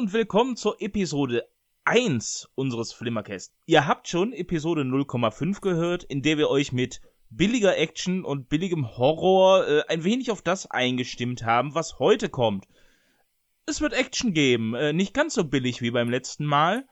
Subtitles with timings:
[0.00, 1.46] Und willkommen zur Episode
[1.84, 3.52] 1 unseres Flimmercast.
[3.66, 8.96] Ihr habt schon Episode 0,5 gehört, in der wir euch mit billiger Action und billigem
[8.96, 12.64] Horror äh, ein wenig auf das eingestimmt haben, was heute kommt.
[13.66, 16.88] Es wird Action geben, äh, nicht ganz so billig wie beim letzten Mal.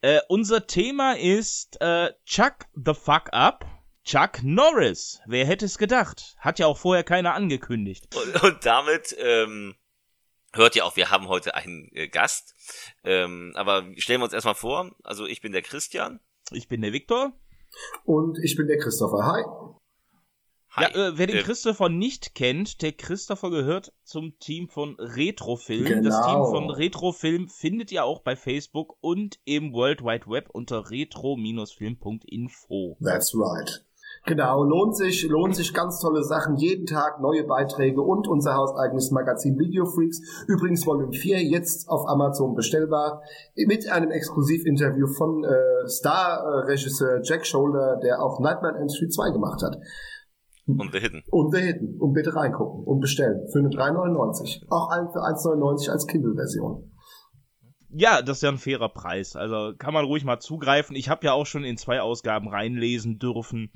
[0.00, 3.66] Äh, unser Thema ist äh, Chuck the Fuck Up.
[4.04, 5.20] Chuck Norris.
[5.26, 6.36] Wer hätte es gedacht?
[6.38, 8.06] Hat ja auch vorher keiner angekündigt.
[8.14, 9.74] Und, und damit ähm,
[10.54, 12.54] hört ihr auch, wir haben heute einen äh, Gast.
[13.04, 14.94] Ähm, aber stellen wir uns erstmal vor.
[15.02, 16.20] Also ich bin der Christian.
[16.50, 17.32] Ich bin der Viktor.
[18.04, 19.24] Und ich bin der Christopher.
[19.24, 19.42] Hi.
[20.74, 20.84] Hi.
[20.84, 25.84] Ja, äh, wer den äh, Christopher nicht kennt, der Christopher gehört zum Team von Retrofilm.
[25.84, 26.08] Genau.
[26.08, 30.90] Das Team von Retrofilm findet ihr auch bei Facebook und im World Wide Web unter
[30.90, 32.96] retro-film.info.
[33.02, 33.84] That's right.
[34.24, 36.56] Genau, lohnt sich, lohnt sich ganz tolle Sachen.
[36.56, 40.20] Jeden Tag neue Beiträge und unser hauseigenes Magazin Video Freaks.
[40.46, 43.22] Übrigens Volume 4 jetzt auf Amazon bestellbar.
[43.56, 49.60] Mit einem Exklusivinterview von äh, Star-Regisseur Jack Shoulder, der auch Nightmare on Street 2 gemacht
[49.62, 49.76] hat.
[50.66, 51.24] Und The Hidden.
[51.28, 51.98] Und The Hidden.
[51.98, 53.48] Und bitte reingucken und bestellen.
[53.50, 54.66] Für eine 3,99.
[54.70, 56.92] Auch für 1,99 als Kindle-Version.
[57.94, 59.34] Ja, das ist ja ein fairer Preis.
[59.34, 60.94] Also kann man ruhig mal zugreifen.
[60.94, 63.72] Ich habe ja auch schon in zwei Ausgaben reinlesen dürfen.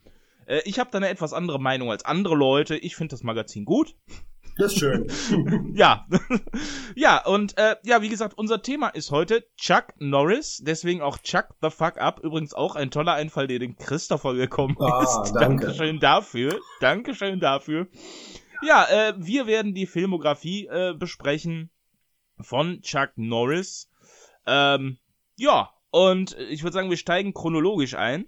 [0.47, 2.77] Äh, ich habe da eine etwas andere Meinung als andere Leute.
[2.77, 3.95] Ich finde das Magazin gut.
[4.59, 5.73] Das ist schön.
[5.75, 6.07] ja.
[6.95, 11.49] ja, und äh, ja, wie gesagt, unser Thema ist heute Chuck Norris, deswegen auch Chuck
[11.61, 12.21] the Fuck Up.
[12.21, 15.33] Übrigens auch ein toller Einfall, der dem Christopher gekommen ah, ist.
[15.35, 15.67] Danke.
[15.67, 16.59] Dankeschön dafür.
[16.81, 17.89] Dankeschön dafür.
[18.63, 21.71] Ja, äh, wir werden die Filmografie äh, besprechen
[22.41, 23.91] von Chuck Norris.
[24.47, 24.97] Ähm,
[25.37, 28.27] ja, und ich würde sagen, wir steigen chronologisch ein.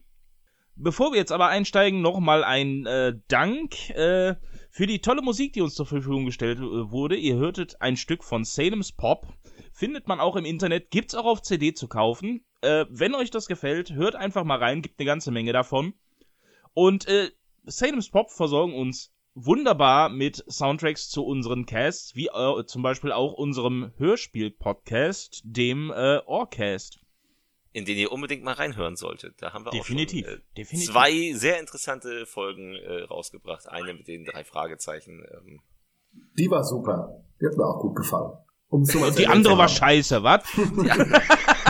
[0.80, 4.36] Bevor wir jetzt aber einsteigen, nochmal ein äh, Dank äh,
[4.70, 7.16] für die tolle Musik, die uns zur Verfügung gestellt äh, wurde.
[7.16, 9.26] Ihr hörtet ein Stück von Salem's Pop.
[9.72, 12.44] Findet man auch im Internet, gibt's auch auf CD zu kaufen.
[12.60, 15.94] Äh, wenn euch das gefällt, hört einfach mal rein, gibt eine ganze Menge davon.
[16.74, 17.32] Und äh,
[17.64, 23.32] Salem's Pop versorgen uns wunderbar mit Soundtracks zu unseren Casts, wie äh, zum Beispiel auch
[23.32, 27.00] unserem Hörspiel-Podcast, dem äh, Orcast
[27.72, 29.40] in den ihr unbedingt mal reinhören solltet.
[29.40, 30.90] Da haben wir definitiv, auch schon, äh, definitiv.
[30.90, 33.68] zwei sehr interessante Folgen äh, rausgebracht.
[33.68, 35.24] Eine mit den drei Fragezeichen.
[35.32, 35.60] Ähm.
[36.38, 37.22] Die war super.
[37.40, 38.32] Die hat mir auch gut gefallen.
[38.70, 40.42] Um Und die andere war scheiße, was?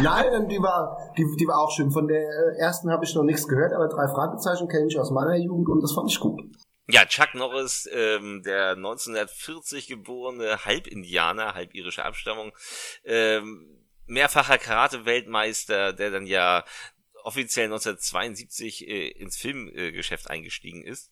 [0.03, 1.93] Nein, die war, die, die war auch schön.
[1.93, 5.11] Von der äh, ersten habe ich noch nichts gehört, aber drei Fragezeichen kenne ich aus
[5.11, 6.41] meiner Jugend und das fand ich gut.
[6.91, 12.53] Ja, Chuck Norris, ähm, der 1940 geborene Halbindianer, halbirische Abstammung,
[13.05, 13.78] ähm,
[14.09, 16.65] mehrfacher Karate-Weltmeister, der dann ja
[17.23, 21.11] offiziell 1972 äh, ins Filmgeschäft eingestiegen ist.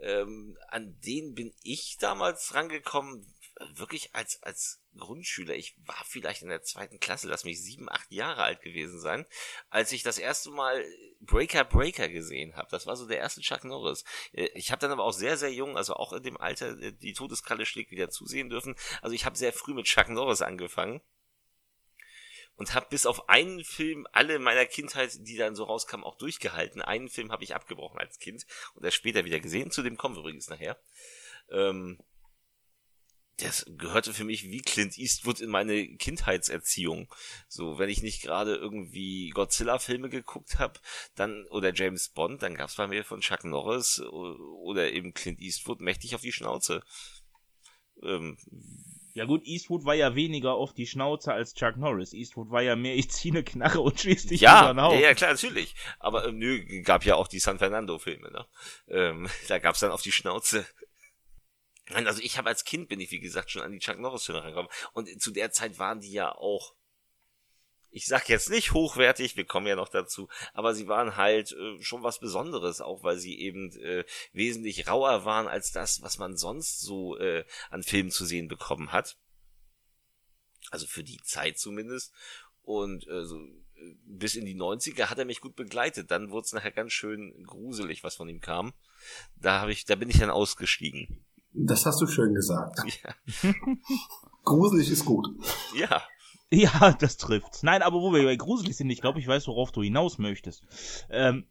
[0.00, 3.26] Ähm, an den bin ich damals rangekommen,
[3.74, 5.54] wirklich als, als Grundschüler.
[5.56, 9.26] Ich war vielleicht in der zweiten Klasse, lass mich sieben, acht Jahre alt gewesen sein,
[9.68, 10.84] als ich das erste Mal
[11.20, 12.68] Breaker Breaker gesehen habe.
[12.70, 14.04] Das war so der erste Chuck Norris.
[14.32, 16.92] Äh, ich habe dann aber auch sehr, sehr jung, also auch in dem Alter, äh,
[16.92, 18.76] die Todeskralle schlägt wieder zusehen dürfen.
[19.02, 21.00] Also ich habe sehr früh mit Chuck Norris angefangen
[22.58, 26.82] und habe bis auf einen Film alle meiner Kindheit, die dann so rauskamen, auch durchgehalten.
[26.82, 28.44] Einen Film habe ich abgebrochen als Kind
[28.74, 29.70] und erst später wieder gesehen.
[29.70, 30.76] Zu dem kommen wir übrigens nachher.
[31.50, 31.98] Ähm,
[33.38, 37.08] das gehörte für mich wie Clint Eastwood in meine Kindheitserziehung.
[37.46, 40.80] So, wenn ich nicht gerade irgendwie Godzilla-Filme geguckt habe,
[41.14, 45.80] dann oder James Bond, dann gab's bei mir von Chuck Norris oder eben Clint Eastwood
[45.80, 46.82] mächtig auf die Schnauze.
[48.02, 48.36] Ähm,
[49.18, 52.12] ja gut, Eastwood war ja weniger auf die Schnauze als Chuck Norris.
[52.12, 55.14] Eastwood war ja mehr, ich ziehe eine Knarre und schieße dich ja, über Ja, ja,
[55.14, 55.74] klar, natürlich.
[55.98, 58.46] Aber ähm, nö, gab ja auch die San Fernando-Filme, ne?
[58.86, 60.64] Ähm, da gab's dann auf die Schnauze.
[61.90, 64.40] Nein, also ich habe als Kind bin ich, wie gesagt, schon an die Chuck Norris-Filme
[64.40, 64.70] rangekommen.
[64.92, 66.76] Und zu der Zeit waren die ja auch
[67.98, 71.82] ich sag jetzt nicht hochwertig, wir kommen ja noch dazu, aber sie waren halt äh,
[71.82, 76.36] schon was Besonderes, auch weil sie eben äh, wesentlich rauer waren als das, was man
[76.36, 79.18] sonst so äh, an Filmen zu sehen bekommen hat.
[80.70, 82.12] Also für die Zeit zumindest.
[82.62, 86.12] Und äh, so, äh, bis in die 90er hat er mich gut begleitet.
[86.12, 88.74] Dann wurde es nachher ganz schön gruselig, was von ihm kam.
[89.34, 91.24] Da habe ich, da bin ich dann ausgestiegen.
[91.52, 92.78] Das hast du schön gesagt.
[93.02, 93.14] Ja.
[94.44, 95.26] gruselig ist gut.
[95.74, 96.06] Ja.
[96.52, 97.62] Ja, das trifft.
[97.62, 100.64] Nein, aber wo wir bei gruselig sind, ich glaube, ich weiß, worauf du hinaus möchtest.
[101.10, 101.46] Ähm,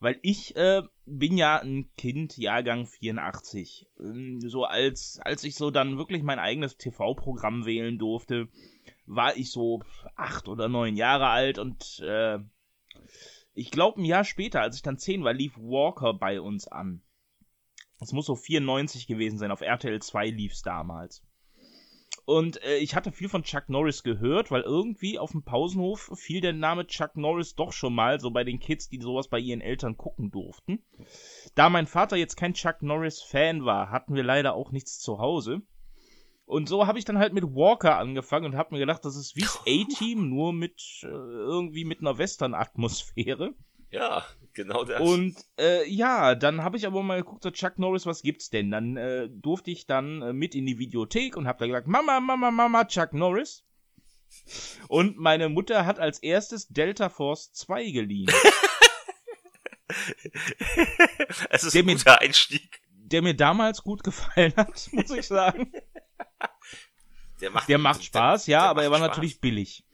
[0.00, 3.88] weil ich äh, bin ja ein Kind, Jahrgang 84.
[3.98, 8.48] Ähm, so als, als ich so dann wirklich mein eigenes TV-Programm wählen durfte,
[9.06, 9.82] war ich so
[10.16, 12.38] acht oder neun Jahre alt und äh,
[13.54, 17.02] ich glaube ein Jahr später, als ich dann zehn war, lief Walker bei uns an.
[17.98, 21.22] Das muss so 94 gewesen sein, auf RTL 2 lief's damals.
[22.28, 26.42] Und äh, ich hatte viel von Chuck Norris gehört, weil irgendwie auf dem Pausenhof fiel
[26.42, 29.62] der Name Chuck Norris doch schon mal so bei den Kids, die sowas bei ihren
[29.62, 30.82] Eltern gucken durften.
[31.54, 35.62] Da mein Vater jetzt kein Chuck Norris-Fan war, hatten wir leider auch nichts zu Hause.
[36.44, 39.34] Und so habe ich dann halt mit Walker angefangen und habe mir gedacht, das ist
[39.34, 43.54] wie's A-Team, nur mit äh, irgendwie mit einer Western-Atmosphäre.
[43.90, 44.22] Ja,
[44.58, 45.00] genau das.
[45.00, 48.70] Und äh, ja, dann habe ich aber mal geguckt, so Chuck Norris, was gibt's denn?
[48.70, 52.20] Dann äh, durfte ich dann äh, mit in die Videothek und habe da gesagt, Mama,
[52.20, 53.64] Mama, Mama, Chuck Norris.
[54.88, 58.28] Und meine Mutter hat als erstes Delta Force 2 geliehen.
[61.50, 62.82] es ist der ein guter mir, Einstieg.
[62.90, 65.72] Der mir damals gut gefallen hat, muss ich sagen.
[67.40, 69.08] Der macht, der macht Spaß, der, ja, der aber er war Spaß.
[69.08, 69.84] natürlich billig.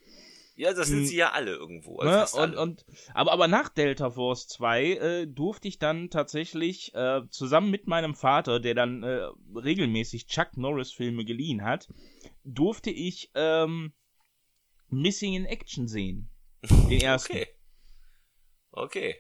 [0.56, 1.06] Ja, das sind hm.
[1.06, 1.98] sie ja alle irgendwo.
[1.98, 2.44] Also ne?
[2.44, 7.70] und, und, aber, aber nach Delta Force 2 äh, durfte ich dann tatsächlich äh, zusammen
[7.70, 11.88] mit meinem Vater, der dann äh, regelmäßig Chuck Norris Filme geliehen hat,
[12.44, 13.94] durfte ich ähm,
[14.90, 16.30] Missing in Action sehen.
[16.88, 17.32] Den ersten.
[17.32, 17.46] okay.
[18.70, 19.16] Okay.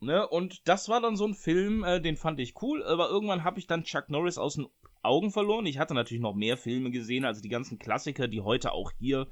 [0.00, 0.26] Ne?
[0.26, 3.58] Und das war dann so ein Film, äh, den fand ich cool, aber irgendwann habe
[3.58, 4.66] ich dann Chuck Norris aus den
[5.02, 5.66] Augen verloren.
[5.66, 9.26] Ich hatte natürlich noch mehr Filme gesehen, also die ganzen Klassiker, die heute auch hier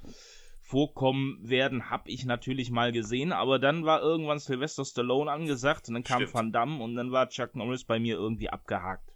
[0.69, 5.95] vorkommen werden, habe ich natürlich mal gesehen, aber dann war irgendwann Sylvester Stallone angesagt und
[5.95, 6.35] dann kam Stimmt.
[6.35, 9.11] Van Damme und dann war Chuck Norris bei mir irgendwie abgehakt.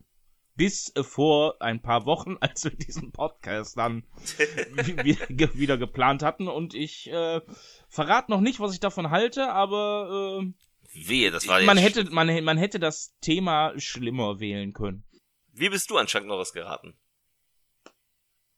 [0.54, 4.04] Bis äh, vor ein paar Wochen, als wir diesen Podcast dann
[5.04, 7.42] wieder, wieder, geplant hatten und ich äh,
[7.86, 10.52] verrate noch nicht, was ich davon halte, aber äh,
[10.94, 15.04] Wehe, das war man hätte man, man hätte das Thema schlimmer wählen können.
[15.52, 16.94] Wie bist du an Chuck Norris geraten?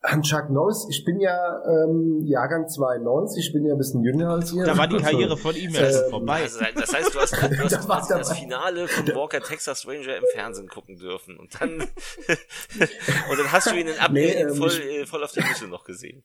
[0.07, 4.31] An Chuck Norris, ich bin ja ähm, Jahrgang 92, ich bin ja ein bisschen jünger
[4.31, 4.65] als ihr.
[4.65, 6.43] Da war die Karriere von ihm ja äh, vorbei.
[6.43, 10.69] Also, das heißt, du hast, du hast das Finale von Walker Texas Ranger im Fernsehen
[10.69, 15.07] gucken dürfen und dann und dann hast du ihn in, ab, nee, in voll, ähm,
[15.07, 16.23] voll auf die Füße noch gesehen.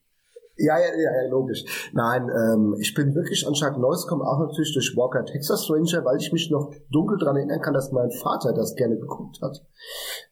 [0.60, 1.64] Ja, ja, ja, ja logisch.
[1.94, 6.04] Nein, ähm, ich bin wirklich an Chuck Norris gekommen, auch natürlich durch Walker Texas Ranger,
[6.04, 9.64] weil ich mich noch dunkel dran erinnern kann, dass mein Vater das gerne geguckt hat,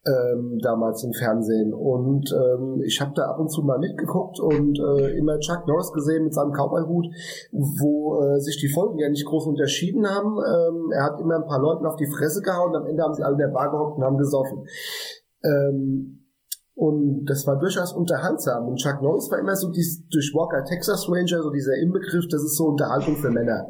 [0.05, 1.73] ähm, damals im Fernsehen.
[1.73, 5.93] Und ähm, ich habe da ab und zu mal mitgeguckt und äh, immer Chuck Norris
[5.93, 7.07] gesehen mit seinem Cowboy-Hut,
[7.79, 10.37] wo äh, sich die Folgen ja nicht groß unterschieden haben.
[10.37, 13.23] Ähm, er hat immer ein paar Leuten auf die Fresse gehauen, am Ende haben sie
[13.23, 14.65] alle in der Bar gehockt und haben gesoffen.
[15.43, 16.26] Ähm,
[16.77, 18.67] und das war durchaus unterhaltsam.
[18.67, 22.43] Und Chuck Norris war immer so dies, durch Walker Texas Ranger, so dieser Inbegriff, das
[22.43, 23.65] ist so Unterhaltung für Männer.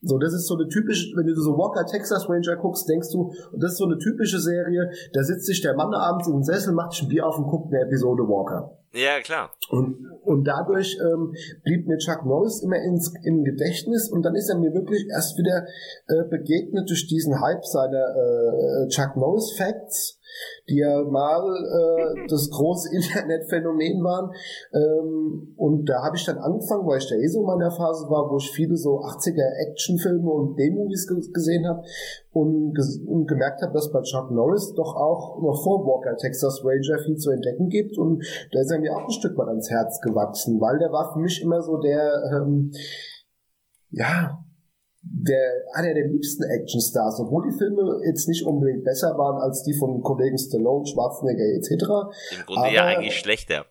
[0.00, 3.32] So, das ist so eine typische, wenn du so Walker Texas Ranger guckst, denkst du,
[3.58, 6.72] das ist so eine typische Serie, da sitzt sich der Mann abends in den Sessel,
[6.72, 8.78] macht sich ein Bier auf und guckt eine Episode Walker.
[8.94, 9.50] Ja, klar.
[9.70, 14.48] Und, und dadurch ähm, blieb mir Chuck Norris immer ins, im Gedächtnis und dann ist
[14.48, 15.66] er mir wirklich erst wieder
[16.06, 20.20] äh, begegnet durch diesen Hype seiner äh, Chuck Norris Facts
[20.68, 24.30] die ja mal äh, das große Internetphänomen waren.
[24.72, 28.08] Ähm, und da habe ich dann angefangen, weil ich da eh so in meiner Phase
[28.08, 31.82] war, wo ich viele so 80er Actionfilme und B-Movies gesehen habe
[32.32, 36.98] und, und gemerkt habe, dass bei Chuck Norris doch auch noch vor Walker Texas Ranger
[37.04, 37.96] viel zu entdecken gibt.
[37.98, 41.12] Und da ist er mir auch ein Stück mal ans Herz gewachsen, weil der war
[41.12, 42.72] für mich immer so der, ähm,
[43.90, 44.38] ja,
[45.08, 49.74] der, einer der liebsten Actionstars, obwohl die Filme jetzt nicht unbedingt besser waren als die
[49.74, 51.70] von Kollegen Stallone, Schwarzenegger etc.
[52.32, 53.66] Im Grunde aber, ja eigentlich schlechter.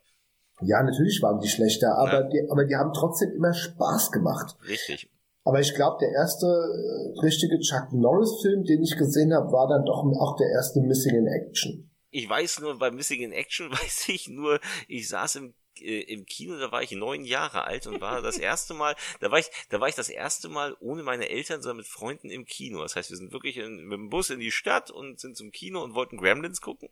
[0.62, 2.30] Ja, natürlich waren die schlechter, aber, ja.
[2.30, 4.56] die, aber die haben trotzdem immer Spaß gemacht.
[4.68, 5.10] Richtig.
[5.44, 9.86] Aber ich glaube, der erste äh, richtige Chuck Norris-Film, den ich gesehen habe, war dann
[9.86, 11.92] doch auch der erste Missing in Action.
[12.10, 16.26] Ich weiß nur, bei Missing in Action weiß ich nur, ich saß im äh, im
[16.26, 19.50] Kino, da war ich neun Jahre alt und war das erste Mal, da war ich,
[19.70, 22.82] da war ich das erste Mal ohne meine Eltern, sondern mit Freunden im Kino.
[22.82, 25.52] Das heißt, wir sind wirklich in, mit dem Bus in die Stadt und sind zum
[25.52, 26.90] Kino und wollten Gremlins gucken.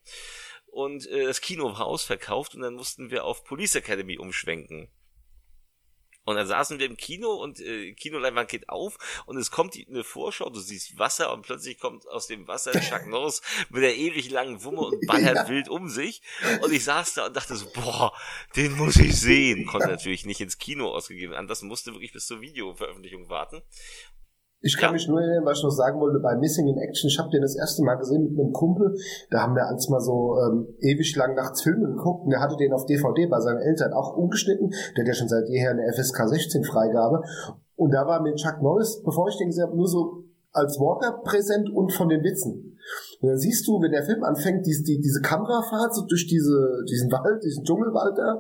[0.68, 4.90] Und äh, das Kino war ausverkauft und dann mussten wir auf Police Academy umschwenken.
[6.26, 9.88] Und dann saßen wir im Kino und äh, Kinoleinwand geht auf und es kommt die,
[9.88, 13.98] eine Vorschau, du siehst Wasser und plötzlich kommt aus dem Wasser Chuck Norris mit der
[13.98, 15.50] ewig langen Wumme und ballert ja.
[15.50, 16.22] wild um sich.
[16.62, 18.14] Und ich saß da und dachte so, boah,
[18.56, 19.66] den muss ich sehen.
[19.66, 21.48] Konnte natürlich nicht ins Kino ausgegeben werden.
[21.48, 23.62] Das musste wirklich bis zur Videoveröffentlichung warten.
[24.66, 24.94] Ich kann ja.
[24.94, 27.42] mich nur erinnern, was ich noch sagen wollte, bei Missing in Action, ich habe den
[27.42, 28.96] das erste Mal gesehen mit einem Kumpel,
[29.30, 32.24] da haben wir als mal so ähm, ewig lang nachts Filme geguckt.
[32.24, 35.28] Und der hatte den auf DVD bei seinen Eltern auch umgeschnitten, der hat ja schon
[35.28, 37.24] seit jeher eine FSK 16 Freigabe.
[37.76, 41.20] Und da war mir Chuck Norris, bevor ich den gesehen habe, nur so als Walker
[41.24, 42.78] präsent und von den Witzen.
[43.20, 46.86] Und dann siehst du, wenn der Film anfängt, die, die, diese Kamerafahrt so durch diese,
[46.90, 48.40] diesen Wald, diesen Dschungelwald da.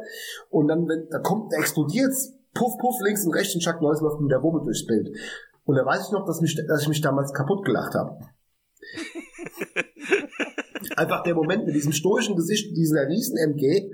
[0.49, 3.99] Und dann, wenn, da kommt, da explodiert's, puff, puff, links und rechts und Chuck Norris
[3.99, 5.09] läuft mit der Wumme durchs Bild.
[5.65, 8.17] Und da weiß ich noch, dass, mich, dass ich mich damals kaputt gelacht habe.
[10.97, 13.61] Einfach der Moment mit diesem stoischen Gesicht, dieser riesen MG,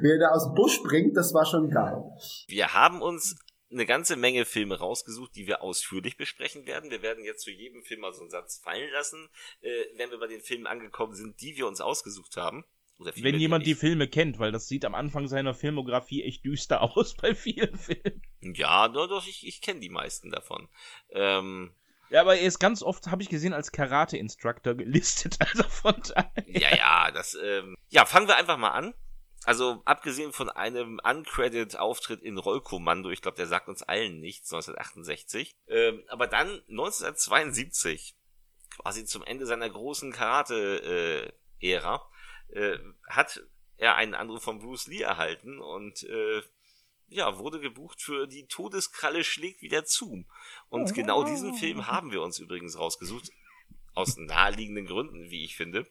[0.00, 2.02] wie er da aus dem Busch springt, das war schon geil.
[2.46, 3.36] Wir haben uns
[3.70, 6.90] eine ganze Menge Filme rausgesucht, die wir ausführlich besprechen werden.
[6.90, 9.28] Wir werden jetzt zu jedem Film mal so einen Satz fallen lassen,
[9.60, 12.64] äh, wenn wir bei den Filmen angekommen sind, die wir uns ausgesucht haben.
[12.98, 16.82] Wenn jemand die, die Filme kennt, weil das sieht am Anfang seiner Filmografie echt düster
[16.96, 18.22] aus bei vielen Filmen.
[18.40, 20.68] Ja, doch, doch ich, ich kenne die meisten davon.
[21.10, 21.72] Ähm,
[22.10, 26.44] ja, aber er ist ganz oft, habe ich gesehen, als Karate-Instructor gelistet, also von daher.
[26.46, 28.94] Ja, ja, das, ähm, ja, fangen wir einfach mal an.
[29.44, 35.52] Also, abgesehen von einem Uncredit-Auftritt in Rollkommando, ich glaube, der sagt uns allen nichts, 1968.
[35.68, 38.16] Ähm, aber dann 1972,
[38.78, 42.10] quasi zum Ende seiner großen Karate-Ära,
[42.52, 42.78] äh,
[43.08, 43.42] hat
[43.76, 46.42] er einen Anruf von Bruce Lee erhalten und äh,
[47.08, 50.26] ja, wurde gebucht für die Todeskralle schlägt wieder zu.
[50.68, 53.30] Und genau diesen Film haben wir uns übrigens rausgesucht.
[53.94, 55.86] Aus naheliegenden Gründen, wie ich finde.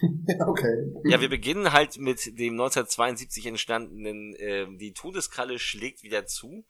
[0.46, 0.92] okay.
[1.04, 6.64] Ja, wir beginnen halt mit dem 1972 entstandenen äh, Die Todeskralle schlägt wieder zu,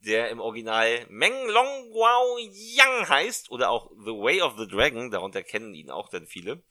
[0.00, 5.10] der im Original Meng Long Guao Yang heißt oder auch The Way of the Dragon,
[5.10, 6.62] darunter kennen ihn auch dann viele.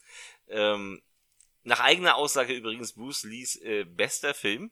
[0.48, 1.02] Ähm,
[1.64, 4.72] nach eigener Aussage übrigens Bruce Lees äh, bester Film.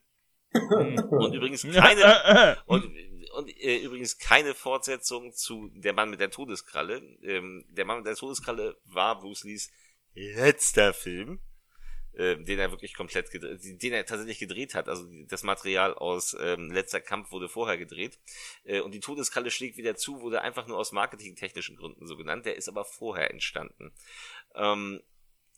[0.54, 2.84] und übrigens keine und,
[3.36, 7.02] und äh, übrigens keine Fortsetzung zu Der Mann mit der Todeskralle.
[7.24, 9.72] Ähm, der Mann mit der Todeskralle war Bruce Lees
[10.14, 11.40] letzter Film,
[12.14, 14.90] äh, den er wirklich komplett gedreht, den er tatsächlich gedreht hat.
[14.90, 18.20] Also das Material aus ähm, Letzter Kampf wurde vorher gedreht.
[18.66, 22.46] Äh, und die Todeskralle schlägt wieder zu, wurde einfach nur aus marketingtechnischen Gründen so genannt.
[22.46, 23.94] Der ist aber vorher entstanden.
[24.56, 25.02] Ähm,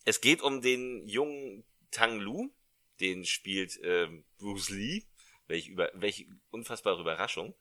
[0.05, 2.51] es geht um den jungen Tang Lu,
[2.99, 5.03] den spielt ähm, Bruce Lee.
[5.47, 7.53] Welch, über, welche unfassbare Überraschung.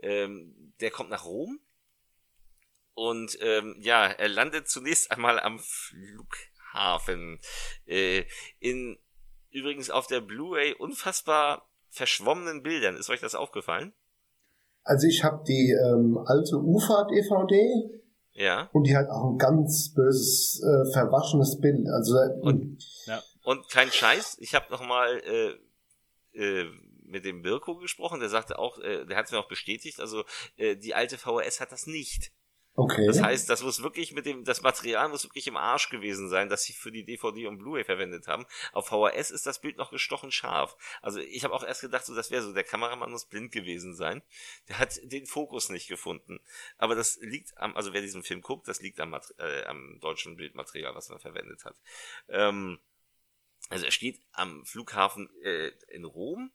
[0.00, 1.60] Ähm, der kommt nach Rom
[2.98, 7.38] und ähm, ja, er landet zunächst einmal am Flughafen.
[7.86, 8.24] Äh,
[8.58, 8.98] in
[9.50, 12.96] übrigens auf der Blu-ray unfassbar verschwommenen Bildern.
[12.96, 13.92] Ist euch das aufgefallen?
[14.82, 18.02] Also ich habe die ähm, alte UFA-DVD
[18.38, 18.70] ja.
[18.72, 21.88] Und die hat auch ein ganz böses, äh, verwaschenes Bild.
[21.88, 23.20] Also, äh, und, ja.
[23.42, 26.70] und kein Scheiß, ich habe nochmal äh, äh,
[27.04, 30.24] mit dem Birko gesprochen, der sagte auch, äh, der hat es mir auch bestätigt, also
[30.56, 32.32] äh, die alte VHS hat das nicht.
[32.78, 33.08] Okay.
[33.08, 36.48] Das heißt, das muss wirklich mit dem, das Material muss wirklich im Arsch gewesen sein,
[36.48, 38.46] dass sie für die DVD und Blu-ray verwendet haben.
[38.72, 40.76] Auf VHS ist das Bild noch gestochen scharf.
[41.02, 43.96] Also ich habe auch erst gedacht, so das wäre so, der Kameramann muss blind gewesen
[43.96, 44.22] sein.
[44.68, 46.38] Der hat den Fokus nicht gefunden.
[46.76, 50.36] Aber das liegt am, also wer diesen Film guckt, das liegt am, äh, am deutschen
[50.36, 51.74] Bildmaterial, was man verwendet hat.
[52.28, 52.78] Ähm,
[53.70, 56.52] also er steht am Flughafen äh, in Rom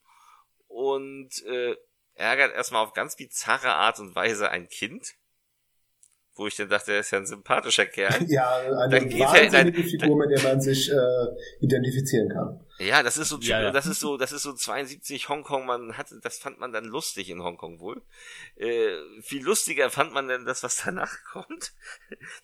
[0.70, 1.76] und äh,
[2.14, 5.16] ärgert erstmal auf ganz bizarre Art und Weise ein Kind
[6.36, 8.24] wo ich dann dachte, er ist ja ein sympathischer Kerl.
[8.28, 11.28] ja, eine dann geht wahnsinnige er in ein, Figur, mit der man sich äh,
[11.60, 12.60] identifizieren kann.
[12.80, 13.72] Ja, das ist so, ja, ja.
[13.72, 15.66] das ist so, das ist so 72 Hongkong.
[15.66, 18.02] Man hatte, das fand man dann lustig in Hongkong wohl.
[18.56, 21.74] Äh, viel lustiger fand man dann das, was danach kommt.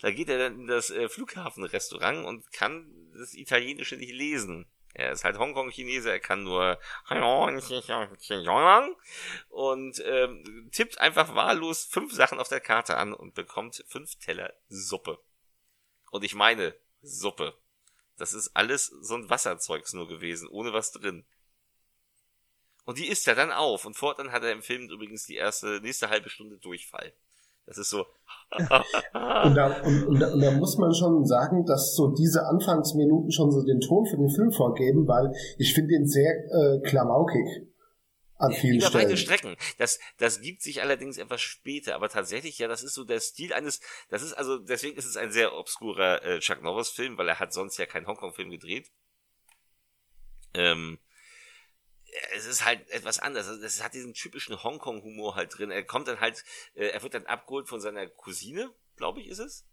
[0.02, 4.68] da geht er dann in das äh, Flughafenrestaurant und kann das Italienische nicht lesen.
[4.94, 6.80] Er ist halt Hongkong-Chinese, er kann nur
[9.50, 14.54] und ähm, tippt einfach wahllos fünf Sachen auf der Karte an und bekommt fünf Teller
[14.68, 15.20] Suppe.
[16.12, 17.58] Und ich meine Suppe.
[18.18, 21.26] Das ist alles so ein Wasserzeugs nur gewesen, ohne was drin.
[22.84, 25.80] Und die isst er dann auf und fortan hat er im Film übrigens die erste,
[25.82, 27.14] nächste halbe Stunde Durchfall.
[27.70, 28.04] Das ist so.
[28.58, 33.32] und, da, und, und, da, und, da, muss man schon sagen, dass so diese Anfangsminuten
[33.32, 37.46] schon so den Ton für den Film vorgeben, weil ich finde ihn sehr äh, klamaukig
[38.38, 39.18] an vielen Über Stellen.
[39.18, 39.56] Strecken.
[39.78, 43.54] Das, das gibt sich allerdings etwas später, aber tatsächlich, ja, das ist so der Stil
[43.54, 47.30] eines, das ist also, deswegen ist es ein sehr obskurer äh, Chuck Norris Film, weil
[47.30, 48.90] er hat sonst ja keinen Hongkong-Film gedreht.
[50.56, 50.98] Ähm,
[52.36, 53.48] es ist halt etwas anders.
[53.48, 55.72] Also es hat diesen typischen Hongkong-Humor halt drin.
[55.72, 56.44] Er kommt dann halt,
[56.76, 59.66] äh, er wird dann abgeholt von seiner Cousine, glaube ich, ist es.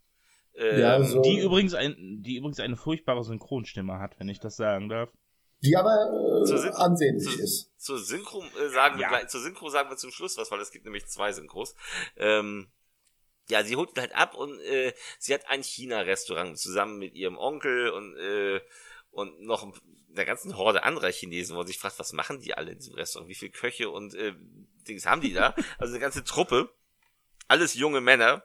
[0.54, 4.56] Ähm, ja, so die übrigens ein, die übrigens eine furchtbare Synchronstimme hat, wenn ich das
[4.56, 5.10] sagen darf.
[5.62, 7.72] Die aber äh, ansehnlich zu, ist.
[7.78, 9.10] Zur Synchro äh, sagen ja.
[9.10, 11.74] wir zur Synchro sagen wir zum Schluss was, weil es gibt nämlich zwei Synchros.
[12.16, 12.68] Ähm,
[13.48, 17.38] ja, sie holt ihn halt ab und äh, sie hat ein China-Restaurant zusammen mit ihrem
[17.38, 18.60] Onkel und äh,
[19.10, 19.72] und noch
[20.16, 22.94] der ganzen Horde anderer Chinesen, wo man sich fragt, was machen die alle in diesem
[22.94, 23.28] Restaurant?
[23.28, 24.34] Wie viele Köche und äh,
[24.88, 25.54] Dings haben die da?
[25.78, 26.70] Also eine ganze Truppe,
[27.48, 28.44] alles junge Männer,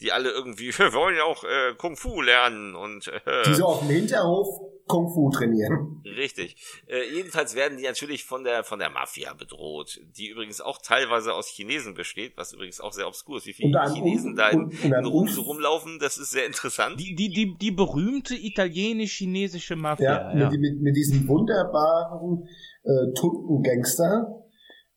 [0.00, 3.66] die alle irgendwie, wir wollen ja auch äh, Kung Fu lernen und äh, die so
[3.66, 4.48] auf dem Hinterhof
[4.88, 6.02] Kung Fu trainieren.
[6.04, 6.56] Richtig.
[6.86, 11.34] Äh, jedenfalls werden die natürlich von der von der Mafia bedroht, die übrigens auch teilweise
[11.34, 13.46] aus Chinesen besteht, was übrigens auch sehr obskur ist.
[13.46, 16.98] Wie viele Chinesen da in, in Rum so rumlaufen, das ist sehr interessant.
[16.98, 20.32] Die die die, die berühmte italienisch-chinesische Mafia.
[20.32, 20.50] Ja, ja.
[20.50, 22.48] Mit, mit, mit diesem wunderbaren
[22.84, 24.42] äh, Tuntengangster,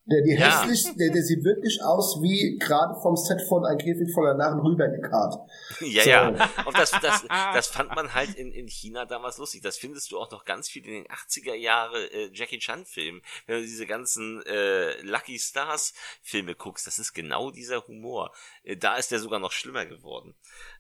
[0.06, 0.64] der, die ja.
[0.64, 4.60] hässlich, der, der sieht wirklich aus wie gerade vom Set von Ein Käfig voller Narren
[4.60, 5.36] rübergekarrt.
[5.82, 6.10] Ja, so.
[6.10, 6.28] ja.
[6.66, 9.62] Und das, das, das fand man halt in, in China damals lustig.
[9.62, 13.22] Das findest du auch noch ganz viel in den 80er Jahre äh, Jackie Chan Filmen.
[13.48, 18.32] Wenn du diese ganzen äh, Lucky Stars Filme guckst, das ist genau dieser Humor.
[18.64, 20.36] Äh, da ist der sogar noch schlimmer geworden.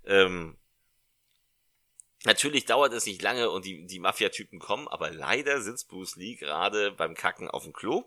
[0.05, 0.57] Ähm,
[2.23, 6.35] Natürlich dauert es nicht lange und die, die Mafia-Typen kommen, aber leider sitzt Bruce Lee
[6.35, 8.05] gerade beim Kacken auf dem Klo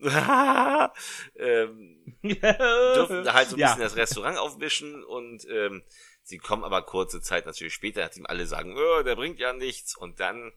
[1.36, 3.68] ähm, durften halt so ein ja.
[3.68, 5.82] bisschen das Restaurant aufwischen und ähm,
[6.22, 9.96] sie kommen aber kurze Zeit natürlich später, nachdem alle sagen, oh, der bringt ja nichts
[9.96, 10.52] und dann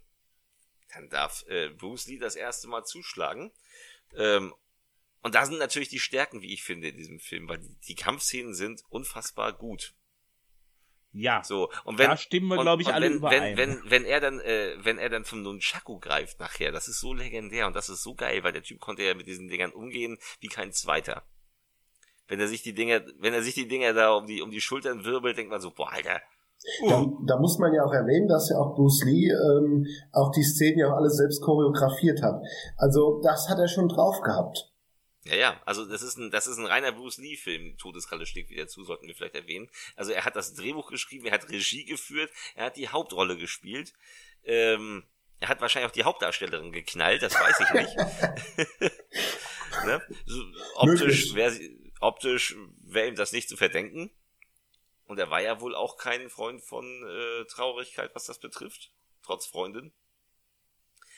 [0.93, 3.51] dann darf äh, Bruce Lee das erste Mal zuschlagen.
[4.15, 4.53] Ähm,
[5.21, 7.95] und da sind natürlich die Stärken, wie ich finde, in diesem Film, weil die, die
[7.95, 9.93] Kampfszenen sind unfassbar gut.
[11.13, 11.43] Ja.
[11.43, 13.57] So und wenn da stimmen wir glaube ich alle wenn, überein.
[13.57, 16.99] Wenn, wenn wenn er dann äh, wenn er dann vom Nunchaku greift nachher, das ist
[16.99, 19.71] so legendär und das ist so geil, weil der Typ konnte ja mit diesen Dingern
[19.71, 21.23] umgehen wie kein zweiter.
[22.27, 24.61] Wenn er sich die Dinger, wenn er sich die Dinger da um die um die
[24.61, 26.21] Schultern wirbelt, denkt man so, boah, Alter.
[26.83, 26.89] Uh.
[26.89, 30.43] Da, da muss man ja auch erwähnen, dass ja auch Bruce Lee ähm, auch die
[30.43, 32.41] Szenen ja auch alle selbst choreografiert hat.
[32.77, 34.70] Also das hat er schon drauf gehabt.
[35.23, 38.67] Ja, ja, also das ist ein, das ist ein reiner Bruce Lee-Film, Todeskralle schlägt wieder
[38.67, 39.69] zu, sollten wir vielleicht erwähnen.
[39.95, 43.93] Also er hat das Drehbuch geschrieben, er hat Regie geführt, er hat die Hauptrolle gespielt.
[44.43, 45.03] Ähm,
[45.39, 47.95] er hat wahrscheinlich auch die Hauptdarstellerin geknallt, das weiß ich nicht.
[49.85, 50.01] ne?
[50.25, 50.43] so,
[50.75, 51.59] optisch wäre
[51.99, 54.11] optisch wäre ihm das nicht zu verdenken.
[55.05, 58.91] Und er war ja wohl auch kein Freund von äh, Traurigkeit, was das betrifft,
[59.23, 59.91] trotz Freundin.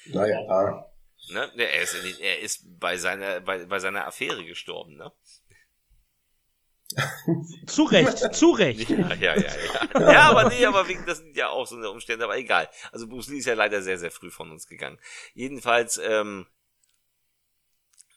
[0.05, 0.92] Naja.
[1.29, 1.51] Ne?
[1.57, 5.11] Er, ist, er ist bei seiner, bei, bei seiner Affäre gestorben, ne?
[7.67, 8.89] zu Recht, zu Recht.
[8.89, 9.55] Ja, ja, ja,
[9.95, 10.11] ja.
[10.11, 12.69] Ja, aber nee, aber wegen, das sind ja auch so eine Umstände, aber egal.
[12.91, 14.99] Also Bruce Lee ist ja leider sehr, sehr früh von uns gegangen.
[15.33, 16.45] Jedenfalls, ähm,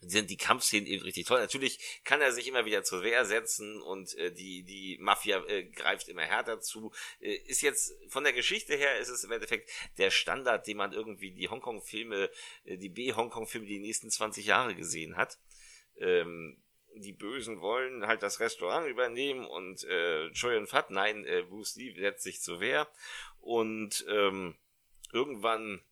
[0.01, 1.41] sind die Kampfszenen eben richtig toll.
[1.41, 5.65] Natürlich kann er sich immer wieder zur Wehr setzen und äh, die die Mafia äh,
[5.65, 6.93] greift immer härter zu.
[7.21, 10.93] Äh, ist jetzt von der Geschichte her ist es im Endeffekt der Standard, den man
[10.93, 12.31] irgendwie die Hongkong-Filme,
[12.65, 15.39] äh, die B-Hongkong-Filme die nächsten 20 Jahre gesehen hat.
[15.99, 16.63] Ähm,
[16.95, 21.95] die Bösen wollen halt das Restaurant übernehmen und äh, Choi Fat, nein, äh, Bruce Lee
[21.99, 22.89] setzt sich zur Wehr
[23.41, 24.57] und ähm,
[25.13, 25.83] irgendwann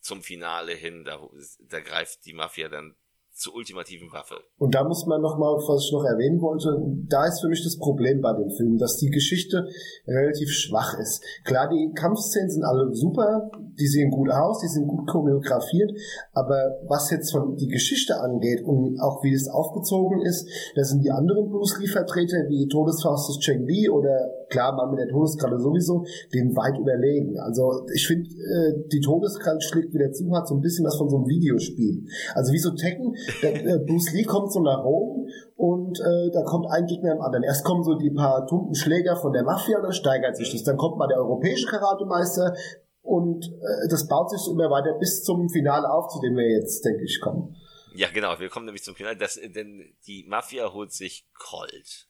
[0.00, 1.28] zum Finale hin, da,
[1.60, 2.96] da greift die Mafia dann
[3.36, 4.36] zur ultimativen Waffe.
[4.58, 6.72] Und da muss man noch mal, was ich noch erwähnen wollte,
[7.06, 9.68] da ist für mich das Problem bei dem Film, dass die Geschichte
[10.06, 11.22] relativ schwach ist.
[11.44, 15.92] Klar, die Kampfszenen sind alle super, die sehen gut aus, die sind gut choreografiert,
[16.32, 21.04] aber was jetzt von die Geschichte angeht und auch wie es aufgezogen ist, da sind
[21.04, 25.08] die anderen Bruce Lee Vertreter wie Todesfaust des Cheng Li oder klar, man mit der
[25.08, 27.38] Todeskralle sowieso, den weit überlegen.
[27.40, 31.08] Also ich finde, äh, die Todeskralle schlägt wieder zu, hat so ein bisschen was von
[31.08, 32.04] so einem Videospiel.
[32.34, 36.42] Also wie so Tekken, der, äh, Bruce Lee kommt so nach Rom und äh, da
[36.42, 37.44] kommt ein Gegner im anderen.
[37.44, 40.64] Erst kommen so die paar tumpen Schläger von der Mafia und dann steigert sich das.
[40.64, 42.54] Dann kommt mal der europäische Karatemeister
[43.02, 46.84] und äh, das baut sich immer weiter bis zum Finale auf, zu dem wir jetzt,
[46.84, 47.54] denke ich, kommen.
[47.94, 48.38] Ja, genau.
[48.38, 49.16] Wir kommen nämlich zum Finale.
[49.16, 52.08] Das, denn die Mafia holt sich Colt.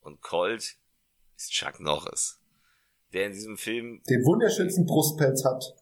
[0.00, 0.76] Und Colt
[1.38, 2.40] ist Chuck Norris.
[3.12, 5.74] Der in diesem Film den wunderschönsten Brustpelz hat.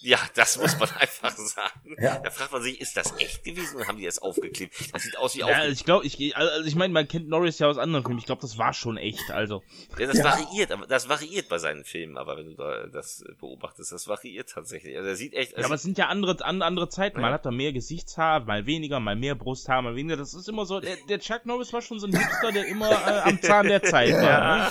[0.00, 1.96] Ja, das muss man einfach sagen.
[2.00, 2.18] Ja.
[2.18, 4.74] Da fragt man sich, ist das echt gewesen oder haben die das aufgeklebt?
[4.92, 5.72] Das sieht aus wie ja, aufgeklebt.
[5.72, 8.18] ich glaube, ich also ich meine, man kennt Norris ja aus anderen Filmen.
[8.18, 9.62] Ich glaube, das war schon echt, also.
[9.98, 10.24] Ja, das ja.
[10.24, 14.50] variiert, aber das variiert bei seinen Filmen, aber wenn du da das beobachtest, das variiert
[14.50, 14.96] tatsächlich.
[14.96, 17.50] Also er sieht echt Ja, aber es sind ja andere andere Zeiten, man hat da
[17.50, 20.16] mehr Gesichtshaar, mal weniger, mal mehr Brusthaar, mal weniger.
[20.16, 22.90] Das ist immer so der, der Chuck Norris war schon so ein Hipster, der immer
[22.90, 24.70] äh, am Zahn der Zeit war.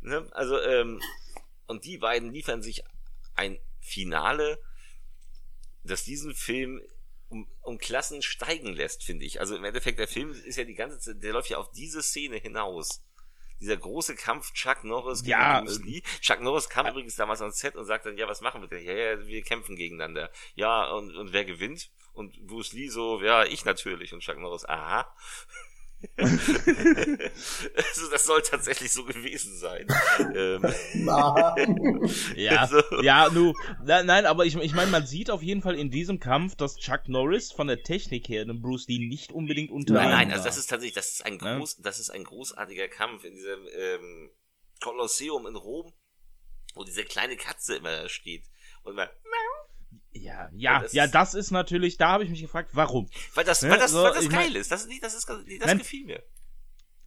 [0.00, 0.10] Ne?
[0.20, 0.26] ne?
[0.32, 1.00] Also ähm
[1.68, 2.82] und die beiden liefern sich
[3.36, 4.60] ein Finale,
[5.82, 6.80] das diesen Film
[7.28, 9.40] um, um Klassen steigen lässt, finde ich.
[9.40, 12.02] Also im Endeffekt, der Film ist ja die ganze Zeit, der läuft ja auf diese
[12.02, 13.02] Szene hinaus.
[13.60, 16.02] Dieser große Kampf Chuck Norris gegen ja, Bruce Lee.
[16.22, 18.68] Chuck Norris kam äh, übrigens damals ans Set und sagte dann, ja, was machen wir
[18.68, 18.82] denn?
[18.82, 20.30] Ja, ja, wir kämpfen gegeneinander.
[20.54, 21.90] Ja, und, und wer gewinnt?
[22.14, 24.14] Und Bruce Lee so, ja, ich natürlich.
[24.14, 25.14] Und Chuck Norris, aha.
[26.16, 29.86] Also das soll tatsächlich so gewesen sein.
[30.34, 30.62] ähm.
[32.36, 32.82] ja, also.
[33.02, 33.52] ja, nu,
[33.84, 36.76] na, nein, aber ich, ich meine, man sieht auf jeden Fall in diesem Kampf, dass
[36.76, 39.94] Chuck Norris von der Technik her dem Bruce Lee nicht unbedingt unter.
[39.94, 41.82] Nein, nein, also das ist tatsächlich, das ist ein groß, ja?
[41.84, 44.30] das ist ein großartiger Kampf in diesem ähm,
[44.82, 45.92] Kolosseum in Rom,
[46.74, 48.44] wo diese kleine Katze immer steht
[48.82, 49.08] und man
[50.12, 53.08] ja, ja, das ja, das ist natürlich, da habe ich mich gefragt, warum.
[53.34, 53.70] Weil das, ne?
[53.70, 54.70] weil das, so, weil das geil mein, ist.
[54.72, 56.22] Das, das, ist, das nein, gefiel mir.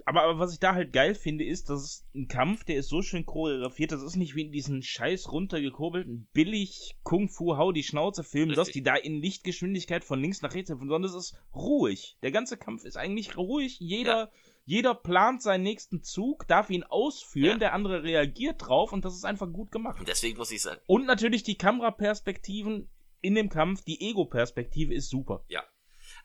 [0.06, 2.90] Aber, aber was ich da halt geil finde, ist, dass es ein Kampf, der ist
[2.90, 7.84] so schön choreografiert, das ist nicht wie in diesen scheiß runtergekurbelten, billig Kung-Fu Hau die
[7.84, 11.36] Schnauze Filmen, dass die da in Lichtgeschwindigkeit von links nach rechts sind, sondern es ist
[11.56, 12.18] ruhig.
[12.22, 14.32] Der ganze Kampf ist eigentlich ruhig, jeder, ja.
[14.66, 17.58] Jeder plant seinen nächsten Zug, darf ihn ausführen, ja.
[17.58, 20.00] der andere reagiert drauf und das ist einfach gut gemacht.
[20.00, 20.80] Und deswegen muss ich sagen.
[20.88, 22.90] Und natürlich die Kameraperspektiven
[23.22, 25.44] in dem Kampf, die Ego-Perspektive ist super.
[25.48, 25.64] Ja.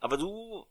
[0.01, 0.67] Aber du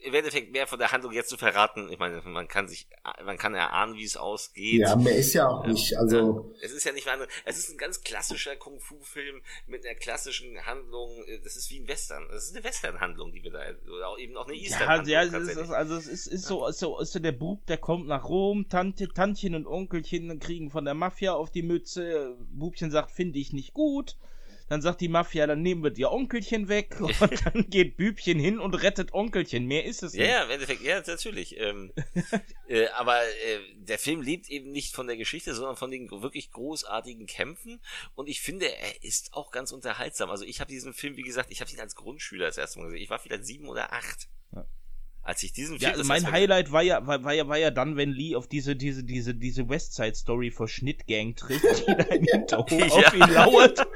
[0.00, 1.90] im Endeffekt mehr von der Handlung jetzt zu verraten.
[1.90, 2.88] Ich meine, man kann sich,
[3.24, 4.80] man kann erahnen, wie es ausgeht.
[4.80, 6.54] Ja, mehr ist ja auch nicht, also.
[6.60, 11.24] Es ist ja nicht mehr, es ist ein ganz klassischer Kung-Fu-Film mit einer klassischen Handlung.
[11.42, 12.28] Das ist wie ein Western.
[12.30, 13.60] Das ist eine Western-Handlung, die wir da,
[13.92, 15.08] oder auch eben auch eine Eastern-Handlung.
[15.08, 17.66] Ja, ja, es ist, also es ist, ist so, ist so, ist so der Bub,
[17.66, 22.36] der kommt nach Rom, Tante, Tantchen und Onkelchen kriegen von der Mafia auf die Mütze,
[22.50, 24.16] Bubchen sagt, finde ich nicht gut
[24.68, 28.58] dann sagt die Mafia, dann nehmen wir dir Onkelchen weg und dann geht Bübchen hin
[28.58, 29.66] und rettet Onkelchen.
[29.66, 30.26] Mehr ist es nicht.
[30.26, 31.58] Ja, ja, im Endeffekt, ja, natürlich.
[31.58, 31.92] Ähm,
[32.68, 36.50] äh, aber äh, der Film lebt eben nicht von der Geschichte, sondern von den wirklich
[36.50, 37.80] großartigen Kämpfen.
[38.14, 40.30] Und ich finde, er ist auch ganz unterhaltsam.
[40.30, 42.86] Also ich habe diesen Film, wie gesagt, ich habe ihn als Grundschüler das erste Mal
[42.86, 43.02] gesehen.
[43.02, 44.28] Ich war vielleicht sieben oder acht.
[44.54, 44.66] Ja
[45.28, 45.90] als ich diesen Film.
[45.90, 48.46] Ja, also mein Highlight war ja, war, war, ja, war ja dann, wenn Lee auf
[48.48, 52.86] diese, diese, diese, diese Westside Story vor Schnittgang trifft, die da im Hinterhof ja.
[52.86, 53.86] auf ihn lauert.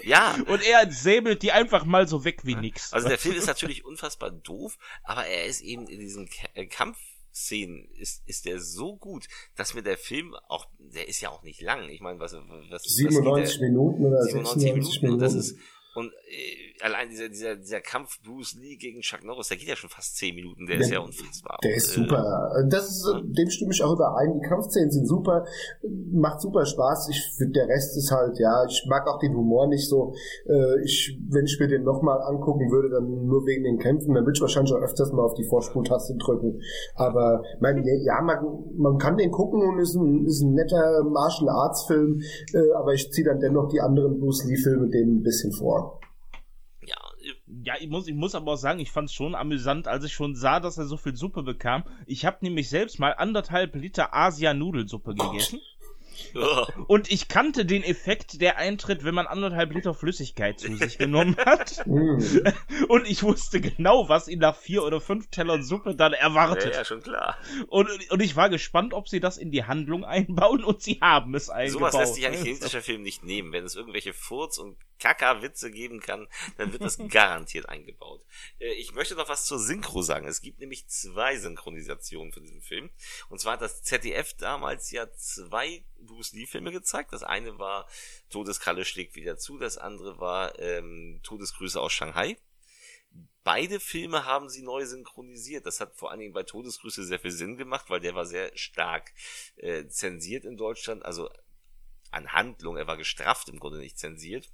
[0.02, 0.38] ja.
[0.46, 2.94] Und er säbelt die einfach mal so weg wie nix.
[2.94, 6.96] Also der Film ist natürlich unfassbar doof, aber er ist eben in diesen äh, Kampf
[7.32, 11.42] Szenen ist, ist der so gut, dass mir der Film auch, der ist ja auch
[11.42, 11.88] nicht lang.
[11.90, 15.02] Ich meine, was, was 97 was Minuten oder 97 Minuten.
[15.02, 15.20] Minuten.
[15.20, 15.56] Das ist,
[16.00, 19.76] und äh, allein dieser, dieser, dieser Kampf Bruce Lee gegen Chuck Norris, der geht ja
[19.76, 21.58] schon fast zehn Minuten, der, der ist ja unfassbar.
[21.62, 22.64] Der ist äh, super.
[22.70, 23.20] Das ist, ja.
[23.20, 24.40] dem stimme ich auch überein.
[24.40, 25.44] Die Kampfszenen sind super,
[26.12, 27.10] macht super Spaß.
[27.10, 30.14] Ich finde, der Rest ist halt, ja, ich mag auch den Humor nicht so.
[30.48, 34.24] Äh, ich, wenn ich mir den nochmal angucken würde, dann nur wegen den Kämpfen, dann
[34.24, 36.62] würde ich wahrscheinlich auch öfters mal auf die Vorspultaste drücken.
[36.94, 38.38] Aber mein, ja, man,
[38.76, 42.22] man kann den gucken und ist ein, ist ein netter Martial Arts Film,
[42.54, 45.89] äh, aber ich ziehe dann dennoch die anderen Bruce Lee Filme dem ein bisschen vor
[47.64, 50.12] ja, ich muss, ich muss aber auch sagen, ich fand es schon amüsant, als ich
[50.12, 51.84] schon sah, dass er so viel Suppe bekam.
[52.06, 55.60] Ich habe nämlich selbst mal anderthalb Liter Asia-Nudelsuppe gegessen.
[56.86, 61.36] Und ich kannte den Effekt, der eintritt, wenn man anderthalb Liter Flüssigkeit zu sich genommen
[61.36, 61.84] hat.
[62.88, 66.72] Und ich wusste genau, was ihn nach vier oder fünf Tellern Suppe dann erwartet.
[66.72, 67.38] Ja, ja schon klar.
[67.68, 71.34] Und, und ich war gespannt, ob sie das in die Handlung einbauen und sie haben
[71.34, 71.92] es eingebaut.
[71.92, 73.52] Sowas lässt sich ein chinesischer Film nicht nehmen.
[73.52, 76.28] Wenn es irgendwelche Furz- und Kaka-Witze geben kann,
[76.58, 78.24] dann wird das garantiert eingebaut.
[78.60, 80.28] Äh, ich möchte noch was zur Synchro sagen.
[80.28, 82.90] Es gibt nämlich zwei Synchronisationen für diesen Film.
[83.28, 87.12] Und zwar hat das ZDF damals ja zwei Bruce Lee-Filme gezeigt.
[87.12, 87.88] Das eine war
[88.30, 92.36] Todeskralle schlägt wieder zu, das andere war ähm, Todesgrüße aus Shanghai.
[93.42, 95.64] Beide Filme haben sie neu synchronisiert.
[95.66, 98.56] Das hat vor allen Dingen bei Todesgrüße sehr viel Sinn gemacht, weil der war sehr
[98.56, 99.12] stark
[99.56, 101.30] äh, zensiert in Deutschland, also
[102.10, 104.50] an Handlung, er war gestrafft im Grunde nicht zensiert.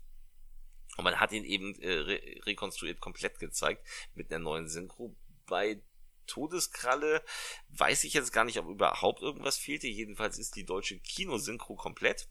[0.97, 5.15] Und man hat ihn eben äh, re rekonstruiert komplett gezeigt mit einer neuen Synchro.
[5.47, 5.81] Bei
[6.27, 7.23] Todeskralle
[7.69, 9.87] weiß ich jetzt gar nicht, ob überhaupt irgendwas fehlte.
[9.87, 12.29] Jedenfalls ist die deutsche Kinosynchro komplett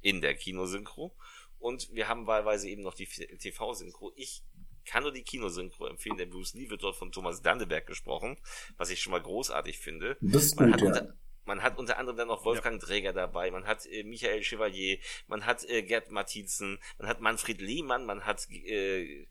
[0.00, 1.16] in der Kinosynchro.
[1.58, 4.12] Und wir haben wahlweise eben noch die TV-Synchro.
[4.16, 4.44] Ich
[4.84, 8.38] kann nur die Kinosynchro empfehlen, denn Bruce Lee wird dort von Thomas Dandeberg gesprochen,
[8.76, 10.16] was ich schon mal großartig finde.
[10.20, 11.12] Das ist man, gut, hat ja.
[11.48, 12.86] Man hat unter anderem dann noch Wolfgang ja.
[12.86, 17.60] Träger dabei, man hat äh, Michael Chevalier, man hat äh, Gerd Martinsen, man hat Manfred
[17.60, 19.26] Lehmann, man hat äh,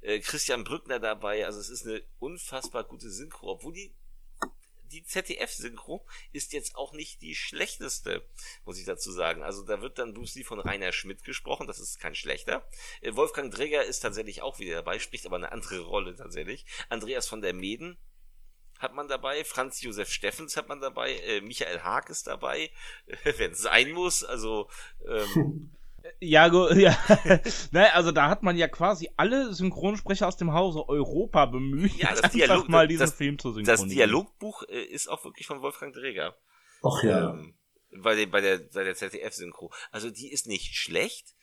[0.00, 1.46] äh, Christian Brückner dabei.
[1.46, 3.94] Also es ist eine unfassbar gute Synchro, obwohl die
[4.90, 8.26] die ZDF-Synchro ist jetzt auch nicht die schlechteste,
[8.64, 9.42] muss ich dazu sagen.
[9.42, 12.66] Also da wird dann Bruce Lee von Rainer Schmidt gesprochen, das ist kein schlechter.
[13.02, 16.64] Äh, Wolfgang Dräger ist tatsächlich auch wieder dabei, spricht aber eine andere Rolle tatsächlich.
[16.88, 17.98] Andreas von der Meden
[18.78, 22.70] hat man dabei, Franz Josef Steffens hat man dabei, äh, Michael Haag ist dabei,
[23.36, 24.24] wenn es sein muss.
[24.24, 24.68] Also
[25.06, 25.70] ähm,
[26.20, 26.98] Ja, ja.
[27.70, 32.14] naja, also da hat man ja quasi alle Synchronsprecher aus dem Hause Europa bemüht, ja,
[32.14, 33.88] das Dialog, mal diesen das, Film zu synchronisieren.
[33.88, 36.36] Das Dialogbuch äh, ist auch wirklich von Wolfgang Dreger.
[36.82, 37.30] Ach ja.
[37.30, 37.54] Ähm,
[37.90, 39.72] bei, der, bei der, bei der ZDF-Synchro.
[39.90, 41.34] Also die ist nicht schlecht,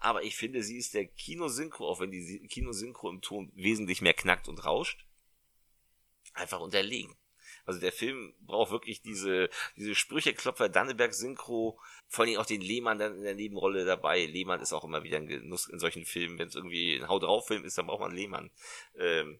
[0.00, 4.14] aber ich finde, sie ist der Kinosynchro, auch wenn die Kinosynchro im Ton wesentlich mehr
[4.14, 5.06] knackt und rauscht.
[6.32, 7.16] Einfach unterlegen.
[7.64, 13.16] Also der Film braucht wirklich diese, diese Sprücheklopfer, Danneberg-Synchro, vor allem auch den Lehmann dann
[13.16, 14.26] in der Nebenrolle dabei.
[14.26, 16.38] Lehmann ist auch immer wieder ein Genuss in solchen Filmen.
[16.38, 18.50] Wenn es irgendwie ein Haut drauf Film ist, dann braucht man Lehmann.
[18.98, 19.38] Ähm,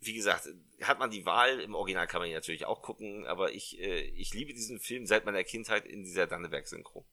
[0.00, 0.48] wie gesagt,
[0.82, 4.02] hat man die Wahl, im Original kann man ihn natürlich auch gucken, aber ich, äh,
[4.16, 7.06] ich liebe diesen Film seit meiner Kindheit in dieser Danneberg-Synchro.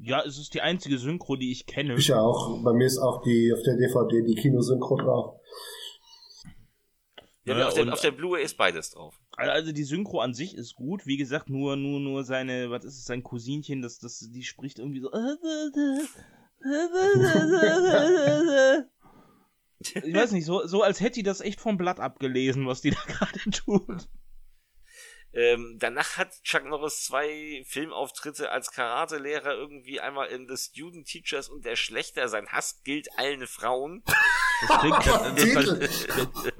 [0.00, 1.96] Ja, es ist die einzige Synchro, die ich kenne.
[1.96, 2.62] Ich auch.
[2.62, 5.40] Bei mir ist auch die auf der DVD die Kinosynchro drauf.
[7.48, 9.20] Ja, ja auf, der, auf der Blu-ray ist beides drauf.
[9.36, 11.06] Also die Synchro an sich ist gut.
[11.06, 14.78] Wie gesagt, nur, nur, nur seine, was ist es, sein Cousinchen, das, das, die spricht
[14.78, 15.10] irgendwie so.
[19.80, 22.90] Ich weiß nicht, so, so als hätte die das echt vom Blatt abgelesen, was die
[22.90, 24.08] da gerade tut.
[25.32, 31.48] Ähm, danach hat Chuck Norris zwei Filmauftritte als Karatelehrer irgendwie einmal in The Student Teachers
[31.48, 32.28] und der Schlechter.
[32.28, 34.02] Sein Hass gilt allen Frauen.
[34.66, 35.06] Das klingt,
[35.82, 36.52] das, das,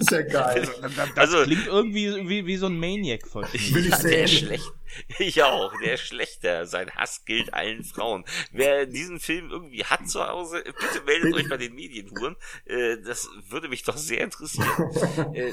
[0.00, 0.68] ist ja geil.
[0.82, 4.10] Das, also, klingt irgendwie wie, wie so ein Maniac von Ich will ich sehen.
[4.10, 4.72] Der schlecht,
[5.18, 6.66] ich auch, der Schlechter.
[6.66, 8.24] Sein Hass gilt allen Frauen.
[8.52, 12.36] Wer diesen Film irgendwie hat zu Hause, bitte meldet euch bei den Medienhuren.
[12.64, 14.68] Äh, das würde mich doch sehr interessieren.
[15.34, 15.52] Äh,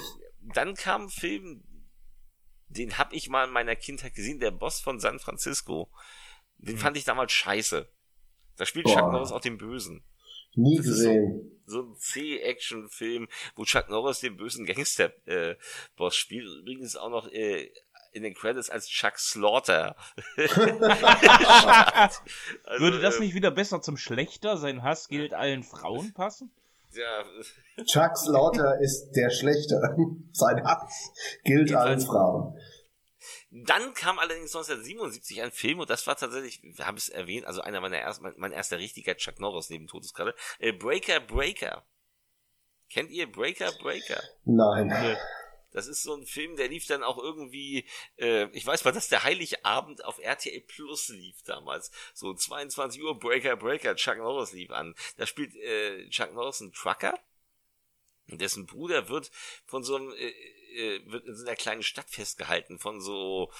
[0.54, 1.64] dann kam ein Film,
[2.68, 5.92] den hab ich mal in meiner Kindheit gesehen, der Boss von San Francisco.
[6.58, 6.80] Den hm.
[6.80, 7.90] fand ich damals scheiße.
[8.56, 8.88] Da spielt.
[8.88, 10.04] Chuck Norris auch den Bösen.
[10.58, 11.52] Nie gesehen.
[11.66, 16.48] So, ein C-Action-Film, wo Chuck Norris den bösen Gangster-Boss äh, spielt.
[16.62, 17.70] Übrigens auch noch äh,
[18.14, 19.96] in den Credits als Chuck Slaughter.
[20.38, 20.52] also,
[22.80, 24.58] Würde das ähm, nicht wieder besser zum Schlechter?
[24.58, 26.52] Sein Hass gilt allen Frauen passen?
[26.94, 27.24] Ja.
[27.84, 29.96] Chuck Slaughter ist der Schlechter.
[30.32, 31.12] Sein Hass
[31.44, 32.58] gilt allen Frauen.
[33.50, 37.62] Dann kam allerdings 1977 ein Film und das war tatsächlich, wir haben es erwähnt, also
[37.62, 41.86] einer meiner ersten, mein, mein erster richtiger Chuck Norris neben Todeskralle, äh, Breaker Breaker.
[42.90, 44.22] Kennt ihr Breaker Breaker?
[44.44, 45.18] Nein.
[45.72, 49.10] Das ist so ein Film, der lief dann auch irgendwie, äh, ich weiß mal, dass
[49.10, 51.92] der Heiligabend auf RTL Plus lief damals.
[52.14, 54.96] So 22 Uhr Breaker Breaker, Chuck Norris lief an.
[55.18, 57.14] Da spielt äh, Chuck Norris einen Trucker.
[58.28, 59.32] Dessen Bruder wird
[59.66, 60.34] von so einem äh,
[60.74, 63.52] äh, wird in so einer kleinen Stadt festgehalten von so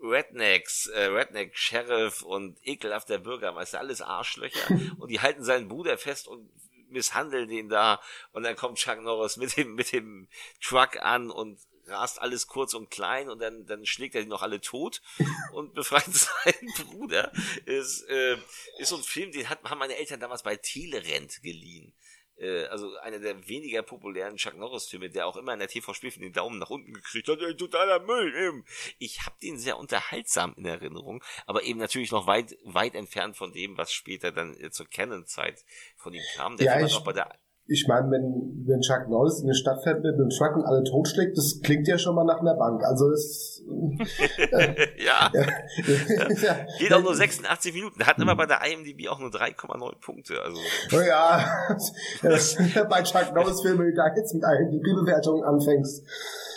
[0.00, 4.68] Rednecks, äh, Redneck Sheriff und ekelhafter Bürgermeister, alles Arschlöcher.
[4.98, 6.50] Und die halten seinen Bruder fest und
[6.90, 8.00] misshandeln den da.
[8.32, 10.28] Und dann kommt Chuck Norris mit dem mit dem
[10.62, 14.42] Truck an und rast alles kurz und klein und dann dann schlägt er die noch
[14.42, 15.02] alle tot
[15.52, 17.32] und befreit seinen Bruder.
[17.64, 18.36] Ist äh,
[18.78, 21.94] ist so ein Film, den hat, haben meine Eltern damals bei Telerent geliehen
[22.38, 26.32] äh, also einer der weniger populären Chuck Norris-Filme, der auch immer in der TV-Spielfilm den
[26.32, 28.34] Daumen nach unten gekriegt hat, ey, totaler Müll.
[28.36, 28.64] Eben.
[28.98, 33.52] Ich habe den sehr unterhaltsam in Erinnerung, aber eben natürlich noch weit, weit entfernt von
[33.52, 35.64] dem, was später dann äh, zur Canon-Zeit
[35.96, 36.56] von ihm kam.
[36.56, 39.82] Der ja, hat auch bei der ich meine, wenn, wenn Chuck Norris in eine Stadt
[39.82, 42.84] fährt mit einem Truck und alle totschlägt, das klingt ja schon mal nach einer Bank.
[42.84, 43.62] Also das
[44.38, 45.32] äh, ja.
[45.32, 46.66] ja.
[46.78, 48.06] Geht auch nur 86 Minuten.
[48.06, 50.40] Hat immer bei der IMDb auch nur 3,9 Punkte.
[50.40, 50.60] Also.
[50.92, 51.76] Oh ja,
[52.88, 56.04] bei Chuck Norris Filmen, da jetzt mit IMDb-Bewertungen anfängst.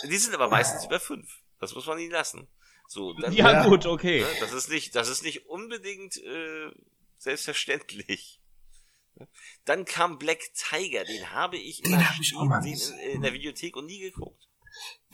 [0.04, 1.26] Die sind aber meistens über 5.
[1.58, 2.46] Das muss man ihnen lassen.
[2.86, 4.20] So, dann, ja, ja, gut, okay.
[4.20, 6.70] Ne, das ist nicht, das ist nicht unbedingt äh,
[7.18, 8.39] selbstverständlich.
[9.64, 12.78] Dann kam Black Tiger, den habe ich, den hab ich auch mal in,
[13.14, 14.46] in der Videothek und nie geguckt.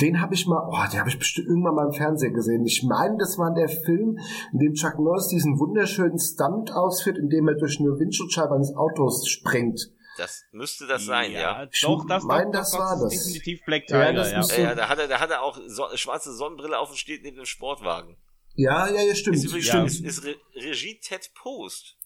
[0.00, 2.64] Den habe ich mal, oh, den habe ich bestimmt irgendwann mal im Fernsehen gesehen.
[2.66, 4.18] Ich meine, das war der Film,
[4.52, 8.74] in dem Chuck Norris diesen wunderschönen Stunt ausführt, in dem er durch eine Windschutzscheibe eines
[8.76, 9.80] Autos sprengt.
[10.18, 11.62] Das müsste das sein, ja.
[11.62, 11.68] ja.
[11.82, 13.12] Doch, das, mein, das, das war das.
[13.12, 14.24] Definitiv Black Tiger, ja.
[14.24, 14.40] ja.
[14.40, 17.22] ja, ja da, hat er, da hat er auch so, schwarze Sonnenbrille auf und steht
[17.22, 18.16] neben dem Sportwagen.
[18.54, 19.36] Ja, ja, ja, stimmt.
[19.36, 19.86] Ist, übrigens, stimmt.
[19.86, 21.96] ist, ist Re Regie Ted Post.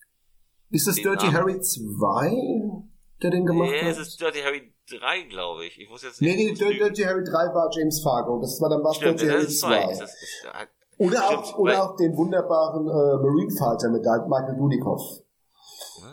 [0.70, 1.36] Ist das Dirty Namen.
[1.36, 2.30] Harry 2,
[3.22, 3.84] der den gemacht nee, hat?
[3.84, 5.80] Nee, es ist Dirty Harry 3, glaube ich.
[5.80, 6.36] Ich muss jetzt nicht.
[6.36, 8.40] Nee, nee, Dirty Harry 3 war James Fargo.
[8.40, 9.90] Das war dann was Dirty Harry 2.
[9.90, 10.16] Ist,
[10.98, 15.22] oder auch, oder auch den wunderbaren äh, Marine Fighter mit Michael Dudikoff.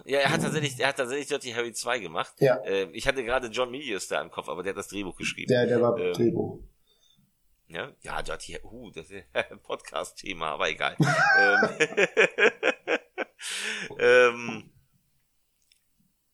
[0.05, 2.33] Ja, er hat tatsächlich, er hat tatsächlich Dirty Harry 2 gemacht.
[2.39, 2.55] Ja.
[2.63, 5.49] Äh, ich hatte gerade John Milius da im Kopf, aber der hat das Drehbuch geschrieben.
[5.49, 6.59] Der, der war ähm, Drehbuch.
[7.67, 10.95] Ja, ja, Dirty, uh, das ist ein Podcast-Thema, aber egal.
[10.99, 11.69] ähm,
[13.99, 14.71] ähm,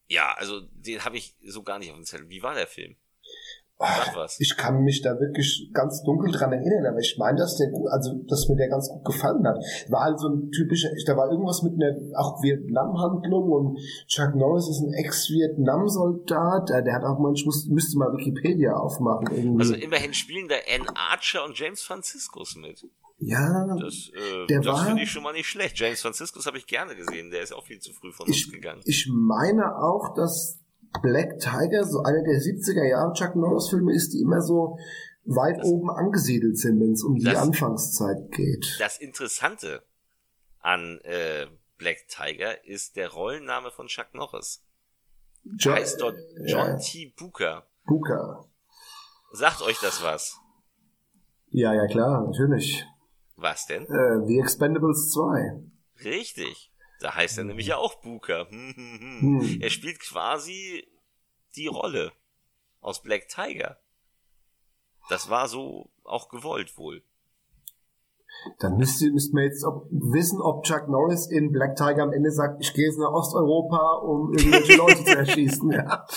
[0.08, 2.30] ja, also den habe ich so gar nicht auf dem Zettel.
[2.30, 2.96] Wie war der Film?
[4.16, 4.40] was.
[4.40, 7.90] Ich kann mich da wirklich ganz dunkel dran erinnern, aber ich meine, dass der gut,
[7.92, 9.58] also dass mir der ganz gut gefallen hat.
[9.90, 14.70] War halt so ein typischer, da war irgendwas mit einer auch Vietnam-Handlung und Chuck Norris
[14.70, 16.70] ist ein Ex-Vietnam-Soldat.
[16.70, 19.28] Der hat auch manchmal müsste mal Wikipedia aufmachen.
[19.36, 19.60] Irgendwie.
[19.60, 22.86] Also immerhin spielen da Ann Archer und James Franciscus mit.
[23.18, 25.80] Ja, das, äh, der das finde ich schon mal nicht schlecht.
[25.80, 28.54] James Franciscus habe ich gerne gesehen, der ist auch viel zu früh von ich, uns
[28.54, 28.82] gegangen.
[28.86, 30.60] Ich meine auch, dass
[31.02, 34.78] Black Tiger so einer der 70er Jahre Chuck Norris Filme ist, die immer so
[35.26, 38.76] weit das, oben angesiedelt sind, wenn es um die das, Anfangszeit geht.
[38.80, 39.84] Das Interessante
[40.60, 41.48] an äh,
[41.78, 44.64] Black Tiger ist der Rollenname von Chuck Norris.
[45.58, 46.78] John, heißt dort John ja.
[46.78, 47.14] T.
[47.18, 47.68] Booker.
[47.86, 48.48] Booker.
[49.34, 50.40] Sagt euch das was?
[51.50, 52.86] Ja, ja klar, natürlich.
[53.44, 53.84] Was denn?
[53.84, 55.60] Äh, The Expendables 2.
[56.06, 56.72] Richtig.
[57.02, 58.48] Da heißt er nämlich ja auch Booker.
[58.50, 59.42] Hm, hm, hm.
[59.42, 59.62] hm.
[59.62, 60.88] Er spielt quasi
[61.58, 62.14] die Rolle
[62.80, 63.80] aus Black Tiger.
[65.10, 67.04] Das war so auch gewollt wohl.
[68.60, 72.32] Dann müsste, müsste man jetzt ob, wissen, ob Chuck Norris in Black Tiger am Ende
[72.32, 75.70] sagt, ich gehe jetzt nach Osteuropa, um irgendwelche Leute zu erschießen.
[75.70, 76.06] Ja.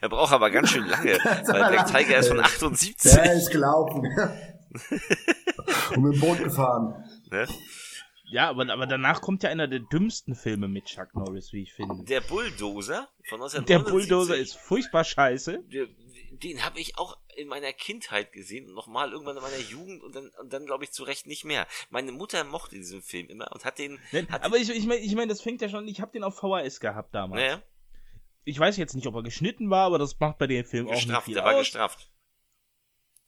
[0.00, 1.10] Er braucht aber ganz schön lange,
[1.46, 3.12] weil Black Tiger ist von 78.
[3.12, 4.08] Ja, ist gelaufen.
[5.94, 7.04] Und mit dem Boot gefahren.
[7.30, 7.46] Ne?
[8.28, 11.72] Ja, aber, aber danach kommt ja einer der dümmsten Filme mit Chuck Norris, wie ich
[11.72, 12.04] finde.
[12.04, 13.66] Der Bulldozer von 1979.
[13.66, 15.62] Der Bulldozer ist furchtbar scheiße.
[16.32, 20.14] Den habe ich auch in meiner Kindheit gesehen und nochmal irgendwann in meiner Jugend und
[20.14, 21.66] dann, und dann glaube ich zu Recht nicht mehr.
[21.90, 23.98] Meine Mutter mochte diesen Film immer und hat den.
[24.28, 26.36] Hat aber ich, ich meine, ich mein, das fängt ja schon, ich habe den auf
[26.36, 27.40] VHS gehabt damals.
[27.40, 27.62] Naja.
[28.44, 31.10] Ich weiß jetzt nicht, ob er geschnitten war, aber das macht bei dem Film gestrafft,
[31.10, 31.52] auch nicht viel der aus.
[31.52, 32.10] war gestrafft.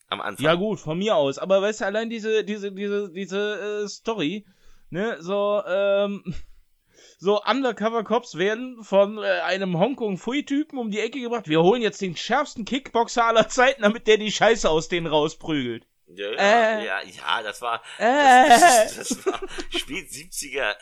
[0.08, 0.44] Am Anfang.
[0.44, 1.38] Ja gut, von mir aus.
[1.38, 4.46] Aber weißt du, allein diese, diese, diese, diese äh, Story,
[4.90, 6.34] ne, so, ähm,
[7.18, 11.48] so Undercover-Cops werden von äh, einem Hongkong-Fui-Typen um die Ecke gebracht.
[11.48, 15.86] Wir holen jetzt den schärfsten Kickboxer aller Zeiten, damit der die Scheiße aus denen rausprügelt.
[16.06, 20.74] Ja, ja, äh, ja, ja, das war, äh, das, das, war spät 70er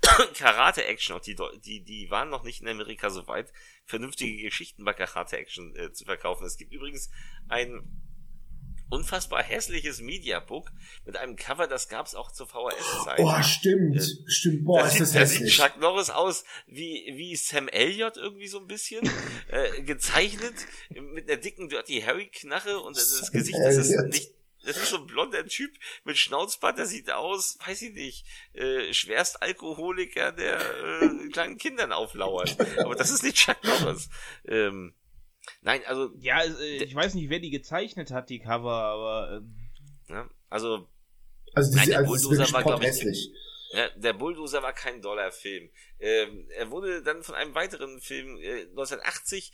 [0.38, 1.16] Karate-Action.
[1.16, 3.52] Auch die, die, die waren noch nicht in Amerika so weit,
[3.86, 6.46] vernünftige Geschichten bei Karate-Action äh, zu verkaufen.
[6.46, 7.10] Es gibt übrigens
[7.48, 7.82] ein
[8.90, 10.70] unfassbar hässliches Mediabook
[11.06, 13.20] mit einem Cover, das gab's auch zur VHS-Zeit.
[13.20, 15.56] Oh, stimmt, äh, stimmt, boah, ist sieht, das hässlich.
[15.56, 19.08] Da sieht Chuck Norris aus wie, wie Sam Elliott irgendwie so ein bisschen,
[19.48, 20.54] äh, gezeichnet,
[20.90, 24.32] mit einer dicken Dirty Harry-Knarre und das Gesicht, das ist nicht,
[24.64, 25.72] das ist so ein blonder Typ
[26.04, 30.60] mit Schnauzbart, der sieht aus, weiß ich nicht, äh, schwerst Alkoholiker, der
[31.02, 32.56] äh, kleinen Kindern auflauert.
[32.78, 34.10] Aber das ist nicht Chuck Norris.
[34.46, 34.94] Ähm,
[35.62, 36.10] Nein, also.
[36.18, 39.42] Ja, äh, ich weiß nicht, wer die gezeichnet hat, die Cover, aber.
[40.08, 40.86] Äh, ja, also.
[41.52, 43.32] Also, nein, der also Bulldozer war, glaube ich.
[43.72, 45.70] Ja, der Bulldozer war kein Dollarfilm.
[45.98, 49.52] Ähm, er wurde dann von einem weiteren Film äh, 1980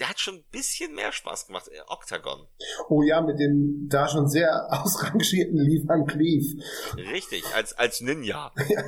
[0.00, 2.46] der hat schon ein bisschen mehr Spaß gemacht, äh, Octagon.
[2.88, 6.54] Oh ja, mit dem da schon sehr ausrangierten Lee Van Cleef.
[6.96, 8.52] Richtig, als, als Ninja.
[8.68, 8.82] Ja.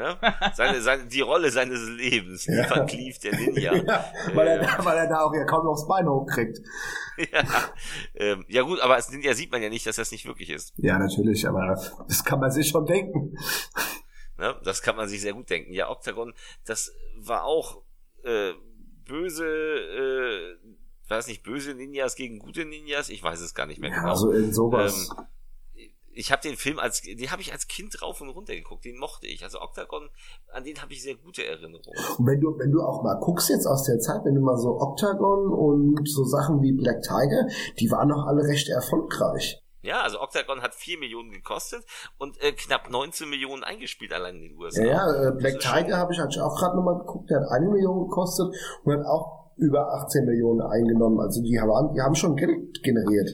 [0.00, 0.16] Ne?
[0.54, 2.70] Seine, seine, die Rolle seines Lebens, ja.
[2.70, 3.74] Van Cleef, der Ninja.
[3.90, 6.58] Ja, weil, er, weil er da auch ja kaum aufs Bein hochkriegt.
[7.18, 7.44] ja,
[8.14, 10.72] ähm, ja gut, aber als Ninja sieht man ja nicht, dass das nicht wirklich ist.
[10.78, 13.36] Ja, natürlich, aber das kann man sich schon denken.
[14.38, 14.58] Ne?
[14.64, 15.72] Das kann man sich sehr gut denken.
[15.72, 16.32] Ja, Octagon,
[16.64, 17.82] das war auch
[18.24, 18.52] äh,
[19.04, 20.56] böse, äh,
[21.08, 24.10] weiß nicht, böse Ninjas gegen gute Ninjas, ich weiß es gar nicht mehr ja, genau.
[24.10, 25.10] Also in sowas.
[25.10, 25.26] Ähm,
[26.20, 28.98] ich habe den Film als, den habe ich als Kind rauf und runter geguckt, den
[28.98, 29.42] mochte ich.
[29.42, 30.10] Also Octagon,
[30.52, 31.96] an den habe ich sehr gute Erinnerungen.
[32.18, 34.58] Und wenn du, wenn du auch mal guckst jetzt aus der Zeit, wenn du mal
[34.58, 39.62] so Octagon und so Sachen wie Black Tiger, die waren noch alle recht erfolgreich.
[39.82, 41.86] Ja, also Octagon hat 4 Millionen gekostet
[42.18, 44.82] und äh, knapp 19 Millionen eingespielt allein in den USA.
[44.82, 48.08] Ja, ja äh, Black Tiger habe ich auch gerade nochmal geguckt, der hat eine Million
[48.08, 48.54] gekostet
[48.84, 51.18] und hat auch über 18 Millionen eingenommen.
[51.18, 53.30] Also die haben, die haben schon Geld generiert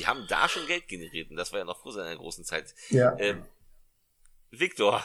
[0.00, 2.74] die haben da schon Geld generiert und das war ja noch vor seiner großen Zeit.
[2.88, 3.14] Ja.
[3.18, 3.44] Ähm,
[4.50, 5.04] Victor,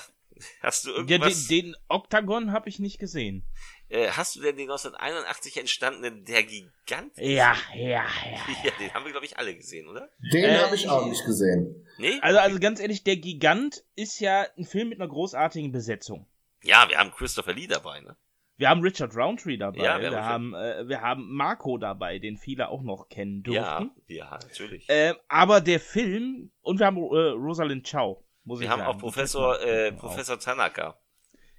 [0.62, 1.50] hast du irgendwas?
[1.50, 3.44] Ja, den, den Octagon habe ich nicht gesehen.
[3.90, 7.12] Äh, hast du denn den 1981 entstandenen Der Gigant?
[7.18, 8.06] Ja, ja, ja.
[8.64, 10.10] Ja, den haben wir, glaube ich, alle gesehen, oder?
[10.32, 11.86] Den äh, habe ich auch nicht gesehen.
[11.98, 12.18] Nee?
[12.22, 16.26] Also, also ganz ehrlich, Der Gigant ist ja ein Film mit einer großartigen Besetzung.
[16.64, 18.16] Ja, wir haben Christopher Lee dabei, ne?
[18.58, 19.84] Wir haben Richard Roundtree dabei.
[19.84, 23.92] Ja, wir, wir haben, äh, wir haben Marco dabei, den viele auch noch kennen dürfen.
[24.08, 24.88] Ja, ja natürlich.
[24.90, 28.24] Äh, aber der Film, und wir haben äh, Rosalind Chow.
[28.46, 28.92] Muss wir ich haben sagen.
[28.92, 30.98] auch Professor, äh, Professor Tanaka.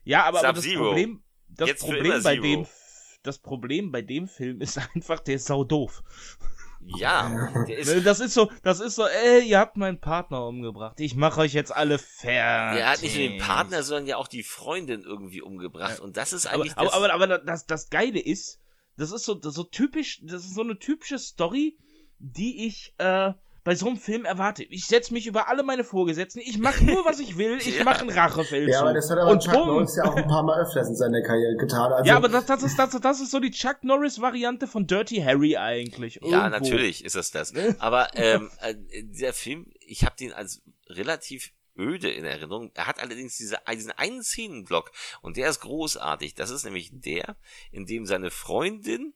[0.05, 2.66] Ja, aber, aber das Problem, das Problem bei dem,
[3.22, 6.03] das Problem bei dem Film ist einfach, der ist sau doof.
[6.89, 10.99] Ja, der ist das ist so, das ist so, ey, ihr habt meinen Partner umgebracht.
[11.01, 12.80] Ich mache euch jetzt alle fertig.
[12.80, 16.01] Er hat nicht nur den Partner, sondern ja auch die Freundin irgendwie umgebracht.
[16.01, 16.76] Und das ist eigentlich.
[16.76, 18.61] Aber, aber, aber, aber das, das Geile ist,
[18.97, 21.76] das ist so, das so typisch, das ist so eine typische Story,
[22.18, 23.32] die ich äh,
[23.67, 24.62] bei so einem Film erwarte.
[24.62, 27.83] Ich setze mich über alle meine Vorgesetzten, ich mache nur, was ich will, ich ja.
[27.83, 28.69] mache einen Rachefilm.
[28.69, 30.95] Ja, aber das hat aber und Chuck Norris ja auch ein paar Mal öfters in
[30.95, 31.93] seiner Karriere getan.
[31.93, 35.17] Also ja, aber das, das, ist, das, das ist so die Chuck Norris-Variante von Dirty
[35.17, 36.23] Harry eigentlich.
[36.23, 36.33] Irgendwo.
[36.33, 37.53] Ja, natürlich ist es das.
[37.81, 42.71] Aber ähm, äh, der Film, ich habe den als relativ öde in Erinnerung.
[42.75, 44.93] Er hat allerdings diese, diesen einen Szenenblock
[45.23, 46.37] und der ist großartig.
[46.37, 47.37] Das ist nämlich der,
[47.73, 49.14] in dem seine Freundin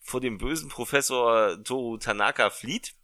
[0.00, 2.96] vor dem bösen Professor Toru Tanaka flieht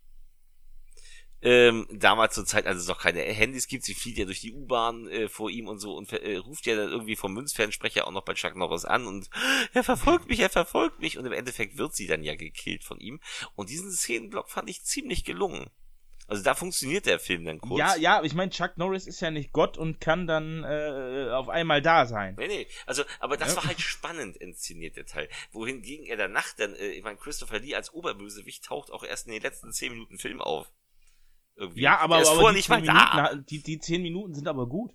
[1.40, 4.52] ähm, damals zur Zeit, als es noch keine Handys gibt, sie flieht ja durch die
[4.52, 8.12] U-Bahn äh, vor ihm und so und äh, ruft ja dann irgendwie vom Münzfernsprecher auch
[8.12, 9.30] noch bei Chuck Norris an und
[9.72, 12.98] er verfolgt mich, er verfolgt mich und im Endeffekt wird sie dann ja gekillt von
[12.98, 13.20] ihm
[13.54, 15.70] und diesen Szenenblock fand ich ziemlich gelungen.
[16.28, 17.78] Also da funktioniert der Film dann kurz.
[17.78, 21.48] Ja, ja, ich meine, Chuck Norris ist ja nicht Gott und kann dann äh, auf
[21.48, 22.34] einmal da sein.
[22.38, 23.56] Nee, nee, also, aber das ja.
[23.56, 25.30] war halt spannend inszeniert, der Teil.
[25.52, 29.32] Wohingegen er danach dann, äh, ich meine, Christopher Lee als Oberbösewicht taucht auch erst in
[29.32, 30.70] den letzten zehn Minuten Film auf.
[31.58, 31.80] Irgendwie.
[31.80, 33.34] Ja, aber, aber die, nicht mal da.
[33.34, 34.94] die, die zehn Minuten sind aber gut.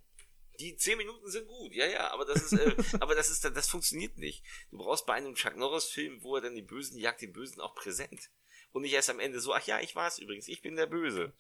[0.60, 3.68] Die zehn Minuten sind gut, ja, ja, aber das ist, äh, aber das ist, das
[3.68, 4.44] funktioniert nicht.
[4.72, 7.60] Du brauchst bei einem Chuck Norris Film, wo er dann die Bösen jagt, den Bösen
[7.60, 8.30] auch präsent.
[8.72, 10.86] Und nicht erst am Ende so, ach ja, ich war es übrigens, ich bin der
[10.86, 11.34] Böse.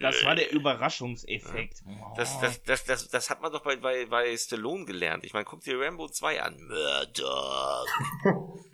[0.00, 1.84] Das war der Überraschungseffekt.
[2.16, 5.24] Das, das, das, das, das hat man doch bei, bei, bei Stallone gelernt.
[5.24, 6.60] Ich meine, guck dir Rambo 2 an.
[6.66, 7.86] Murdoch.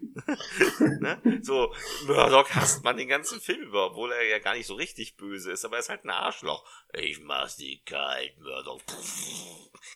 [1.00, 1.40] ne?
[1.42, 1.72] So,
[2.06, 5.52] Murdoch hasst man den ganzen Film über, obwohl er ja gar nicht so richtig böse
[5.52, 6.64] ist, aber er ist halt ein Arschloch.
[6.92, 8.80] Ich mach's die kalt, Murdoch.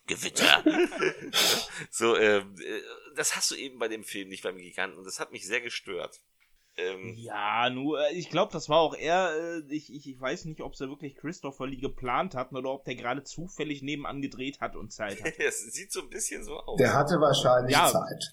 [0.06, 0.64] Gewitter.
[1.90, 2.80] so, ähm, äh,
[3.16, 5.60] das hast du eben bei dem Film nicht beim Giganten und das hat mich sehr
[5.60, 6.20] gestört.
[6.76, 10.46] Ähm, ja, nur, äh, ich glaube, das war auch eher, äh, ich, ich, ich weiß
[10.46, 14.60] nicht, ob sie wirklich Christopher Lee geplant hatten oder ob der gerade zufällig nebenan gedreht
[14.60, 15.34] hat und Zeit hat.
[15.38, 16.78] Es sieht so ein bisschen so aus.
[16.78, 17.90] Der hatte wahrscheinlich ja.
[17.90, 18.32] Zeit.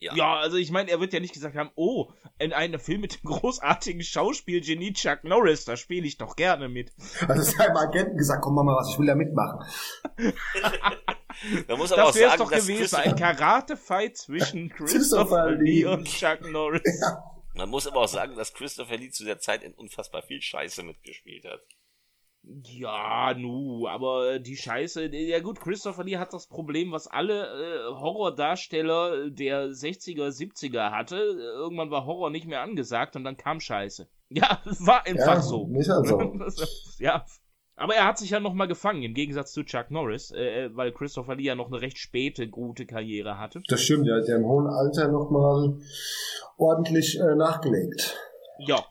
[0.00, 0.14] Ja.
[0.14, 3.14] ja, also ich meine, er wird ja nicht gesagt haben, oh, in einem Film mit
[3.14, 6.92] dem großartigen Schauspielgenie Chuck Norris, da spiele ich doch gerne mit.
[7.26, 9.60] Also seinem Agenten gesagt, komm mach mal was, ich will da mitmachen.
[11.68, 16.82] Man muss aber das wäre doch gewesen, ein Karate-Fight zwischen Christopher Lee und Chuck Norris.
[17.00, 17.22] Ja.
[17.54, 20.82] Man muss aber auch sagen, dass Christopher Lee zu der Zeit in unfassbar viel Scheiße
[20.82, 21.60] mitgespielt hat.
[22.62, 27.94] Ja, nu, aber die Scheiße, ja gut, Christopher Lee hat das Problem, was alle äh,
[27.94, 31.16] Horrordarsteller der 60er, 70er hatte.
[31.16, 34.08] Irgendwann war Horror nicht mehr angesagt und dann kam Scheiße.
[34.30, 35.68] Ja, war einfach ja, so.
[35.68, 36.18] Nicht also.
[36.98, 37.24] ja,
[37.76, 40.92] aber er hat sich ja nochmal gefangen, im Gegensatz zu Chuck Norris, äh, äh, weil
[40.92, 43.62] Christopher Lee ja noch eine recht späte, gute Karriere hatte.
[43.68, 45.78] Das stimmt, ja, der im hohen Alter nochmal
[46.56, 48.16] ordentlich äh, nachgelegt.
[48.58, 48.84] Ja,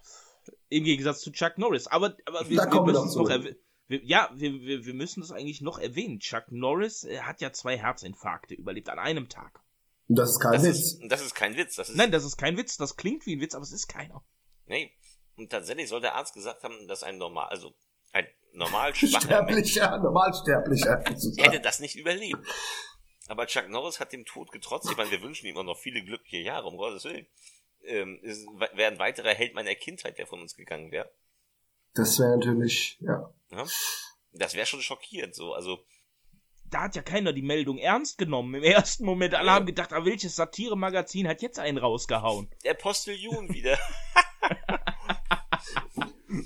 [0.73, 1.87] im Gegensatz zu Chuck Norris.
[1.87, 3.57] Aber, aber wir, wir müssen es noch erwähnen.
[3.87, 6.19] Ja, wir, wir, wir müssen das eigentlich noch erwähnen.
[6.19, 9.61] Chuck Norris äh, hat ja zwei Herzinfarkte überlebt an einem Tag.
[10.07, 10.77] Und das ist kein das Witz.
[10.77, 11.75] Ist, das ist kein Witz.
[11.75, 12.77] Das ist Nein, das ist kein Witz.
[12.77, 14.23] Das klingt wie ein Witz, aber es ist keiner.
[14.65, 14.91] Nee.
[15.35, 17.73] Und tatsächlich soll der Arzt gesagt haben, dass ein normal, also
[18.13, 21.03] ein normal schwacher Sterblicher, normalsterblicher.
[21.37, 22.39] hätte das nicht überlebt.
[23.27, 24.89] Aber Chuck Norris hat dem Tod getrotzt.
[24.89, 27.27] Ich meine, wir wünschen ihm auch noch viele glückliche Jahre, um Gottes Willen
[27.83, 31.09] ähm, wäre ein weiterer Held meiner Kindheit, der von uns gegangen wäre.
[31.93, 33.33] Das wäre natürlich, ja.
[33.51, 33.65] ja.
[34.33, 35.77] Das wäre schon schockierend, so, also.
[36.65, 38.55] Da hat ja keiner die Meldung ernst genommen.
[38.55, 39.53] Im ersten Moment, alle ja.
[39.53, 42.49] haben gedacht, ah, welches Satire-Magazin hat jetzt einen rausgehauen?
[42.63, 43.77] Der Postillion wieder.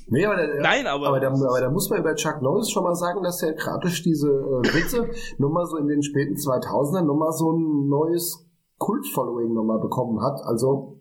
[0.10, 2.84] Nee, aber, der, Nein, aber, aber, da, aber da muss man bei Chuck Norris schon
[2.84, 7.04] mal sagen, dass er gerade durch diese äh, Witze nochmal so in den späten 2000ern
[7.04, 10.42] nochmal so ein neues Kult-Following nochmal bekommen hat.
[10.44, 10.97] Also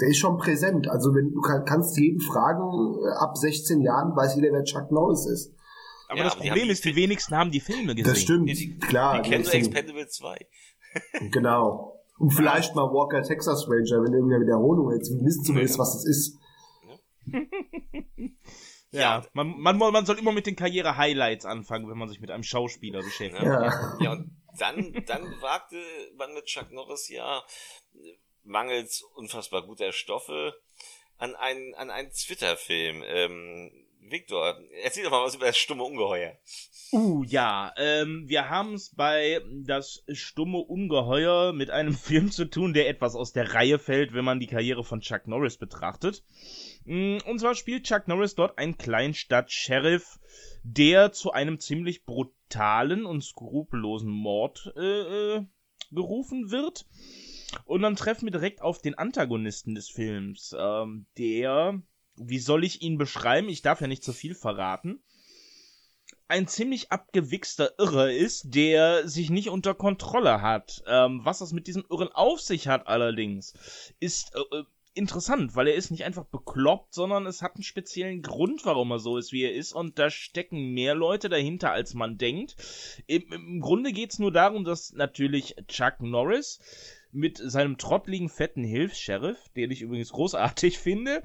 [0.00, 0.88] der ist schon präsent.
[0.88, 5.26] Also wenn du kannst jeden fragen, äh, ab 16 Jahren weiß jeder, wer Chuck Norris
[5.26, 5.54] ist.
[6.08, 8.12] Aber ja, das aber Problem ist, die, die wenigsten haben die Filme gesehen.
[8.12, 9.22] Das stimmt, die, klar.
[9.22, 10.38] Die kennen nur Expendable 2.
[11.30, 12.00] genau.
[12.18, 16.38] Und vielleicht mal Walker Texas Ranger, wenn irgendeine Wiederholung jetzt wissen zumindest, was das ist.
[18.92, 22.30] ja, ja, man, man, man soll immer mit den Karriere-Highlights anfangen, wenn man sich mit
[22.30, 23.42] einem Schauspieler beschäftigt.
[23.42, 25.76] Ja, ja und dann, dann wagte
[26.16, 27.42] man mit Chuck Norris ja
[28.44, 30.54] mangels unfassbar guter Stoffe
[31.18, 33.02] an einen, an einen Twitter-Film.
[33.06, 33.70] Ähm,
[34.00, 36.36] Victor, erzähl doch mal was über das stumme Ungeheuer.
[36.92, 42.74] Uh, ja, ähm, wir haben es bei das stumme Ungeheuer mit einem Film zu tun,
[42.74, 46.22] der etwas aus der Reihe fällt, wenn man die Karriere von Chuck Norris betrachtet.
[46.84, 50.20] Mm, und zwar spielt Chuck Norris dort einen Kleinstadt-Sheriff,
[50.62, 55.44] der zu einem ziemlich brutalen und skrupellosen Mord äh, äh,
[55.90, 56.86] gerufen wird.
[57.64, 61.80] Und dann treffen wir direkt auf den Antagonisten des Films, ähm, der,
[62.16, 63.48] wie soll ich ihn beschreiben?
[63.48, 65.02] Ich darf ja nicht zu viel verraten.
[66.26, 70.82] Ein ziemlich abgewichster Irre ist, der sich nicht unter Kontrolle hat.
[70.86, 73.54] Ähm, was das mit diesem Irren auf sich hat allerdings,
[74.00, 78.22] ist äh, äh interessant, weil er ist nicht einfach bekloppt, sondern es hat einen speziellen
[78.22, 79.72] Grund, warum er so ist, wie er ist.
[79.72, 82.56] Und da stecken mehr Leute dahinter, als man denkt.
[83.06, 86.60] Im, im Grunde geht's nur darum, dass natürlich Chuck Norris
[87.14, 91.22] mit seinem trottligen, fetten Hilfs-Sheriff, den ich übrigens großartig finde,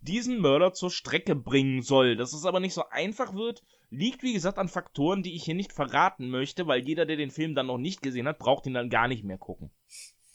[0.00, 2.16] diesen Mörder zur Strecke bringen soll.
[2.16, 5.54] Dass es aber nicht so einfach wird, liegt wie gesagt an Faktoren, die ich hier
[5.54, 8.74] nicht verraten möchte, weil jeder, der den Film dann noch nicht gesehen hat, braucht ihn
[8.74, 9.70] dann gar nicht mehr gucken.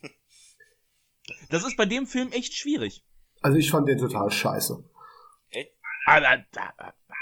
[1.50, 3.04] Das ist bei dem Film echt schwierig.
[3.42, 4.84] Also ich fand den total scheiße.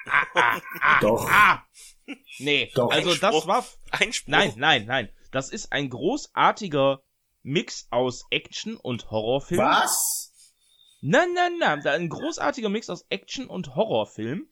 [1.02, 1.30] Doch.
[2.40, 2.92] Nee, Doch.
[2.92, 3.32] also Einspruch.
[3.32, 3.66] das war.
[3.92, 4.30] Einspruch.
[4.30, 5.10] Nein, nein, nein.
[5.32, 7.02] Das ist ein großartiger
[7.44, 9.62] Mix aus Action und Horrorfilm.
[9.62, 10.32] Was?
[11.02, 11.86] Nein, nein, nein.
[11.86, 14.48] Ein großartiger Mix aus Action und Horrorfilm,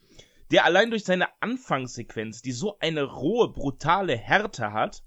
[0.51, 5.03] der allein durch seine Anfangssequenz, die so eine rohe, brutale Härte hat,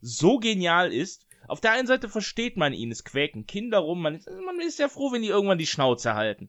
[0.00, 1.26] so genial ist.
[1.46, 4.78] Auf der einen Seite versteht man ihn, es quäken Kinder rum, man ist, man ist
[4.78, 6.48] ja froh, wenn die irgendwann die Schnauze halten.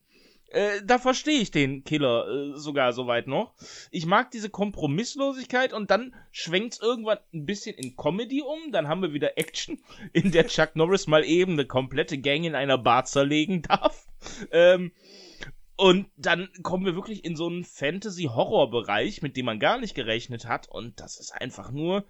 [0.53, 3.55] Äh, da verstehe ich den Killer äh, sogar soweit noch.
[3.89, 8.71] Ich mag diese Kompromisslosigkeit und dann schwenkt's irgendwann ein bisschen in Comedy um.
[8.71, 9.79] Dann haben wir wieder Action,
[10.13, 14.07] in der Chuck Norris mal eben eine komplette Gang in einer Bar zerlegen darf.
[14.51, 14.91] Ähm,
[15.75, 20.47] und dann kommen wir wirklich in so einen Fantasy-Horror-Bereich, mit dem man gar nicht gerechnet
[20.47, 20.69] hat.
[20.69, 22.05] Und das ist einfach nur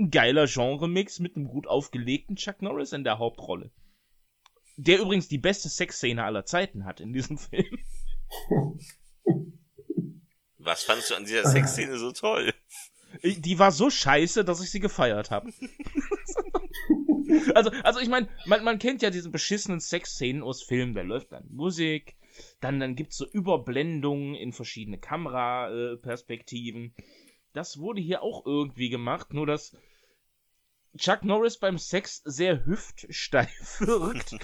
[0.00, 3.70] ein geiler Genre-Mix mit einem gut aufgelegten Chuck Norris in der Hauptrolle.
[4.76, 7.78] Der übrigens die beste Sexszene aller Zeiten hat in diesem Film.
[10.58, 12.52] Was fandest du an dieser Sexszene so toll?
[13.22, 15.52] Die war so scheiße, dass ich sie gefeiert habe.
[17.54, 20.94] also, also ich meine, man, man kennt ja diese beschissenen Sexszenen aus Filmen.
[20.94, 22.16] Da läuft dann Musik,
[22.60, 26.94] dann, dann gibt's so Überblendungen in verschiedene Kameraperspektiven.
[27.52, 29.76] Das wurde hier auch irgendwie gemacht, nur dass
[30.96, 34.36] Chuck Norris beim Sex sehr hüftsteif wirkt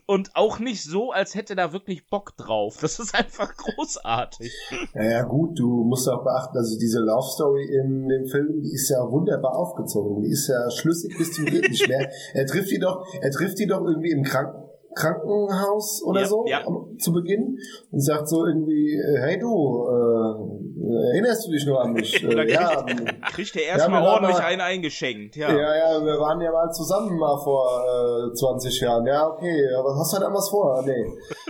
[0.06, 2.78] und auch nicht so, als hätte da wirklich Bock drauf.
[2.80, 4.52] Das ist einfach großartig.
[4.94, 8.72] Ja, ja gut, du musst auch beachten, also diese Love Story in dem Film, die
[8.72, 10.22] ist ja wunderbar aufgezogen.
[10.22, 12.10] Die ist ja schlüssig bis zum geht nicht mehr.
[12.34, 14.63] Er trifft die doch, er trifft die doch irgendwie im Kranken
[14.94, 16.64] Krankenhaus oder ja, so ja.
[16.98, 17.58] zu Beginn
[17.90, 22.22] und sagt so irgendwie, äh, hey du, äh, erinnerst du dich nur an mich?
[22.24, 22.84] äh, ja,
[23.32, 25.50] kriegt er erstmal ja, ordentlich mal, einen eingeschenkt, ja.
[25.50, 29.06] Ja, ja, wir waren ja mal zusammen mal vor äh, 20 Jahren.
[29.06, 30.82] Ja, okay, aber hast du halt was vor?
[30.84, 31.04] Nee.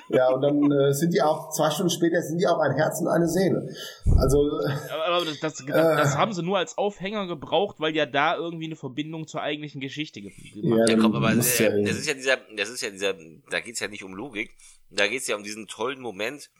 [0.08, 3.00] Ja, und dann äh, sind die auch, zwei Stunden später sind die auch ein Herz
[3.00, 3.74] und eine Seele.
[4.18, 4.60] Also.
[4.92, 8.06] Aber, aber das, das, das, äh, das, haben sie nur als Aufhänger gebraucht, weil ja
[8.06, 12.06] da irgendwie eine Verbindung zur eigentlichen Geschichte gemacht ja, ja, komm, aber äh, das ist
[12.06, 13.14] ja dieser, das ist ja dieser
[13.50, 14.54] da geht's ja nicht um Logik,
[14.90, 16.50] da geht's ja um diesen tollen Moment,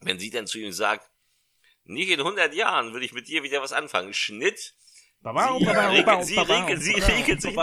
[0.00, 1.10] wenn sie dann zu ihm sagt,
[1.84, 4.14] nicht in 100 Jahren würde ich mit dir wieder was anfangen.
[4.14, 4.74] Schnitt.
[6.22, 7.56] Sie, regelt, sie regelt, sie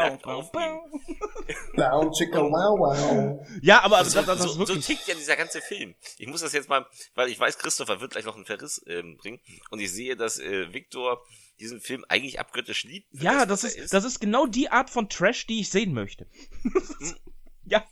[1.78, 5.36] regelt sich nackt auf Ja, aber also, so, das, das so, so tickt ja dieser
[5.36, 5.96] ganze Film.
[6.18, 6.86] Ich muss das jetzt mal,
[7.16, 9.40] weil ich weiß, Christopher wird gleich noch einen Verriss ähm, bringen
[9.70, 11.24] und ich sehe, dass äh, Victor
[11.60, 13.08] diesen Film eigentlich abgöttisch liebt.
[13.12, 15.94] Ja, das, das ist, ist, das ist genau die Art von Trash, die ich sehen
[15.94, 16.28] möchte.
[17.64, 17.86] Ja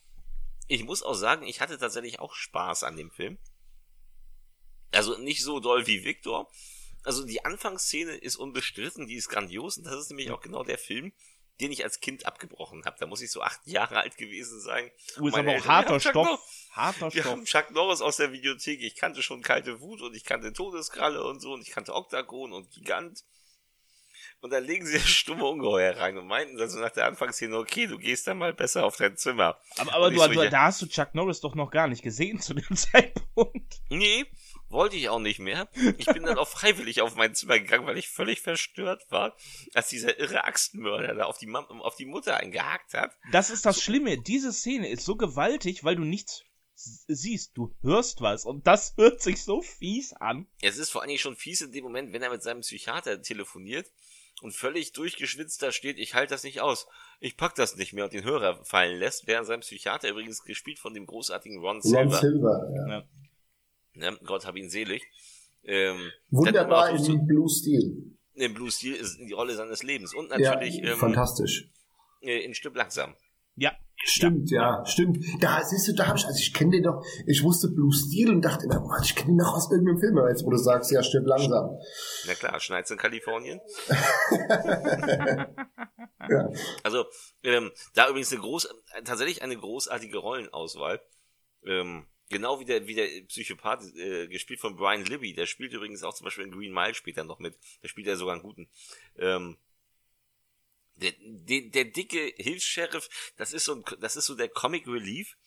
[0.70, 3.40] ich muss auch sagen, ich hatte tatsächlich auch Spaß an dem Film.
[4.92, 6.50] Also nicht so doll wie Victor.
[7.04, 10.78] Also die Anfangsszene ist unbestritten, die ist grandios und das ist nämlich auch genau der
[10.78, 11.12] Film,
[11.60, 12.98] den ich als Kind abgebrochen habe.
[13.00, 14.90] Da muss ich so acht Jahre alt gewesen sein.
[15.16, 16.40] Du bist aber auch harter Stoff.
[16.72, 17.34] Harter Wir Stoff.
[17.34, 18.82] haben Chuck Norris aus der Videothek.
[18.82, 22.54] Ich kannte schon Kalte Wut und ich kannte Todeskralle und so und ich kannte Oktagon
[22.54, 23.24] und Gigant.
[24.42, 27.58] Und dann legen sie das stumme Ungeheuer rein und meinten dann so nach der Anfangsszene,
[27.58, 29.60] okay, du gehst dann mal besser auf dein Zimmer.
[29.78, 32.40] Aber, aber du, so, du, da hast du Chuck Norris doch noch gar nicht gesehen
[32.40, 33.82] zu dem Zeitpunkt.
[33.90, 34.26] Nee,
[34.70, 35.70] wollte ich auch nicht mehr.
[35.98, 39.36] Ich bin dann auch freiwillig auf mein Zimmer gegangen, weil ich völlig verstört war,
[39.74, 43.12] als dieser irre Axtmörder da auf die, Mam auf die Mutter eingehakt hat.
[43.32, 43.82] Das ist das so.
[43.82, 44.22] Schlimme.
[44.22, 46.44] Diese Szene ist so gewaltig, weil du nichts
[46.76, 50.48] siehst, du hörst was und das hört sich so fies an.
[50.62, 53.92] Es ist vor allem schon fies in dem Moment, wenn er mit seinem Psychiater telefoniert
[54.42, 56.88] und völlig durchgeschwitzt da steht, ich halte das nicht aus,
[57.20, 60.80] ich pack das nicht mehr und den Hörer fallen lässt, während sein Psychiater übrigens gespielt
[60.80, 62.00] von dem großartigen Ron Silver.
[62.00, 62.88] Ron Silver, ja.
[62.88, 63.08] ja.
[64.02, 65.04] Ja Gott hab ihn selig.
[65.64, 68.16] Ähm, Wunderbar in Blue Steel.
[68.34, 71.70] In Blue Steel ist die Rolle seines Lebens und natürlich ja, ähm, fantastisch.
[72.22, 73.16] Äh, in Stück langsam.
[73.56, 75.26] Ja, Stimmt, ja, ja, stimmt.
[75.42, 78.30] Da siehst du, da habe ich, also ich kenne den doch, ich wusste Blue Steel
[78.30, 80.58] und dachte immer, Mann, ich kenne ihn noch aus irgendeinem Film, aber jetzt wo du
[80.58, 81.78] sagst, ja, stirb langsam.
[82.26, 83.60] Na klar, schneit's in Kalifornien.
[86.30, 86.50] ja.
[86.84, 87.06] Also,
[87.44, 88.70] ähm, da übrigens eine groß,
[89.04, 91.02] tatsächlich eine großartige Rollenauswahl.
[91.66, 96.04] Ähm, genau wie der, wie der Psychopath, äh, gespielt von Brian Libby, der spielt übrigens
[96.04, 97.58] auch zum Beispiel in Green Mile später noch mit.
[97.84, 98.70] Der spielt ja sogar einen guten.
[99.18, 99.58] Ähm,
[100.96, 105.38] der, der, der dicke Hilfs-Sheriff, das ist so ein, das ist so der Comic Relief.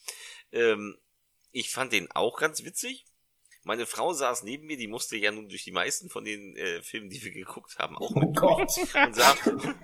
[0.50, 0.98] Ähm,
[1.52, 3.04] ich fand den auch ganz witzig.
[3.64, 6.82] Meine Frau saß neben mir, die musste ja nun durch die meisten von den äh,
[6.82, 9.36] Filmen, die wir geguckt haben, auch mit oh und, sah,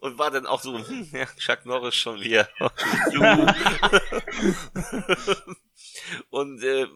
[0.00, 2.48] und war dann auch so, hm, ja, Chuck Norris schon wieder.
[6.30, 6.86] und äh,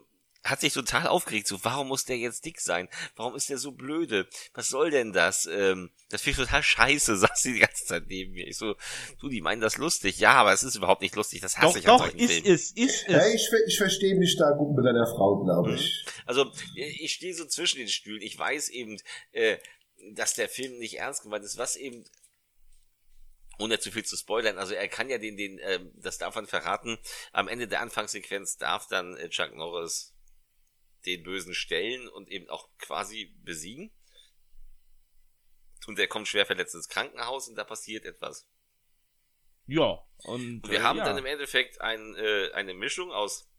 [0.45, 1.47] hat sich total aufgeregt.
[1.47, 2.89] So, warum muss der jetzt dick sein?
[3.17, 4.27] Warum ist der so blöde?
[4.55, 5.47] Was soll denn das?
[5.47, 8.47] Ähm, das finde ich total scheiße, sagt sie die ganze Zeit neben mir.
[8.47, 8.75] Ich so,
[9.21, 10.19] du, die meinen das lustig.
[10.19, 11.41] Ja, aber es ist überhaupt nicht lustig.
[11.41, 12.55] Das hasse doch, ich doch, an ist Filmen.
[12.55, 13.07] es, ist es.
[13.07, 15.77] Ja, ich, ich verstehe mich da gut mit deiner Frau, glaube mhm.
[15.77, 16.05] ich.
[16.25, 18.23] Also, ich stehe so zwischen den Stühlen.
[18.23, 18.99] Ich weiß eben,
[19.33, 19.59] äh,
[20.13, 22.05] dass der Film nicht ernst gemeint ist, was eben
[23.59, 26.47] ohne zu viel zu spoilern, also er kann ja den, den, äh, das darf man
[26.47, 26.99] verraten,
[27.33, 30.15] am Ende der Anfangssequenz darf dann äh, Chuck Norris
[31.07, 33.93] den Bösen stellen und eben auch quasi besiegen.
[35.87, 38.49] Und er kommt schwer verletzt ins Krankenhaus und da passiert etwas.
[39.67, 41.05] Ja, und, und wir äh, haben ja.
[41.05, 43.51] dann im Endeffekt ein, äh, eine Mischung aus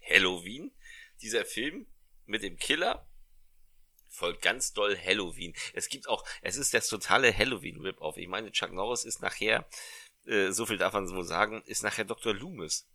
[0.00, 0.72] Halloween,
[1.20, 1.86] dieser Film
[2.24, 3.08] mit dem Killer,
[4.16, 5.54] folgt ganz doll Halloween.
[5.74, 8.16] Es gibt auch, es ist das totale Halloween-Rip-Off.
[8.16, 9.68] Ich meine, Chuck Norris ist nachher,
[10.26, 12.34] äh, so viel darf man so sagen, ist nachher Dr.
[12.34, 12.88] Loomis.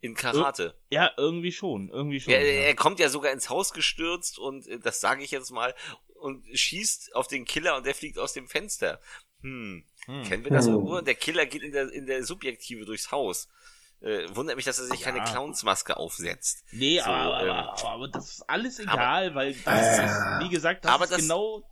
[0.00, 0.78] In Karate.
[0.90, 2.34] Ja, irgendwie schon, irgendwie schon.
[2.34, 2.60] Er, ja.
[2.64, 5.74] er kommt ja sogar ins Haus gestürzt und äh, das sage ich jetzt mal
[6.20, 9.00] und schießt auf den Killer und der fliegt aus dem Fenster.
[9.40, 10.22] Hm, hm.
[10.24, 10.74] kennen wir das hm.
[10.74, 11.00] irgendwo?
[11.00, 13.48] Der Killer geht in der, in der Subjektive durchs Haus.
[14.06, 15.10] Äh, wundert mich, dass er sich ja.
[15.10, 16.62] keine Clownsmaske aufsetzt.
[16.70, 20.44] Nee, so, aber, ähm, aber, aber, das ist alles egal, aber, weil das äh, ist,
[20.44, 21.68] wie gesagt, das ist das, genau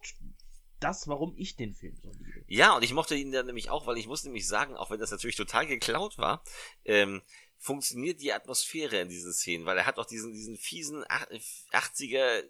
[0.80, 2.45] das, warum ich den Film so liebe.
[2.49, 4.99] Ja, und ich mochte ihn dann nämlich auch, weil ich muss nämlich sagen, auch wenn
[4.99, 6.43] das natürlich total geklaut war,
[6.85, 7.22] ähm,
[7.57, 12.43] funktioniert die Atmosphäre in diesen Szenen, weil er hat auch diesen, diesen fiesen 80er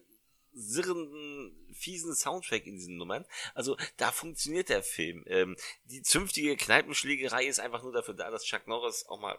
[0.55, 3.27] sirrenden, fiesen Soundtrack in diesen Nummern.
[3.55, 5.25] Also da funktioniert der Film.
[5.27, 9.39] Ähm, die zünftige Kneipenschlägerei ist einfach nur dafür da, dass Chuck Norris auch mal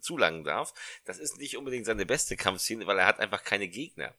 [0.00, 0.72] zulangen darf.
[1.04, 4.14] Das ist nicht unbedingt seine beste Kampfszene, weil er hat einfach keine Gegner.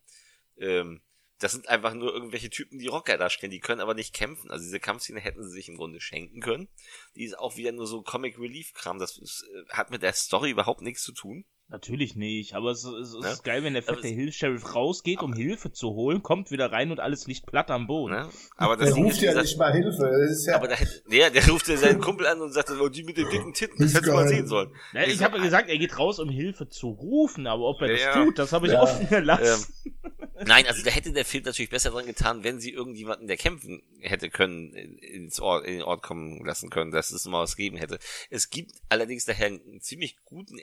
[0.58, 1.02] Ähm,
[1.40, 4.50] das sind einfach nur irgendwelche Typen, die Rocker darstellen, die können aber nicht kämpfen.
[4.52, 6.70] Also diese Kampfszene hätten sie sich im Grunde schenken können.
[7.16, 9.00] Die ist auch wieder nur so Comic Relief Kram.
[9.00, 11.46] Das ist, äh, hat mit der Story überhaupt nichts zu tun.
[11.68, 13.30] Natürlich nicht, aber es, es, es ne?
[13.32, 17.00] ist geil, wenn der fette Hill-Sheriff rausgeht, um Hilfe zu holen, kommt wieder rein und
[17.00, 18.14] alles liegt platt am Boden.
[18.14, 18.30] Ne?
[18.56, 20.12] Aber das der ruft ja nicht mal Hilfe.
[20.12, 20.78] Das ist ja aber der,
[21.10, 23.78] der, der ruft ja seinen Kumpel an und sagt, oh, die mit den dicken Titten,
[23.80, 24.70] das hättest du mal sehen sollen.
[24.94, 28.14] Ja, ich habe gesagt, er geht raus, um Hilfe zu rufen, aber ob er ja,
[28.14, 28.82] das tut, das habe ich ja.
[28.84, 29.66] offen gelassen.
[29.84, 33.38] Ähm, nein, also da hätte der Film natürlich besser dran getan, wenn sie irgendjemanden, der
[33.38, 37.56] kämpfen hätte können, ins Ort, in den Ort kommen lassen können, dass es mal was
[37.56, 37.98] geben hätte.
[38.30, 40.60] Es gibt allerdings daher einen ziemlich guten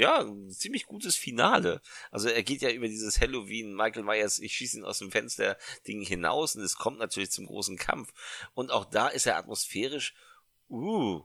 [0.00, 1.82] ja, ein ziemlich gutes Finale.
[2.10, 5.58] Also er geht ja über dieses Halloween, Michael Myers, ich schieße ihn aus dem Fenster
[5.86, 8.12] Ding hinaus und es kommt natürlich zum großen Kampf.
[8.54, 10.14] Und auch da ist er atmosphärisch,
[10.70, 11.22] uh,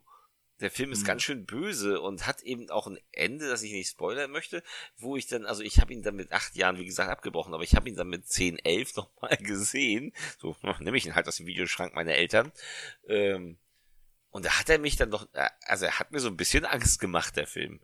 [0.60, 1.08] der Film ist mhm.
[1.08, 4.62] ganz schön böse und hat eben auch ein Ende, das ich nicht spoilern möchte,
[4.98, 7.64] wo ich dann, also ich habe ihn dann mit acht Jahren, wie gesagt, abgebrochen, aber
[7.64, 10.12] ich habe ihn dann mit zehn, elf nochmal gesehen.
[10.38, 12.52] So, nehme ich ihn halt aus dem Videoschrank meiner Eltern.
[13.08, 13.58] Ähm,
[14.32, 16.66] und da hat er mich dann doch, äh, also er hat mir so ein bisschen
[16.66, 17.80] Angst gemacht, der Film.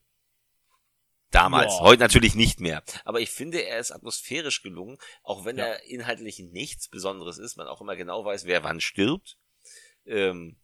[1.32, 1.84] Damals, Boah.
[1.84, 2.84] heute natürlich nicht mehr.
[3.06, 5.66] Aber ich finde, er ist atmosphärisch gelungen, auch wenn ja.
[5.66, 9.38] er inhaltlich nichts Besonderes ist, man auch immer genau weiß, wer wann stirbt.
[10.06, 10.58] Ähm,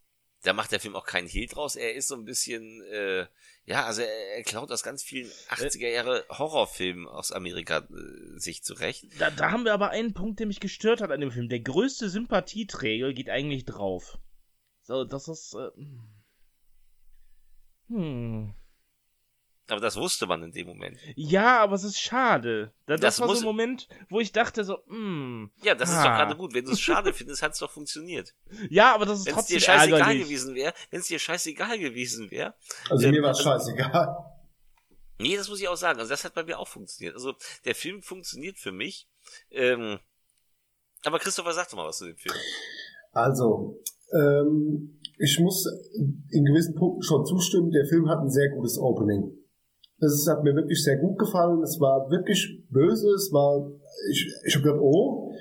[0.44, 1.76] da macht der Film auch keinen Hehl draus.
[1.76, 3.28] Er ist so ein bisschen, äh,
[3.66, 8.64] ja, also er, er klaut aus ganz vielen 80er Jahre Horrorfilmen aus Amerika äh, sich
[8.64, 9.06] zurecht.
[9.20, 11.50] Da, da haben wir aber einen Punkt, der mich gestört hat an dem Film.
[11.50, 14.20] Der größte Sympathieträger geht eigentlich drauf.
[14.84, 15.54] So, das ist.
[15.54, 15.70] Äh,
[17.88, 18.54] hm.
[19.70, 20.98] Aber das wusste man in dem Moment.
[21.16, 22.72] Ja, aber es ist schade.
[22.86, 25.52] Das, das war so ein Moment, wo ich dachte so, hm.
[25.62, 25.94] Ja, das ah.
[25.94, 26.18] ist doch ah.
[26.18, 26.54] gerade gut.
[26.54, 28.34] Wenn du es schade findest, hat es doch funktioniert.
[28.70, 30.24] Ja, aber das ist wenn's trotzdem dir scheißegal ärgerlich.
[30.24, 32.54] gewesen wäre, wenn es dir scheißegal gewesen wäre.
[32.90, 34.16] Also ähm, mir war es also, scheißegal.
[35.20, 36.00] Nee, das muss ich auch sagen.
[36.00, 37.16] Also das hat bei mir auch funktioniert.
[37.16, 37.34] Also
[37.66, 39.10] der Film funktioniert für mich.
[39.52, 40.00] Ähm,
[41.04, 42.36] aber Christopher, sag doch mal was zu dem Film.
[43.12, 43.82] Also,
[44.14, 45.66] ähm, ich muss
[46.30, 47.72] in gewissen Punkten schon zustimmen.
[47.72, 49.37] Der Film hat ein sehr gutes Opening.
[50.00, 51.62] Das hat mir wirklich sehr gut gefallen.
[51.64, 53.10] Es war wirklich böse.
[53.10, 53.72] Es war,
[54.12, 55.32] ich, ich habe gedacht, oh,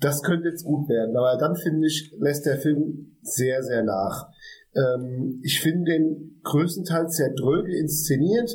[0.00, 1.16] das könnte jetzt gut werden.
[1.16, 4.28] Aber dann finde ich, lässt der Film sehr, sehr nach.
[4.74, 8.50] Ähm, ich finde den größtenteils sehr dröge inszeniert.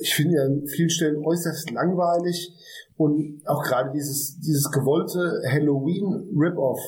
[0.00, 2.52] Ich finde ihn an vielen Stellen äußerst langweilig.
[2.96, 6.80] Und auch gerade dieses, dieses gewollte Halloween-Rip-Off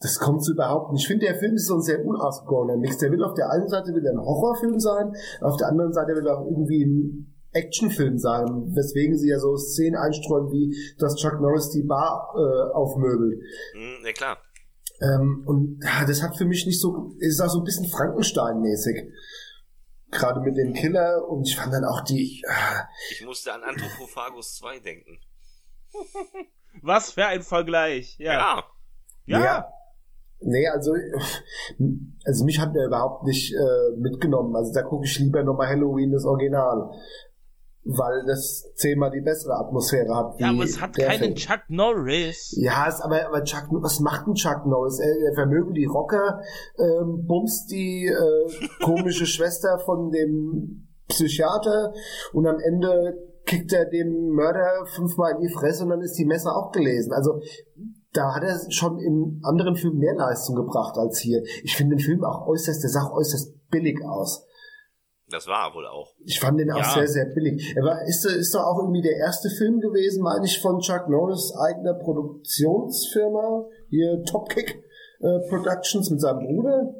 [0.00, 1.02] das kommt so überhaupt nicht.
[1.02, 2.98] Ich finde, der Film ist so ein sehr unausgegorener Mix.
[2.98, 6.26] Der will auf der einen Seite will ein Horrorfilm sein, auf der anderen Seite will
[6.26, 11.40] er auch irgendwie ein Actionfilm sein, weswegen sie ja so Szenen einstreuen, wie dass Chuck
[11.40, 13.40] Norris die Bar äh, aufmöbelt.
[13.74, 14.38] Mm, ja, klar.
[15.00, 19.12] Ähm, und ja, das hat für mich nicht so, ist auch so ein bisschen Frankenstein-mäßig.
[20.10, 22.42] Gerade mit dem Killer und ich fand dann auch die.
[22.46, 25.18] Äh, ich musste an Anthropophagus 2 denken.
[26.82, 28.32] Was für ein Vergleich, ja.
[28.32, 28.64] Ja.
[29.26, 29.44] Ja.
[29.44, 29.72] ja.
[30.40, 30.92] Nee, also,
[32.24, 34.54] also mich hat der überhaupt nicht äh, mitgenommen.
[34.54, 36.90] Also da gucke ich lieber nochmal Halloween, das Original.
[37.84, 40.38] weil das zehnmal die bessere Atmosphäre hat.
[40.38, 41.34] ja, aber es hat keinen Film.
[41.36, 42.54] Chuck Norris.
[42.58, 44.98] Ja, es, aber, aber Chuck, was macht ein Chuck Norris?
[44.98, 46.40] Er, er vermögen die Rocker,
[46.78, 51.94] ähm, bumst die äh, komische Schwester von dem Psychiater
[52.34, 53.16] und am Ende
[53.46, 57.14] kickt er dem Mörder fünfmal in die Fresse und dann ist die Messer auch gelesen.
[57.14, 57.40] Also
[58.12, 61.42] da hat er schon in anderen Filmen mehr Leistung gebracht als hier.
[61.62, 64.44] Ich finde den Film auch äußerst, der sah auch äußerst billig aus.
[65.30, 66.14] Das war er wohl auch.
[66.24, 66.94] Ich fand den auch ja.
[66.94, 67.74] sehr, sehr billig.
[67.76, 71.08] Er war, ist, ist doch auch irgendwie der erste Film gewesen, meine ich, von Chuck
[71.08, 74.82] Norris eigener Produktionsfirma, hier Topkick
[75.20, 76.94] äh, Productions mit seinem Bruder.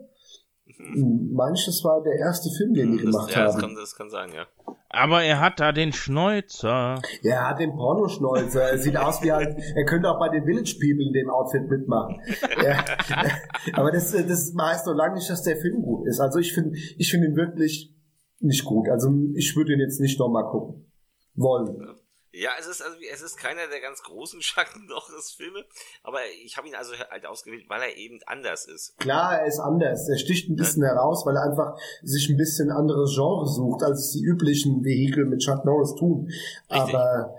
[0.79, 1.37] Mhm.
[1.37, 3.47] Das war der erste Film, den die das, gemacht ja, haben.
[3.47, 4.47] Das kann, das kann sein, ja.
[4.91, 7.03] Aber er hat da den Schnäuzer.
[7.22, 8.62] Ja, er hat den Pornoschnäuzer.
[8.70, 11.68] Er sieht aus wie halt, er könnte auch bei den Village People in dem Outfit
[11.68, 12.20] mitmachen.
[12.64, 12.85] ja,
[13.74, 16.20] aber das, das heißt noch lange nicht, dass der Film gut ist.
[16.20, 17.95] Also ich finde, ich finde ihn wirklich
[18.41, 18.89] nicht gut.
[18.89, 20.91] Also ich würde ihn jetzt nicht nochmal gucken
[21.35, 21.99] wollen.
[22.39, 25.64] Ja, es ist also es ist keiner der ganz großen Schatten Norris Filme,
[26.05, 28.97] aber ich habe ihn also halt ausgewählt, weil er eben anders ist.
[28.99, 30.09] Klar, er ist anders.
[30.09, 30.91] Er sticht ein bisschen ja.
[30.91, 35.41] heraus, weil er einfach sich ein bisschen anderes Genre sucht, als die üblichen Vehikel mit
[35.41, 36.26] Chuck Norris tun.
[36.70, 36.95] Richtig.
[36.95, 37.34] Aber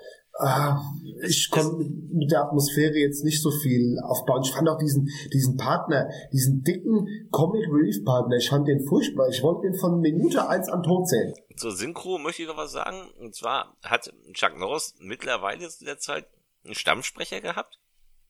[1.22, 4.42] ich konnte mit der Atmosphäre jetzt nicht so viel aufbauen.
[4.44, 9.28] Ich fand auch diesen, diesen Partner, diesen dicken Comic Relief Partner, ich fand den furchtbar.
[9.30, 11.34] Ich wollte den von Minute eins an tot zählen.
[11.58, 13.10] Zur Synchro möchte ich noch was sagen.
[13.20, 16.28] Und zwar hat Chuck Norris mittlerweile zu der Zeit
[16.64, 17.80] einen Stammsprecher gehabt.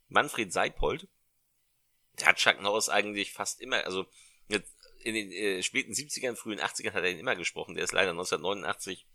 [0.07, 1.07] Manfred Seipold.
[2.19, 4.05] Der hat Chuck Norris eigentlich fast immer, also
[5.03, 7.75] in den äh, späten 70ern, frühen 80ern hat er ihn immer gesprochen.
[7.75, 9.05] Der ist leider 1989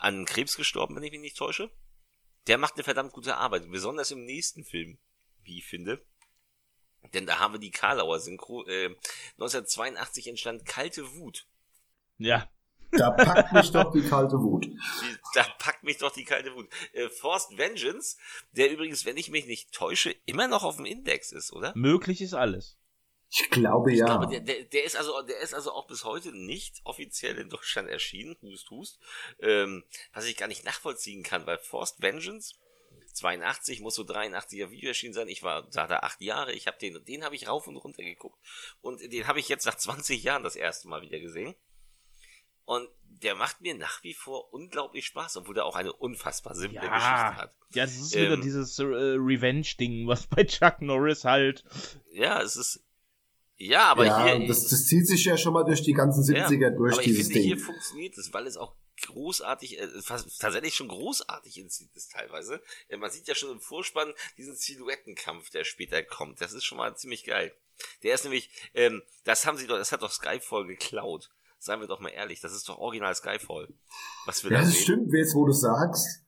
[0.00, 1.70] an Krebs gestorben, wenn ich mich nicht täusche.
[2.46, 4.98] Der macht eine verdammt gute Arbeit, besonders im nächsten Film,
[5.42, 6.04] wie ich finde.
[7.14, 8.66] Denn da haben wir die Karlauer Synchro.
[8.66, 8.96] Äh,
[9.34, 11.46] 1982 entstand Kalte Wut.
[12.18, 12.50] Ja.
[12.92, 14.68] Da packt mich doch die kalte Wut.
[15.34, 16.68] Da packt mich doch die kalte Wut.
[16.92, 18.16] Äh, Forced Vengeance,
[18.52, 21.72] der übrigens, wenn ich mich nicht täusche, immer noch auf dem Index ist, oder?
[21.76, 22.79] Möglich ist alles.
[23.30, 24.04] Ich glaube ja.
[24.04, 27.38] Ich glaube, der, der, der, ist also, der ist also auch bis heute nicht offiziell
[27.38, 28.98] in Deutschland erschienen, hust, hust,
[29.40, 32.56] ähm, was ich gar nicht nachvollziehen kann, weil Forced Vengeance
[33.12, 35.28] 82 muss so 83er Video erschienen sein.
[35.28, 36.52] Ich war da, da acht Jahre.
[36.52, 38.38] Ich habe den, den habe ich rauf und runter geguckt
[38.80, 41.54] und den habe ich jetzt nach 20 Jahren das erste Mal wieder gesehen.
[42.64, 46.76] Und der macht mir nach wie vor unglaublich Spaß, obwohl er auch eine unfassbar simple
[46.76, 47.54] ja, Geschichte hat.
[47.74, 51.64] Ja, das ist ähm, wieder dieses äh, Revenge-Ding, was bei Chuck Norris halt.
[52.12, 52.84] Ja, es ist
[53.60, 54.48] ja, aber ja, hier.
[54.48, 57.28] Das, das zieht sich ja schon mal durch die ganzen 70er ja, durch aber dieses
[57.28, 57.48] ich finde, Ding.
[57.48, 59.88] hier funktioniert es, weil es auch großartig, äh,
[60.38, 62.62] tatsächlich schon großartig inszeniert ist teilweise.
[62.88, 66.40] Ja, man sieht ja schon im Vorspann diesen Silhouettenkampf, der später kommt.
[66.40, 67.54] Das ist schon mal ziemlich geil.
[68.02, 71.30] Der ist nämlich, ähm, das haben sie doch, das hat doch Skyfall geklaut.
[71.58, 73.68] Seien wir doch mal ehrlich, das ist doch original Skyfall.
[74.24, 74.82] Was wir ja, da das sehen.
[74.82, 76.22] stimmt, jetzt wo du sagst.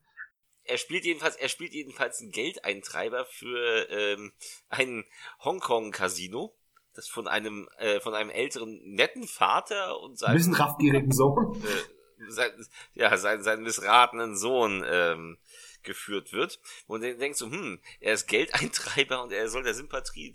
[0.64, 4.32] Er spielt jedenfalls, er spielt jedenfalls einen Geldeintreiber für ähm,
[4.68, 5.04] ein
[5.42, 6.54] Hongkong-Casino
[6.94, 12.30] das von einem äh, von einem älteren netten Vater und seinem bisschen raffgierigen Sohn äh,
[12.30, 12.50] sein,
[12.94, 15.38] ja sein, seinen missratenen Sohn ähm,
[15.82, 20.34] geführt wird und dann denkst du hm er ist Geldeintreiber und er soll der Sympathie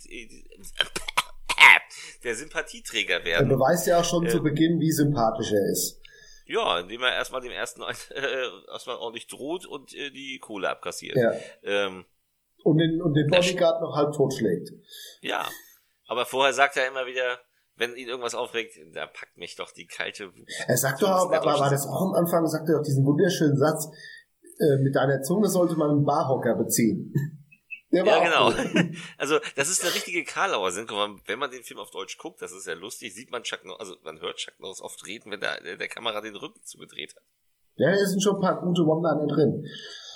[2.23, 3.49] der Sympathieträger werden.
[3.49, 6.01] Er beweist ja auch schon äh, zu Beginn, wie sympathisch er ist.
[6.45, 7.81] Ja, indem er erstmal dem ersten
[8.15, 11.17] äh, erstmal ordentlich droht und äh, die Kohle abkassiert.
[11.17, 11.33] Ja.
[11.63, 12.05] Ähm,
[12.63, 14.73] und den, und den Bodyguard noch halb totschlägt.
[15.21, 15.47] Ja,
[16.07, 17.39] aber vorher sagt er immer wieder,
[17.75, 20.49] wenn ihn irgendwas aufregt, da packt mich doch die kalte Wut.
[20.67, 23.87] Er sagt doch, war, war das auch am Anfang, sagt er doch diesen wunderschönen Satz,
[24.59, 27.13] äh, mit deiner Zunge sollte man einen Barhocker beziehen.
[27.91, 28.51] ja, genau.
[29.17, 31.19] also, das ist der richtige Karlauer Synchro.
[31.27, 33.79] Wenn man den Film auf Deutsch guckt, das ist ja lustig, sieht man Chuck Norris,
[33.79, 37.23] also man hört Chuck Norris oft reden, wenn der, der Kamera den Rücken zugedreht hat.
[37.75, 39.63] Ja, da sind schon ein paar gute One-Liner drin.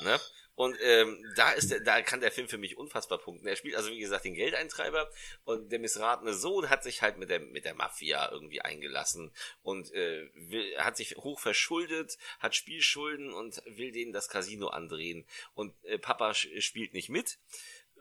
[0.04, 0.18] Ne?
[0.62, 3.48] Und ähm, da ist der, da kann der Film für mich unfassbar punkten.
[3.48, 5.10] Er spielt also wie gesagt den Geldeintreiber
[5.44, 9.32] und der missratene Sohn hat sich halt mit der mit der Mafia irgendwie eingelassen
[9.64, 15.26] und äh, will, hat sich hoch verschuldet, hat Spielschulden und will denen das Casino andrehen
[15.56, 17.40] und äh, Papa spielt nicht mit.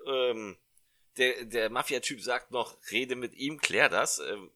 [0.06, 0.58] Ähm,
[1.16, 4.18] der der Mafia-Typ sagt noch, rede mit ihm, klär das.
[4.18, 4.50] Ähm,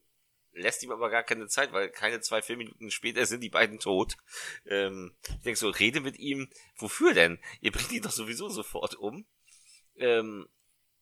[0.55, 3.79] lässt ihm aber gar keine Zeit, weil keine zwei, vier Minuten später sind die beiden
[3.79, 4.17] tot.
[4.65, 7.39] Ähm, ich denke so, rede mit ihm, wofür denn?
[7.61, 9.25] Ihr bringt ihn doch sowieso sofort um.
[9.97, 10.47] Ähm,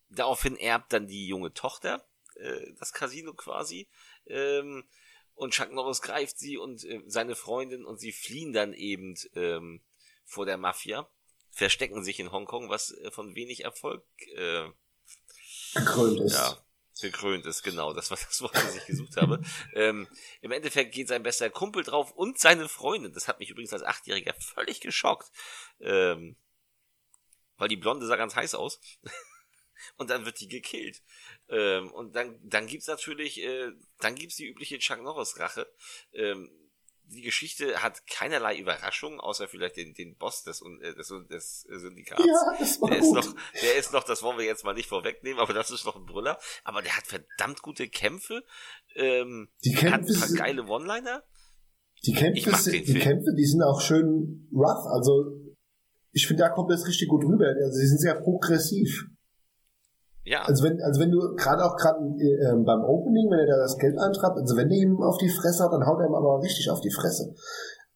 [0.09, 3.87] daraufhin erbt dann die junge Tochter äh, das Casino quasi.
[4.27, 4.83] Ähm,
[5.35, 9.81] und Chuck Norris greift sie und äh, seine Freundin und sie fliehen dann eben ähm,
[10.25, 11.09] vor der Mafia,
[11.49, 14.03] verstecken sich in Hongkong, was äh, von wenig Erfolg
[14.35, 14.69] äh,
[15.73, 16.33] gekrönt ist.
[16.33, 16.57] Ja,
[17.01, 17.93] gekrönt ist, genau.
[17.93, 19.41] Das war das Wort, das ich gesucht habe.
[19.75, 20.07] Ähm,
[20.41, 23.11] Im Endeffekt geht sein bester Kumpel drauf und seine Freundin.
[23.13, 25.31] Das hat mich übrigens als Achtjähriger völlig geschockt.
[25.79, 26.35] Ähm,
[27.57, 28.79] weil die Blonde sah ganz heiß aus.
[29.97, 31.01] und dann wird die gekillt.
[31.49, 35.71] Ähm, und dann, dann gibt's natürlich, äh, dann gibt's die übliche Chuck Norris Rache.
[36.13, 36.49] Ähm,
[37.05, 42.23] die Geschichte hat keinerlei Überraschung, außer vielleicht den, den Boss des, äh, des, des Syndikats.
[42.25, 43.19] Ja, das war der gut.
[43.19, 45.85] ist noch, der ist noch, das wollen wir jetzt mal nicht vorwegnehmen, aber das ist
[45.85, 46.37] noch ein Brüller.
[46.63, 48.43] Aber der hat verdammt gute Kämpfe.
[48.95, 51.23] Ähm, die Kämpfe hat ein paar geile One-Liner.
[52.05, 54.85] Die Kämpfe, die Kämpfe, die sind auch schön rough.
[54.91, 55.39] Also
[56.11, 57.47] ich finde, da kommt das richtig gut rüber.
[57.47, 59.05] Also sie sind sehr progressiv.
[60.23, 60.43] Ja.
[60.43, 63.77] Also wenn, also wenn du gerade auch gerade äh, beim Opening, wenn er da das
[63.77, 66.41] Geld eintreibt, also wenn er ihm auf die Fresse hat, dann haut er ihm aber
[66.41, 67.35] richtig auf die Fresse.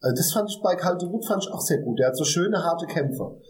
[0.01, 1.99] Also das fand ich bei Kalte Wut fand ich auch sehr gut.
[1.99, 3.41] Der hat so schöne harte Kämpfe.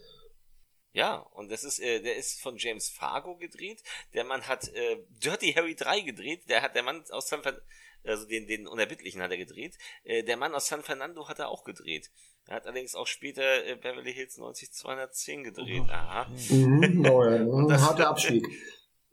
[0.93, 3.83] Ja, und das ist, äh, der ist von James Fargo gedreht.
[4.13, 6.49] Der Mann hat äh, Dirty Harry 3 gedreht.
[6.49, 7.63] Der hat der Mann aus San Fernando,
[8.03, 9.77] also den, den Unerbittlichen hat er gedreht.
[10.03, 12.09] Äh, der Mann aus San Fernando hat er auch gedreht.
[12.45, 15.83] Er hat allerdings auch später äh, Beverly Hills 90210 gedreht.
[15.85, 15.91] Oh.
[15.91, 16.27] Aha.
[16.49, 17.39] Mhm, oh ja.
[17.39, 18.47] Mhm, harter Abstieg.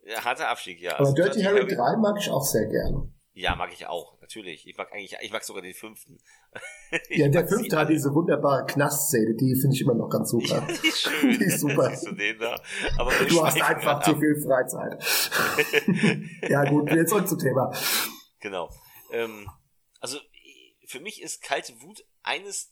[0.05, 0.93] Ja, harter Abstieg, ja.
[0.93, 3.09] Aber also Dirty, Harry, Harry 3 mag ich auch sehr gerne.
[3.37, 4.65] Ja, mag ich auch, natürlich.
[4.65, 6.19] Ich mag eigentlich, ich mag sogar den fünften.
[7.09, 10.65] ja, der fünfte hat diese wunderbare Knastszene, die finde ich immer noch ganz super.
[10.83, 11.37] die ist schön.
[11.37, 11.91] Die ist super.
[12.01, 12.55] du den da.
[12.97, 15.03] Aber du hast einfach zu viel Freizeit.
[16.49, 17.73] ja, gut, jetzt zurück zum Thema.
[18.45, 18.71] Genau.
[19.11, 19.49] Ähm,
[20.01, 20.19] also,
[20.85, 22.71] für mich ist kalte Wut eines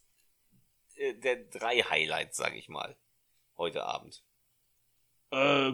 [0.97, 2.95] äh, der drei Highlights, sage ich mal,
[3.57, 4.23] heute Abend.
[5.31, 5.71] Äh,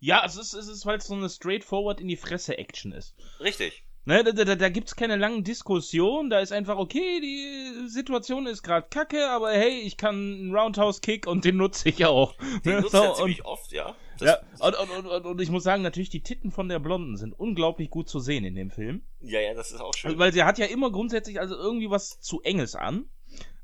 [0.00, 3.16] ja, es ist, es ist, weil es so eine straightforward in die Fresse Action ist.
[3.40, 3.86] Richtig.
[4.04, 8.62] Ne, da, da, da gibt's keine langen Diskussionen, da ist einfach, okay, die Situation ist
[8.62, 12.34] gerade kacke, aber hey, ich kann einen Roundhouse-Kick und den nutze ich auch.
[12.36, 13.96] Den ne, nutzt so, ziemlich oft, ja.
[14.20, 17.38] Ja, und, und, und, und, ich muss sagen, natürlich, die Titten von der Blonden sind
[17.38, 19.02] unglaublich gut zu sehen in dem Film.
[19.20, 20.18] Ja, ja, das ist auch schön.
[20.18, 23.06] Weil sie hat ja immer grundsätzlich also irgendwie was zu Enges an.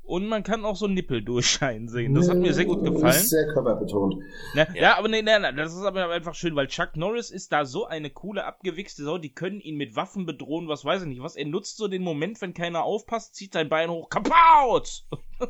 [0.05, 2.13] Und man kann auch so Nippel durchscheinen sehen.
[2.13, 3.01] Das hat mir sehr gut gefallen.
[3.01, 4.23] Das ist sehr körperbetont.
[4.53, 4.81] Ja, ja.
[4.81, 7.65] ja, aber nee, nee, nee, das ist aber einfach schön, weil Chuck Norris ist da
[7.65, 11.23] so eine coole, abgewichste Sau, die können ihn mit Waffen bedrohen, was weiß ich nicht
[11.23, 11.35] was.
[11.35, 15.05] Er nutzt so den Moment, wenn keiner aufpasst, zieht sein Bein hoch, kapaut!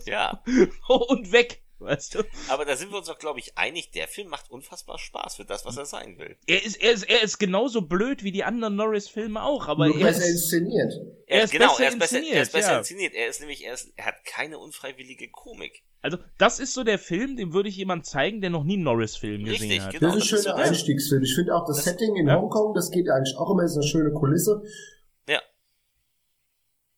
[0.06, 0.42] Ja.
[0.88, 1.65] und weg.
[1.80, 2.20] Weißt du?
[2.48, 5.46] Aber da sind wir uns doch, glaube ich, einig, der Film macht unfassbar Spaß für
[5.46, 6.38] das, was er sein will.
[6.48, 9.98] Er ist, er ist, er ist genauso blöd wie die anderen Norris-Filme auch, aber Nur
[9.98, 10.94] er besser ist, inszeniert.
[11.28, 12.36] Er ist genau, besser er ist besser, inszeniert.
[12.36, 12.78] Er ist besser ja.
[12.78, 13.14] inszeniert.
[13.14, 15.84] Er ist nämlich, er, ist, er hat keine unfreiwillige Komik.
[16.02, 18.84] Also, das ist so der Film, dem würde ich jemand zeigen, der noch nie einen
[18.84, 19.92] Norris-Film gesehen hat.
[19.92, 21.24] Genau, das ist ein schöner Einstiegsfilm.
[21.24, 22.40] Ich finde auch das, das Setting in ja.
[22.40, 24.62] Hongkong, das geht eigentlich auch immer, ist eine schöne Kulisse.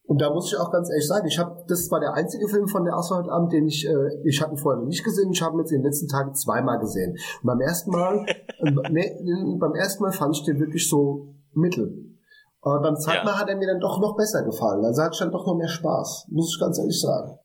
[0.07, 2.69] Und da muss ich auch ganz ehrlich sagen, ich habe, das war der einzige Film
[2.69, 5.31] von der Auswahl heute Abend, den ich, äh, ich hatte ihn vorher noch nicht gesehen,
[5.31, 7.17] ich habe ihn jetzt in den letzten Tagen zweimal gesehen.
[7.41, 8.25] Und beim ersten Mal,
[8.59, 9.11] äh, nee,
[9.59, 12.15] beim ersten Mal fand ich den wirklich so mittel.
[12.61, 13.33] Aber beim zweiten ja.
[13.33, 14.85] Mal hat er mir dann doch noch besser gefallen.
[14.85, 17.37] Also hat dann doch noch mehr Spaß, muss ich ganz ehrlich sagen.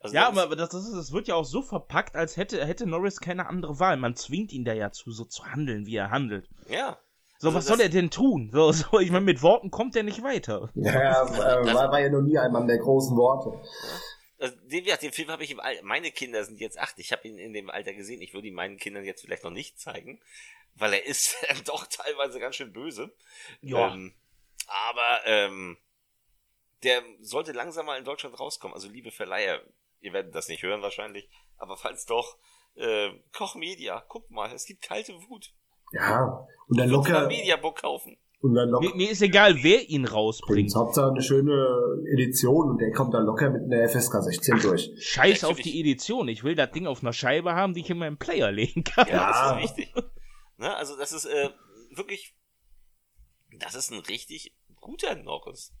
[0.00, 2.86] Also ja, aber das, das, ist, das wird ja auch so verpackt, als hätte, hätte
[2.86, 3.98] Norris keine andere Wahl.
[3.98, 6.48] Man zwingt ihn da ja zu, so zu handeln, wie er handelt.
[6.70, 6.96] Ja.
[7.38, 8.50] So, also was soll er denn tun?
[8.52, 10.70] So, so, ich meine, mit Worten kommt er nicht weiter.
[10.74, 13.60] Ja, äh, war, war ja noch nie ein Mann der großen Worte.
[14.38, 17.12] Also, den, ja, den Film habe ich im Alter, meine Kinder sind jetzt acht, ich
[17.12, 19.78] habe ihn in dem Alter gesehen, ich würde ihn meinen Kindern jetzt vielleicht noch nicht
[19.78, 20.20] zeigen,
[20.74, 23.14] weil er ist doch teilweise ganz schön böse.
[23.62, 23.92] Ja.
[23.92, 24.14] Ähm,
[24.66, 25.78] aber ähm,
[26.82, 28.74] der sollte langsam mal in Deutschland rauskommen.
[28.74, 29.62] Also liebe Verleiher,
[30.00, 32.36] ihr werdet das nicht hören wahrscheinlich, aber falls doch,
[32.74, 35.54] äh, Koch Media, guckt mal, es gibt kalte Wut.
[35.92, 37.26] Ja, und dann locker.
[37.26, 38.16] Mediabook kaufen.
[38.40, 38.88] Und dann locker.
[38.88, 40.74] Mir, mir ist egal, wer ihn rausbringt.
[40.74, 41.66] Hauptsache eine schöne
[42.12, 44.90] Edition und der kommt dann locker mit einer FSK 16 Ach, durch.
[44.98, 46.28] Scheiß auf die Edition.
[46.28, 49.08] Ich will das Ding auf einer Scheibe haben, die ich in meinem Player legen kann.
[49.08, 49.94] Ja, das ist wichtig.
[50.58, 51.50] ne, also das ist äh,
[51.94, 52.34] wirklich,
[53.58, 55.72] das ist ein richtig guter Norris.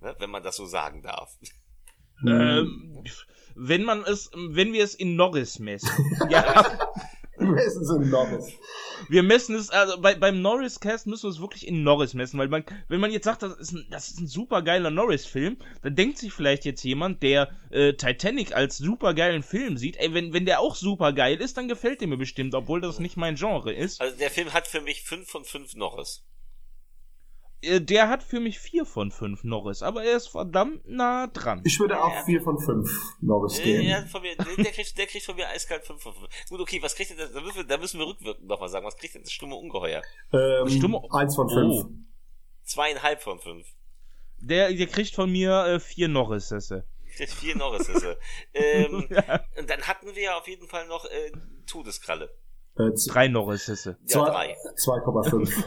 [0.00, 1.38] Ne, wenn man das so sagen darf.
[2.26, 3.04] Ähm,
[3.54, 5.90] wenn man es, wenn wir es in Norris messen.
[6.30, 6.78] ja.
[7.46, 8.52] Wir messen es in Norris.
[9.08, 12.48] Wir messen es, also bei, beim Norris-Cast müssen wir es wirklich in Norris messen, weil
[12.48, 15.94] man, wenn man jetzt sagt, das ist ein, das ist ein super geiler Norris-Film, dann
[15.94, 20.32] denkt sich vielleicht jetzt jemand, der äh, Titanic als super geilen Film sieht, ey, wenn,
[20.32, 23.36] wenn der auch super geil ist, dann gefällt der mir bestimmt, obwohl das nicht mein
[23.36, 24.00] Genre ist.
[24.00, 26.24] Also der Film hat für mich 5 von 5 Norris.
[27.66, 31.62] Äh, der hat für mich 4 von 5 Norris, aber er ist verdammt nah dran.
[31.64, 33.82] Ich würde auch 4 von 5 Norris geben.
[33.82, 36.28] Ja, von mir, der, kriegt, der kriegt von mir eiskalt 5 von 5.
[36.48, 38.96] Gut, okay, was kriegt denn da müssen wir, da müssen wir rückwirkend nochmal sagen, was
[38.96, 40.02] kriegt denn das stumme Ungeheuer?
[40.32, 41.66] Ähm, stumme, 1 von 5.
[41.66, 41.90] Oh.
[42.62, 43.66] Zweieinhalb von 5.
[44.38, 46.84] Der, der kriegt von mir 4 äh, Norris-Sesse.
[47.16, 48.18] Kriegt 4 Norris-Sesse.
[48.54, 49.44] ähm, ja.
[49.58, 51.32] Und dann hatten wir ja auf jeden Fall noch äh,
[51.66, 52.30] Todeskralle.
[52.78, 53.98] Äh, drei Norris-Sesse.
[54.06, 55.64] Ja, 2,5.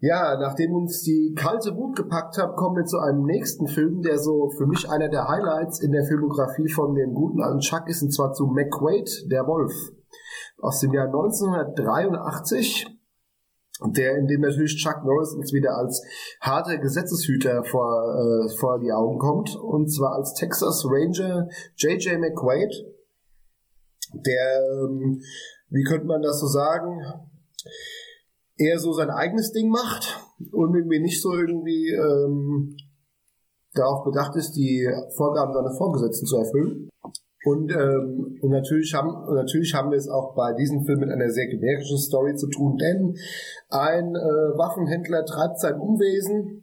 [0.00, 4.18] Ja, nachdem uns die kalte Wut gepackt hat, kommen wir zu einem nächsten Film, der
[4.18, 8.02] so für mich einer der Highlights in der Filmografie von dem guten alten Chuck ist,
[8.02, 9.72] und zwar zu McQuaid, der Wolf,
[10.58, 12.86] aus dem Jahr 1983
[13.82, 16.02] der in dem natürlich Chuck Norris uns wieder als
[16.40, 22.20] harter Gesetzeshüter vor, äh, vor die Augen kommt, und zwar als Texas Ranger J.J.
[22.20, 22.72] McQuaid,
[24.14, 25.20] der, ähm,
[25.70, 27.00] wie könnte man das so sagen,
[28.56, 30.20] eher so sein eigenes Ding macht
[30.52, 32.76] und irgendwie nicht so irgendwie ähm,
[33.74, 36.88] darauf bedacht ist, die Vorgaben seiner Vorgesetzten zu erfüllen.
[37.44, 41.28] Und, ähm, und natürlich haben natürlich haben wir es auch bei diesem Film mit einer
[41.28, 43.14] sehr generischen Story zu tun, denn
[43.68, 46.62] ein äh, Waffenhändler treibt sein Umwesen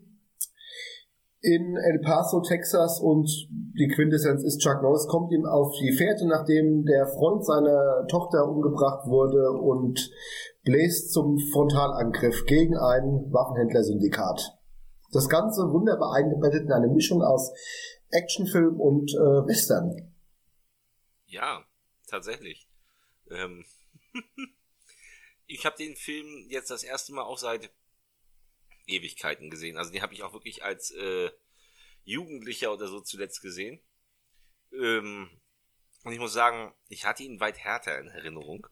[1.41, 6.27] in El Paso, Texas und die Quintessenz ist, Chuck Norris kommt ihm auf die Fährte,
[6.27, 10.11] nachdem der Freund seiner Tochter umgebracht wurde und
[10.63, 14.57] bläst zum Frontalangriff gegen ein Waffenhändlersyndikat.
[15.11, 17.51] Das Ganze wunderbar eingebettet in eine Mischung aus
[18.11, 20.13] Actionfilm und äh, Western.
[21.25, 21.65] Ja,
[22.07, 22.69] tatsächlich.
[23.29, 23.65] Ähm
[25.47, 27.71] ich habe den Film jetzt das erste Mal auch seit
[28.87, 29.77] Ewigkeiten gesehen.
[29.77, 31.29] Also den habe ich auch wirklich als äh,
[32.03, 33.81] Jugendlicher oder so zuletzt gesehen.
[34.73, 35.29] Ähm
[36.03, 38.67] und ich muss sagen, ich hatte ihn weit härter in Erinnerung.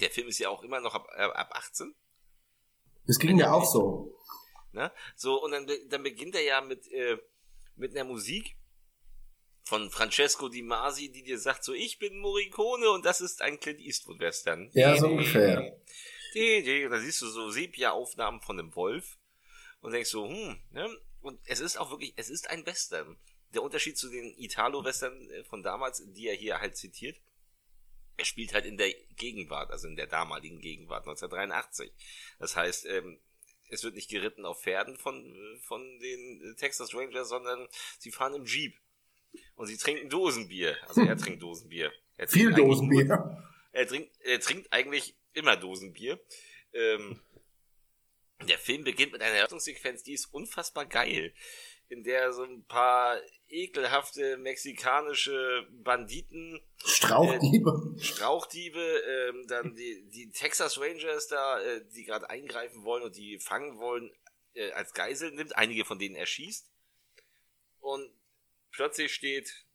[0.00, 1.94] Der Film ist ja auch immer noch ab, äh, ab 18.
[3.06, 4.16] Das ging ja auch so.
[4.72, 4.92] Ne?
[5.16, 7.18] So, und dann, dann beginnt er ja mit, äh,
[7.76, 8.56] mit einer Musik,
[9.70, 13.60] von Francesco Di Masi, die dir sagt, so ich bin Morricone und das ist ein
[13.60, 14.68] Clint Eastwood Western.
[14.72, 15.80] Ja, so ungefähr.
[16.34, 19.18] Da siehst du so Sepia-Aufnahmen von dem Wolf
[19.80, 20.88] und denkst so, hm, ne?
[21.20, 23.16] Und es ist auch wirklich, es ist ein Western.
[23.54, 27.20] Der Unterschied zu den Italo-Western äh, von damals, die er hier halt zitiert,
[28.20, 31.90] er spielt halt in der Gegenwart, also in der damaligen Gegenwart, 1983.
[32.38, 33.18] Das heißt, ähm,
[33.70, 37.66] es wird nicht geritten auf Pferden von, von den Texas Rangers, sondern
[37.98, 38.76] sie fahren im Jeep.
[39.54, 40.76] Und sie trinken Dosenbier.
[40.86, 41.92] Also er trinkt Dosenbier.
[42.16, 43.04] Er Viel Dosenbier.
[43.04, 46.20] Nur, er, trinkt, er trinkt eigentlich immer Dosenbier.
[46.74, 47.20] Ähm,
[48.48, 51.32] der Film beginnt mit einer Eröffnungssequenz, die ist unfassbar geil.
[51.90, 56.60] In der so ein paar ekelhafte mexikanische Banditen.
[56.84, 57.96] Strauchdiebe.
[57.96, 63.16] Äh, Strauchdiebe, ähm, dann die, die Texas Rangers da, äh, die gerade eingreifen wollen und
[63.16, 64.10] die fangen wollen,
[64.54, 66.70] äh, als Geisel nimmt, einige von denen erschießt.
[67.80, 68.10] Und
[68.72, 69.66] Plötzlich steht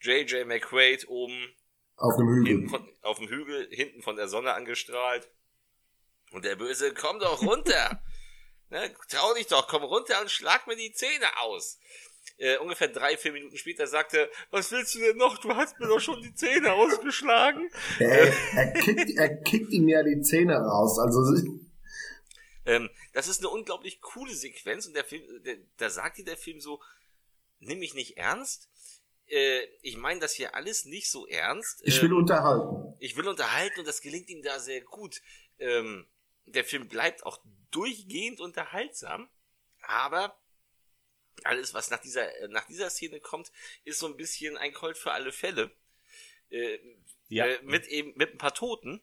[0.00, 0.46] J.J.
[0.46, 1.54] McQuaid oben
[1.96, 2.68] auf dem Hügel.
[2.68, 5.30] Von, auf dem Hügel, hinten von der Sonne angestrahlt.
[6.32, 8.02] Und der Böse, komm doch runter!
[8.70, 11.78] ne, trau dich doch, komm runter und schlag mir die Zähne aus.
[12.38, 15.38] Äh, ungefähr drei, vier Minuten später sagte, was willst du denn noch?
[15.38, 17.70] Du hast mir doch schon die Zähne ausgeschlagen.
[17.98, 20.98] Er, er, kickt, er kickt ihm ja die Zähne raus.
[20.98, 21.20] Also
[22.64, 26.36] ähm, das ist eine unglaublich coole Sequenz und der Film, der, da sagt dir der
[26.36, 26.80] Film so,
[27.58, 28.68] nimm mich nicht ernst.
[29.26, 31.80] Äh, ich meine das hier alles nicht so ernst.
[31.84, 32.94] Ich will ähm, unterhalten.
[33.00, 35.20] Ich will unterhalten und das gelingt ihm da sehr gut.
[35.58, 36.06] Ähm,
[36.46, 37.38] der Film bleibt auch
[37.70, 39.28] durchgehend unterhaltsam,
[39.82, 40.38] aber
[41.44, 43.50] alles, was nach dieser, nach dieser Szene kommt,
[43.84, 45.70] ist so ein bisschen ein Colt für alle Fälle.
[46.50, 46.78] Äh,
[47.28, 47.46] ja.
[47.46, 49.02] Äh, mit eben, mit ein paar Toten.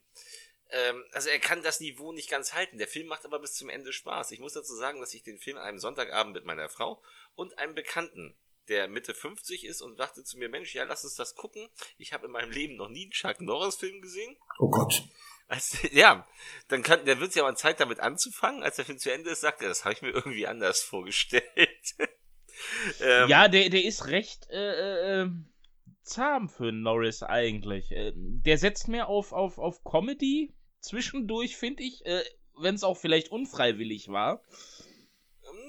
[0.70, 2.78] Ähm, also er kann das Niveau nicht ganz halten.
[2.78, 4.32] Der Film macht aber bis zum Ende Spaß.
[4.32, 7.02] Ich muss dazu sagen, dass ich den Film an einem Sonntagabend mit meiner Frau
[7.36, 8.36] und einem Bekannten
[8.68, 11.70] der Mitte 50 ist und dachte zu mir, Mensch, ja, lass uns das gucken.
[11.98, 14.36] Ich habe in meinem Leben noch nie einen Chuck Norris Film gesehen.
[14.60, 15.04] Oh Gott.
[15.48, 16.28] Also, ja,
[16.68, 18.64] dann kann, der wird ja mal Zeit damit anzufangen.
[18.64, 21.96] Als der Film zu Ende ist, sagt er, das habe ich mir irgendwie anders vorgestellt.
[23.02, 25.30] ähm, ja, der, der ist recht äh, äh,
[26.04, 27.92] zahm für Norris eigentlich.
[27.92, 32.24] Äh, der setzt mehr auf, auf, auf Comedy zwischendurch, finde ich, äh,
[32.60, 34.44] wenn es auch vielleicht unfreiwillig war.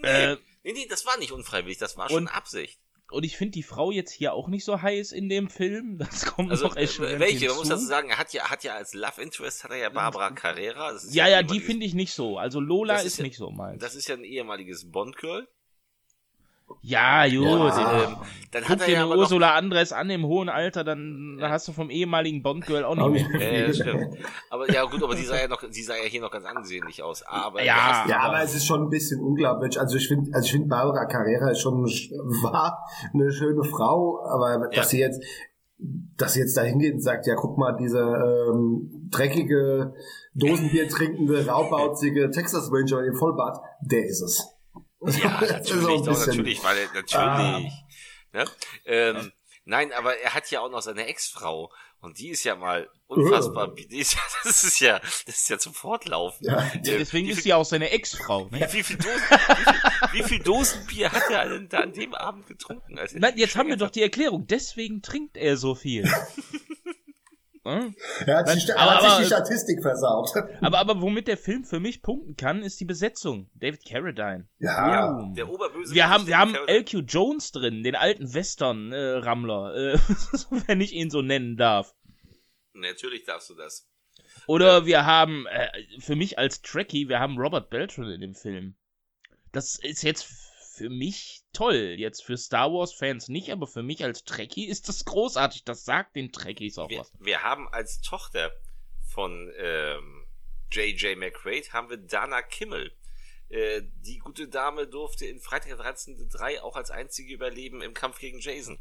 [0.03, 2.81] Nee, nee, nee, das war nicht unfreiwillig, das war schon Absicht.
[3.11, 5.99] Und ich finde die Frau jetzt hier auch nicht so heiß in dem Film.
[6.09, 7.49] Das kommt also, noch echt äh, Welche?
[7.49, 9.89] Man muss dazu sagen, er hat ja, hat ja als Love Interest hat er ja
[9.89, 10.93] Barbara Carrera.
[11.11, 12.39] ja, ja, ja die finde ich nicht so.
[12.39, 13.81] Also Lola ist, ist, nicht so meins.
[13.81, 15.49] Das ist ja ein ehemaliges Bond-Girl.
[16.83, 17.35] Ja, gut.
[17.35, 18.05] Ja.
[18.05, 18.17] Ähm,
[18.51, 21.51] dann Guck hat er ja eine Ursula Andres an im hohen Alter, dann ja.
[21.51, 23.67] hast du vom ehemaligen Bond-Girl auch nicht mehr.
[23.67, 24.17] Ja, stimmt.
[24.51, 27.03] Aber ja, gut, aber die sah ja noch, die sah ja hier noch ganz ansehnlich
[27.03, 27.23] aus.
[27.25, 29.79] Aber ja, ja, aber es ist schon ein bisschen unglaublich.
[29.79, 34.69] Also ich finde, also ich finde Barbara Carrera ist schon war eine schöne Frau, aber
[34.69, 35.23] dass sie jetzt,
[35.79, 39.95] dass sie jetzt da hingeht und sagt, ja, guck mal, diese ähm, dreckige,
[40.35, 44.58] Dosenbier trinkende, raubauzige Texas Ranger im Vollbart, der ist es.
[45.01, 47.15] Ja, natürlich, doch, natürlich, weil natürlich.
[47.15, 47.61] Ah.
[48.33, 48.45] Ne?
[48.85, 49.33] Ähm,
[49.69, 51.71] Nein, aber er hat ja auch noch seine Ex-Frau.
[52.01, 53.75] Und die ist ja mal unfassbar.
[53.75, 56.47] Die ist ja, das ist ja, das ist ja zum Fortlaufen.
[56.47, 58.49] Ja, deswegen ist sie auch seine Ex-Frau.
[58.51, 58.67] Ne?
[58.73, 62.15] Wie, viel Dosen, wie, viel, wie viel Dosen Bier hat er denn da an dem
[62.15, 62.95] Abend getrunken?
[62.95, 64.47] Nein, jetzt haben wir doch die Erklärung.
[64.47, 66.11] Deswegen trinkt er so viel.
[67.69, 67.95] Hm?
[68.25, 70.31] Er hat, sich, aber, hat sich die Statistik versaut.
[70.61, 73.51] Aber, aber womit der Film für mich punkten kann, ist die Besetzung.
[73.55, 74.49] David Carradine.
[74.59, 74.89] Ja.
[74.89, 75.95] ja der Oberböse.
[75.95, 79.99] Wir haben, wir haben LQ Jones drin, den alten Western-Rammler, äh, äh,
[80.67, 81.95] wenn ich ihn so nennen darf.
[82.73, 83.89] Natürlich darfst du das.
[84.47, 85.69] Oder wir haben, äh,
[86.01, 88.77] für mich als Trekkie, wir haben Robert Beltran in dem Film.
[89.53, 90.48] Das ist jetzt
[90.79, 91.97] für mich toll.
[91.99, 95.65] Jetzt für Star Wars-Fans nicht, aber für mich als Trekkie ist das großartig.
[95.65, 97.13] Das sagt den Trekkies auch wir, was.
[97.19, 98.53] Wir haben als Tochter
[99.07, 100.25] von ähm,
[100.71, 101.19] J.J.
[101.19, 102.93] McQuaid haben wir Dana Kimmel.
[103.49, 106.29] Äh, die gute Dame durfte in Freitag der 13.
[106.29, 108.79] 3 auch als einzige überleben im Kampf gegen Jason.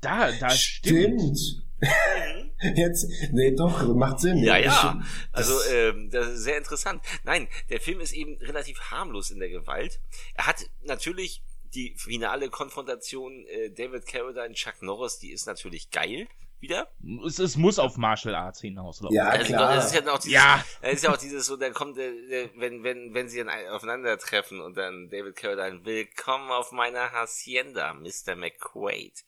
[0.00, 1.38] Da, da stimmt.
[1.38, 1.62] stimmt.
[2.74, 4.38] Jetzt, nee, doch, macht Sinn.
[4.38, 5.00] Ja, ja.
[5.32, 7.02] Also, ähm, das ist sehr interessant.
[7.24, 10.00] Nein, der Film ist eben relativ harmlos in der Gewalt.
[10.34, 11.42] Er hat natürlich
[11.74, 16.26] die finale Konfrontation äh, David Carradine, Chuck Norris, die ist natürlich geil
[16.66, 16.90] wieder.
[17.24, 19.16] Es, es muss auf Martial Arts hinauslaufen.
[19.16, 19.74] Ja, also, klar.
[19.74, 20.64] Das ist ja auch dieses, ja.
[20.82, 23.50] Das ist ja auch dieses so, dann kommt, der, der, wenn, wenn, wenn sie dann
[23.70, 28.34] aufeinandertreffen und dann David Carradine, willkommen auf meiner Hacienda, Mr.
[28.34, 29.24] McQuaid.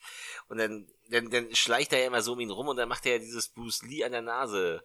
[0.49, 3.07] Und dann, dann, dann schleicht er ja immer so um ihn rum und dann macht
[3.07, 4.82] er ja dieses Bruce Lee an der Nase,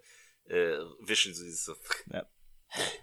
[0.48, 1.76] äh, wischen, so dieses so.
[2.12, 2.26] Ja.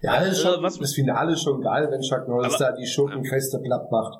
[0.01, 2.71] Ja, das, ist schon, was, das Finale ist schon geil, wenn Chuck Norris aber, da
[2.73, 4.19] die Schurkenfeste platt macht.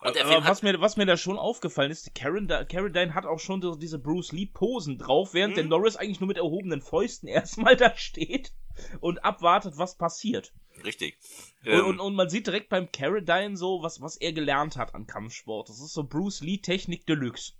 [0.00, 3.74] Aber was mir, was mir da schon aufgefallen ist, Karen, Carradine hat auch schon so
[3.74, 5.56] diese Bruce Lee Posen drauf, während mhm.
[5.56, 8.52] der Norris eigentlich nur mit erhobenen Fäusten erstmal da steht
[9.00, 10.52] und abwartet, was passiert.
[10.84, 11.18] Richtig.
[11.64, 14.94] Und, ähm, und, und, man sieht direkt beim Carradine so, was, was er gelernt hat
[14.94, 15.68] an Kampfsport.
[15.68, 17.52] Das ist so Bruce Lee Technik Deluxe.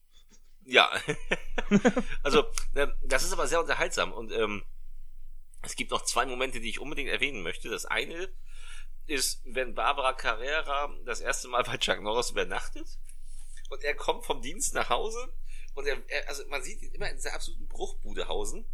[0.64, 0.90] Ja.
[2.22, 4.62] also, ähm, das ist aber sehr unterhaltsam und ähm,
[5.64, 7.68] es gibt noch zwei Momente, die ich unbedingt erwähnen möchte.
[7.68, 8.28] Das eine
[9.06, 12.98] ist, wenn Barbara Carrera das erste Mal bei Chuck Norris übernachtet
[13.70, 15.32] und er kommt vom Dienst nach Hause
[15.74, 18.64] und er, er also man sieht ihn immer in dieser absoluten Bruchbude hausen,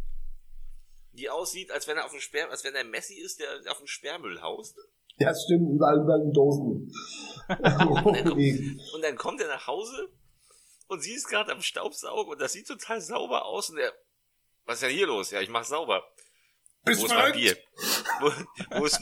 [1.13, 3.79] die aussieht, als wenn er auf dem Sperr, als wenn er Messi ist, der auf
[3.79, 4.77] dem Sperrmüll haust.
[5.17, 6.93] Ja, stimmt, überall über den Dosen.
[7.49, 7.87] und, dann
[8.25, 10.09] kommt, und dann kommt er nach Hause
[10.87, 13.93] und sie ist gerade am Staubsaugen und das sieht total sauber aus und er,
[14.65, 15.31] was ist denn hier los?
[15.31, 16.03] Ja, ich mach sauber.
[16.83, 17.55] Bist wo ist mein Bier?
[18.21, 18.31] Wo,
[18.71, 18.99] wo ist,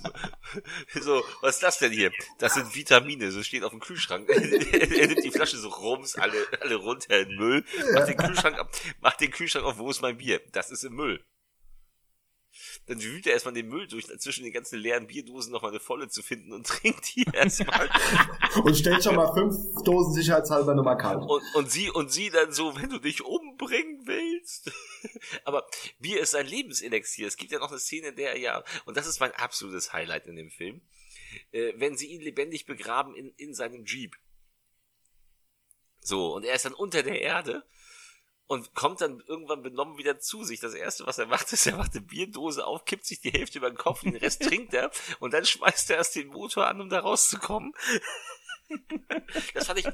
[1.01, 2.11] so, was ist das denn hier?
[2.37, 4.27] Das sind Vitamine, so steht auf dem Kühlschrank.
[4.29, 8.57] er nimmt die Flasche so rums, alle, alle runter in den Müll, macht den Kühlschrank
[8.57, 8.69] ab,
[8.99, 10.41] macht den Kühlschrank auf, wo ist mein Bier?
[10.51, 11.23] Das ist im Müll.
[12.87, 16.09] Dann wühlt er erstmal den Müll durch, zwischen den ganzen leeren Bierdosen nochmal eine volle
[16.09, 17.89] zu finden und trinkt die erstmal.
[18.63, 21.21] und stellt schon mal fünf Dosen sicherheitshalber nochmal kalt.
[21.21, 24.71] Und, und sie, und sie dann so, wenn du dich umbringen willst.
[25.45, 25.65] Aber
[25.99, 27.27] Bier ist ein Lebenselixier.
[27.27, 29.93] Es gibt ja noch eine Szene, in der er ja, und das ist mein absolutes
[29.93, 30.81] Highlight in dem Film,
[31.51, 34.15] äh, wenn sie ihn lebendig begraben in, in seinem Jeep.
[36.01, 37.63] So, und er ist dann unter der Erde
[38.49, 40.59] und kommt dann irgendwann benommen wieder zu sich.
[40.59, 43.59] Das erste, was er macht, ist, er macht eine Bierdose auf, kippt sich die Hälfte
[43.59, 44.89] über den Kopf, den Rest trinkt er
[45.19, 47.73] und dann schmeißt er erst den Motor an, um da rauszukommen.
[49.53, 49.85] das fand ich,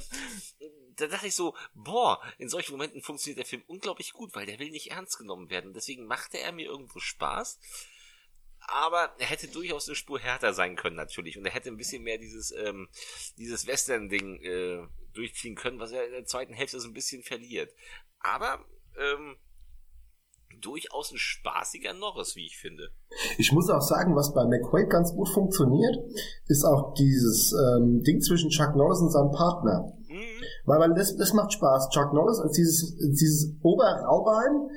[0.95, 4.57] da dachte ich so, boah, in solchen Momenten funktioniert der Film unglaublich gut, weil der
[4.57, 5.73] will nicht ernst genommen werden.
[5.73, 7.59] Deswegen machte er mir irgendwo Spaß.
[8.59, 11.37] Aber er hätte durchaus eine Spur härter sein können, natürlich.
[11.37, 12.87] Und er hätte ein bisschen mehr dieses, ähm,
[13.37, 17.73] dieses Western-Ding äh, durchziehen können, was er in der zweiten Hälfte so ein bisschen verliert.
[18.19, 18.59] Aber
[18.97, 19.37] ähm,
[20.61, 22.89] durchaus ein spaßiger Norris, wie ich finde.
[23.37, 25.97] Ich muss auch sagen, was bei McQuaid ganz gut funktioniert,
[26.47, 29.93] ist auch dieses ähm, Ding zwischen Chuck Norris und seinem Partner.
[30.07, 30.43] Mhm.
[30.65, 31.89] Weil, weil das, das macht Spaß.
[31.89, 34.69] Chuck Norris als dieses, dieses Oberraubein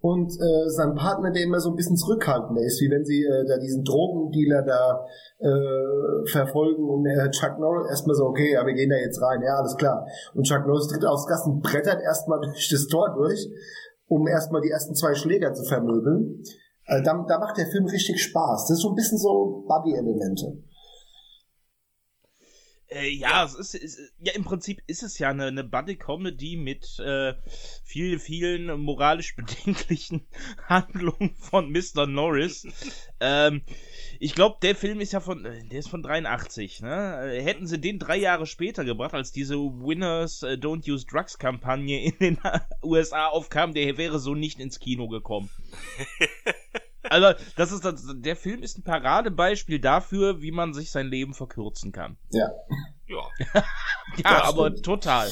[0.00, 3.44] und äh, sein Partner, der immer so ein bisschen zurückhaltender ist, wie wenn sie äh,
[3.46, 5.04] da diesen Drogendealer da
[5.38, 9.40] äh, verfolgen und äh, Chuck Norris erstmal so, okay, ja, wir gehen da jetzt rein,
[9.42, 10.06] ja, alles klar.
[10.34, 13.48] Und Chuck Norris tritt aufs Gas und brettert erstmal durch das Tor durch,
[14.06, 16.42] um erstmal die ersten zwei Schläger zu vermöbeln.
[16.86, 18.66] Äh, da, da macht der Film richtig Spaß.
[18.68, 20.62] Das ist so ein bisschen so Buddy-Elemente.
[22.88, 26.56] Äh, ja, ja, es ist, ist, ja, im Prinzip ist es ja eine, eine Buddy-Comedy
[26.56, 27.34] mit äh,
[27.84, 30.26] vielen, vielen moralisch bedenklichen
[30.68, 32.06] Handlungen von Mr.
[32.06, 32.66] Norris.
[33.20, 33.62] ähm,
[34.20, 37.32] ich glaube, der Film ist ja von, äh, der ist von 83, ne?
[37.32, 41.38] Äh, hätten sie den drei Jahre später gebracht, als diese Winners äh, Don't Use Drugs
[41.38, 42.38] Kampagne in den
[42.84, 45.50] USA aufkam, der wäre so nicht ins Kino gekommen.
[47.10, 51.34] Also, das ist das, der Film ist ein Paradebeispiel dafür, wie man sich sein Leben
[51.34, 52.16] verkürzen kann.
[52.30, 52.48] Ja.
[53.06, 53.62] Ja.
[54.24, 55.30] ja, aber total.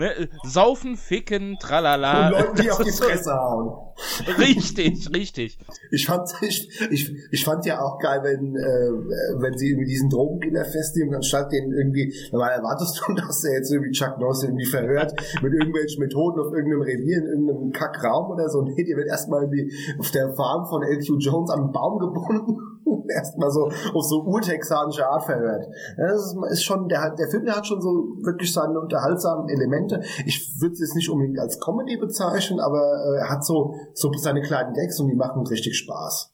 [0.00, 0.30] Ne?
[0.44, 2.28] Saufen, ficken, tralala.
[2.28, 3.90] Und Leuten, die auf die Fresse hauen.
[4.38, 5.58] Richtig, richtig.
[5.90, 10.08] Ich fand, ich, ich, ich fand ja auch geil, wenn, äh, wenn sie irgendwie diesen
[10.08, 14.42] Drogendealer festnehmen, dann statt den irgendwie, normal erwartest du, dass der jetzt irgendwie Chuck Norris
[14.42, 15.12] irgendwie verhört
[15.42, 18.62] mit irgendwelchen Methoden auf irgendeinem Revier, in irgendeinem Kackraum oder so.
[18.62, 21.18] Nee, die wird erstmal irgendwie auf der Farm von L.Q.
[21.18, 22.79] Jones an einen Baum gebunden und
[23.14, 25.66] erstmal so auf so urtexanische Art verhört.
[25.96, 27.88] Das ist, ist schon, der, der Film, der hat schon so
[28.22, 30.02] wirklich seine unterhaltsamen Elemente.
[30.26, 34.12] Ich würde es jetzt nicht unbedingt als Comedy bezeichnen, aber äh, er hat so so
[34.12, 36.32] seine kleinen Gags und die machen richtig Spaß.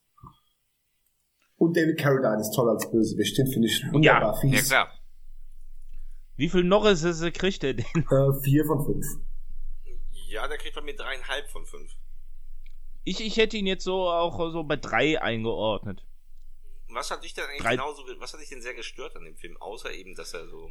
[1.59, 4.71] Und David Carradine ist toll als Bösewicht, den finde ich wunderbar ja, fies.
[4.71, 4.93] Ja, klar.
[6.37, 7.03] Wie viel Norris
[7.33, 7.87] kriegt er denn?
[7.95, 9.07] Äh, vier von fünf.
[10.29, 11.91] Ja, der kriegt von mir dreieinhalb von fünf.
[13.05, 16.05] Ich, ich hätte ihn jetzt so auch so bei drei eingeordnet.
[16.97, 17.77] Was hat dich denn eigentlich drei.
[17.77, 20.71] genauso, was hat dich denn sehr gestört an dem Film, außer eben, dass er so.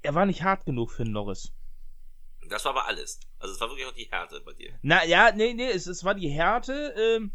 [0.00, 1.52] Er war nicht hart genug für Norris.
[2.48, 3.20] Das war aber alles.
[3.38, 4.72] Also es war wirklich auch die Härte bei dir.
[4.80, 6.94] Na ja, nee, nee, es, es war die Härte.
[6.98, 7.32] Ähm,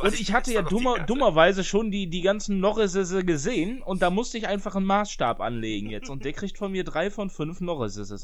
[0.00, 4.38] und ich hatte ja dummer, dummerweise schon die, die ganzen Norrisese gesehen und da musste
[4.38, 6.10] ich einfach einen Maßstab anlegen jetzt.
[6.10, 8.14] Und der kriegt von mir drei von fünf Norrisese.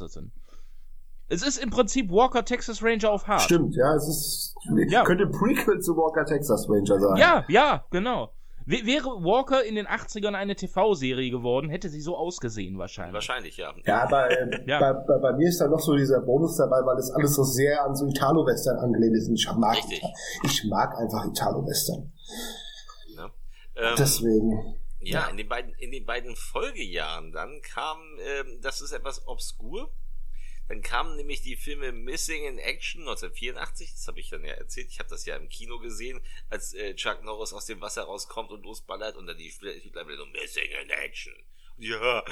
[1.28, 3.43] Es ist im Prinzip Walker Texas Ranger auf hart.
[3.43, 4.55] Stimmt, ja, es ist.
[4.90, 5.02] Ja.
[5.02, 7.16] Könnte Prequel zu Walker Texas Ranger sein.
[7.16, 8.32] Ja, ja, genau.
[8.66, 13.15] Wäre Walker in den 80ern eine TV-Serie geworden, hätte sie so ausgesehen wahrscheinlich.
[13.15, 13.74] Wahrscheinlich, ja.
[13.85, 14.81] Ja, aber äh, ja.
[14.81, 17.43] Bei, bei, bei, mir ist da noch so dieser Bonus dabei, weil das alles so
[17.43, 19.28] sehr an so Italo-Western angelehnt ist.
[19.28, 20.03] Ich mag, Richtig.
[20.45, 22.12] ich mag einfach Italo-Western.
[23.16, 23.24] Ja.
[23.77, 24.77] Ähm, Deswegen.
[25.01, 29.27] Ja, ja, in den beiden, in den beiden Folgejahren dann kam, ähm, das ist etwas
[29.28, 29.91] obskur,
[30.69, 34.89] dann kamen nämlich die Filme Missing in Action 1984, das habe ich dann ja erzählt,
[34.91, 38.51] ich habe das ja im Kino gesehen, als äh, Chuck Norris aus dem Wasser rauskommt
[38.51, 41.35] und losballert und dann die Spieler wieder so Missing in Action.
[41.77, 42.24] Ja,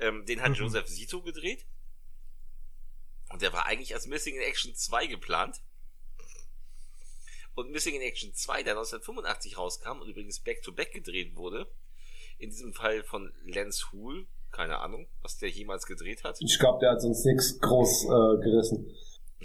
[0.00, 0.56] ähm, den hat mhm.
[0.56, 1.66] Joseph Zito gedreht.
[3.28, 5.62] Und der war eigentlich als Missing in Action 2 geplant.
[7.54, 11.70] Und Missing in Action 2, der 1985 rauskam und übrigens Back-to-Back -back gedreht wurde,
[12.38, 16.36] in diesem Fall von Lance Hool, keine Ahnung, was der jemals gedreht hat.
[16.40, 18.94] Ich glaube, der hat sonst nichts groß äh, gerissen.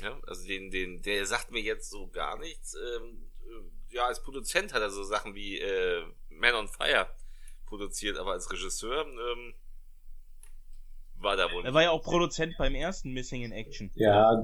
[0.01, 2.75] Ja, also den, den, der sagt mir jetzt so gar nichts.
[2.75, 7.07] Ähm, äh, ja, als Produzent hat er so Sachen wie äh, Man on Fire
[7.65, 9.53] produziert, aber als Regisseur ähm,
[11.15, 11.65] war da wohl.
[11.65, 13.91] Er war ja auch Produzent beim ersten Missing in Action.
[13.95, 14.43] Ja.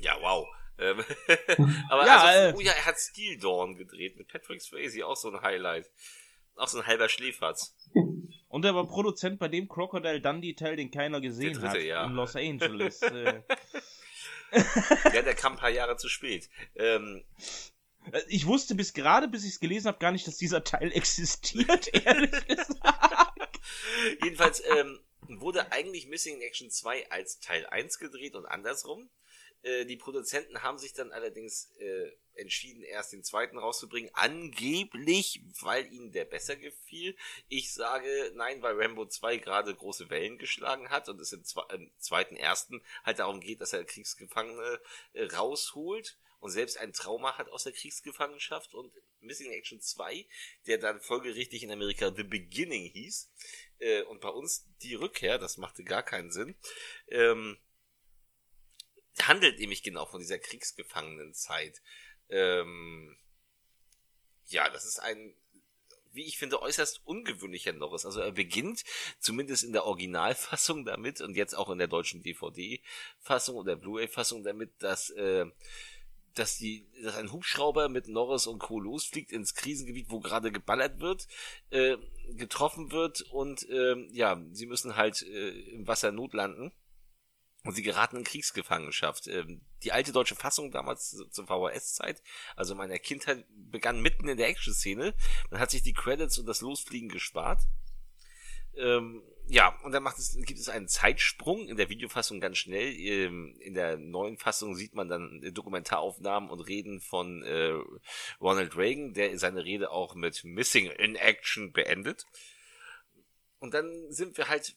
[0.00, 0.46] Ja, wow.
[0.78, 0.98] Ähm,
[1.88, 5.16] aber ja, also, äh, oh ja, er hat Steel Dawn gedreht mit Patrick Swayze, auch
[5.16, 5.90] so ein Highlight.
[6.58, 7.74] Auch so ein halber Schläferz.
[8.48, 11.80] Und er war Produzent bei dem Crocodile Dundee Teil, den keiner gesehen dritte, hat.
[11.82, 12.04] Ja.
[12.04, 13.02] In Los Angeles.
[13.02, 13.42] äh.
[15.14, 16.48] ja, der kam ein paar Jahre zu spät.
[16.74, 17.24] Ähm,
[18.12, 20.92] äh, ich wusste bis gerade, bis ich es gelesen habe, gar nicht, dass dieser Teil
[20.94, 23.60] existiert, ehrlich gesagt.
[24.22, 24.98] Jedenfalls ähm,
[25.28, 29.08] wurde eigentlich Missing in Action 2 als Teil 1 gedreht und andersrum.
[29.62, 35.92] Äh, die Produzenten haben sich dann allerdings äh, entschieden, erst den zweiten rauszubringen, angeblich, weil
[35.92, 37.16] ihnen der besser gefiel.
[37.48, 41.62] Ich sage nein, weil Rambo 2 gerade große Wellen geschlagen hat und es im, zwe
[41.72, 44.80] im zweiten ersten halt darum geht, dass er Kriegsgefangene
[45.12, 46.18] äh, rausholt.
[46.40, 48.72] Und selbst ein Trauma hat aus der Kriegsgefangenschaft.
[48.72, 50.26] Und Missing Action 2,
[50.66, 53.30] der dann folgerichtig in Amerika The Beginning hieß
[53.78, 56.56] äh, und bei uns die Rückkehr, das machte gar keinen Sinn,
[57.08, 57.58] ähm,
[59.26, 61.80] handelt nämlich genau von dieser Kriegsgefangenenzeit.
[62.28, 63.16] Ähm,
[64.46, 65.34] ja, das ist ein,
[66.12, 68.04] wie ich finde, äußerst ungewöhnlicher Norris.
[68.04, 68.84] Also er beginnt
[69.18, 74.70] zumindest in der Originalfassung damit und jetzt auch in der deutschen DVD-Fassung oder Blu-ray-Fassung damit,
[74.78, 75.46] dass äh,
[76.34, 78.78] dass die, dass ein Hubschrauber mit Norris und Co.
[78.78, 81.26] losfliegt ins Krisengebiet, wo gerade geballert wird,
[81.70, 81.96] äh,
[82.30, 86.72] getroffen wird und äh, ja, sie müssen halt äh, im Wasser notlanden
[87.68, 89.26] und sie geraten in Kriegsgefangenschaft.
[89.26, 92.22] Ähm, die alte deutsche Fassung damals zur VHS-Zeit,
[92.56, 95.14] also meiner Kindheit, begann mitten in der Action-Szene.
[95.50, 97.60] Man hat sich die Credits und das Losfliegen gespart.
[98.74, 102.88] Ähm, ja, und dann macht es, gibt es einen Zeitsprung in der Videofassung ganz schnell.
[102.88, 107.74] Ähm, in der neuen Fassung sieht man dann Dokumentaraufnahmen und Reden von äh,
[108.40, 112.24] Ronald Reagan, der seine Rede auch mit Missing in Action beendet.
[113.58, 114.74] Und dann sind wir halt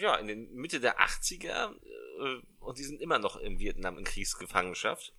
[0.00, 1.99] ja, in den Mitte der 80er äh,
[2.60, 5.14] und die sind immer noch in Vietnam in Kriegsgefangenschaft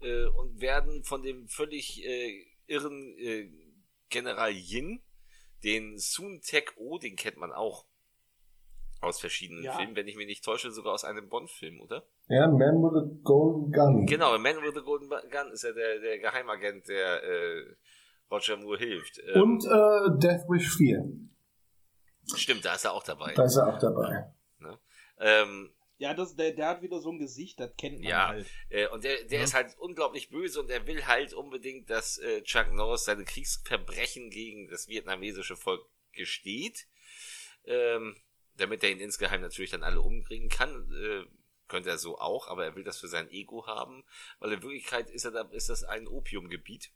[0.00, 3.50] äh, und werden von dem völlig äh, irren äh,
[4.08, 5.02] General Yin,
[5.64, 7.86] den Soon Tek O, den kennt man auch
[9.00, 9.72] aus verschiedenen ja.
[9.72, 12.04] Filmen, wenn ich mich nicht täusche, sogar aus einem Bond-Film, oder?
[12.28, 14.06] Ja, Man with a Golden Gun.
[14.06, 17.76] Genau, Man with a Golden Gun ist ja der, der Geheimagent, der äh,
[18.30, 19.20] Roger Moore hilft.
[19.34, 21.04] Ähm, und äh, Death Wish 4.
[22.34, 23.32] Stimmt, da ist er auch dabei.
[23.34, 24.32] Da ist er auch dabei.
[24.58, 24.78] Ne?
[25.18, 25.70] Ähm,
[26.00, 28.46] ja, das, der, der hat wieder so ein Gesicht, das kennt man ja, halt.
[28.70, 29.44] Äh, und der, der ja.
[29.44, 34.30] ist halt unglaublich böse und er will halt unbedingt, dass äh, Chuck Norris seine Kriegsverbrechen
[34.30, 36.86] gegen das vietnamesische Volk gesteht.
[37.66, 38.16] Ähm,
[38.56, 40.90] damit er ihn insgeheim natürlich dann alle umbringen kann.
[40.90, 41.26] Äh,
[41.68, 44.02] könnte er so auch, aber er will das für sein Ego haben,
[44.38, 46.90] weil in Wirklichkeit ist, er da, ist das ein Opiumgebiet.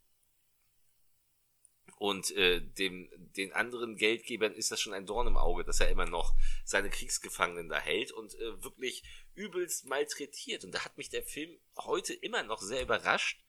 [1.98, 5.88] Und äh, dem, den anderen Geldgebern ist das schon ein Dorn im Auge, dass er
[5.88, 6.34] immer noch
[6.64, 9.04] seine Kriegsgefangenen da hält und äh, wirklich
[9.34, 10.64] übelst malträtiert.
[10.64, 13.40] Und da hat mich der Film heute immer noch sehr überrascht.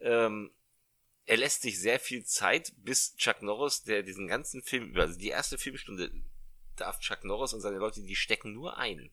[0.00, 0.50] Ähm,
[1.26, 5.18] er lässt sich sehr viel Zeit, bis Chuck Norris, der diesen ganzen Film über, also
[5.18, 6.10] die erste Filmstunde
[6.76, 9.10] darf Chuck Norris und seine Leute, die stecken nur ein.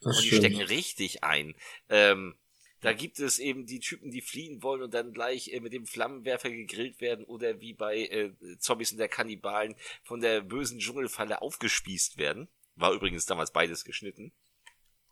[0.00, 0.44] Das und die stimmt.
[0.44, 1.54] stecken richtig ein.
[1.88, 2.36] Ähm,
[2.84, 5.86] da gibt es eben die Typen, die fliehen wollen und dann gleich äh, mit dem
[5.86, 11.40] Flammenwerfer gegrillt werden oder wie bei äh, Zombies und der Kannibalen von der bösen Dschungelfalle
[11.40, 12.48] aufgespießt werden.
[12.76, 14.32] War übrigens damals beides geschnitten.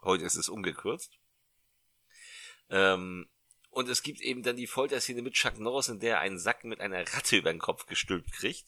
[0.03, 1.19] Heute ist es umgekürzt.
[2.69, 3.31] Ähm,
[3.70, 6.65] und es gibt eben dann die Folterszene mit Chuck Norris, in der er einen Sack
[6.65, 8.66] mit einer Ratte über den Kopf gestülpt kriegt.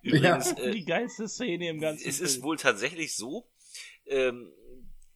[0.00, 0.58] Übrigens, ja.
[0.58, 2.26] äh, die geilste Szene im ganzen Es Film.
[2.26, 3.50] ist wohl tatsächlich so,
[4.06, 4.50] ähm,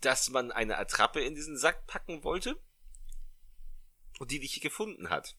[0.02, 2.60] dass man eine Attrappe in diesen Sack packen wollte
[4.18, 5.36] und die nicht gefunden hat.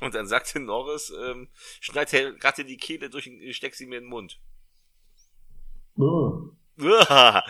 [0.00, 1.48] Und dann sagte Norris, ähm,
[1.80, 4.40] schneid der Ratte die Kehle durch und steck sie mir in den Mund.
[5.96, 6.50] Oh.
[6.76, 7.42] ja,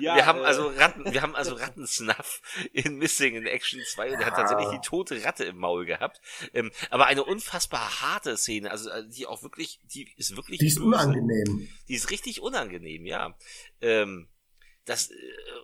[0.00, 2.40] wir haben äh, also Ratten, wir haben also Rattensnuff
[2.72, 6.20] in Missing in Action 2 und er hat tatsächlich die tote Ratte im Maul gehabt.
[6.54, 10.60] Ähm, aber eine unfassbar harte Szene, also äh, die auch wirklich, die ist wirklich.
[10.60, 10.86] Die ist böse.
[10.86, 11.68] unangenehm.
[11.88, 13.34] Die ist richtig unangenehm, ja.
[13.80, 14.28] Ähm,
[14.88, 15.14] das, äh,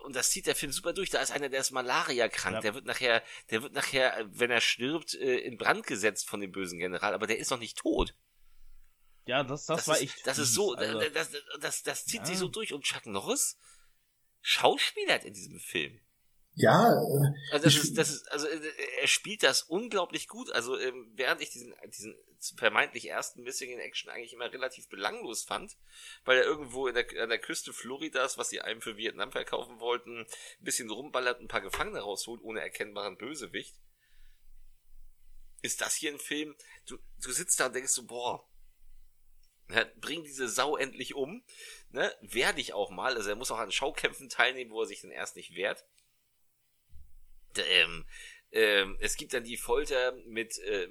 [0.02, 1.10] und das zieht der Film super durch.
[1.10, 2.56] Da ist einer, der ist Malaria krank.
[2.56, 2.60] Ja.
[2.60, 6.52] Der wird nachher, der wird nachher, wenn er stirbt, äh, in Brand gesetzt von dem
[6.52, 8.14] bösen General, aber der ist noch nicht tot.
[9.26, 10.26] Ja, das, das, das war echt.
[10.26, 11.00] Das fies, ist so, also.
[11.10, 11.30] das,
[11.60, 12.26] das, das, zieht ja.
[12.26, 12.74] sich so durch.
[12.74, 13.56] Und Chuck Norris
[14.42, 15.98] schauspielert in diesem Film.
[16.56, 17.02] Ja.
[17.50, 18.70] Also das ist, das ist, also äh,
[19.00, 20.52] er spielt das unglaublich gut.
[20.52, 22.16] Also ähm, während ich diesen, diesen
[22.56, 25.76] vermeintlich ersten Missing in Action eigentlich immer relativ belanglos fand,
[26.24, 29.80] weil er irgendwo in der, an der Küste Floridas, was sie einem für Vietnam verkaufen
[29.80, 30.26] wollten, ein
[30.60, 33.74] bisschen rumballert, ein paar Gefangene rausholt, ohne erkennbaren Bösewicht.
[35.62, 36.54] Ist das hier ein Film?
[36.86, 38.46] Du, du sitzt da und denkst so, boah,
[40.00, 41.42] bring diese Sau endlich um.
[41.90, 43.16] Ne, wehr dich auch mal.
[43.16, 45.84] Also er muss auch an Schaukämpfen teilnehmen, wo er sich dann erst nicht wehrt.
[47.58, 48.04] Ähm,
[48.54, 50.88] ähm, es gibt dann die Folter mit äh,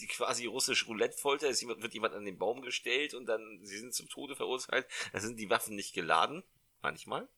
[0.00, 1.48] die quasi russische Roulette-Folter.
[1.48, 4.86] Es wird jemand an den Baum gestellt und dann sie sind zum Tode verurteilt.
[5.12, 6.42] Da sind die Waffen nicht geladen,
[6.82, 7.28] manchmal.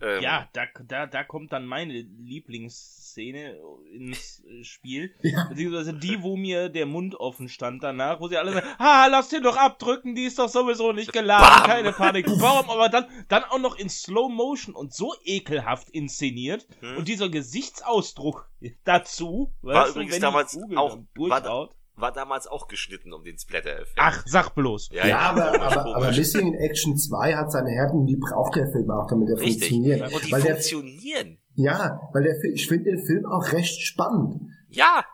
[0.00, 3.58] Ähm, ja, da, da, da kommt dann meine Lieblingsszene
[3.92, 5.14] ins Spiel.
[5.24, 5.46] Ja.
[5.48, 9.30] Beziehungsweise die, wo mir der Mund offen stand danach, wo sie alle sagen, ha, lass
[9.30, 11.66] den doch abdrücken, die ist doch sowieso nicht geladen, Bam.
[11.66, 12.26] keine Panik.
[12.40, 12.68] Warum?
[12.70, 16.66] Aber dann, dann auch noch in Slow Motion und so ekelhaft inszeniert.
[16.80, 16.98] Hm.
[16.98, 18.50] Und dieser Gesichtsausdruck
[18.84, 23.98] dazu, war übrigens du, damals auch, war, war damals auch geschnitten um den Splatter-Effekt.
[23.98, 24.90] Ach, sag bloß.
[24.92, 28.56] Ja, ja, ja aber, aber, aber Missing in Action 2 hat seine Härten, die braucht
[28.56, 29.68] der Film auch, damit er Richtig.
[29.68, 30.12] funktioniert.
[30.12, 31.38] Und die weil funktionieren.
[31.56, 34.40] Der, ja, weil der ich finde den Film auch recht spannend.
[34.70, 35.04] Ja.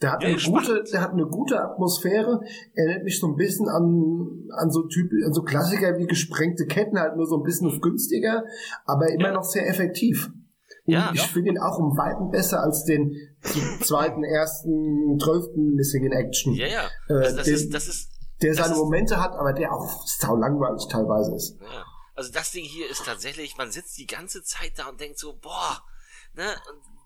[0.00, 2.40] Der hat, ja, eine gute, der hat eine gute Atmosphäre.
[2.74, 6.98] Erinnert mich so ein bisschen an, an so Typ, an so Klassiker wie gesprengte Ketten,
[6.98, 8.44] halt nur so ein bisschen günstiger,
[8.86, 9.34] aber immer ja.
[9.34, 10.30] noch sehr effektiv.
[10.90, 13.16] Ja, ich finde ihn auch um Weiten besser als den
[13.82, 16.54] zweiten, ersten, zwölften Missing in Action.
[16.54, 16.88] Ja, ja.
[17.08, 18.10] Äh, also das, den, ist, das ist,
[18.42, 21.58] der seine Momente hat, aber der auch sau langweilig teilweise ist.
[21.60, 21.84] Ja.
[22.14, 25.34] Also das Ding hier ist tatsächlich, man sitzt die ganze Zeit da und denkt so,
[25.40, 25.82] boah,
[26.34, 26.44] ne?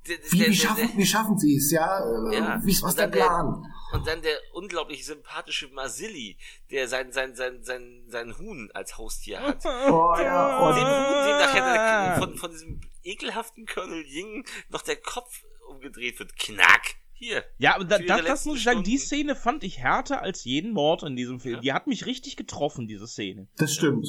[0.04, 2.32] wie, der, wie, schaffen, der, wie schaffen sie es, ja?
[2.32, 2.60] ja.
[2.64, 3.64] Wie ist was der Plan?
[3.94, 6.36] und dann der unglaublich sympathische Masilli,
[6.70, 9.64] der sein, sein, sein, sein, sein Huhn als Haustier hat.
[9.64, 14.96] Oh, ja, oh, dem Huhn, dem nachher von, von diesem ekelhaften Colonel Ying noch der
[14.96, 16.36] Kopf umgedreht wird.
[16.36, 16.96] Knack!
[17.16, 17.44] Hier.
[17.58, 20.72] Ja, aber da, da, das muss ich sagen, die Szene fand ich härter als jeden
[20.72, 21.54] Mord in diesem Film.
[21.56, 21.60] Ja.
[21.60, 23.46] Die hat mich richtig getroffen, diese Szene.
[23.56, 24.08] Das stimmt.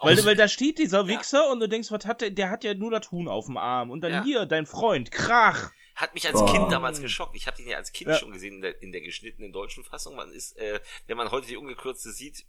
[0.00, 1.52] Weil, weil da steht dieser Wichser ja.
[1.52, 3.90] und du denkst, was hat der, der hat ja nur das Huhn auf dem Arm.
[3.90, 4.24] Und dann ja.
[4.24, 5.70] hier, dein Freund, Krach.
[5.94, 6.46] Hat mich als oh.
[6.46, 7.36] Kind damals geschockt.
[7.36, 8.16] Ich habe den ja als Kind ja.
[8.16, 10.16] schon gesehen in der, in der geschnittenen deutschen Fassung.
[10.16, 12.46] Man ist, äh, wenn man heute die ungekürzte sieht,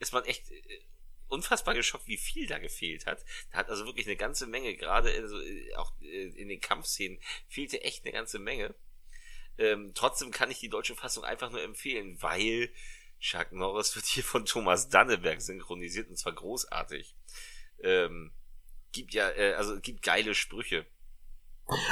[0.00, 0.62] ist man echt äh,
[1.28, 3.24] unfassbar geschockt, wie viel da gefehlt hat.
[3.50, 5.38] Da hat also wirklich eine ganze Menge, gerade also,
[5.76, 8.74] auch äh, in den Kampfszenen, fehlte echt eine ganze Menge.
[9.58, 12.70] Ähm, trotzdem kann ich die deutsche Fassung einfach nur empfehlen, weil
[13.20, 17.14] Chuck Norris wird hier von Thomas Danneberg synchronisiert und zwar großartig.
[17.82, 18.32] Ähm,
[18.92, 20.86] gibt ja, äh, also gibt geile Sprüche.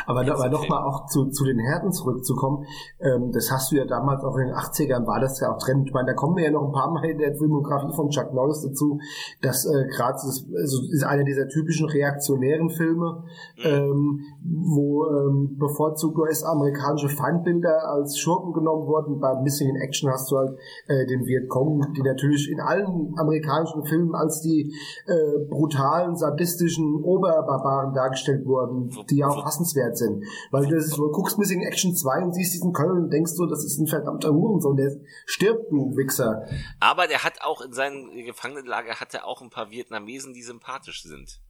[0.06, 2.64] Aber, aber nochmal auch zu, zu den Härten zurückzukommen,
[3.00, 5.86] ähm, das hast du ja damals auch in den 80ern, war das ja auch Trend.
[5.86, 8.32] Ich meine, da kommen wir ja noch ein paar Mal in der Filmografie von Chuck
[8.32, 8.98] Norris dazu,
[9.42, 13.24] dass äh, gerade das also ist einer dieser typischen reaktionären Filme,
[13.58, 13.64] mhm.
[13.64, 19.20] ähm, wo ähm, bevorzugt US-amerikanische Feindbilder als Schurken genommen wurden.
[19.20, 20.56] Bei Missing in Action hast du halt
[20.88, 24.74] äh, den Vietcong, die natürlich in allen amerikanischen Filmen als die
[25.06, 30.24] äh, brutalen, sadistischen Oberbarbaren dargestellt wurden, die ja auch hassen bemerkenswert sind.
[30.50, 33.64] Weil du, du guckst Missing Action 2 und siehst diesen Köln und denkst so, das
[33.64, 34.92] ist ein verdammter Hurensohn, der
[35.26, 36.46] stirbt, du Wichser.
[36.80, 41.02] Aber der hat auch in seinem Gefangenenlager hat er auch ein paar Vietnamesen, die sympathisch
[41.02, 41.40] sind.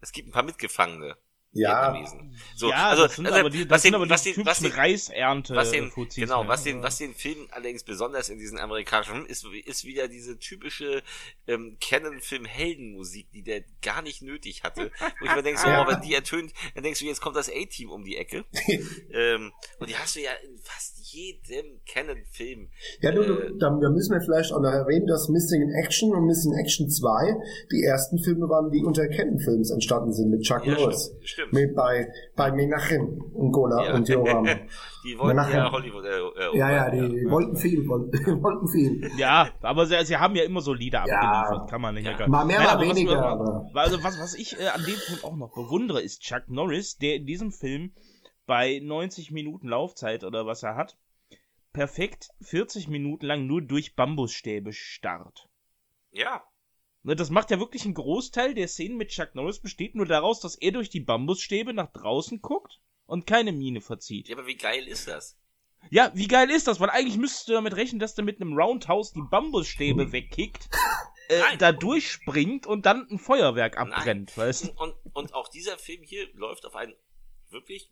[0.00, 1.16] Es gibt ein paar Mitgefangene.
[1.52, 1.96] Ja.
[2.54, 3.82] So, ja, also, das sind also, aber die, aber die was
[4.22, 8.38] den, was den, Reisernte was den, Genau, was den, was den Film allerdings besonders in
[8.38, 11.02] diesen amerikanischen Filmen ist, ist wieder diese typische
[11.46, 14.90] ähm, Canon-Film-Heldenmusik, die der gar nicht nötig hatte.
[15.20, 17.48] Wo ich mir denke, so, oh, wenn die ertönt, dann denkst du, jetzt kommt das
[17.48, 18.44] A-Team um die Ecke.
[19.12, 22.68] ähm, und die hast du ja in fast jedem Canon-Film.
[23.00, 26.12] Ja, du, äh, da, da müssen wir vielleicht auch noch erwähnen, dass Missing in Action
[26.14, 27.36] und Missing in Action 2
[27.72, 31.14] die ersten Filme waren, die unter Canon-Films entstanden sind mit Chuck ja, Norris.
[31.22, 31.37] Stimmt, stimmt.
[31.50, 33.94] Mit bei, bei Menachem und Gola ja.
[33.94, 34.44] und Joram.
[35.04, 35.56] die wollten Menachem.
[35.56, 36.04] ja Hollywood.
[36.04, 37.30] Äh, äh, ja, ja, die ja.
[37.30, 38.12] wollten viel, wollten,
[38.42, 39.10] wollten viel.
[39.16, 42.28] Ja, aber sie, sie haben ja immer so Lieder abgeliefert, kann man nicht ja.
[42.28, 43.38] Mal mehr, mal weniger.
[43.72, 43.74] Was.
[43.74, 47.16] Also was, was ich äh, an dem Film auch noch bewundere, ist Chuck Norris, der
[47.16, 47.92] in diesem Film
[48.46, 50.96] bei 90 Minuten Laufzeit oder was er hat,
[51.72, 55.48] perfekt 40 Minuten lang nur durch Bambusstäbe starrt.
[56.10, 56.42] Ja.
[57.08, 60.40] Ne, das macht ja wirklich einen Großteil der Szenen mit Chuck Norris besteht nur daraus,
[60.40, 64.28] dass er durch die Bambusstäbe nach draußen guckt und keine Miene verzieht.
[64.28, 65.38] Ja, aber wie geil ist das?
[65.88, 66.80] Ja, wie geil ist das?
[66.80, 70.12] Weil eigentlich müsstest du damit rechnen, dass der mit einem Roundhouse die Bambusstäbe hm.
[70.12, 70.68] wegkickt,
[71.30, 74.46] äh, da durchspringt und dann ein Feuerwerk abbrennt, Nein.
[74.46, 74.72] weißt du?
[74.72, 76.94] Und, und auch dieser Film hier läuft auf einen
[77.48, 77.90] wirklich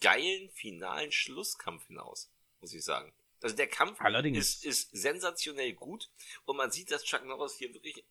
[0.00, 2.28] geilen finalen Schlusskampf hinaus
[2.60, 3.12] muss ich sagen.
[3.40, 6.10] Also der Kampf ist, ist sensationell gut
[6.44, 8.04] und man sieht, dass Chuck Norris hier wirklich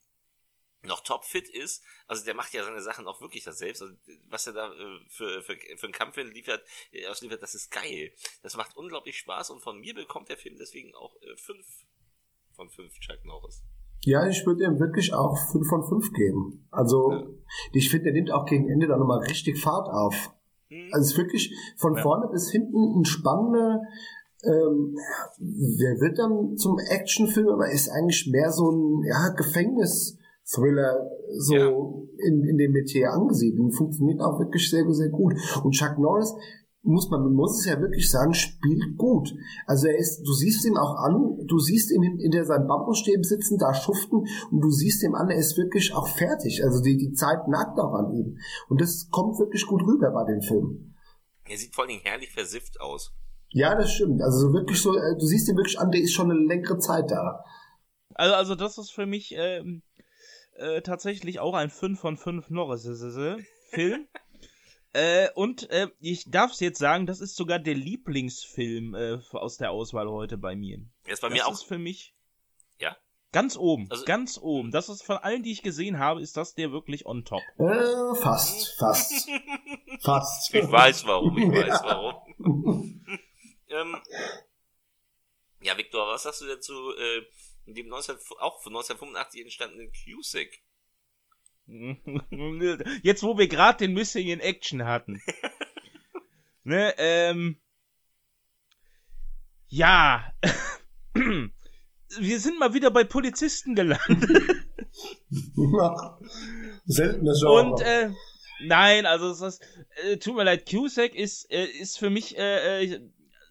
[0.87, 1.83] noch topfit ist.
[2.07, 3.81] Also der macht ja seine Sachen auch wirklich das selbst.
[3.81, 3.93] Also
[4.29, 8.11] was er da äh, für, für, für einen Kampf liefert, äh, ausliefert, das ist geil.
[8.43, 11.65] Das macht unglaublich Spaß und von mir bekommt der Film deswegen auch äh, fünf
[12.53, 13.63] von fünf Chuck Norris.
[14.01, 16.67] Ja, ich würde ihm wirklich auch fünf von fünf geben.
[16.71, 17.27] Also ja.
[17.73, 20.31] ich finde, der nimmt auch gegen Ende dann nochmal richtig Fahrt auf.
[20.69, 20.89] Hm.
[20.91, 22.01] Also es ist wirklich von ja.
[22.01, 23.81] vorne bis hinten ein spannender
[24.43, 24.95] ähm,
[25.39, 29.29] der wird dann zum Actionfilm, aber ist eigentlich mehr so ein ja,
[30.47, 32.27] Gefängnis-Thriller so ja.
[32.27, 33.59] in, in dem Metier angesiedelt.
[33.59, 35.33] Und funktioniert auch wirklich sehr, sehr gut.
[35.63, 36.33] Und Chuck Norris,
[36.83, 39.33] muss man, man muss es ja wirklich sagen, spielt gut.
[39.65, 43.57] Also er ist, du siehst ihn auch an, du siehst ihn hinter seinen Bambusstäben sitzen,
[43.57, 44.19] da schuften
[44.51, 46.63] und du siehst ihm an, er ist wirklich auch fertig.
[46.63, 48.37] Also die, die Zeit nagt auch an ihm.
[48.69, 50.95] Und das kommt wirklich gut rüber bei dem Film.
[51.43, 53.11] Er sieht vor allen Dingen herrlich versifft aus.
[53.49, 54.21] Ja, das stimmt.
[54.21, 57.11] Also wirklich so, äh, du siehst ihn wirklich an, der ist schon eine längere Zeit
[57.11, 57.43] da.
[58.13, 59.83] Also, also das ist für mich ähm,
[60.57, 64.07] äh, tatsächlich auch ein 5 von 5 Norris-Film.
[64.93, 69.57] äh, und äh, ich darf es jetzt sagen, das ist sogar der Lieblingsfilm äh, aus
[69.57, 70.79] der Auswahl heute bei mir.
[71.05, 71.53] Ist bei das mir auch.
[71.53, 72.13] ist für mich.
[72.79, 72.95] Ja.
[73.31, 74.71] Ganz oben, also, ganz oben.
[74.71, 77.41] Das ist von allen, die ich gesehen habe, ist das der wirklich on top.
[77.57, 79.29] Äh, fast, fast.
[80.01, 80.53] fast.
[80.53, 83.03] Ich weiß warum, ich weiß warum.
[83.69, 83.97] Ähm,
[85.61, 87.21] ja, Victor, was sagst du dazu äh,
[87.73, 90.63] dem 19, auch von 1985 entstandenen Cusick?
[93.03, 95.21] Jetzt, wo wir gerade den Missing in Action hatten.
[96.63, 97.57] ne, ähm.
[99.67, 100.33] Ja.
[101.13, 104.65] wir sind mal wieder bei Polizisten gelandet.
[106.85, 107.71] Seltener Genre.
[107.71, 108.11] Und, äh,
[108.61, 109.61] nein, also, es ist,
[110.05, 113.01] äh, tut mir leid, Cusack ist, äh, ist für mich, äh, äh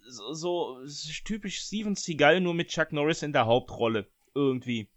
[0.08, 0.78] so, so
[1.24, 4.06] typisch Steven Seagal, nur mit Chuck Norris in der Hauptrolle.
[4.34, 4.88] Irgendwie.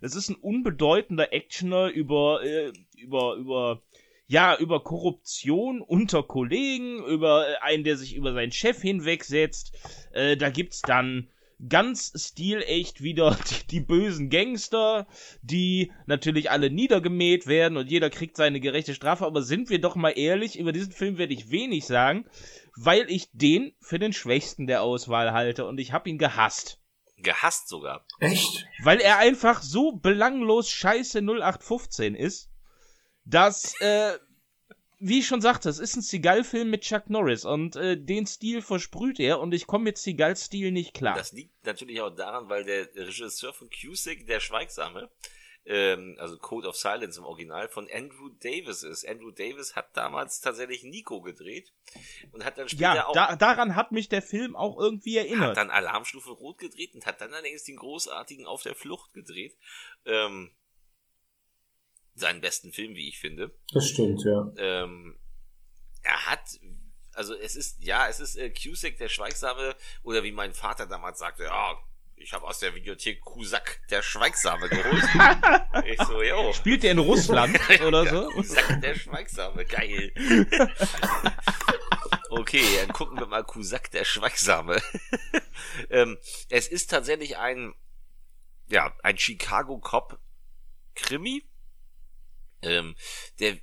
[0.00, 3.82] Es ist ein unbedeutender Actioner über, äh, über, über,
[4.26, 9.72] ja, über Korruption unter Kollegen, über einen, der sich über seinen Chef hinwegsetzt.
[10.12, 11.28] Äh, da gibt's dann
[11.68, 15.06] ganz stilecht wieder die, die, bösen Gangster,
[15.42, 19.24] die natürlich alle niedergemäht werden und jeder kriegt seine gerechte Strafe.
[19.24, 22.24] Aber sind wir doch mal ehrlich, über diesen Film werde ich wenig sagen
[22.76, 26.78] weil ich den für den schwächsten der Auswahl halte und ich habe ihn gehasst.
[27.18, 28.06] Gehasst sogar.
[28.18, 28.66] Echt?
[28.82, 32.50] Weil er einfach so belanglos scheiße 0815 ist,
[33.24, 34.18] dass, äh,
[34.98, 38.60] wie ich schon sagte, es ist ein Seagal-Film mit Chuck Norris und äh, den Stil
[38.60, 41.14] versprüht er und ich komme mit Seagal-Stil nicht klar.
[41.14, 45.10] Das liegt natürlich auch daran, weil der Regisseur von Cusick, der Schweigsame,
[45.64, 49.06] ähm, also Code of Silence im Original, von Andrew Davis ist.
[49.06, 51.72] Andrew Davis hat damals tatsächlich Nico gedreht
[52.32, 53.14] und hat dann später ja, auch...
[53.14, 55.50] Da, daran hat mich der Film auch irgendwie erinnert.
[55.50, 59.56] Hat dann Alarmstufe Rot gedreht und hat dann allerdings den großartigen Auf der Flucht gedreht.
[60.04, 60.50] Ähm,
[62.14, 63.54] seinen besten Film, wie ich finde.
[63.72, 64.52] Das stimmt, ja.
[64.56, 65.18] Ähm,
[66.02, 66.40] er hat,
[67.12, 71.20] also es ist, ja, es ist äh, Cusack der Schweigsame, oder wie mein Vater damals
[71.20, 71.78] sagte, ja,
[72.22, 75.04] ich habe aus der Videothek Cusack der Schweigsame geholt.
[75.84, 76.52] ich so, jo.
[76.52, 78.28] Spielt der in Russland oder so?
[78.30, 80.12] Cusack der Schweigsame, geil.
[82.30, 84.80] okay, dann gucken wir mal Cusack der Schweigsame.
[85.90, 86.18] ähm,
[86.48, 87.74] es ist tatsächlich ein,
[88.68, 90.20] ja, ein Chicago Cop
[90.94, 91.44] Krimi,
[92.62, 92.94] ähm,
[93.40, 93.58] der,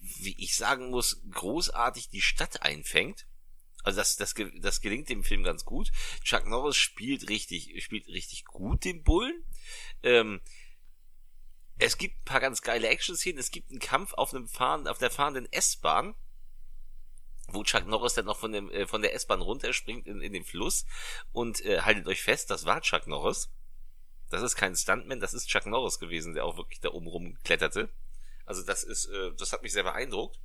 [0.00, 3.26] wie ich sagen muss, großartig die Stadt einfängt.
[3.84, 5.92] Also das, das, das gelingt dem Film ganz gut.
[6.22, 9.44] Chuck Norris spielt richtig, spielt richtig gut den Bullen.
[10.02, 10.40] Ähm,
[11.78, 13.38] es gibt ein paar ganz geile Action-Szenen.
[13.38, 16.14] Es gibt einen Kampf auf einem Fahren, auf der fahrenden S-Bahn,
[17.48, 20.44] wo Chuck Norris dann noch von dem, äh, von der S-Bahn runterspringt in, in den
[20.44, 20.86] Fluss
[21.32, 23.50] und äh, haltet euch fest, das war Chuck Norris.
[24.30, 27.90] Das ist kein Stuntman, das ist Chuck Norris gewesen, der auch wirklich da oben rumkletterte.
[28.46, 30.40] Also das ist, äh, das hat mich sehr beeindruckt.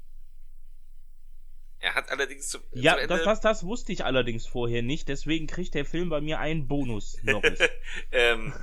[1.81, 5.07] Er hat allerdings zum, ja, zum Ende das, das, das wusste ich allerdings vorher nicht,
[5.07, 7.17] deswegen kriegt der Film bei mir einen Bonus.
[8.11, 8.53] ähm,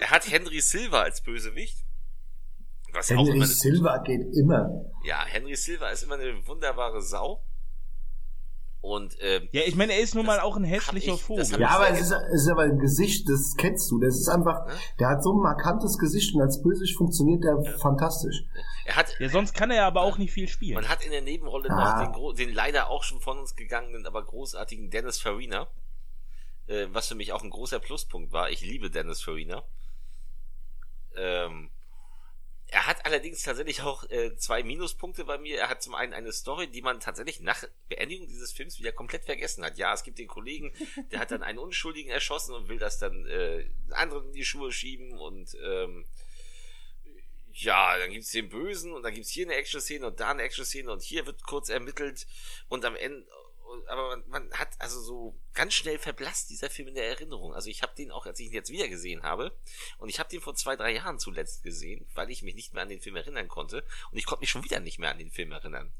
[0.00, 1.84] er hat Henry Silva als Bösewicht.
[2.92, 4.90] Was Henry auch immer Silva geht immer.
[5.04, 7.44] Ja, Henry Silva ist immer eine wunderbare Sau.
[8.82, 11.46] Und ähm, ja, ich meine, er ist nun mal auch ein hässlicher ich, Vogel.
[11.60, 14.00] Ja, aber es ist, es ist aber ein Gesicht, das kennst du.
[14.00, 14.74] Das ist einfach, ja?
[14.98, 17.78] der hat so ein markantes Gesicht und als Bösewicht funktioniert der ja.
[17.78, 18.42] fantastisch.
[18.84, 20.74] Er hat, ja, sonst kann er ja aber auch nicht viel spielen.
[20.74, 22.06] Man hat in der Nebenrolle ah.
[22.06, 25.68] noch den, den leider auch schon von uns gegangenen, aber großartigen Dennis Farina,
[26.66, 28.50] äh, was für mich auch ein großer Pluspunkt war.
[28.50, 29.62] Ich liebe Dennis Farina.
[31.14, 31.70] Ähm,
[32.72, 35.58] er hat allerdings tatsächlich auch äh, zwei Minuspunkte bei mir.
[35.58, 39.26] Er hat zum einen eine Story, die man tatsächlich nach Beendigung dieses Films wieder komplett
[39.26, 39.76] vergessen hat.
[39.76, 40.72] Ja, es gibt den Kollegen,
[41.12, 44.72] der hat dann einen Unschuldigen erschossen und will das dann äh, anderen in die Schuhe
[44.72, 46.06] schieben und ähm,
[47.52, 50.90] ja, dann gibt's den Bösen und dann gibt's hier eine Action-Szene und da eine Action-Szene
[50.90, 52.26] und hier wird kurz ermittelt
[52.68, 53.26] und am Ende
[53.88, 57.54] aber man, man hat also so ganz schnell verblasst dieser Film in der Erinnerung.
[57.54, 59.56] Also ich habe den auch, als ich ihn jetzt wieder gesehen habe,
[59.98, 62.82] und ich habe den vor zwei, drei Jahren zuletzt gesehen, weil ich mich nicht mehr
[62.82, 65.30] an den Film erinnern konnte, und ich konnte mich schon wieder nicht mehr an den
[65.30, 65.92] Film erinnern.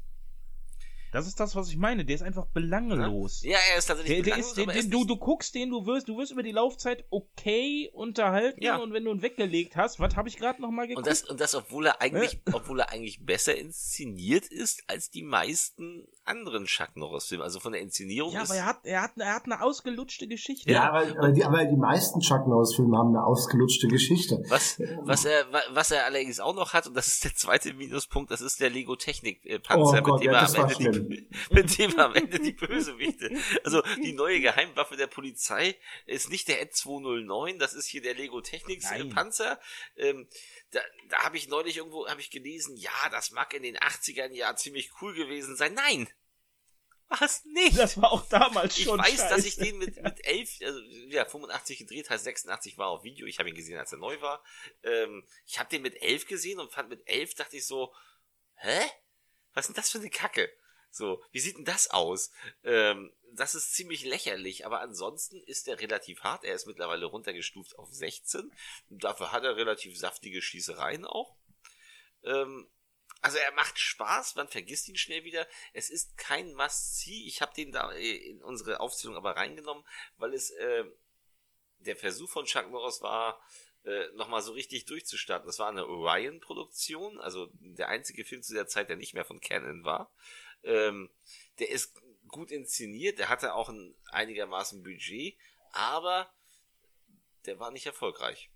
[1.13, 2.05] Das ist das, was ich meine.
[2.05, 3.43] Der ist einfach belanglos.
[3.43, 4.57] Ja, er ist tatsächlich der, der belanglos.
[4.57, 7.89] Ist, den, den, du, du guckst den, du wirst, du wirst über die Laufzeit okay
[7.93, 8.77] unterhalten ja.
[8.77, 11.05] und wenn du ihn weggelegt hast, was habe ich gerade noch mal geguckt?
[11.05, 15.23] Und das, und das, obwohl er eigentlich, obwohl er eigentlich besser inszeniert ist als die
[15.23, 17.43] meisten anderen Chuck Norris Filme.
[17.43, 18.33] Also von der Inszenierung.
[18.33, 20.71] Ja, ist aber er hat, er hat, er hat eine ausgelutschte Geschichte.
[20.71, 24.43] Ja, aber, aber, die, aber die meisten Chuck Norris Filme haben eine ausgelutschte Geschichte.
[24.47, 28.31] Was, was er, was er allerdings auch noch hat, und das ist der zweite Minuspunkt,
[28.31, 31.02] das ist der Lego Technik Panzer, oh Gott, mit dem ja, er am Ende die,
[31.51, 33.31] mit dem am Ende die Bösewichte.
[33.63, 38.41] Also die neue Geheimwaffe der Polizei ist nicht der Ed209, das ist hier der Lego
[38.41, 39.09] Technics Nein.
[39.09, 39.59] Panzer.
[39.95, 40.27] Ähm,
[40.71, 44.33] da, da habe ich neulich irgendwo hab ich gelesen, ja, das mag in den 80ern
[44.33, 45.73] ja ziemlich cool gewesen sein.
[45.73, 46.07] Nein,
[47.19, 47.77] was nicht?
[47.77, 48.99] Das war auch damals schon.
[48.99, 49.35] Ich weiß, scheiße.
[49.35, 53.27] dass ich den mit, mit 11, also ja, 85 gedreht, heißt 86 war auf Video.
[53.27, 54.43] Ich habe ihn gesehen, als er neu war.
[54.83, 57.93] Ähm, ich habe den mit 11 gesehen und fand mit 11 dachte ich so,
[58.55, 58.79] hä?
[59.53, 60.51] Was ist denn das für eine Kacke?
[60.93, 62.31] So, wie sieht denn das aus?
[62.63, 66.43] Ähm, das ist ziemlich lächerlich, aber ansonsten ist er relativ hart.
[66.43, 68.51] Er ist mittlerweile runtergestuft auf 16.
[68.89, 71.35] Und dafür hat er relativ saftige Schießereien auch.
[72.23, 72.69] Ähm,
[73.21, 75.47] also er macht Spaß, man vergisst ihn schnell wieder.
[75.73, 77.25] Es ist kein Must-See.
[77.25, 79.83] Ich habe den da äh, in unsere Aufzählung aber reingenommen,
[80.17, 80.83] weil es äh,
[81.79, 83.41] der Versuch von Chuck Norris war,
[83.83, 85.47] äh, nochmal so richtig durchzustarten.
[85.47, 89.41] Das war eine Orion-Produktion, also der einzige Film zu der Zeit, der nicht mehr von
[89.41, 90.13] Canon war.
[90.63, 91.09] Ähm,
[91.59, 91.93] der ist
[92.29, 95.35] gut inszeniert, der hatte auch ein einigermaßen Budget,
[95.71, 96.27] aber
[97.45, 98.49] der war nicht erfolgreich.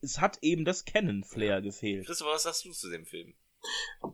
[0.00, 2.06] Es hat eben das Canon-Flair gefehlt.
[2.06, 3.34] Christopher, was sagst du zu dem Film?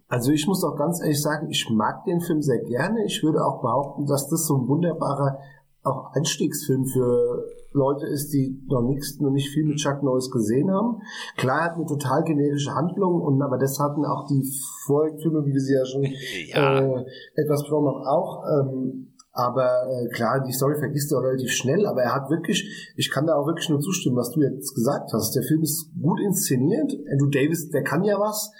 [0.08, 3.06] Also ich muss auch ganz ehrlich sagen, ich mag den Film sehr gerne.
[3.06, 5.42] Ich würde auch behaupten, dass das so ein wunderbarer
[5.82, 10.70] auch Einstiegsfilm für Leute ist, die noch nichts, noch nicht viel mit Chuck Norris gesehen
[10.70, 11.00] haben.
[11.36, 14.42] Klar, er hat eine total generische Handlung und aber das hatten auch die
[14.86, 16.04] vorigen Filme, wie wir sie ja schon
[16.48, 16.80] ja.
[16.80, 18.44] Äh, etwas besprochen auch.
[18.44, 23.08] Ähm, aber äh, klar, die Story vergisst er relativ schnell, aber er hat wirklich, ich
[23.08, 25.32] kann da auch wirklich nur zustimmen, was du jetzt gesagt hast.
[25.36, 26.92] Der Film ist gut inszeniert.
[27.08, 28.50] Andrew Davis, der kann ja was.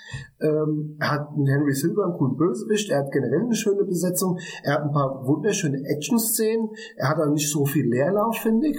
[0.40, 2.90] Ähm, er hat mit Henry Silver einen coolen Bösewicht.
[2.90, 4.38] Er hat generell eine schöne Besetzung.
[4.62, 6.68] Er hat ein paar wunderschöne Action-Szenen.
[6.96, 8.78] Er hat auch nicht so viel Leerlauf, finde ich.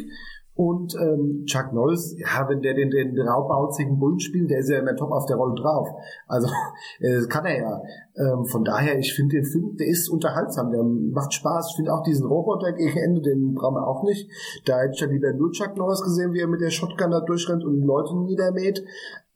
[0.59, 4.79] Und ähm, Chuck Norris, ja, wenn der den, den raubauzigen Bullen spielt, der ist ja
[4.79, 5.87] immer top auf der Rolle drauf.
[6.27, 6.49] Also,
[6.99, 7.81] äh, kann er ja.
[8.17, 11.69] Ähm, von daher, ich finde den Film, der ist unterhaltsam, der macht Spaß.
[11.69, 14.29] Ich finde auch diesen Roboter gegen Ende, den brauchen wir auch nicht.
[14.65, 17.21] Da hätte ich ja lieber nur Chuck Norris gesehen, wie er mit der Shotgun da
[17.21, 18.83] durchrennt und Leute niedermäht.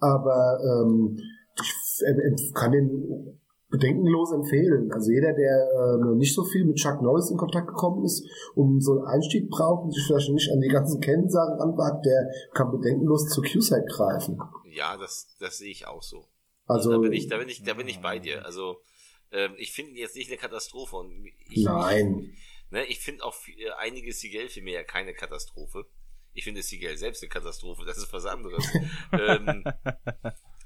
[0.02, 1.18] Aber ähm,
[1.56, 3.40] ich kann den
[3.74, 4.91] bedenkenlos empfehlen.
[4.91, 8.24] Also jeder, der äh, nicht so viel mit Chuck Norris in Kontakt gekommen ist,
[8.54, 12.30] um so einen Einstieg braucht und sich vielleicht nicht an die ganzen Kennsachen anwagt, der
[12.54, 14.40] kann bedenkenlos zu Q-Side greifen.
[14.70, 16.28] Ja, das, das sehe ich auch so.
[16.68, 18.45] Also, da bin ich, da bin ich, da bin ich bei dir.
[18.45, 18.78] Also
[19.32, 22.30] ähm, ich finde jetzt nicht eine Katastrophe und ich, nein.
[22.30, 25.88] Ich, ne, ich finde auch äh, einige Seagal-Filme ja keine Katastrophe.
[26.34, 28.64] Ich finde Seagal selbst eine Katastrophe, das ist was anderes.
[29.14, 29.64] ähm,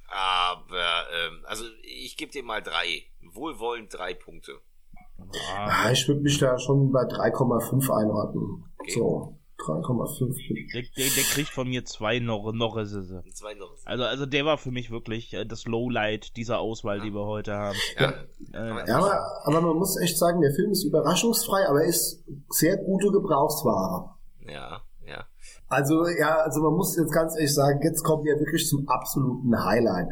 [0.07, 3.03] aber, ähm, also ich gebe dir mal drei.
[3.33, 4.53] Wohlwollend drei Punkte.
[5.33, 8.63] Ja, ich würde mich da schon bei 3,5 einordnen.
[8.77, 8.91] Okay.
[8.91, 9.37] So.
[9.59, 10.71] 3,5.
[10.71, 13.23] Der, der, der, kriegt von mir zwei noch Norrisese.
[13.33, 13.87] Zwei Norrisese.
[13.87, 17.03] Also, also der war für mich wirklich äh, das Lowlight dieser Auswahl, ja.
[17.03, 17.77] die wir heute haben.
[17.97, 18.13] Ja,
[18.53, 22.23] äh, ja aber, aber man muss echt sagen, der Film ist überraschungsfrei, aber er ist
[22.49, 24.15] sehr gute Gebrauchsware.
[24.47, 24.81] Ja.
[25.69, 29.53] Also ja, also man muss jetzt ganz ehrlich sagen, jetzt kommen wir wirklich zum absoluten
[29.65, 30.07] Highlight.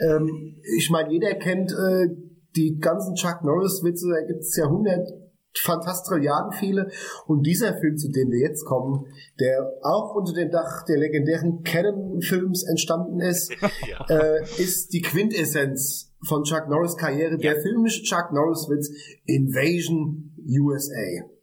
[0.00, 2.08] Ähm, ich meine, jeder kennt äh,
[2.56, 5.08] die ganzen Chuck Norris-Witze, da gibt es ja hundert
[5.56, 6.90] Fantastrilliarden viele.
[7.26, 9.06] Und dieser Film, zu dem wir jetzt kommen,
[9.40, 13.52] der auch unter dem Dach der legendären Canon-Films entstanden ist,
[13.88, 14.04] ja.
[14.08, 17.52] äh, ist die Quintessenz von Chuck Norris Karriere, ja.
[17.52, 18.90] der filmische Chuck Norris-Witz
[19.26, 21.37] Invasion USA.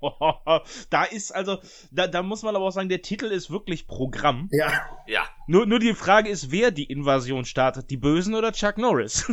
[0.90, 1.58] da ist also,
[1.90, 4.48] da, da muss man aber auch sagen, der Titel ist wirklich Programm.
[4.52, 4.70] Ja.
[5.06, 5.24] Ja.
[5.46, 9.30] Nur, nur die Frage ist, wer die Invasion startet, die Bösen oder Chuck Norris?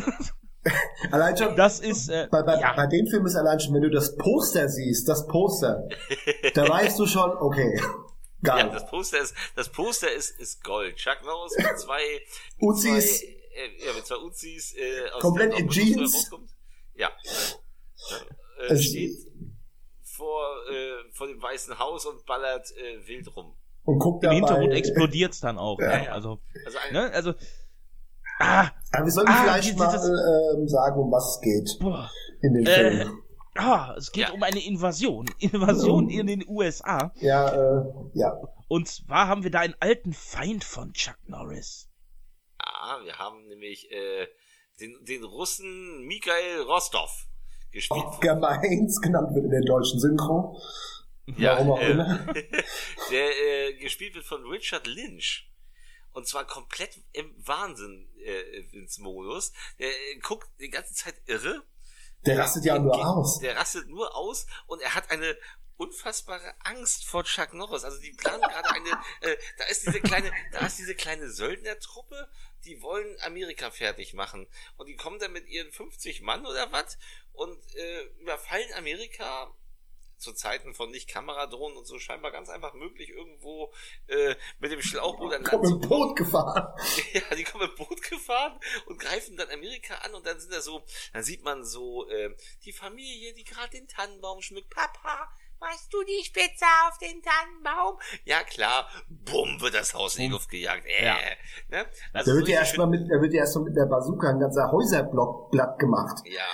[1.11, 2.73] allein schon, das ist, äh, bei, bei, ja.
[2.73, 5.88] bei dem Film ist allein schon, wenn du das Poster siehst, das Poster,
[6.53, 7.80] da weißt du schon, okay.
[8.44, 8.65] Geil.
[8.65, 10.98] Ja, das Poster ist, das Poster ist, ist Gold.
[10.98, 12.02] Chuck Norris mit zwei,
[12.60, 13.19] Uzis.
[13.19, 16.30] Zwei, äh, ja, mit zwei Uzis, äh, aus komplett in Jeans.
[16.95, 17.10] Ja.
[18.60, 18.68] ja.
[18.68, 19.15] Äh, steht,
[20.14, 23.56] vor, äh, vor dem Weißen Haus und ballert äh, wild rum.
[23.84, 25.80] Und guckt Im dabei, Hintergrund explodiert's dann auch.
[25.80, 26.03] Ja.
[26.03, 27.11] Ja, also, also, ein, ne?
[27.11, 27.34] also
[28.40, 32.10] ah, Aber wir sollten ah, vielleicht mal äh, sagen, um was es geht boah,
[32.41, 33.23] in den äh, Film.
[33.56, 34.34] Ah, es geht ja.
[34.34, 35.26] um eine Invasion.
[35.40, 37.11] Invasion in den USA.
[37.19, 37.84] Ja, äh,
[38.14, 38.35] ja.
[38.68, 41.90] Und zwar haben wir da einen alten Feind von Chuck Norris.
[42.57, 44.27] Ah, wir haben nämlich äh,
[44.80, 47.27] den, den Russen Mikhail Rostov
[47.73, 50.61] gespielt Oscar Mainz genannt wird in der deutschen Synchro.
[51.25, 51.95] Ja, äh,
[53.11, 55.49] der äh, gespielt wird von Richard Lynch.
[56.11, 59.51] Und zwar komplett im Wahnsinn äh, ins Modus.
[59.79, 61.63] Der äh, guckt die ganze Zeit irre.
[62.25, 63.39] Der rastet ja nur aus.
[63.39, 65.35] Der rastet nur aus und er hat eine
[65.77, 67.83] unfassbare Angst vor Chuck Norris.
[67.83, 68.89] Also die planen gerade eine,
[69.21, 72.29] äh, da ist diese kleine, da ist diese kleine Söldnertruppe,
[72.65, 74.48] die wollen Amerika fertig machen.
[74.77, 76.98] Und die kommen dann mit ihren 50 Mann oder was
[77.34, 79.53] und äh, überfallen Amerika
[80.23, 83.73] zu Zeiten von nicht Kameradrohnen und so scheinbar ganz einfach möglich irgendwo
[84.07, 85.81] äh, mit dem Schlauchboot an Land kommen.
[85.81, 86.73] Boot gefahren.
[87.14, 90.61] Ja, die kommen mit Boot gefahren und greifen dann Amerika an und dann sind da
[90.61, 94.69] so, dann sieht man so äh, die Familie, die gerade den Tannenbaum schmückt.
[94.69, 95.30] Papa,
[95.64, 97.98] Machst du die Spitze auf den Tannenbaum?
[98.26, 100.85] Ja klar, bumm, wird das Haus in die Luft gejagt.
[100.85, 101.15] Äh, ja.
[101.69, 101.85] ne?
[102.11, 104.69] also da wird ja erstmal mit, da wird ja erstmal mit der Bazooka ein ganzer
[104.73, 106.22] Häuserblock platt gemacht.
[106.26, 106.45] Ja.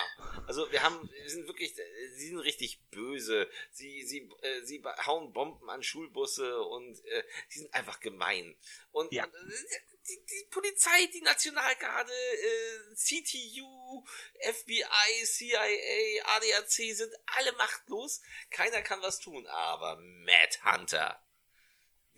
[0.45, 1.75] Also wir haben, wir sind wirklich,
[2.15, 3.47] sie sind richtig böse.
[3.71, 8.55] Sie, sie, äh, sie hauen Bomben an Schulbusse und äh, die sind einfach gemein.
[8.91, 9.23] Und, ja.
[9.25, 14.05] und äh, die, Polizei, die Nationalgarde, äh, CTU,
[14.41, 18.21] FBI, CIA, ADAC sind alle machtlos.
[18.49, 21.21] Keiner kann was tun, aber Matt Hunter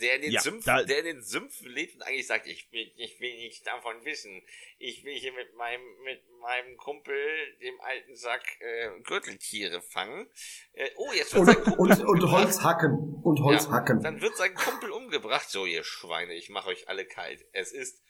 [0.02, 2.92] der in den ja, Sümpfen, der in den Sümpfen lebt und eigentlich sagt, ich will,
[2.96, 4.42] ich will nichts davon wissen.
[4.78, 10.30] Ich will hier mit meinem, mit meinem Kumpel, dem alten Sack, äh, Gürteltiere fangen.
[10.74, 13.22] Äh, oh, jetzt wird und, sein Kumpel und, und Holz hacken.
[13.24, 14.02] Und Holz ja, hacken.
[14.02, 15.50] Dann wird sein Kumpel umgebracht.
[15.50, 17.46] So, ihr Schweine, ich mache euch alle kalt.
[17.54, 18.02] Es ist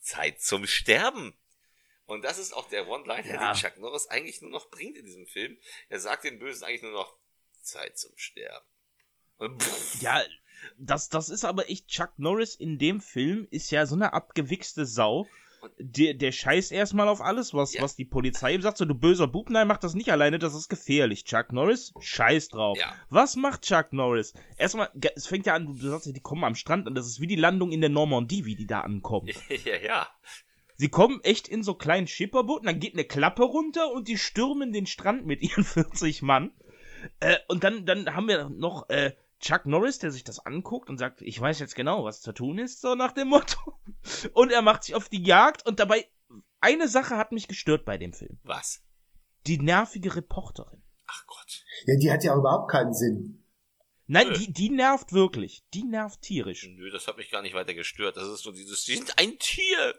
[0.00, 1.38] Zeit zum Sterben.
[2.06, 3.52] Und das ist auch der One-Liner, ja.
[3.52, 5.58] den Chuck Norris eigentlich nur noch bringt in diesem Film.
[5.88, 7.18] Er sagt den Bösen eigentlich nur noch
[7.62, 8.66] Zeit zum Sterben.
[9.38, 9.62] Und
[10.00, 10.24] ja,
[10.78, 14.86] das, das ist aber echt, Chuck Norris in dem Film ist ja so eine abgewichste
[14.86, 15.26] Sau.
[15.78, 17.82] Der, der scheißt erstmal auf alles, was, ja.
[17.82, 18.78] was die Polizei ihm sagt.
[18.78, 21.24] So, du böser Bub, nein, mach das nicht alleine, das ist gefährlich.
[21.24, 22.78] Chuck Norris, scheiß drauf.
[22.78, 22.94] Ja.
[23.08, 24.34] Was macht Chuck Norris?
[24.58, 27.20] Erstmal, es fängt ja an, du sagst ja, die kommen am Strand an, das ist
[27.20, 29.28] wie die Landung in der Normandie, wie die da ankommen.
[29.64, 30.08] ja, ja.
[30.76, 34.72] Sie kommen echt in so kleinen Schipperbooten, dann geht eine Klappe runter und die stürmen
[34.72, 36.52] den Strand mit ihren 40 Mann.
[37.20, 40.98] Äh, und dann, dann haben wir noch, äh, Chuck Norris, der sich das anguckt und
[40.98, 43.78] sagt, ich weiß jetzt genau, was zu tun ist, so nach dem Motto.
[44.32, 46.08] Und er macht sich auf die Jagd und dabei,
[46.60, 48.38] eine Sache hat mich gestört bei dem Film.
[48.44, 48.82] Was?
[49.46, 50.82] Die nervige Reporterin.
[51.06, 51.64] Ach Gott.
[51.86, 53.44] Ja, die hat ja überhaupt keinen Sinn.
[54.06, 55.64] Nein, die, die nervt wirklich.
[55.74, 56.68] Die nervt tierisch.
[56.68, 58.16] Nö, das hat mich gar nicht weiter gestört.
[58.16, 59.94] Das ist nur dieses, die sind ein Tier.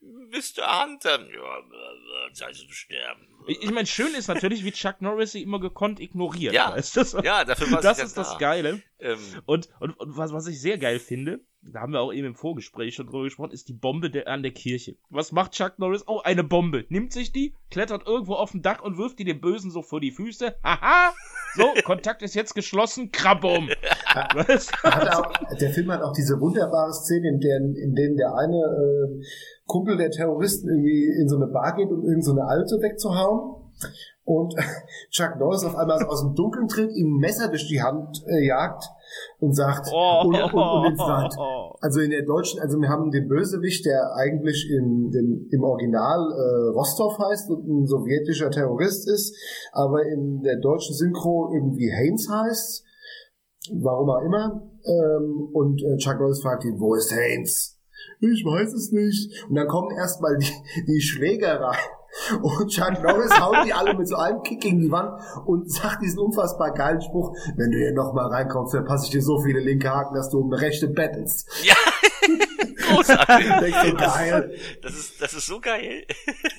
[0.00, 0.82] Mr.
[0.84, 1.20] Hunter.
[1.20, 3.26] Ja, Zeit zu sterben.
[3.46, 6.52] Ich, meine, schön ist natürlich, wie Chuck Norris sie immer gekonnt ignoriert.
[6.54, 7.20] Ja, weißt du?
[7.22, 8.38] ja dafür war Das ist das da.
[8.38, 8.82] Geile.
[9.00, 12.26] Ähm, Und, und, und was, was ich sehr geil finde, da haben wir auch eben
[12.28, 14.96] im Vorgespräch schon drüber gesprochen, ist die Bombe der, an der Kirche.
[15.10, 16.04] Was macht Chuck Norris?
[16.06, 16.84] Oh, eine Bombe.
[16.88, 20.00] Nimmt sich die, klettert irgendwo auf dem Dach und wirft die dem Bösen so vor
[20.00, 20.54] die Füße.
[20.62, 21.14] Haha!
[21.56, 23.10] So, Kontakt ist jetzt geschlossen.
[23.10, 23.70] Krabum!
[24.34, 24.70] Was?
[24.82, 28.56] Hat auch, der Film hat auch diese wunderbare Szene, in der, in denen der eine
[28.56, 29.24] äh,
[29.68, 33.70] Kumpel der Terroristen irgendwie in so eine Bar geht, um irgend so eine Alte wegzuhauen.
[34.24, 34.54] Und
[35.10, 38.46] Chuck Norris auf einmal aus dem Dunkeln tritt, ihm ein Messer durch die Hand äh,
[38.46, 38.84] jagt
[39.40, 41.36] und sagt, Oh, und, und, und jetzt sagt,
[41.80, 46.18] also in der deutschen, also wir haben den Bösewicht, der eigentlich in dem, im Original
[46.32, 49.36] äh, Rostov heißt und ein sowjetischer Terrorist ist,
[49.72, 52.84] aber in der deutschen Synchro irgendwie Haynes heißt,
[53.80, 54.62] warum auch immer.
[54.84, 57.77] Ähm, und äh, Chuck Norris fragt ihn, wo ist Haynes?
[58.20, 59.44] Ich weiß es nicht.
[59.48, 60.52] Und dann kommen erstmal die,
[60.86, 61.76] die Schlägerei.
[62.42, 66.02] Und Chuck Norris haut die alle mit so einem Kick gegen die Wand und sagt
[66.02, 69.60] diesen unfassbar geilen Spruch, wenn du hier nochmal reinkommst, dann passe ich dir so viele
[69.60, 71.48] linke Haken, dass du um eine rechte bettelst.
[71.64, 71.74] ja.
[72.88, 73.74] Großartig.
[73.90, 74.50] Du, geil.
[74.82, 76.04] Das ist, das ist so geil.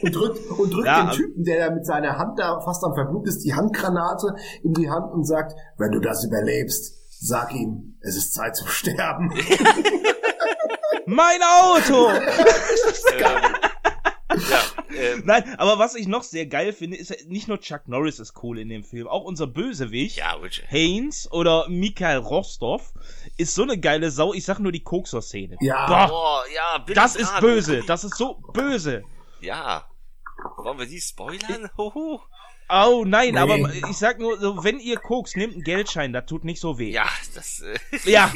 [0.01, 2.83] Und drückt, und drückt Ja, dem also- Typen, der da mit seiner Hand da fast
[2.83, 7.53] am Verblut ist, die Handgranate in die Hand und sagt, wenn du das überlebst, sag
[7.53, 9.29] ihm, es ist Zeit zu sterben.
[11.05, 12.09] Mein Auto!
[12.11, 12.21] ähm,
[14.49, 14.61] ja,
[14.95, 18.35] ähm, Nein, aber was ich noch sehr geil finde, ist nicht nur Chuck Norris ist
[18.43, 20.17] cool in dem Film, auch unser Bösewicht.
[20.17, 20.37] ja.
[20.67, 22.93] Haynes oder Mikhail Rostov
[23.37, 24.33] ist so eine geile Sau.
[24.33, 25.57] Ich sag nur die Kokser-Szene.
[25.61, 25.87] Ja.
[25.87, 27.83] Boah, Boah, ja, das ist böse.
[27.87, 29.03] Das ist so böse.
[29.41, 29.87] Ja.
[30.57, 31.69] Wollen wir die spoilern?
[31.75, 32.21] Hoho.
[32.69, 33.39] Oh nein, Nee.
[33.39, 36.77] aber ich sag nur, so, wenn ihr kokst, nehmt einen Geldschein, das tut nicht so
[36.77, 36.91] weh.
[36.91, 37.61] Ja, das.
[37.61, 38.31] Äh, Ja.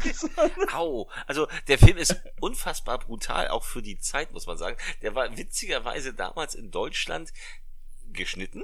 [0.72, 1.08] Au.
[1.26, 4.76] Also der Film ist unfassbar brutal, auch für die Zeit, muss man sagen.
[5.02, 7.32] Der war witzigerweise damals in Deutschland
[8.12, 8.62] geschnitten.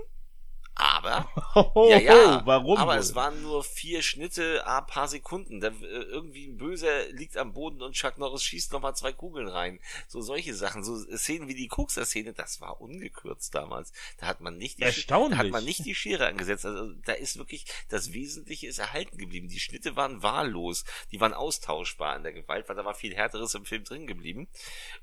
[0.77, 1.29] Aber,
[1.89, 2.77] ja, ja, warum?
[2.79, 2.99] aber wohl?
[2.99, 5.61] es waren nur vier Schnitte, a paar Sekunden.
[5.61, 9.47] Da, äh, irgendwie ein Böser liegt am Boden und Chuck Norris schießt nochmal zwei Kugeln
[9.47, 9.79] rein.
[10.09, 13.93] So solche Sachen, so Szenen wie die Kokser-Szene, das war ungekürzt damals.
[14.19, 15.39] Da hat man nicht die, Erstaunlich.
[15.39, 16.67] da hat man nicht die Schere angesetzt.
[16.67, 19.47] Also da ist wirklich, das Wesentliche ist erhalten geblieben.
[19.49, 23.55] Die Schnitte waren wahllos, die waren austauschbar in der Gewalt, weil da war viel härteres
[23.55, 24.49] im Film drin geblieben.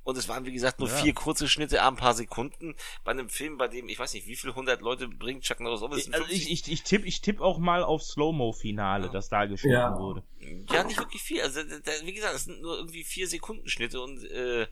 [0.04, 0.96] Und es waren, wie gesagt, nur Ja.
[0.98, 2.76] vier kurze Schnitte, a ein paar Sekunden.
[3.06, 5.82] Bei einem Film, bei dem, ich weiß nicht, wie viele hundert Leute bringt Chuck Norris
[5.82, 5.92] um.
[5.94, 9.10] Es Ich, sind also 50 ich, ich, ich tippe ich tipp auch mal auf Slow-Mo-Finale,
[9.10, 9.98] das da geschnitten Ja.
[9.98, 10.24] wurde.
[10.72, 11.42] Ja, nicht wirklich viel.
[11.42, 14.68] Also, da, da, wie gesagt, es sind nur irgendwie vier Sekunden Schnitte und äh,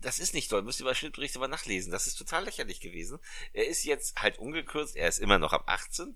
[0.00, 0.62] das ist nicht toll.
[0.62, 1.90] Müsst ihr bei Schnittberichte mal nachlesen.
[1.92, 3.18] Das ist total lächerlich gewesen.
[3.52, 4.96] Er ist jetzt halt ungekürzt.
[4.96, 6.14] Er ist immer noch ab 18.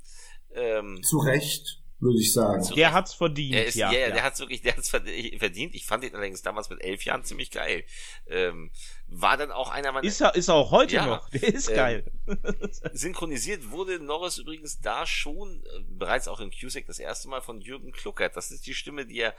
[0.55, 2.63] Ähm, Zu Recht, würde ich sagen.
[2.63, 3.91] Zu Der hat's verdient, er ist, ja.
[3.93, 4.15] ja, ja, ja.
[4.15, 5.75] der hat's wirklich, der hat's verdient.
[5.75, 7.85] Ich fand ihn allerdings damals mit elf Jahren ziemlich geil.
[8.27, 8.71] Ähm,
[9.17, 11.07] war dann auch einer meiner Ist er, ist er auch heute Ja.
[11.07, 11.29] noch.
[11.31, 12.05] Der ist Ähm, geil.
[12.93, 17.61] Synchronisiert wurde Norris übrigens da schon, äh, bereits auch in Cusack das erste Mal von
[17.61, 18.37] Jürgen Kluckert.
[18.37, 19.35] Das ist die Stimme, die er,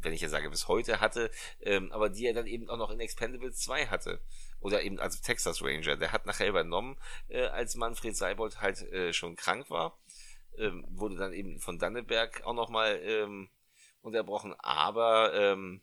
[0.00, 1.30] wenn ich ja sage, bis heute hatte,
[1.60, 4.20] ähm, aber die er dann eben auch noch in Expendables 2 hatte.
[4.60, 5.96] Oder eben als Texas Ranger.
[5.96, 6.96] Der hat nachher übernommen,
[7.28, 9.98] äh, als Manfred Seibold halt äh, schon krank war.
[10.56, 13.48] Ähm, wurde dann eben von Danneberg auch nochmal ähm,
[14.02, 14.54] unterbrochen.
[14.58, 15.82] Aber ähm,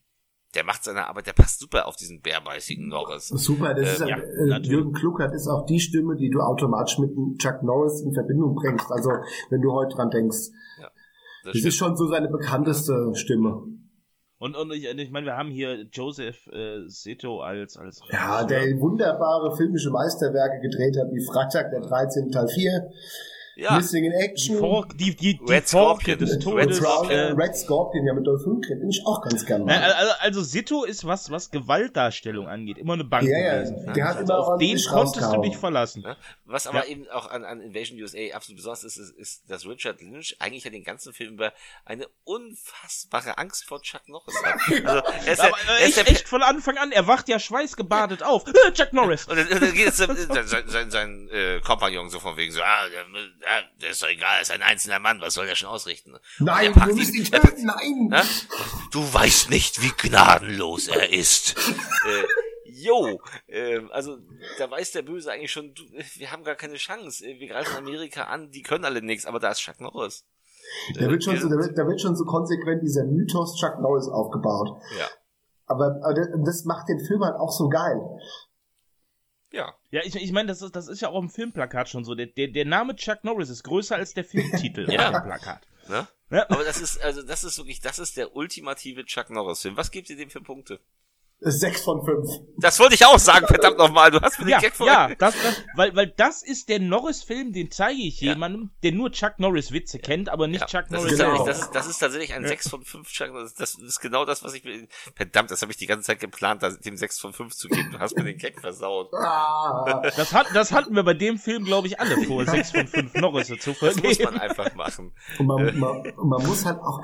[0.56, 3.28] der macht seine Arbeit, der passt super auf diesen bärbeißigen Norris.
[3.30, 4.18] Super, das Ähm, ist ja,
[4.48, 4.62] ja, äh.
[4.62, 8.92] Jürgen Kluckert ist auch die Stimme, die du automatisch mit Chuck Norris in Verbindung bringst.
[8.92, 9.10] Also
[9.50, 10.50] wenn du heute dran denkst,
[11.44, 13.64] Das das ist schon so seine bekannteste Stimme.
[14.38, 18.60] Und, und ich, ich meine, wir haben hier Joseph äh, Seto als, als Ja, der
[18.80, 22.30] wunderbare filmische Meisterwerke gedreht hat, wie Freitag der 13.
[22.30, 22.90] Teil 4,
[23.56, 26.18] ja, Missing in die, Action, For die, die, die Red Scorpion.
[26.20, 26.82] des Red Todes.
[26.82, 29.82] Red, äh, Red Scorpion, ja mit Dolph Lundgren, den ich auch ganz gerne mag.
[29.84, 33.94] also, also Sito ist was, was Gewaltdarstellung angeht, immer eine Bank Ja, ja, gewesen.
[33.94, 36.06] der hat also immer auf den konntest du dich verlassen.
[36.46, 36.92] Was aber Ja.
[36.92, 40.64] eben auch an, an Invasion USA absolut besonders ist, ist, ist, dass Richard Lynch eigentlich
[40.64, 41.54] ja den ganzen Film über
[41.86, 44.56] eine unfassbare Angst vor Chuck Norris hat.
[44.86, 47.40] Also, er ist, Aber er äh, ist echt, echt von Anfang an, er wacht ja
[47.40, 48.44] schweißgebadet auf.
[48.48, 49.26] Äh, Chuck Norris.
[49.28, 52.62] und dann, dann geht es sein, sein, sein, sein äh, Kompagnon so von wegen so,
[52.62, 52.86] ah,
[53.44, 56.16] der, der, ist doch egal, ist ein einzelner Mann, was soll der schon ausrichten?
[56.40, 58.08] Nein, du musst ihn töten, nein!
[58.10, 58.22] Ne?
[58.92, 61.56] Du weißt nicht, wie gnadenlos er ist.
[62.06, 62.24] äh,
[62.76, 64.18] Jo, ähm, also
[64.58, 65.84] da weiß der Böse eigentlich schon, du,
[66.16, 67.26] wir haben gar keine Chance.
[67.26, 70.26] Äh, Wir greifen Amerika an, die können alle nichts, aber da ist Chuck Norris.
[70.96, 74.08] Da wird, schon so, da, wird, da wird schon so konsequent dieser Mythos Chuck Norris
[74.08, 74.82] aufgebaut.
[74.98, 75.06] Ja.
[75.66, 76.14] Aber, aber
[76.46, 78.02] das macht den Film halt auch so geil.
[79.54, 79.76] Ja.
[79.92, 82.16] Ja, ich, ich meine, das ist, das ist ja auch im Filmplakat schon so.
[82.16, 85.10] Der, der, der Name Chuck Norris ist größer als der Filmtitel ja.
[85.10, 85.68] auf dem Plakat.
[85.88, 86.08] Ne?
[86.32, 86.50] Ja.
[86.50, 89.78] Aber das ist, also das ist wirklich, das ist der ultimative Chuck Norris-Film.
[89.78, 90.80] Was gibt ihr dem für Punkte?
[91.46, 92.30] Sechs von fünf.
[92.58, 94.12] Das wollte ich auch sagen, verdammt nochmal.
[94.12, 97.52] Du hast mir ja, den Gag Ja, das, das, weil, weil das ist der Norris-Film,
[97.52, 98.32] den zeige ich ja.
[98.32, 101.14] jemandem, der nur Chuck Norris-Witze kennt, aber nicht ja, Chuck das Norris.
[101.14, 101.46] Ist genau.
[101.46, 102.48] das, ist, das ist tatsächlich ein ja.
[102.48, 103.54] 6 von 5 Chuck Norris.
[103.56, 104.88] Das ist genau das, was ich mir.
[105.16, 107.92] Verdammt, das habe ich die ganze Zeit geplant, dem 6 von 5 zu geben.
[107.92, 109.14] Du hast mir den Gag versaut.
[109.14, 110.02] Ah.
[110.16, 113.14] Das, hat, das hatten wir bei dem Film, glaube ich, alle vor, 6 von 5
[113.16, 114.02] Norris zu vergeben.
[114.02, 115.14] Das muss man einfach machen.
[115.40, 117.02] Und man, man, man muss halt auch,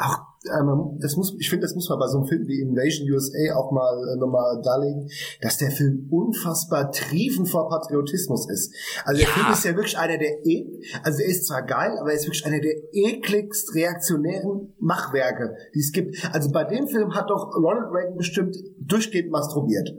[0.00, 3.10] auch ähm, das muss, ich finde, das muss man bei so einem Film wie Invasion
[3.10, 5.10] USA auch mal äh, nochmal darlegen,
[5.42, 8.74] dass der Film unfassbar triefend vor Patriotismus ist.
[9.04, 9.34] Also der ja.
[9.34, 12.24] Film ist ja wirklich einer der, e also er ist zwar geil, aber er ist
[12.24, 16.16] wirklich einer der ekligst reaktionären Machwerke, die es gibt.
[16.32, 19.90] Also bei dem Film hat doch Ronald Reagan bestimmt durchgehend masturbiert.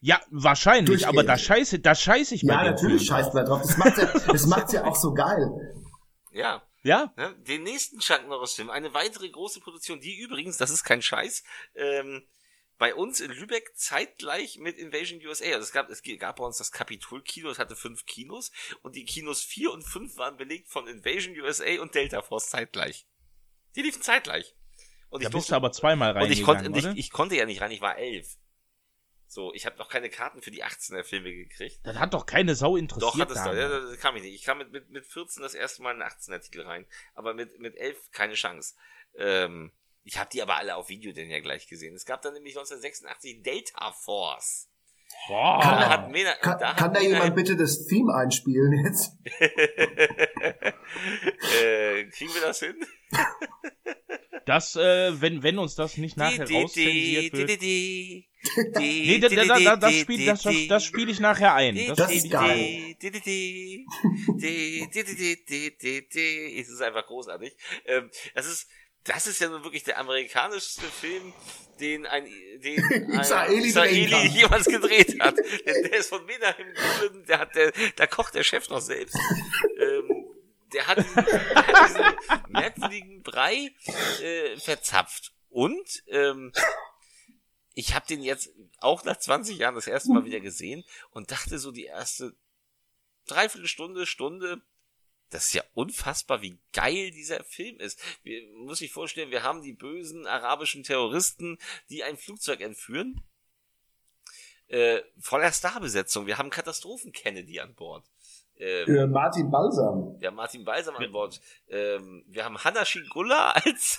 [0.00, 3.62] Ja, wahrscheinlich, aber da scheiße, da scheiße ich bei Ja, natürlich scheißt man drauf.
[3.62, 5.50] Das macht's ja, das macht's ja auch so geil.
[6.32, 6.62] Ja.
[6.82, 7.12] Ja?
[7.16, 7.34] Ne?
[7.40, 11.44] Den nächsten Chuck Norris-Film, eine weitere große Produktion, die übrigens, das ist kein Scheiß,
[11.74, 12.26] ähm,
[12.78, 15.44] bei uns in Lübeck zeitgleich mit Invasion USA.
[15.44, 18.50] Also es gab, es gab bei uns das Kapitol-Kino, es hatte fünf Kinos
[18.80, 23.06] und die Kinos vier und fünf waren belegt von Invasion USA und Delta Force zeitgleich.
[23.76, 24.56] Die liefen zeitgleich.
[25.10, 26.22] Und ich da durfte aber zweimal rein.
[26.22, 28.38] Und ich, konnte, ich, ich konnte ja nicht rein, ich war elf.
[29.32, 31.78] So, ich habe noch keine Karten für die 18er Filme gekriegt.
[31.84, 33.14] Das hat doch keine Sau interessiert.
[33.14, 33.54] Doch, hat es doch.
[33.54, 34.34] Ja, das kam ich nicht.
[34.34, 36.84] Ich kam mit, mit, mit 14 das erste Mal in 18er Titel rein.
[37.14, 38.74] Aber mit, mit 11 keine Chance.
[39.14, 39.70] Ähm,
[40.02, 41.94] ich habe die aber alle auf Video denn ja gleich gesehen.
[41.94, 44.68] Es gab dann nämlich 1986 Delta Force.
[45.28, 45.60] Boah.
[45.60, 49.16] Kann, da Mena, kann, da, kann da jemand bitte das Theme einspielen jetzt?
[51.62, 52.76] äh, kriegen wir das hin?
[54.46, 57.62] Das, äh, wenn, wenn uns das nicht nachher rauszensiert wird.
[57.62, 61.76] nee, da, da, da, das spiele das, das, das spiel ich nachher ein.
[61.88, 62.96] Das, das ist geil.
[66.56, 67.54] Es ist einfach großartig.
[67.84, 68.68] Ähm, das ist,
[69.04, 71.32] das ist ja nun wirklich der amerikanischste Film,
[71.80, 72.26] den ein,
[72.58, 72.82] den
[73.12, 75.36] ein Israeli, Israeli jemals gedreht hat.
[75.66, 79.16] der ist von Menahem Gulen, der hat, der, da kocht der Chef noch selbst.
[79.78, 80.26] ähm,
[80.72, 83.74] der hat, der hat diesen merkwürdigen Brei
[84.22, 85.32] äh, verzapft.
[85.48, 86.52] Und ähm,
[87.74, 91.58] ich habe den jetzt auch nach 20 Jahren das erste Mal wieder gesehen und dachte
[91.58, 92.36] so die erste
[93.26, 94.62] Dreiviertelstunde, Stunde,
[95.30, 98.00] das ist ja unfassbar, wie geil dieser Film ist.
[98.22, 101.58] Wir, muss sich vorstellen, wir haben die bösen arabischen Terroristen,
[101.88, 103.22] die ein Flugzeug entführen.
[104.66, 106.26] Äh, voller Starbesetzung.
[106.26, 108.04] Wir haben Katastrophen-Kennedy an Bord.
[108.60, 110.16] Ähm, äh, Martin Balsam.
[110.20, 111.40] Ja, Martin Balsam an Bord.
[111.68, 113.98] Ähm, wir haben Hanna Shigula als,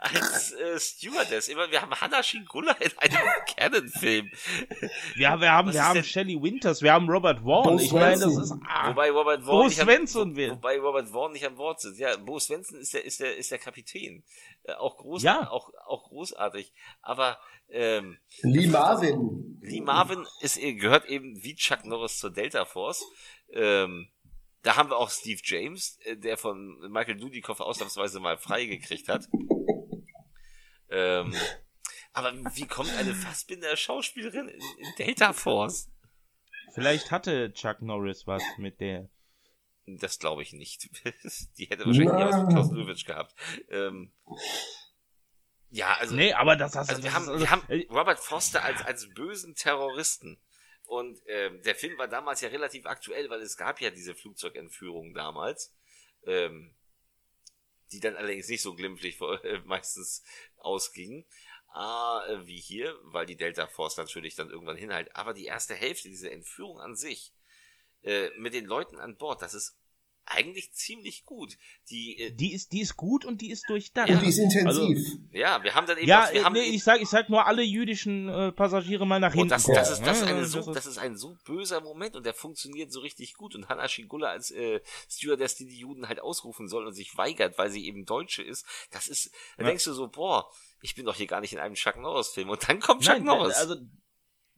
[0.00, 1.48] als äh, Stewardess.
[1.48, 3.26] Wir haben Hanna Shigula in einem
[3.56, 4.28] Canon-Film.
[5.14, 7.78] Ja, wir haben, wir haben Shelley Winters, wir haben Robert Vaughn.
[7.78, 10.50] Ich meine, das ist, ah, wobei Robert Vaughn Bo Svensson will.
[10.50, 11.96] Wobei Robert Vaughn nicht an Bord sind.
[11.98, 14.24] Ja, Bo Svensson ist der, ist der, ist der Kapitän.
[14.64, 15.50] Äh, auch groß, ja.
[15.50, 16.72] auch, auch großartig.
[17.02, 17.38] Aber,
[17.68, 19.58] ähm, Lee Marvin.
[19.60, 23.04] Lee Marvin ist, gehört eben wie Chuck Norris zur Delta Force.
[23.52, 24.08] Ähm,
[24.62, 29.28] da haben wir auch Steve James, äh, der von Michael Dudikoff ausnahmsweise mal freigekriegt hat.
[30.90, 31.34] ähm,
[32.14, 35.90] aber wie kommt eine Fassbinder Schauspielerin in, in, Delta Force?
[36.72, 39.10] Vielleicht hatte Chuck Norris was mit der.
[39.86, 40.88] Das glaube ich nicht.
[41.58, 42.28] Die hätte wahrscheinlich ja.
[42.28, 43.34] was mit Klaus Lewitsch gehabt.
[43.68, 44.12] Ähm,
[45.70, 46.14] ja, also.
[46.14, 50.40] Nee, aber das hast also wir haben, wir haben Robert Foster als, als bösen Terroristen.
[50.86, 55.14] Und ähm, der Film war damals ja relativ aktuell, weil es gab ja diese Flugzeugentführung
[55.14, 55.74] damals,
[56.26, 56.74] ähm,
[57.92, 60.22] die dann allerdings nicht so glimpflich äh, meistens
[60.58, 61.26] ausgingen.
[61.74, 65.14] Äh, wie hier, weil die Delta Force natürlich dann irgendwann hinhält.
[65.16, 67.32] Aber die erste Hälfte dieser Entführung an sich,
[68.04, 69.76] äh, mit den Leuten an Bord, das ist
[70.26, 71.56] eigentlich ziemlich gut.
[71.90, 74.08] Die, äh, die ist, die ist gut und die ist durchdacht.
[74.08, 74.66] Und die ist intensiv.
[74.66, 76.08] Also, ja, wir haben dann eben.
[76.08, 79.20] Ja, was, wir haben nee, ich sag, ich sag nur alle jüdischen äh, Passagiere mal
[79.20, 79.50] nach hinten.
[79.50, 82.34] Das, das, ist, das, ist eine so, das ist ein so böser Moment und der
[82.34, 83.54] funktioniert so richtig gut.
[83.54, 87.58] Und Hannah Shigula als äh, Stewardess, die die Juden halt ausrufen soll und sich weigert,
[87.58, 89.68] weil sie eben Deutsche ist, das ist, da ja.
[89.68, 90.50] denkst du so, boah,
[90.80, 92.50] ich bin doch hier gar nicht in einem Chuck Norris Film.
[92.50, 93.56] Und dann kommt Chuck Nein, Norris.
[93.56, 93.76] Also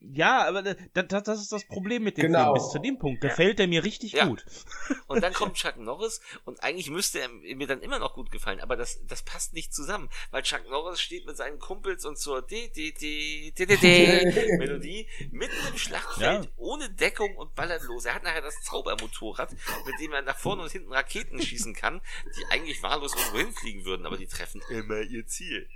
[0.01, 2.53] Ja, aber das, das ist das Problem mit dem genau.
[2.53, 2.55] Film.
[2.55, 4.27] Bis zu dem Punkt gefällt er mir richtig ja.
[4.27, 4.45] gut.
[5.09, 8.61] Und dann kommt Chuck Norris und eigentlich müsste er mir dann immer noch gut gefallen,
[8.61, 12.43] aber das, das passt nicht zusammen, weil Chuck Norris steht mit seinen Kumpels und zur
[12.43, 16.51] D D D D D D Melodie mitten im Schlachtfeld ja.
[16.57, 18.05] ohne Deckung und ballert los.
[18.05, 19.53] Er hat nachher das Zaubermotorrad,
[19.87, 22.01] mit dem er nach vorne und hinten Raketen schießen kann,
[22.37, 25.69] die eigentlich wahllos irgendwo hinfliegen würden, aber die treffen immer ihr Ziel.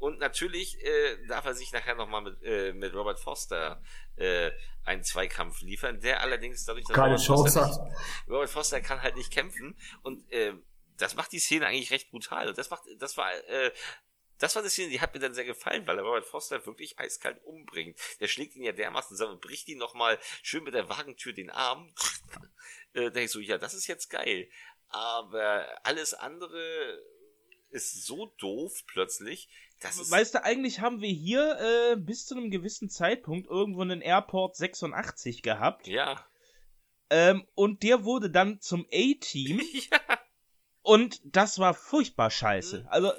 [0.00, 3.82] Und natürlich äh, darf er sich nachher nochmal mit, äh, mit Robert Foster
[4.16, 4.50] äh,
[4.82, 9.02] einen Zweikampf liefern, der allerdings dadurch, dass Keine Robert, Chance Foster nicht, Robert Foster kann
[9.02, 10.54] halt nicht kämpfen und äh,
[10.96, 12.48] das macht die Szene eigentlich recht brutal.
[12.48, 13.72] Und das macht, das war, äh,
[14.38, 16.98] das war eine Szene, die hat mir dann sehr gefallen, weil er Robert Foster wirklich
[16.98, 17.98] eiskalt umbringt.
[18.20, 21.50] Der schlägt ihn ja dermaßen zusammen und bricht ihn nochmal schön mit der Wagentür den
[21.50, 21.92] Arm.
[22.94, 24.48] äh, denke ich so, ja, das ist jetzt geil.
[24.88, 26.98] Aber alles andere
[27.68, 29.48] ist so doof plötzlich,
[29.82, 34.56] weißt du, eigentlich haben wir hier äh, bis zu einem gewissen Zeitpunkt irgendwo einen Airport
[34.56, 35.86] 86 gehabt.
[35.86, 36.24] Ja.
[37.08, 39.60] Ähm, und der wurde dann zum A-Team.
[39.72, 40.18] ja.
[40.82, 42.80] Und das war furchtbar scheiße.
[42.80, 42.88] Mhm.
[42.88, 43.12] Also,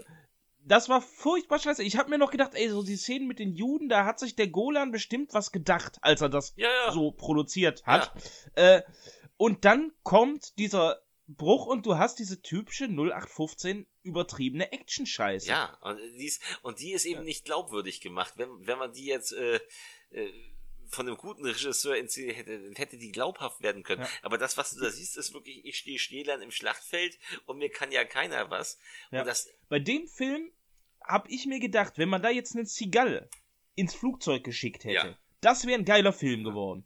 [0.63, 1.83] das war furchtbar scheiße.
[1.83, 4.35] Ich habe mir noch gedacht, ey, so die Szenen mit den Juden, da hat sich
[4.35, 6.91] der Golan bestimmt was gedacht, als er das ja, ja.
[6.91, 8.11] so produziert hat.
[8.55, 8.81] Äh,
[9.37, 11.01] und dann kommt dieser
[11.35, 15.49] Bruch und du hast diese typische 0815 übertriebene Action-Scheiße.
[15.49, 17.25] Ja, und die ist, und die ist eben ja.
[17.25, 18.33] nicht glaubwürdig gemacht.
[18.37, 19.59] Wenn, wenn man die jetzt äh,
[20.11, 20.31] äh,
[20.89, 24.01] von einem guten Regisseur inszeniert hätte, hätte die glaubhaft werden können.
[24.01, 24.09] Ja.
[24.21, 27.69] Aber das, was du da siehst, ist wirklich, ich stehe Schneelern im Schlachtfeld und mir
[27.69, 28.77] kann ja keiner was.
[29.11, 29.23] Ja.
[29.23, 30.51] Das, Bei dem Film
[31.03, 33.29] habe ich mir gedacht, wenn man da jetzt einen Seagull
[33.75, 36.85] ins Flugzeug geschickt hätte, das wäre ein geiler Film geworden.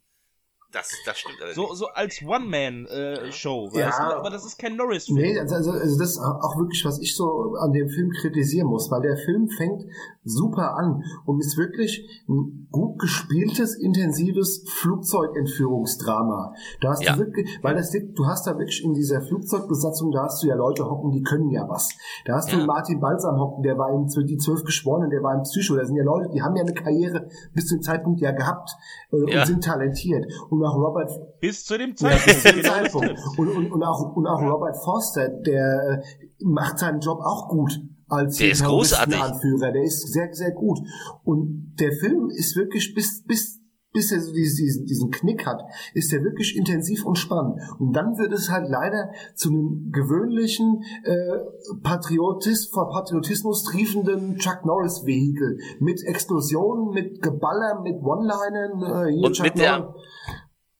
[0.72, 1.56] Das, das stimmt allerdings.
[1.56, 3.88] So, so als One-Man-Show, äh, ja.
[3.88, 4.04] weißt du?
[4.18, 5.18] Aber das ist kein Norris-Film.
[5.18, 8.68] Nee, also, also, also das ist auch wirklich, was ich so an dem Film kritisieren
[8.68, 9.86] muss, weil der Film fängt
[10.24, 16.54] super an und ist wirklich ein gut gespieltes, intensives Flugzeugentführungsdrama.
[16.82, 17.14] Da hast ja.
[17.14, 20.56] du wirklich, weil das, du hast da wirklich in dieser Flugzeugbesatzung, da hast du ja
[20.56, 21.90] Leute hocken, die können ja was.
[22.26, 22.60] Da hast ja.
[22.60, 25.76] du Martin Balsam hocken, der war in die zwölf Geschworenen, der war im Psycho.
[25.76, 28.72] Da sind ja Leute, die haben ja eine Karriere bis zum Zeitpunkt ja gehabt
[29.12, 29.40] äh, ja.
[29.40, 30.26] und sind talentiert.
[30.50, 31.11] Und auch Robert.
[31.40, 32.27] Bis zu dem Zeitpunkt.
[32.27, 33.15] Ja, bis zu dem Zeitpunkt.
[33.38, 37.80] Und, und, und, auch, und auch Robert Foster, der äh, macht seinen Job auch gut
[38.07, 39.19] als der ist großartig.
[39.19, 39.72] Anführer.
[39.72, 40.80] Der ist sehr, sehr gut.
[41.23, 43.61] Und der Film ist wirklich bis, bis,
[43.91, 45.61] bis er so diesen, diesen Knick hat,
[45.94, 47.60] ist er wirklich intensiv und spannend.
[47.80, 54.65] Und dann wird es halt leider zu einem gewöhnlichen äh, Patriotis, vor Patriotismus triefenden Chuck
[54.65, 59.07] Norris Vehikel mit Explosionen, mit Geballer, mit One-Linern.
[59.07, 59.72] Äh, und Chuck mit Norris.
[59.72, 59.95] der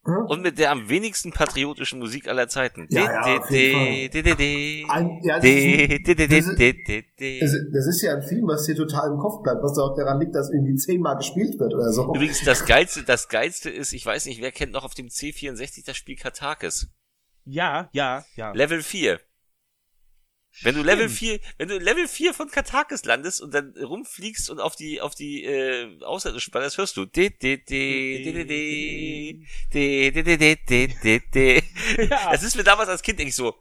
[0.06, 2.88] und mit der am wenigsten patriotischen Musik aller Zeiten.
[2.90, 3.10] Das
[7.88, 10.52] ist ja ein Film, was dir total im Kopf bleibt, was auch daran liegt, dass
[10.52, 12.14] irgendwie zehnmal gespielt wird oder so.
[12.14, 15.86] Übrigens, das Geilste, das Geilste ist, ich weiß nicht, wer kennt noch auf dem C64
[15.86, 16.88] das Spiel Katakis?
[17.44, 18.52] Ja, ja, ja.
[18.53, 19.19] Level 4.
[20.61, 24.60] Wenn du Level 4, wenn du Level 4 von Katakis landest und dann rumfliegst und
[24.60, 28.45] auf die, auf die, äh, Außerirdischen spannst, hörst du, de, de, de, de, de,
[29.73, 31.64] de, de, de, de, de, de, de.
[32.07, 33.56] Das ist mir damals als Kind eigentlich so,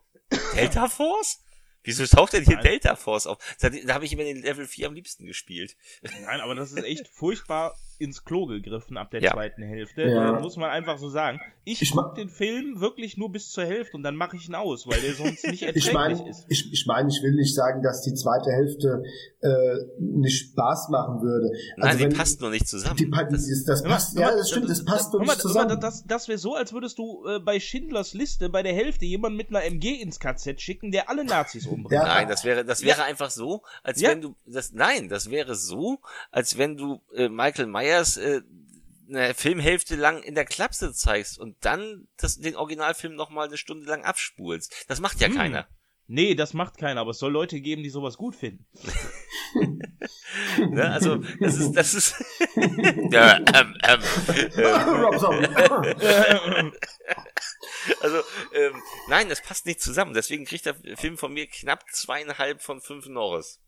[0.55, 1.41] Delta Force?
[1.83, 2.65] Wieso taucht denn hier Nein.
[2.65, 3.39] Delta Force auf?
[3.61, 5.77] Da, da habe ich immer den Level 4 am liebsten gespielt.
[6.23, 9.33] Nein, aber das ist echt furchtbar ins Klo gegriffen ab der ja.
[9.33, 10.03] zweiten Hälfte.
[10.03, 10.41] Ja.
[10.41, 11.41] muss man einfach so sagen.
[11.65, 14.55] Ich, ich gucke den Film wirklich nur bis zur Hälfte und dann mache ich ihn
[14.55, 16.45] aus, weil der sonst nicht erträglich ich mein, ist.
[16.49, 19.03] Ich, ich meine, ich will nicht sagen, dass die zweite Hälfte
[19.41, 21.51] äh, nicht Spaß machen würde.
[21.77, 22.97] Nein, also die wenn, passt nur nicht zusammen.
[22.97, 25.69] Die, das, das, passt, ja, das stimmt, das passt nur nicht zusammen.
[25.69, 29.05] Mal, das, das wäre so, als würdest du äh, bei Schindlers Liste bei der Hälfte
[29.05, 31.93] jemanden mit einer MG ins KZ schicken, der alle Nazis umbringt.
[31.93, 32.05] Ja.
[32.05, 35.99] Nein, das wäre, das wäre einfach so, als wenn du, das, nein, das wäre so,
[36.31, 38.43] als wenn du äh, Michael Myers äh,
[39.09, 43.87] eine Filmhälfte lang in der Klapse zeigst und dann das, den Originalfilm nochmal eine Stunde
[43.87, 44.85] lang abspulst.
[44.89, 45.35] Das macht ja hm.
[45.35, 45.69] keiner.
[46.07, 48.67] Nee, das macht keiner, aber es soll Leute geben, die sowas gut finden.
[50.59, 52.15] ne, also, das ist, das ist,
[53.11, 54.01] ja, ähm, ähm,
[56.01, 56.73] ähm,
[58.01, 58.19] also,
[58.53, 60.13] ähm, nein, das passt nicht zusammen.
[60.13, 63.63] Deswegen kriegt der Film von mir knapp zweieinhalb von fünf Norris.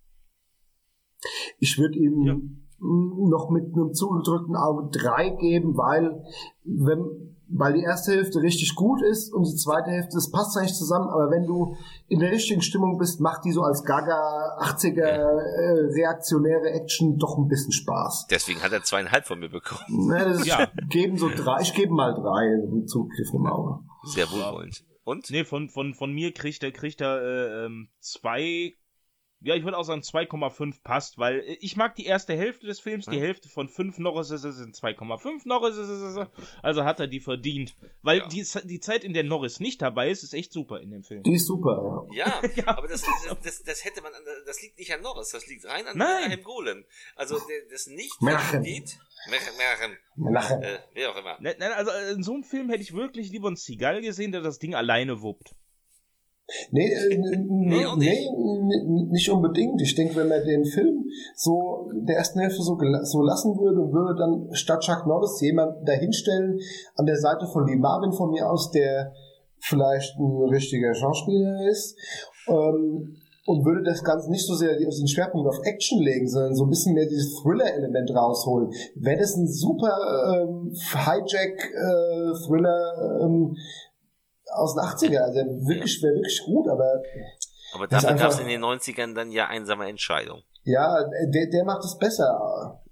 [1.58, 2.36] Ich würde ihm ja
[2.78, 6.22] noch mit einem zugedrückten Auge drei geben, weil
[6.64, 10.74] wenn weil die erste Hälfte richtig gut ist und die zweite Hälfte, das passt eigentlich
[10.74, 11.76] zusammen, aber wenn du
[12.08, 17.38] in der richtigen Stimmung bist, macht die so als Gaga 80er äh, reaktionäre Action doch
[17.38, 18.26] ein bisschen Spaß.
[18.30, 20.08] Deswegen hat er zweieinhalb von mir bekommen.
[20.08, 20.68] Ne, das ja.
[20.88, 23.80] geben so drei, ich gebe mal drei mit Zugriff im Auge.
[24.04, 24.84] Sehr wohlwollend.
[25.04, 25.30] Und?
[25.30, 28.74] Nee, von, von, von mir kriegt er, kriegt er äh, ähm, zwei
[29.46, 33.06] Ja, ich würde auch sagen 2,5 passt, weil ich mag die erste Hälfte des Films,
[33.06, 36.28] die Hälfte von 5 Norris sind 2,5 Norris,
[36.62, 37.76] also hat er die verdient.
[38.02, 38.26] Weil ja.
[38.26, 41.22] die, die Zeit, in der Norris nicht dabei ist, ist echt super in dem Film.
[41.22, 42.26] Die ist super, ja.
[42.26, 42.66] Ja, ja.
[42.66, 44.10] aber das, das, das, das, hätte man,
[44.46, 46.84] das liegt nicht an Norris, das liegt rein an Herrn Golem.
[47.14, 47.38] Also
[47.70, 48.98] das nicht geht.
[49.28, 49.96] Märchen.
[50.16, 50.62] Märchen.
[50.62, 51.38] Äh, wie auch immer.
[51.40, 54.58] Nein, also in so einem Film hätte ich wirklich lieber einen Seagal gesehen, der das
[54.58, 55.54] Ding alleine wuppt.
[56.70, 58.28] Nee, äh, nee, nee,
[59.10, 59.80] nicht unbedingt.
[59.82, 61.04] Ich denke, wenn man den Film
[61.34, 66.58] so der ersten Hälfte so, so lassen würde, würde dann statt Chuck Norris jemand dahinstellen
[66.94, 69.12] an der Seite von Lee Marvin von mir aus, der
[69.58, 71.98] vielleicht ein richtiger Schauspieler ist,
[72.48, 73.16] ähm,
[73.46, 76.70] und würde das Ganze nicht so sehr den Schwerpunkt auf Action legen, sondern so ein
[76.70, 78.70] bisschen mehr dieses Thriller-Element rausholen.
[78.96, 79.96] Wäre das ein super
[80.34, 81.60] ähm, Hijack-Thriller,
[83.20, 83.56] äh, ähm,
[84.52, 85.18] aus den 80er.
[85.18, 87.02] Also wirklich, wäre wirklich gut, aber.
[87.74, 90.42] Aber dafür gab es in den 90ern dann ja einsame Entscheidung.
[90.64, 90.96] Ja,
[91.32, 92.82] der, der macht es besser.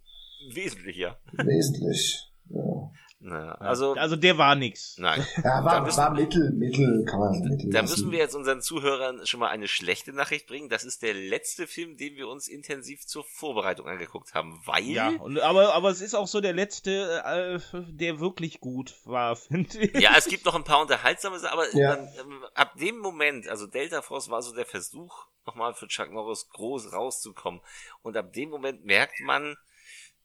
[0.52, 1.16] Wesentlich, ja.
[1.32, 2.32] Wesentlich.
[2.50, 2.90] Ja.
[3.26, 4.98] Na, also, also der war nix.
[4.98, 5.26] Nein.
[5.42, 9.26] Ja, war, müssen, war Mittel, Mittel, kann man Mittel Da müssen wir jetzt unseren Zuhörern
[9.26, 10.68] schon mal eine schlechte Nachricht bringen.
[10.68, 14.84] Das ist der letzte Film, den wir uns intensiv zur Vorbereitung angeguckt haben, weil.
[14.84, 19.36] Ja, und, aber, aber es ist auch so der letzte, äh, der wirklich gut war,
[19.36, 19.98] finde ich.
[19.98, 21.96] Ja, es gibt noch ein paar unterhaltsame Sachen, aber ja.
[21.96, 26.12] dann, ähm, ab dem Moment, also Delta Force war so der Versuch, nochmal für Chuck
[26.12, 27.62] Norris groß rauszukommen.
[28.02, 29.56] Und ab dem Moment merkt man,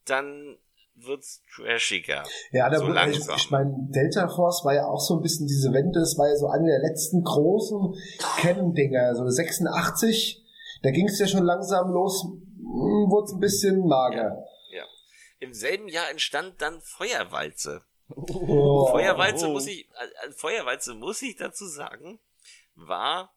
[0.03, 0.57] dann
[0.95, 2.24] wird's trashiger.
[2.52, 5.48] Ja, da so wird, ich, ich meine, Delta Force war ja auch so ein bisschen
[5.48, 7.95] diese Wende, das war ja so eine der letzten großen
[8.41, 10.44] Canon-Dinger, so 86,
[10.84, 14.45] da ging es ja schon langsam los, hm, wurde es ein bisschen mager.
[14.72, 14.86] Ja, ja.
[15.40, 17.82] Im selben Jahr entstand dann Feuerwalze.
[18.10, 19.52] Oh, Feuerwalze oh.
[19.52, 22.20] muss ich, äh, Feuerwalze muss ich dazu sagen,
[22.76, 23.34] war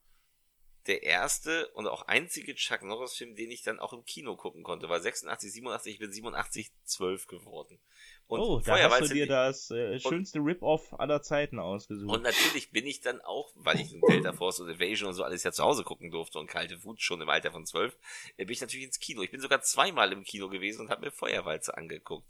[0.86, 4.62] der erste und auch einzige Chuck Norris Film, den ich dann auch im Kino gucken
[4.62, 4.88] konnte.
[4.88, 7.78] War 86, 87, ich bin 87, 12 geworden.
[8.26, 12.10] Und oh, da hast du dir das äh, schönste Rip-Off aller Zeiten ausgesucht.
[12.10, 15.42] Und natürlich bin ich dann auch, weil ich Delta Force und Evasion und so alles
[15.42, 17.96] ja zu Hause gucken durfte und kalte Wut schon im Alter von 12,
[18.36, 19.22] äh, bin ich natürlich ins Kino.
[19.22, 22.26] Ich bin sogar zweimal im Kino gewesen und habe mir Feuerwalze angeguckt.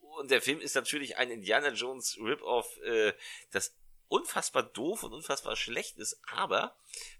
[0.00, 3.12] Und der Film ist natürlich ein Indiana Jones Rip-Off, äh,
[3.50, 3.74] das
[4.08, 6.76] unfassbar doof und unfassbar schlecht ist, aber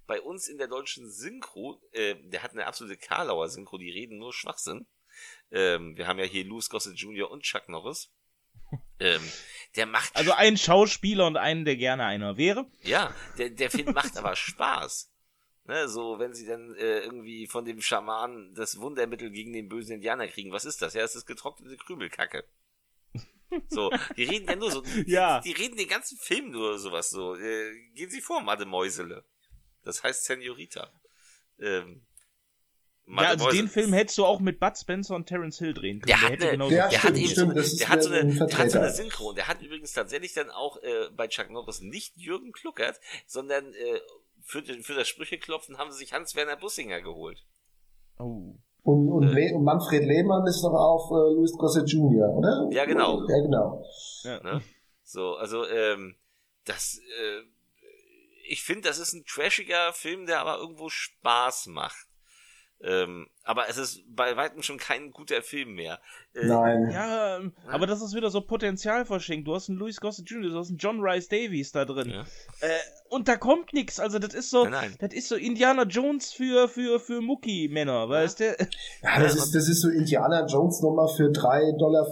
[0.07, 4.19] bei uns in der deutschen Synchro, äh, der hat eine absolute Karlauer Synchro, die reden
[4.19, 4.87] nur Schwachsinn.
[5.51, 7.31] Ähm, wir haben ja hier Louis Gossett Jr.
[7.31, 8.13] und Chuck Norris.
[8.99, 9.21] Ähm,
[9.77, 10.17] der macht.
[10.17, 12.65] Also ein Schauspieler und einen, der gerne einer wäre.
[12.83, 15.13] Ja, der, der Film macht aber Spaß.
[15.67, 19.97] Ne, so, wenn sie dann äh, irgendwie von dem Schaman das Wundermittel gegen den bösen
[19.97, 20.95] Indianer kriegen, was ist das?
[20.95, 22.45] Ja, es ist getrocknete Krümelkacke.
[23.69, 24.83] So, die reden ja nur so.
[25.07, 25.41] ja.
[25.41, 27.37] Die, die reden den ganzen Film nur sowas so.
[27.37, 29.25] Äh, gehen Sie vor, Mademäusele.
[29.85, 30.93] Das heißt Senorita.
[31.61, 32.07] Ähm,
[33.09, 36.09] ja, also den Film hättest du auch mit Bud Spencer und Terence Hill drehen können.
[36.09, 38.59] Der, der, hat, eine, genau der, hat eben stimmt, so, der hat so eine, der
[38.59, 39.33] hat so eine Synchro.
[39.33, 44.01] Der hat übrigens tatsächlich dann auch äh, bei Chuck Norris nicht Jürgen Kluckert, sondern äh,
[44.43, 47.45] für, den, für das Sprücheklopfen haben sie sich Hans-Werner Bussinger geholt.
[48.19, 48.57] Oh.
[48.87, 52.69] Und, und, äh, und Manfred Lehmann ist doch auf äh, Louis Gossett Jr., oder?
[52.71, 53.21] Ja, genau.
[53.29, 53.85] Ja, genau.
[54.23, 54.41] Ja.
[54.45, 54.63] Ne?
[55.03, 56.15] So, also, ähm,
[56.65, 57.43] das, äh,
[58.49, 62.06] ich finde, das ist ein trashiger Film, der aber irgendwo Spaß macht.
[62.83, 65.99] Ähm, aber es ist bei weitem schon kein guter Film mehr.
[66.35, 66.91] Äh, Nein.
[66.91, 69.49] Ja, ähm, aber das ist wieder so Potenzial verschenkt.
[69.49, 72.11] Du hast einen Louis Gossett Jr., du hast einen John Rice Davies da drin.
[72.11, 72.21] Ja.
[72.61, 72.79] Äh,
[73.09, 73.99] und da kommt nichts.
[73.99, 74.97] Also das ist so, nein, nein.
[75.01, 78.57] das ist so Indiana Jones für für für Mucki-Männer, weißt du?
[79.03, 82.07] Ja, das ist das ist so Indiana Jones nochmal für 3,50 Dollar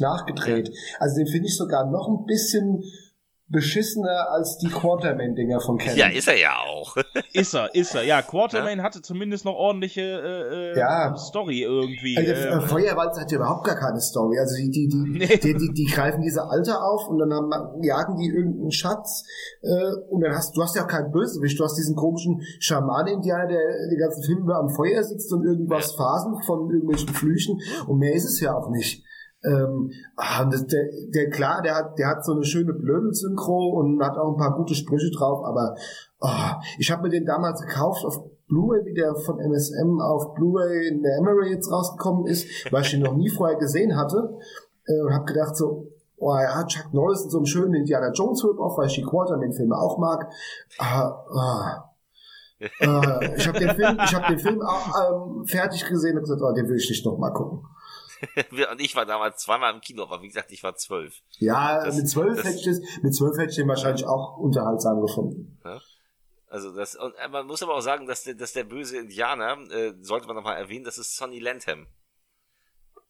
[0.00, 0.72] nachgedreht.
[0.98, 2.82] Also den finde ich sogar noch ein bisschen
[3.50, 5.96] beschissener als die Quartermain-Dinger von Canon.
[5.96, 6.96] Ja, ist er ja auch.
[7.32, 8.04] ist er, ist er.
[8.04, 8.84] Ja, Quartermain ja?
[8.84, 11.16] hatte zumindest noch ordentliche äh, äh ja.
[11.16, 12.16] Story irgendwie.
[12.18, 14.38] Also, äh, Feuerwalz hat ja überhaupt gar keine Story.
[14.38, 15.26] Also die, die, die, nee.
[15.26, 17.50] die, die, die, greifen diese Alte auf und dann haben,
[17.82, 19.24] jagen die irgendeinen Schatz
[19.62, 21.58] äh, und dann hast du hast ja auch keinen Bösewicht.
[21.58, 25.92] Du hast diesen komischen Schamanen-Indianer, der den ganzen Film über am Feuer sitzt und irgendwas
[25.92, 25.96] ja.
[25.96, 29.04] phasen von irgendwelchen Flüchen und mehr ist es ja auch nicht.
[29.44, 34.16] Ähm, ah, der, der, klar, der hat, der hat so eine schöne Blödel-Synchro und hat
[34.16, 35.76] auch ein paar gute Sprüche drauf, aber
[36.20, 40.88] oh, ich habe mir den damals gekauft auf Blu-ray, wie der von MSM auf Blu-ray
[40.88, 44.38] in der Emery jetzt rausgekommen ist, weil ich ihn noch nie vorher gesehen hatte
[44.86, 45.86] äh, und habe gedacht so,
[46.16, 49.02] oh ja, Chuck Norris in so einem schönen Indiana Jones Film auf, weil ich die
[49.02, 50.28] Quarterman-Filme auch mag.
[50.78, 51.94] Ah, ah.
[52.58, 56.42] äh, ich habe den Film, ich habe den Film auch ähm, fertig gesehen und gesagt,
[56.42, 57.60] oh, den will ich nicht noch mal gucken.
[58.72, 61.20] und ich war damals zweimal im Kino, aber wie gesagt, ich war zwölf.
[61.38, 65.00] Ja, das, mit zwölf hätte ich das, mit zwölf hätte ich den wahrscheinlich auch unterhaltsam
[65.00, 65.58] gefunden.
[65.64, 65.80] Ja?
[66.48, 69.58] Also das und äh, man muss aber auch sagen, dass der, dass der böse Indianer
[69.70, 71.86] äh, sollte man noch mal erwähnen, das ist Sonny Lantham.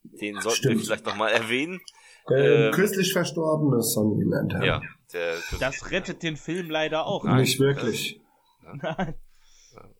[0.02, 0.78] Den sollten Stimmt.
[0.78, 1.80] wir vielleicht noch mal erwähnen.
[2.28, 4.62] Der ähm, kürzlich verstorbene Sonny Lantham.
[4.62, 4.80] Ja,
[5.12, 7.24] der das rettet den Film leider auch.
[7.24, 8.20] Nicht wirklich.
[8.62, 9.14] Nein.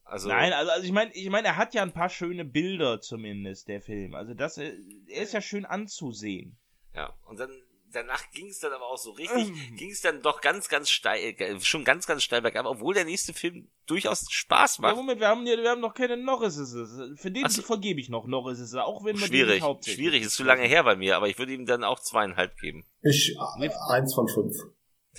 [0.08, 3.00] Also, Nein, also, also ich meine, ich meine, er hat ja ein paar schöne Bilder
[3.00, 4.14] zumindest, der Film.
[4.14, 4.72] Also das, äh,
[5.06, 6.56] er ist ja schön anzusehen.
[6.94, 7.50] Ja, und dann
[7.92, 9.76] danach ging es dann aber auch so richtig, ähm.
[9.76, 13.04] ging es dann doch ganz, ganz steil, äh, schon ganz, ganz steil bergab, obwohl der
[13.04, 14.92] nächste Film durchaus Spaß macht.
[14.92, 16.74] Ja, Moment, wir haben, ja, wir haben noch keine Norrises.
[17.20, 17.62] Für den so.
[17.62, 21.16] vergebe ich noch Norrises, auch wenn man Schwierig, schwierig, ist zu lange her bei mir,
[21.16, 22.84] aber ich würde ihm dann auch zweieinhalb geben.
[23.02, 24.56] Ich, äh, eins von fünf.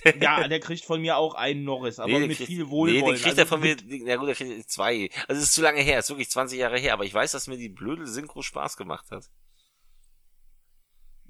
[0.22, 3.02] ja, der kriegt von mir auch einen Norris, aber nee, mit kriegt, viel Wohlwollen.
[3.02, 5.10] Nee, den kriegt also, er von mir, na gut, der kriegt zwei.
[5.28, 7.32] Also es ist zu lange her, es ist wirklich 20 Jahre her, aber ich weiß,
[7.32, 9.30] dass mir die blöde Synchro Spaß gemacht hat.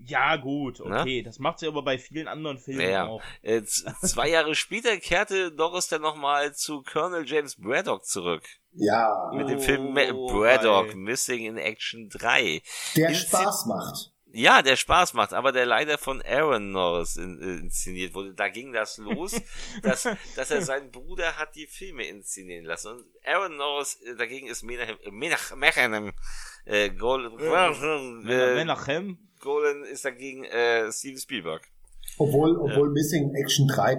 [0.05, 1.21] Ja, gut, okay.
[1.21, 1.29] Na?
[1.29, 3.05] Das macht sie aber bei vielen anderen Filmen naja.
[3.05, 3.21] auch.
[3.41, 8.43] Äh, zwei Jahre später kehrte Norris dann nochmal zu Colonel James Braddock zurück.
[8.73, 9.31] Ja.
[9.33, 12.61] Mit dem Film oh, Braddock, Missing in Action 3.
[12.95, 14.13] Der Inzi Spaß macht.
[14.31, 18.33] Ja, der Spaß macht, aber der leider von Aaron Norris in, äh, inszeniert wurde.
[18.33, 19.39] Da ging das los,
[19.81, 22.97] dass, dass er seinen Bruder hat die Filme inszenieren lassen.
[22.97, 26.13] Und Aaron Norris äh, dagegen ist Menachem, Menachem,
[26.65, 31.63] äh, Gold, äh, Menachem, Golan ist dagegen äh, Steven Spielberg.
[32.19, 32.93] Obwohl, obwohl ja.
[32.93, 33.97] Missing Action 3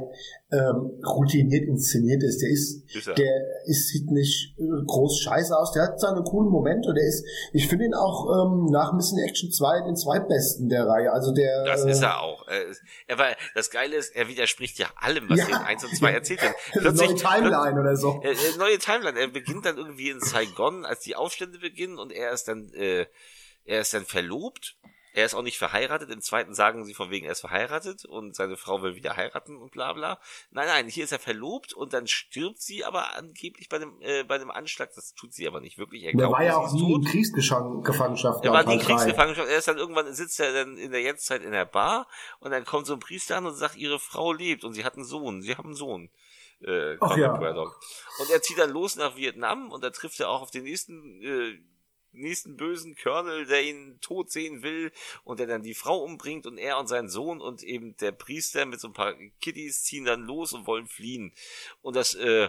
[0.52, 2.42] ähm, routiniert inszeniert ist.
[2.42, 5.72] Der ist, ist der ist, sieht nicht äh, groß scheiße aus.
[5.72, 6.92] Der hat seine coolen Momente.
[6.92, 7.24] Der ist,
[7.54, 11.10] ich finde ihn auch ähm, nach Missing Action 2 den zweitbesten der Reihe.
[11.12, 11.64] Also der.
[11.64, 12.46] Das äh, ist er auch.
[13.06, 15.46] Er war, das Geile ist, er widerspricht ja allem, was ja.
[15.46, 16.54] in 1 und 2 erzählt wird.
[16.72, 18.20] Plötzlich, neue Timeline oder so.
[18.22, 19.18] Äh, neue Timeline.
[19.18, 23.06] Er beginnt dann irgendwie in Saigon, als die Aufstände beginnen und er ist dann, äh,
[23.64, 24.76] er ist dann verlobt
[25.12, 26.10] er ist auch nicht verheiratet.
[26.10, 29.56] Im zweiten sagen sie von wegen, er ist verheiratet und seine Frau will wieder heiraten
[29.56, 30.20] und bla bla.
[30.50, 34.24] Nein, nein, hier ist er verlobt und dann stirbt sie aber angeblich bei dem, äh,
[34.24, 34.90] bei dem Anschlag.
[34.94, 36.04] Das tut sie aber nicht wirklich.
[36.04, 38.44] Er der war ja auch nie in Kriegsgefangenschaft.
[38.44, 39.48] Er war nie in Kriegsgefangenschaft.
[39.48, 42.06] Er ist dann irgendwann, sitzt er dann in der Jetztzeit in der Bar
[42.38, 44.94] und dann kommt so ein Priester an und sagt, ihre Frau lebt und sie hat
[44.94, 45.42] einen Sohn.
[45.42, 46.10] Sie haben einen Sohn.
[46.62, 47.32] Äh, Ach ja.
[47.32, 51.22] Und er zieht dann los nach Vietnam und da trifft er auch auf den nächsten
[51.22, 51.58] äh,
[52.12, 54.92] nächsten bösen Colonel, der ihn tot sehen will
[55.24, 58.66] und der dann die Frau umbringt und er und sein Sohn und eben der Priester
[58.66, 61.32] mit so ein paar Kiddies ziehen dann los und wollen fliehen.
[61.82, 62.48] Und das äh,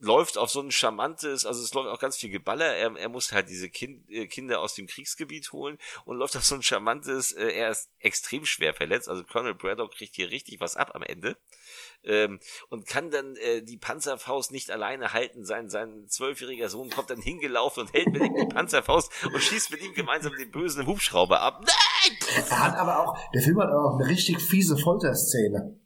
[0.00, 2.74] läuft auf so ein charmantes, also es läuft auch ganz viel Geballer.
[2.74, 6.44] Er, er muss halt diese kind, äh, Kinder aus dem Kriegsgebiet holen und läuft auf
[6.44, 10.60] so ein charmantes, äh, er ist extrem schwer verletzt, also Colonel Braddock kriegt hier richtig
[10.60, 11.36] was ab am Ende
[12.04, 15.44] ähm, und kann dann äh, die Panzerfaust nicht alleine halten.
[15.44, 19.70] Sein sein zwölfjähriger Sohn kommt dann hingelaufen und hält mit ihm die Panzerfaust und schießt
[19.70, 21.60] mit ihm gemeinsam den bösen Hubschrauber ab.
[21.60, 22.16] Nein!
[22.48, 25.80] Er hat aber auch, der Film hat auch eine richtig fiese Folterszene.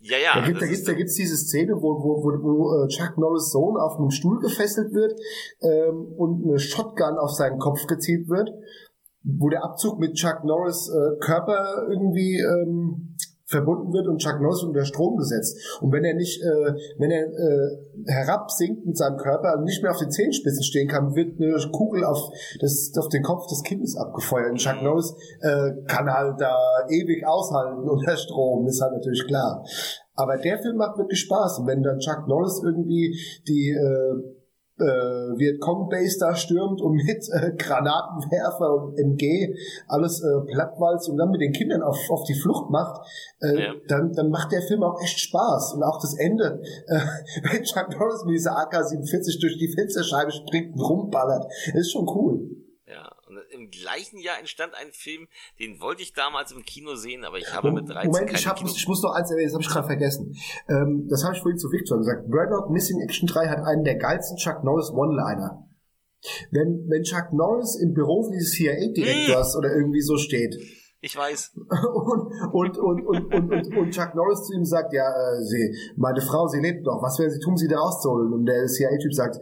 [0.00, 0.40] Ja, ja.
[0.40, 3.76] Da gibt es da gibt's diese Szene, wo, wo, wo, wo äh, Chuck Norris Sohn
[3.76, 5.18] auf einem Stuhl gefesselt wird
[5.62, 8.50] ähm, und eine Shotgun auf seinen Kopf gezielt wird,
[9.24, 13.15] wo der Abzug mit Chuck Norris äh, Körper irgendwie ähm,
[13.46, 15.56] verbunden wird und Chuck Norris unter Strom gesetzt.
[15.80, 19.92] Und wenn er nicht, äh, wenn er äh, herabsinkt mit seinem Körper und nicht mehr
[19.92, 23.96] auf den Zehenspitzen stehen kann, wird eine Kugel auf, das, auf den Kopf des Kindes
[23.96, 24.50] abgefeuert.
[24.50, 26.56] Und Chuck Norris äh, kann halt da
[26.88, 29.64] ewig aushalten unter Strom, ist halt natürlich klar.
[30.14, 31.60] Aber der Film macht wirklich Spaß.
[31.60, 33.16] Und wenn dann Chuck Norris irgendwie
[33.46, 34.35] die äh,
[34.78, 39.54] äh, Vietcong-Base da stürmt und mit äh, Granatenwerfer und MG
[39.88, 43.00] alles äh, plattwalzt und dann mit den Kindern auf, auf die Flucht macht,
[43.40, 43.74] äh, ja.
[43.88, 45.74] dann, dann macht der Film auch echt Spaß.
[45.74, 47.00] Und auch das Ende, äh,
[47.50, 52.65] wenn Chuck Norris mit dieser AK-47 durch die Fensterscheibe springt und rumballert, ist schon cool
[53.56, 55.28] im gleichen Jahr entstand ein Film,
[55.58, 58.62] den wollte ich damals im Kino sehen, aber ich habe mit 13 Moment, ich, hab,
[58.62, 60.36] ich muss noch eins erwähnen, das habe ich gerade vergessen.
[60.68, 62.28] Ähm, das habe ich vorhin zu Victor gesagt.
[62.30, 65.66] Braddock Missing Action 3 hat einen der geilsten Chuck Norris One-Liner.
[66.50, 69.58] Wenn, wenn Chuck Norris im Büro dieses CIA-Direktors mm.
[69.58, 70.56] oder irgendwie so steht,
[71.00, 71.52] ich weiß.
[71.56, 75.76] Und, und, und, und, und, und, und Chuck Norris zu ihm sagt, ja, äh, sie,
[75.96, 78.32] meine Frau, sie lebt noch, was werden sie tun, sie da rauszuholen?
[78.32, 79.38] Und der CIA-Typ sagt,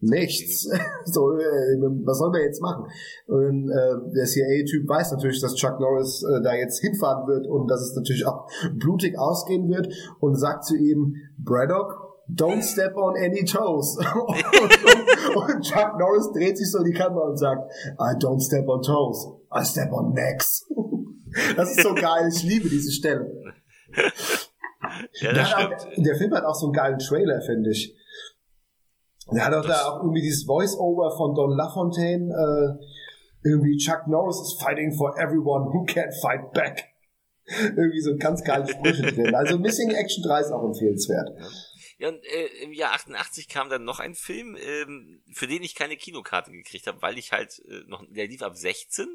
[0.00, 0.68] nichts.
[1.04, 2.86] so, äh, was soll man jetzt machen?
[3.26, 7.68] Und äh, der CIA-Typ weiß natürlich, dass Chuck Norris äh, da jetzt hinfahren wird und
[7.68, 9.88] dass es natürlich auch blutig ausgehen wird
[10.20, 13.96] und sagt zu ihm, Braddock, don't step on any toes.
[14.14, 18.40] und, und, und, Chuck Norris dreht sich so in die Kamera und sagt, I don't
[18.40, 20.66] step on toes, I step on necks.
[21.56, 23.30] das ist so geil, ich liebe diese Stelle.
[25.20, 27.94] Ja, das der, auch, der Film hat auch so einen geilen Trailer, finde ich.
[29.32, 34.40] Er hat auch da auch irgendwie dieses Voice-Over von Don LaFontaine, äh, irgendwie Chuck Norris
[34.40, 36.86] is fighting for everyone who can't fight back.
[37.50, 39.34] Irgendwie so ganz geile Sprüche drin.
[39.34, 41.30] Also Missing Action 3 ist auch empfehlenswert.
[41.98, 45.74] Ja, und äh, im Jahr 88 kam dann noch ein Film, ähm, für den ich
[45.74, 49.08] keine Kinokarte gekriegt habe, weil ich halt äh, noch, der lief ab 16.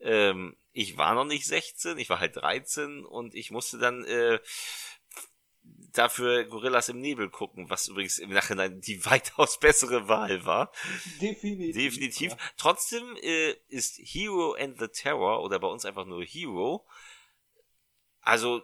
[0.00, 4.38] Ähm, ich war noch nicht 16, ich war halt 13 und ich musste dann äh,
[5.92, 10.72] dafür Gorillas im Nebel gucken, was übrigens im Nachhinein die weitaus bessere Wahl war.
[11.20, 11.74] Definitiv.
[11.74, 12.32] Definitiv.
[12.32, 12.38] Ja.
[12.56, 16.86] Trotzdem äh, ist Hero and the Terror oder bei uns einfach nur Hero,
[18.20, 18.62] also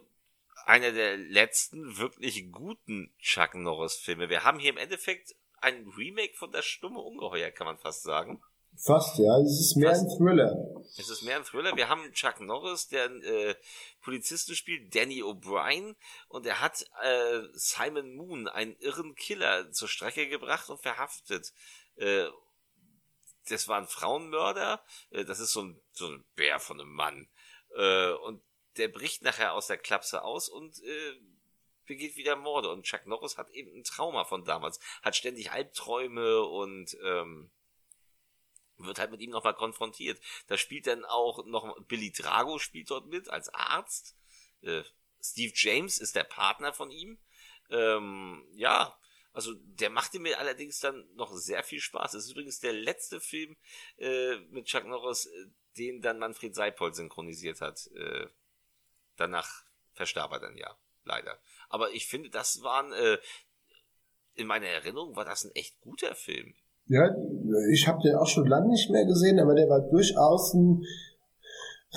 [0.67, 4.29] einer der letzten wirklich guten Chuck Norris Filme.
[4.29, 8.43] Wir haben hier im Endeffekt ein Remake von Das stumme Ungeheuer, kann man fast sagen.
[8.77, 9.39] Fast, ja.
[9.39, 10.03] Es ist mehr Fast.
[10.03, 10.83] ein Thriller.
[10.97, 11.77] Es ist mehr ein Thriller.
[11.77, 13.55] Wir haben Chuck Norris, der äh,
[14.01, 15.97] Polizisten spielt, Danny O'Brien,
[16.29, 21.53] und er hat äh, Simon Moon, einen irren Killer, zur Strecke gebracht und verhaftet.
[21.97, 22.27] Äh,
[23.49, 24.83] das war ein Frauenmörder.
[25.11, 27.29] Äh, das ist so ein, so ein Bär von einem Mann.
[27.77, 28.43] Äh, und
[28.77, 31.21] der bricht nachher aus der Klapse aus und äh,
[31.87, 32.71] begeht wieder Morde.
[32.71, 37.51] Und Chuck Norris hat eben ein Trauma von damals, hat ständig Albträume und ähm,
[38.79, 40.21] wird halt mit ihm nochmal konfrontiert.
[40.47, 44.17] Da spielt dann auch noch Billy Drago spielt dort mit als Arzt.
[44.63, 44.83] Äh,
[45.23, 47.19] Steve James ist der Partner von ihm.
[47.71, 48.99] Ähm, ja,
[49.33, 52.13] also der machte mir allerdings dann noch sehr viel Spaß.
[52.13, 53.57] Das ist übrigens der letzte Film
[53.99, 55.47] äh, mit Chuck Norris, äh,
[55.77, 57.89] den dann Manfred Seipold synchronisiert hat.
[57.97, 58.29] Äh,
[59.17, 61.41] danach verstarb er dann ja, leider.
[61.69, 63.19] Aber ich finde, das waren, äh,
[64.35, 66.55] in meiner Erinnerung war das ein echt guter Film.
[66.86, 67.09] Ja,
[67.73, 70.82] ich habe den auch schon lange nicht mehr gesehen, aber der war durchaus ein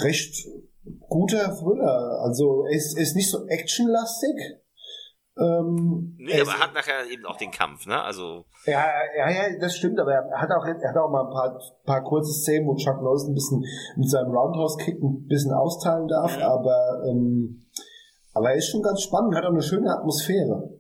[0.02, 0.48] recht
[1.10, 2.22] guter Thriller.
[2.24, 4.62] Also er ist, ist nicht so actionlastig.
[5.40, 8.02] Ähm, nee, aber er hat nachher eben auch den Kampf, ne?
[8.02, 8.46] Also.
[8.66, 8.86] Ja,
[9.18, 12.04] ja, ja, das stimmt, aber er hat auch, er hat auch mal ein paar, paar
[12.04, 13.64] kurze Szenen, wo Chuck Norris ein bisschen
[13.98, 16.42] mit seinem Roundhouse-Kick ein bisschen austeilen darf, mhm.
[16.42, 17.68] aber, ähm,
[18.34, 20.80] aber er ist schon ganz spannend, hat auch eine schöne Atmosphäre.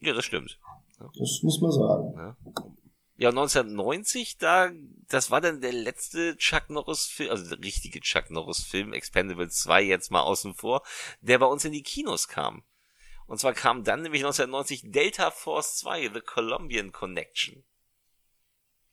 [0.00, 0.58] Ja, das stimmt.
[0.98, 2.14] Das muss man sagen.
[2.16, 2.36] Ja.
[3.20, 4.70] Ja, 1990, da,
[5.08, 9.58] das war dann der letzte Chuck Norris Film, also der richtige Chuck Norris Film, Expendables
[9.58, 10.82] 2 jetzt mal außen vor,
[11.20, 12.62] der bei uns in die Kinos kam.
[13.26, 17.64] Und zwar kam dann nämlich 1990 Delta Force 2, The Colombian Connection.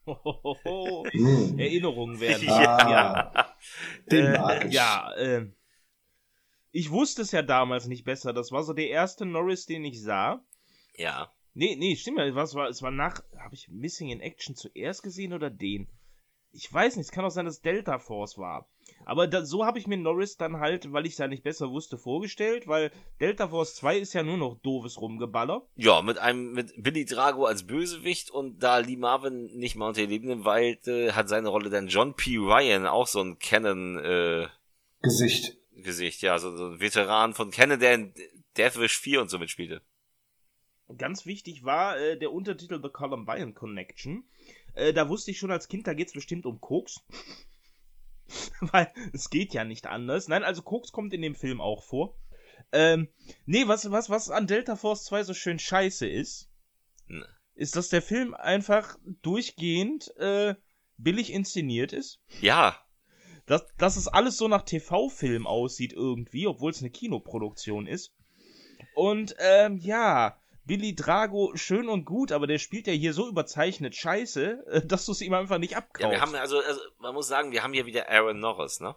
[0.07, 1.05] Hohoho.
[1.11, 1.59] Hm.
[1.59, 2.47] Erinnerungen werden.
[2.47, 2.89] ja.
[2.89, 3.47] ja.
[4.07, 5.51] äh, ja, äh,
[6.71, 8.33] ich wusste es ja damals nicht besser.
[8.33, 10.43] Das war so der erste Norris, den ich sah.
[10.95, 11.31] Ja.
[11.55, 12.25] Nee, nee, stimmt ja.
[12.25, 13.23] Es war, es war nach.
[13.39, 15.87] Habe ich Missing in Action zuerst gesehen oder den?
[16.51, 18.69] Ich weiß nicht, es kann auch sein, dass Delta Force war.
[19.05, 21.69] Aber da, so habe ich mir Norris dann halt, weil ich es ja nicht besser
[21.69, 25.67] wusste, vorgestellt, weil Delta Force 2 ist ja nur noch doofes Rumgeballer.
[25.75, 30.01] Ja, mit einem, mit Billy Drago als Bösewicht und da Lee Marvin nicht mal unter
[30.01, 32.37] den Lebenden weilte, hat seine Rolle dann John P.
[32.37, 34.47] Ryan, auch so ein Canon, äh,
[35.01, 35.57] Gesicht.
[35.73, 38.13] Gesicht, ja, so, so ein Veteran von Canon, der in
[38.57, 39.81] Deathwish 4 und so mitspielte.
[40.97, 44.23] Ganz wichtig war äh, der Untertitel The Columbine Connection.
[44.75, 47.01] Äh, da wusste ich schon als Kind, da geht's bestimmt um Koks.
[48.59, 50.27] Weil es geht ja nicht anders.
[50.27, 52.15] Nein, also Koks kommt in dem Film auch vor.
[52.71, 53.07] Ähm,
[53.45, 56.49] nee, was, was, was an Delta Force 2 so schön scheiße ist,
[57.07, 57.27] ne.
[57.55, 60.55] ist, dass der Film einfach durchgehend äh,
[60.97, 62.21] billig inszeniert ist.
[62.41, 62.79] Ja.
[63.45, 68.13] Dass, dass es alles so nach TV-Film aussieht irgendwie, obwohl es eine Kinoproduktion ist.
[68.95, 73.95] Und ähm, ja, Billy Drago schön und gut, aber der spielt ja hier so überzeichnet
[73.95, 76.03] Scheiße, äh, dass du es ihm einfach nicht abkaufst.
[76.03, 78.95] Ja, wir haben also, also, man muss sagen, wir haben hier wieder Aaron Norris, ne?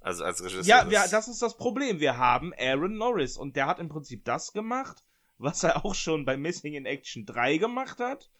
[0.00, 0.64] Also als Regisseur.
[0.64, 2.00] Ja, wir, das ist das Problem.
[2.00, 5.04] Wir haben Aaron Norris und der hat im Prinzip das gemacht,
[5.36, 8.30] was er auch schon bei Missing in Action 3 gemacht hat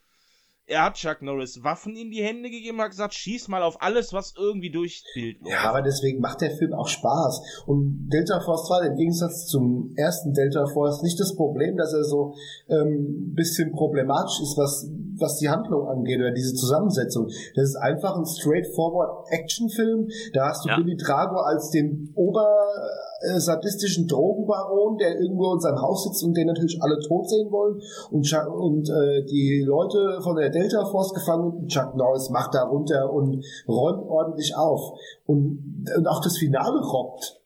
[0.70, 4.12] er hat Chuck Norris Waffen in die Hände gegeben, hat gesagt, schieß mal auf alles,
[4.12, 5.52] was irgendwie durchs Bild läuft.
[5.52, 7.64] Ja, aber deswegen macht der Film auch Spaß.
[7.66, 12.04] Und Delta Force 2 im Gegensatz zum ersten Delta Force nicht das Problem, dass er
[12.04, 12.34] so
[12.68, 14.88] ähm, bisschen problematisch ist, was
[15.20, 17.26] was die Handlung angeht oder diese Zusammensetzung.
[17.54, 20.08] Das ist einfach ein straightforward Actionfilm.
[20.32, 20.76] Da hast du ja.
[20.76, 26.82] Billy Drago als den obersadistischen Drogenbaron, der irgendwo in seinem Haus sitzt und den natürlich
[26.82, 27.80] alle tot sehen wollen.
[28.10, 31.68] Und, und äh, die Leute von der Delta Force gefangen.
[31.68, 34.98] Chuck Norris macht da runter und räumt ordentlich auf.
[35.26, 37.40] Und, und auch das Finale rockt.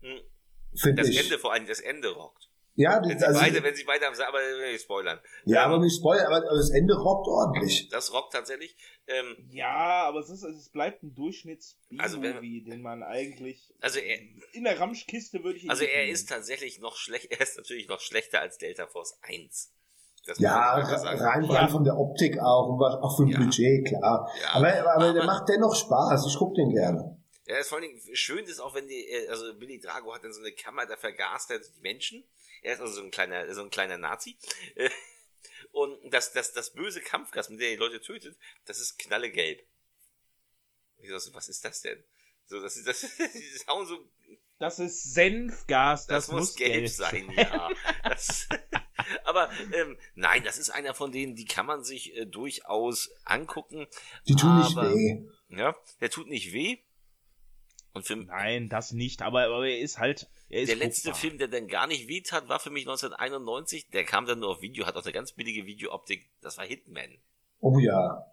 [0.00, 0.96] Hm.
[0.96, 1.22] Das ich.
[1.22, 2.48] Ende vor allem, das Ende rockt.
[2.78, 4.38] Ja, wenn sie also, beide, wenn sie beide haben, aber
[4.70, 5.18] nicht spoilern.
[5.44, 7.88] Ja, aber nicht spoilern, aber das Ende rockt ordentlich.
[7.88, 8.76] Das rockt tatsächlich.
[9.08, 13.74] Ähm, ja, aber es ist, es bleibt ein durchschnitts also den man eigentlich.
[13.80, 14.20] Also er,
[14.52, 16.12] in der Ramschkiste würde ich ihn Also er nehmen.
[16.12, 19.72] ist tatsächlich noch schlecht, er ist natürlich noch schlechter als Delta Force 1.
[20.38, 21.68] ja, rein, ja.
[21.68, 23.38] von der Optik auch, und auch vom ja.
[23.38, 24.30] Budget, klar.
[24.40, 27.18] Ja, aber, aber, aber der macht dennoch Spaß, ich guck den gerne.
[27.46, 30.22] Ja, das vor allen Dingen schön ist auch, wenn die, äh, also Billy Drago hat
[30.22, 32.24] dann so eine Kammer, da vergast er die Menschen.
[32.62, 34.36] Er ist also so ein kleiner, so ein kleiner Nazi.
[35.72, 38.36] Und das, das, das böse Kampfgas, mit der die Leute tötet,
[38.66, 39.62] das ist knallegelb.
[40.98, 42.02] Ich so, was ist das denn?
[42.46, 43.98] So, das ist, das, die hauen so.
[44.58, 47.70] Das ist Senfgas, das, das muss gelb, gelb sein, ja.
[48.02, 48.48] Das,
[49.24, 53.86] aber ähm, nein, das ist einer von denen, die kann man sich äh, durchaus angucken.
[54.26, 55.56] Die tun aber, nicht weh.
[55.56, 56.78] Ja, der tut nicht weh.
[57.92, 60.28] Und für, Nein, das nicht, aber, aber er ist halt.
[60.48, 61.20] Er ist der letzte guckbar.
[61.20, 63.90] Film, der dann gar nicht weh tat, war für mich 1991.
[63.90, 66.30] Der kam dann nur auf Video, hat auch eine ganz billige Videooptik.
[66.40, 67.18] Das war Hitman.
[67.60, 68.24] Oh ja.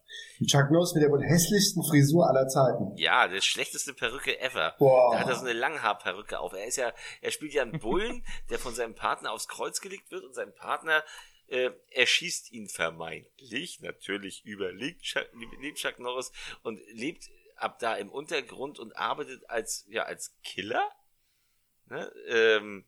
[0.46, 2.96] Chuck Norris mit der wohl hässlichsten Frisur aller Zeiten.
[2.98, 4.76] Ja, der schlechteste Perücke ever.
[4.78, 5.14] Boah.
[5.14, 6.54] Da hat er so eine Langhaarperücke auf.
[6.54, 10.12] Er ist ja, er spielt ja einen Bullen, der von seinem Partner aufs Kreuz gelegt
[10.12, 11.04] wird und sein Partner
[11.48, 15.28] äh, erschießt ihn vermeintlich, natürlich überlegt Chuck,
[15.62, 16.32] lebt Chuck Norris
[16.64, 20.84] und lebt ab da im Untergrund und arbeitet als, ja, als Killer.
[21.88, 22.12] Ne?
[22.28, 22.86] Ähm,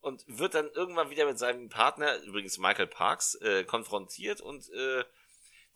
[0.00, 5.04] und wird dann irgendwann wieder mit seinem Partner, übrigens Michael Parks, äh, konfrontiert und äh,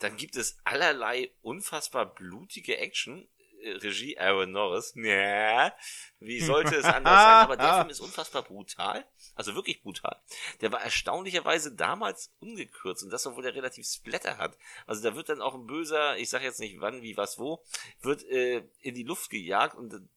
[0.02, 3.28] dann gibt es allerlei unfassbar blutige Action.
[3.62, 4.92] Äh, Regie Aaron Norris.
[4.96, 5.74] Ja,
[6.18, 7.44] wie sollte es anders sein?
[7.44, 9.06] Aber der Film ist unfassbar brutal.
[9.34, 10.20] Also wirklich brutal.
[10.60, 13.04] Der war erstaunlicherweise damals ungekürzt.
[13.04, 14.58] Und das, obwohl der relativ Splatter hat.
[14.86, 17.64] Also da wird dann auch ein böser, ich sag jetzt nicht wann, wie, was, wo,
[18.00, 19.76] wird äh, in die Luft gejagt.
[19.76, 20.08] Und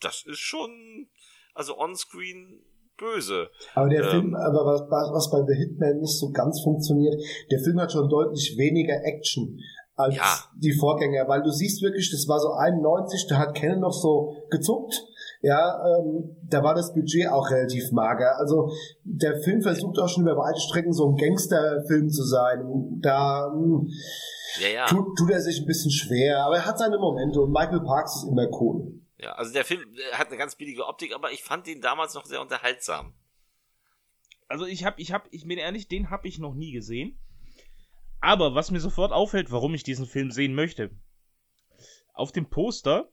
[0.00, 1.10] das ist schon,
[1.54, 2.64] also onscreen
[3.02, 3.48] böse.
[3.74, 7.20] Aber der ähm, Film, aber was, was bei The Hitman nicht so ganz funktioniert,
[7.50, 9.58] der Film hat schon deutlich weniger Action
[9.94, 10.38] als ja.
[10.56, 14.34] die Vorgänger, weil du siehst wirklich, das war so 91, da hat Canon noch so
[14.50, 15.02] gezuckt.
[15.42, 18.38] Ja, ähm, da war das Budget auch relativ mager.
[18.38, 18.70] Also
[19.02, 23.00] der Film versucht auch schon über weite Strecken so ein Gangsterfilm zu sein.
[23.02, 23.88] Da mh, hm,
[24.60, 24.86] ja, ja.
[24.86, 28.16] Tut, tut er sich ein bisschen schwer, aber er hat seine Momente und Michael Parks
[28.16, 29.01] ist immer cool.
[29.22, 29.82] Ja, also der Film
[30.12, 33.14] hat eine ganz billige Optik, aber ich fand den damals noch sehr unterhaltsam.
[34.48, 37.16] Also ich hab, ich hab, ich bin ehrlich, den hab ich noch nie gesehen.
[38.20, 40.90] Aber was mir sofort auffällt, warum ich diesen Film sehen möchte.
[42.12, 43.10] Auf dem Poster,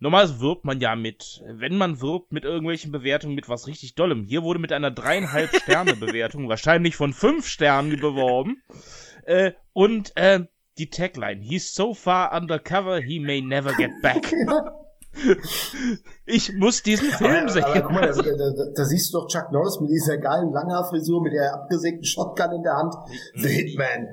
[0.00, 4.24] normalerweise wirbt man ja mit, wenn man wirbt mit irgendwelchen Bewertungen mit was richtig Dollem.
[4.24, 8.60] Hier wurde mit einer dreieinhalb Sterne Bewertung, wahrscheinlich von fünf Sternen beworben.
[9.22, 10.46] Äh, und äh,
[10.78, 14.32] die Tagline, he's so far undercover, he may never get back.
[16.26, 17.64] Ich muss diesen Film aber, sehen.
[17.64, 21.22] Aber, guck mal, da, da, da, siehst du doch Chuck Norris mit dieser geilen Langhaarfrisur,
[21.22, 22.94] mit der abgesägten Shotgun in der Hand.
[23.34, 24.08] The Hitman.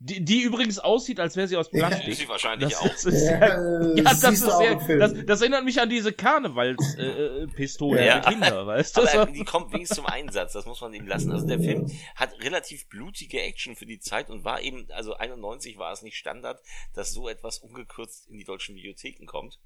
[0.00, 2.06] Die, die übrigens aussieht, als wäre sie aus Plastik.
[2.06, 2.86] Ja, sie wahrscheinlich das auch.
[2.86, 3.40] Ist, ist, ja,
[3.96, 8.22] ja, das ist sehr, das, das erinnert mich an diese Karnevalspistole äh, ja.
[8.22, 9.00] für Kinder, weißt du?
[9.00, 11.32] Aber die kommt wenigstens zum Einsatz, das muss man ihm lassen.
[11.32, 15.78] Also der Film hat relativ blutige Action für die Zeit und war eben, also 91
[15.78, 16.60] war es nicht Standard,
[16.94, 19.58] dass so etwas ungekürzt in die deutschen Bibliotheken kommt.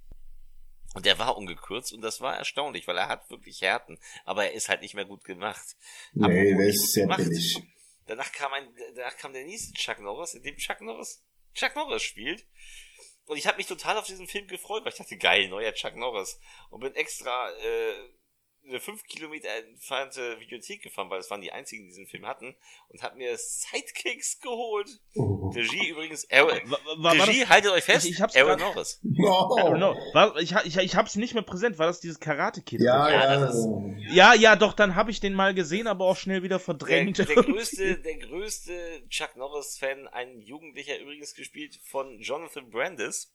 [0.95, 4.53] Und der war ungekürzt und das war erstaunlich, weil er hat wirklich Härten, aber er
[4.53, 5.77] ist halt nicht mehr gut gemacht.
[6.13, 7.63] Nee, der ist sehr billig.
[8.07, 11.23] Danach kam ein, danach kam der nächste Chuck Norris, in dem Chuck Norris,
[11.55, 12.47] Chuck Norris spielt.
[13.25, 15.95] Und ich habe mich total auf diesen Film gefreut, weil ich dachte, geil, neuer Chuck
[15.97, 16.39] Norris.
[16.71, 17.95] Und bin extra äh,
[18.67, 22.55] eine fünf Kilometer entfernte Videothek gefahren, weil das waren die einzigen, die diesen Film hatten,
[22.89, 24.89] und hab mir Sidekicks geholt.
[25.15, 25.51] Oh.
[25.55, 29.01] Regie übrigens, Aaron, war, war, Regie, das, haltet euch fest, ich, ich hab's Aaron Norris.
[29.13, 29.97] No.
[30.13, 32.81] War, ich, ich, ich hab's nicht mehr präsent, war das dieses Karate-Kid?
[32.81, 33.69] Ja, ja, ja, ist,
[34.11, 37.19] ja, ja, doch, dann habe ich den mal gesehen, aber auch schnell wieder verdrängt.
[37.19, 43.33] Der, der größte, der größte Chuck Norris-Fan, ein Jugendlicher übrigens gespielt von Jonathan Brandis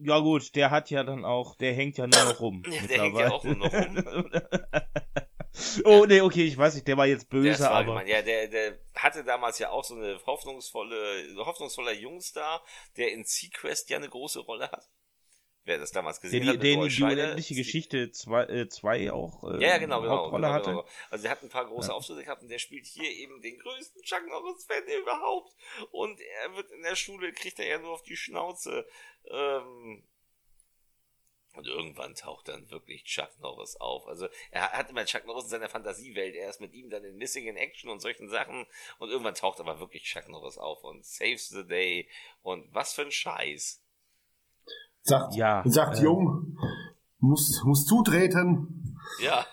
[0.00, 2.62] ja gut, der hat ja dann auch, der hängt ja nur noch rum.
[2.88, 4.30] Der hängt ja auch nur noch rum.
[5.84, 7.84] oh, nee, okay, ich weiß nicht, der war jetzt böse, war aber.
[7.86, 8.06] Gemein.
[8.06, 12.62] Ja, der, der hatte damals ja auch so eine hoffnungsvolle, hoffnungsvoller Jungstar,
[12.96, 14.88] der in Sequest ja eine große Rolle hat.
[15.68, 19.62] Wer das damals gesehen der, hat, der die unendliche Geschichte 2 äh, zwei auch äh,
[19.62, 20.70] ja, ja, genau, genau, Hauptrolle genau, hatte.
[20.70, 20.86] Genau.
[21.10, 21.94] Also der hat ein paar große ja.
[21.94, 25.54] Auftritte gehabt und der spielt hier eben den größten Chuck Norris-Fan überhaupt.
[25.90, 28.86] Und er wird in der Schule, kriegt er ja nur auf die Schnauze.
[29.30, 30.02] Ähm,
[31.52, 34.06] und irgendwann taucht dann wirklich Chuck Norris auf.
[34.08, 36.34] Also er hat immer Chuck Norris in seiner Fantasiewelt.
[36.34, 38.64] Er ist mit ihm dann in Missing in Action und solchen Sachen.
[38.98, 42.08] Und irgendwann taucht aber wirklich Chuck Norris auf und saves the day.
[42.40, 43.84] Und was für ein Scheiß.
[45.02, 46.56] Sagt, ja, sagt äh, Jung,
[47.18, 48.96] muss, muss zutreten.
[49.22, 49.46] Ja.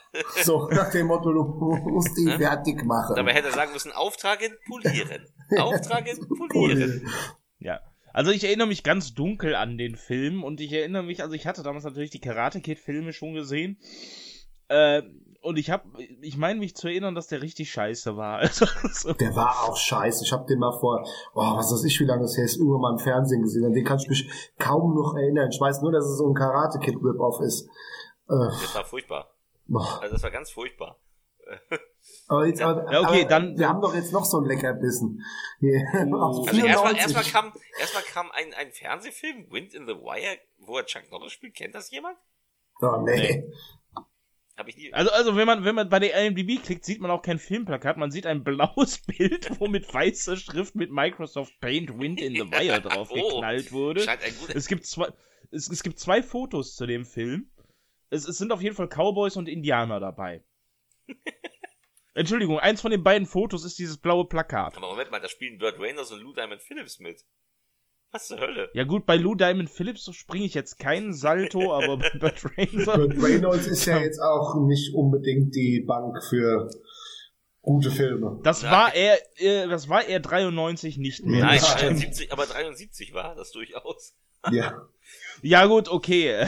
[0.43, 1.43] so, nach dem Motto, du
[1.89, 3.15] musst ihn fertig machen.
[3.15, 5.26] Dabei hätte er sagen müssen, Auftragen polieren.
[5.57, 7.07] Auftragen polieren.
[7.59, 7.80] Ja.
[8.13, 11.47] Also ich erinnere mich ganz dunkel an den Film und ich erinnere mich, also ich
[11.47, 13.77] hatte damals natürlich die Karate Kid Filme schon gesehen.
[14.69, 15.01] Äh,
[15.45, 15.84] und ich habe,
[16.22, 18.39] ich meine mich zu erinnern, dass der richtig scheiße war.
[18.45, 19.13] Also, so.
[19.13, 20.23] Der war auch scheiße.
[20.26, 21.03] Ich habe den mal vor,
[21.34, 23.65] oh, was weiß ich, wie lange das her ist, irgendwann mal im Fernsehen gesehen.
[23.65, 25.49] An den kann ich mich kaum noch erinnern.
[25.51, 27.67] Ich weiß nur, dass es so ein Karate Kid Rip-Off ist.
[28.27, 29.31] Äh, das war furchtbar.
[29.67, 29.99] Boah.
[30.01, 30.99] Also das war ganz furchtbar.
[32.27, 33.57] Aber jetzt, aber, ja, okay, aber dann.
[33.57, 35.23] Wir haben doch jetzt noch so ein Leckerbissen.
[35.61, 40.85] also erstmal, erstmal kam, erstmal kam ein, ein Fernsehfilm, Wind in the Wire, wo er
[40.85, 41.55] Chuck Norris spielt.
[41.55, 42.17] Kennt das jemand?
[42.81, 43.15] Oh, nee.
[43.15, 43.53] nee.
[44.57, 44.94] Hab ich nie.
[44.94, 47.98] Also, also wenn man, wenn man bei der IMDb klickt, sieht man auch kein Filmplakat,
[47.98, 52.40] man sieht ein blaues Bild, wo mit weißer Schrift mit Microsoft Paint Wind in the
[52.52, 54.02] Wire drauf oh, geknallt wurde.
[54.02, 55.10] Scheint ein guter es gibt zwei,
[55.52, 57.52] es, es gibt zwei Fotos zu dem Film.
[58.10, 60.44] Es, es sind auf jeden Fall Cowboys und Indianer dabei.
[62.14, 64.77] Entschuldigung, eins von den beiden Fotos ist dieses blaue Plakat.
[64.77, 67.26] Aber Moment mal, da spielen Burt Reynolds und Lou Diamond Phillips mit.
[68.15, 68.69] Was zur Hölle?
[68.73, 73.67] Ja gut, bei Lou Diamond Phillips springe ich jetzt keinen Salto, aber bei Burt Reynolds...
[73.67, 76.69] Ist ja jetzt auch nicht unbedingt die Bank für
[77.61, 78.39] gute Filme.
[78.41, 78.71] Das Nein.
[78.71, 81.43] war er, äh, das war er 93 nicht mehr.
[81.43, 84.15] Nein, 73, aber 73 war das durchaus.
[84.49, 84.87] Ja.
[85.41, 86.47] Ja gut, okay.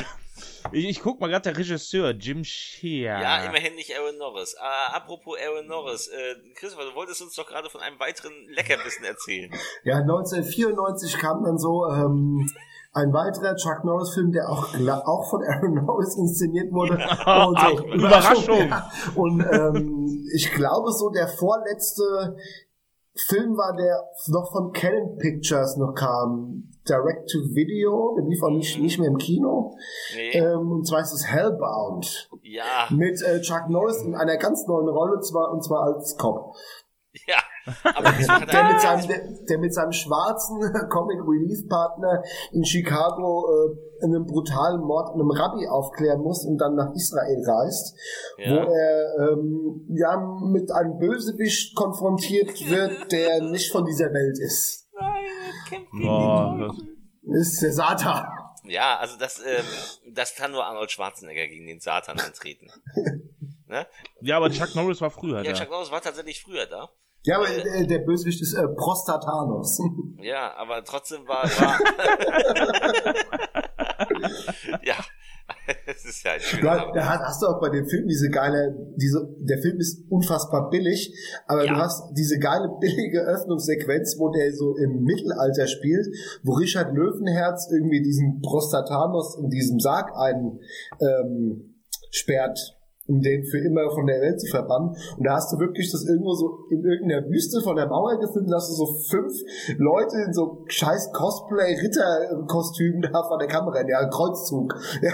[0.71, 3.21] Ich, ich guck mal gerade der Regisseur, Jim Shea.
[3.21, 4.53] Ja, immerhin nicht Aaron Norris.
[4.53, 9.05] Äh, apropos Aaron Norris, äh, Christopher, du wolltest uns doch gerade von einem weiteren Leckerbissen
[9.05, 9.51] erzählen.
[9.83, 12.49] Ja, 1994 kam dann so ähm,
[12.93, 16.93] ein weiterer Chuck Norris-Film, der auch, auch von Aaron Norris inszeniert wurde.
[17.47, 18.57] und so, Überraschung.
[18.67, 18.89] Ja.
[19.15, 22.35] Und ähm, ich glaube so der vorletzte
[23.27, 26.71] Film war, der noch von Canon Pictures noch kam.
[26.87, 29.75] Direct to Video, der lief auch nicht, nicht mehr im Kino.
[30.15, 30.37] Nee.
[30.37, 32.29] Ähm, und zwar ist es Hellbound.
[32.43, 32.87] Ja.
[32.91, 36.55] Mit äh, Chuck Norris in einer ganz neuen Rolle, zwar, und zwar als Cop.
[37.25, 37.37] Ja.
[37.83, 39.19] Aber der, mit seinem, der,
[39.49, 45.67] der, mit seinem schwarzen Comic Relief Partner in Chicago äh, einen brutalen Mord einem Rabbi
[45.67, 47.95] aufklären muss und dann nach Israel reist,
[48.37, 48.51] ja.
[48.51, 54.87] wo er ähm, ja mit einem Bösewicht konfrontiert wird, der nicht von dieser Welt ist.
[54.93, 56.75] Nein, Boah,
[57.23, 58.25] das ist der Satan.
[58.69, 59.65] Ja, also das, ähm,
[60.13, 62.67] das kann nur Arnold Schwarzenegger gegen den Satan antreten.
[63.67, 63.87] ne?
[64.21, 65.49] Ja, aber Chuck Norris war früher ja, da.
[65.49, 66.89] Ja, Chuck Norris war tatsächlich früher da.
[67.23, 69.79] Ja, aber äh, der Bösewicht ist äh, Prostatanos.
[70.19, 71.43] Ja, aber trotzdem war.
[71.43, 71.79] war
[74.83, 74.95] ja.
[75.85, 76.63] Es ist ja ein
[76.93, 80.69] da hast, hast du auch bei dem Film diese geile, diese, der Film ist unfassbar
[80.69, 81.13] billig,
[81.47, 81.73] aber ja.
[81.73, 86.07] du hast diese geile billige Öffnungssequenz, wo der so im Mittelalter spielt,
[86.43, 90.59] wo Richard Löwenherz irgendwie diesen Prostatanos in diesem Sarg einsperrt.
[91.01, 91.73] Ähm,
[92.11, 92.76] sperrt
[93.07, 94.95] um den für immer von der Welt zu verbannen.
[95.17, 98.53] Und da hast du wirklich das irgendwo so in irgendeiner Wüste von der Mauer gefunden,
[98.53, 99.33] hast du so fünf
[99.77, 104.75] Leute in so scheiß Cosplay-Ritterkostümen da vor der Kamera, in der Kreuzzug.
[105.01, 105.13] Ja.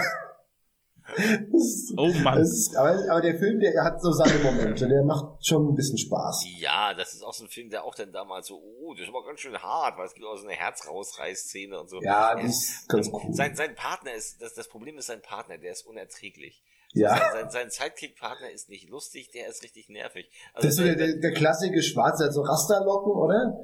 [1.52, 2.40] Ist, oh Mann.
[2.40, 5.98] Ist, aber, aber, der Film, der hat so seine Momente, der macht schon ein bisschen
[5.98, 6.46] Spaß.
[6.58, 9.08] Ja, das ist auch so ein Film, der auch dann damals so, oh, das ist
[9.10, 12.00] aber ganz schön hart, weil es gibt auch so eine Herzrausreißszene und so.
[12.00, 13.32] Ja, das ist ganz cool.
[13.32, 16.63] Sein, sein Partner ist, das, das Problem ist sein Partner, der ist unerträglich.
[16.94, 17.16] Ja.
[17.16, 20.30] Sein, sein, sein Sidekick-Partner ist nicht lustig, der ist richtig nervig.
[20.54, 23.60] Also das ist der, der, der klassische Schwarze, also Rasterlocken, oder?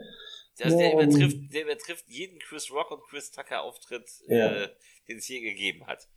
[0.58, 4.64] Das, der, übertrifft, der übertrifft jeden Chris Rock und Chris Tucker Auftritt, ja.
[4.64, 4.68] äh,
[5.08, 6.08] den es je gegeben hat.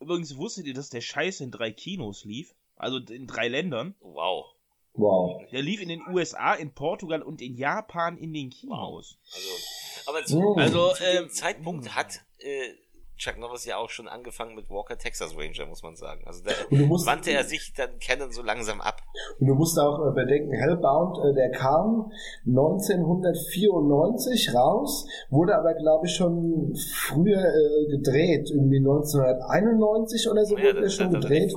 [0.00, 2.54] Übrigens wusstet ihr, dass der Scheiß in drei Kinos lief?
[2.76, 3.94] Also in drei Ländern?
[4.00, 4.46] Wow.
[4.94, 5.42] Wow.
[5.52, 9.18] Der lief in den USA, in Portugal und in Japan in den Kinos.
[9.18, 9.34] Wow.
[9.34, 10.54] Also, aber zu, oh.
[10.54, 12.72] also, zu dem ähm, Zeitpunkt hat äh,
[13.18, 16.22] Chuck Norris ja auch schon angefangen mit Walker Texas Ranger, muss man sagen.
[16.24, 19.02] Also da wandte er sich dann Canon so langsam ab.
[19.40, 22.12] Und du musst auch äh, bedenken, Hellbound, äh, der kam
[22.46, 30.68] 1994 raus, wurde aber glaube ich schon früher äh, gedreht, irgendwie 1991 oder so ja,
[30.68, 31.52] wurde er schon gedreht.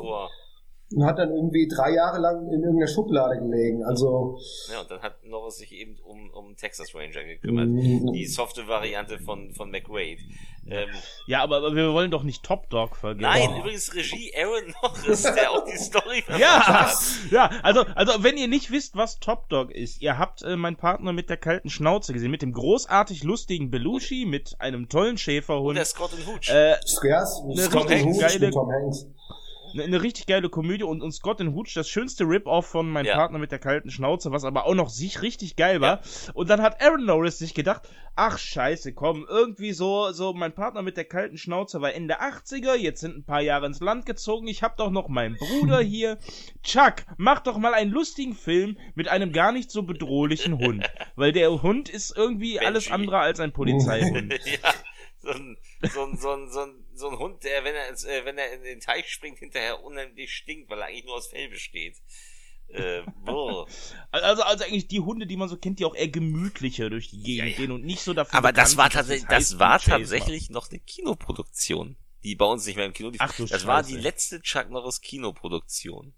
[0.93, 3.84] Und hat dann irgendwie drei Jahre lang in irgendeiner Schublade gelegen.
[3.84, 4.38] Also.
[4.72, 7.68] Ja, und dann hat Norris sich eben um, um Texas Ranger gekümmert.
[7.68, 8.11] Mhm.
[8.11, 10.19] Die softe Variante von, von McWade.
[10.68, 10.89] Ähm,
[11.27, 13.23] ja, aber, aber, wir wollen doch nicht Top Dog vergeben.
[13.23, 13.59] Nein, oh.
[13.59, 16.97] übrigens Regie Aaron Norris, der auch die Story Ja, hat.
[17.31, 20.76] ja, also, also wenn ihr nicht wisst, was Top Dog ist, ihr habt äh, meinen
[20.76, 25.69] Partner mit der kalten Schnauze gesehen, mit dem großartig lustigen Belushi, mit einem tollen Schäferhund.
[25.69, 26.49] Und der Scott und Hooch.
[26.49, 29.07] Äh, Scares, Scott und Hooch geile, Tom Hanks
[29.73, 33.06] eine, eine richtig geile Komödie und, und Scott in Hooch, das schönste Rip-Off von meinem
[33.06, 33.15] ja.
[33.15, 36.02] Partner mit der kalten Schnauze, was aber auch noch sich richtig geil war.
[36.02, 36.31] Ja.
[36.34, 40.81] Und dann hat Aaron Norris sich gedacht, ach scheiße, komm, irgendwie so, so mein Partner
[40.81, 44.48] mit der kalten Schnauze war Ende 80er, jetzt sind ein paar Jahre ins Land gezogen,
[44.48, 46.18] ich hab doch noch meinen Bruder hier.
[46.64, 50.89] Chuck, mach doch mal einen lustigen Film mit einem gar nicht so bedrohlichen Hund.
[51.15, 52.68] Weil der Hund ist irgendwie Benji.
[52.68, 54.34] alles andere als ein Polizeihund.
[54.45, 54.73] ja.
[55.18, 58.06] so ein, so ein, so ein, so ein, so ein Hund, der, wenn er, ins,
[58.06, 61.28] äh, wenn er in den Teich springt, hinterher unheimlich stinkt, weil er eigentlich nur aus
[61.28, 61.98] Fell besteht.
[62.69, 63.03] Äh,
[64.11, 67.22] also, also eigentlich die Hunde, die man so kennt, die auch eher gemütlicher durch die
[67.22, 67.57] Gegend ja, ja.
[67.57, 68.38] gehen und nicht so dafür.
[68.38, 72.86] Aber das war tatsächlich, das, war tatsächlich noch eine Kinoproduktion, die bei uns nicht mehr
[72.86, 73.19] im Kino lief.
[73.22, 73.68] Ach, du das Scheiße.
[73.68, 76.14] war die letzte Chuck Norris Kinoproduktion.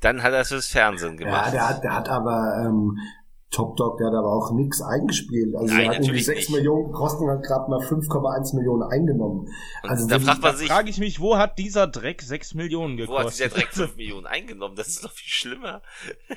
[0.00, 1.46] Dann hat er es fürs Fernsehen gemacht.
[1.46, 2.98] Ja, der hat, der hat aber ähm,
[3.50, 5.54] Top Dog, der hat aber auch nichts eingespielt.
[5.54, 6.50] Also Nein, er hat irgendwie 6 nicht.
[6.50, 9.48] Millionen gekostet und hat gerade mal 5,1 Millionen eingenommen.
[9.82, 13.22] Also da fragt man sich, frage ich mich, wo hat dieser Dreck 6 Millionen gekostet?
[13.22, 14.74] Wo hat dieser Dreck 5 Millionen eingenommen?
[14.74, 15.82] Das ist doch viel schlimmer.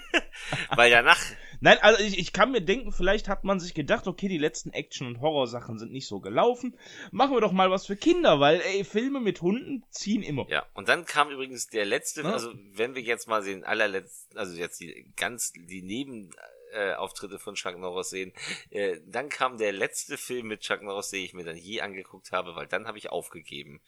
[0.76, 1.20] Weil danach.
[1.60, 4.70] Nein, also ich, ich kann mir denken, vielleicht hat man sich gedacht, okay, die letzten
[4.70, 6.78] Action- und Horrorsachen sind nicht so gelaufen.
[7.12, 10.46] Machen wir doch mal was für Kinder, weil ey, Filme mit Hunden ziehen immer.
[10.50, 12.32] Ja, und dann kam übrigens der letzte, ja.
[12.32, 16.30] also wenn wir jetzt mal den allerletzten, also jetzt die ganz, die Neben
[16.74, 18.34] äh, Auftritte von Chuck Norris sehen.
[18.70, 22.32] Äh, dann kam der letzte Film mit Chuck Norris, den ich mir dann je angeguckt
[22.32, 23.82] habe, weil dann habe ich aufgegeben.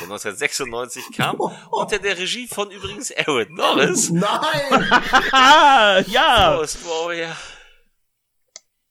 [0.00, 1.40] Der 1996 kam
[1.70, 4.10] unter der Regie von übrigens Aaron Norris.
[4.10, 4.90] Nein!
[6.08, 6.62] ja!
[6.66, 7.36] Ja.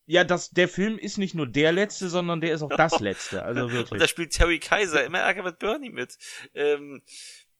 [0.07, 3.43] Ja, das, der Film ist nicht nur der letzte, sondern der ist auch das letzte.
[3.43, 3.91] Also wirklich.
[3.91, 6.15] Und da spielt Terry Kaiser immer Ärger mit Bernie mit.
[6.53, 7.01] Ähm,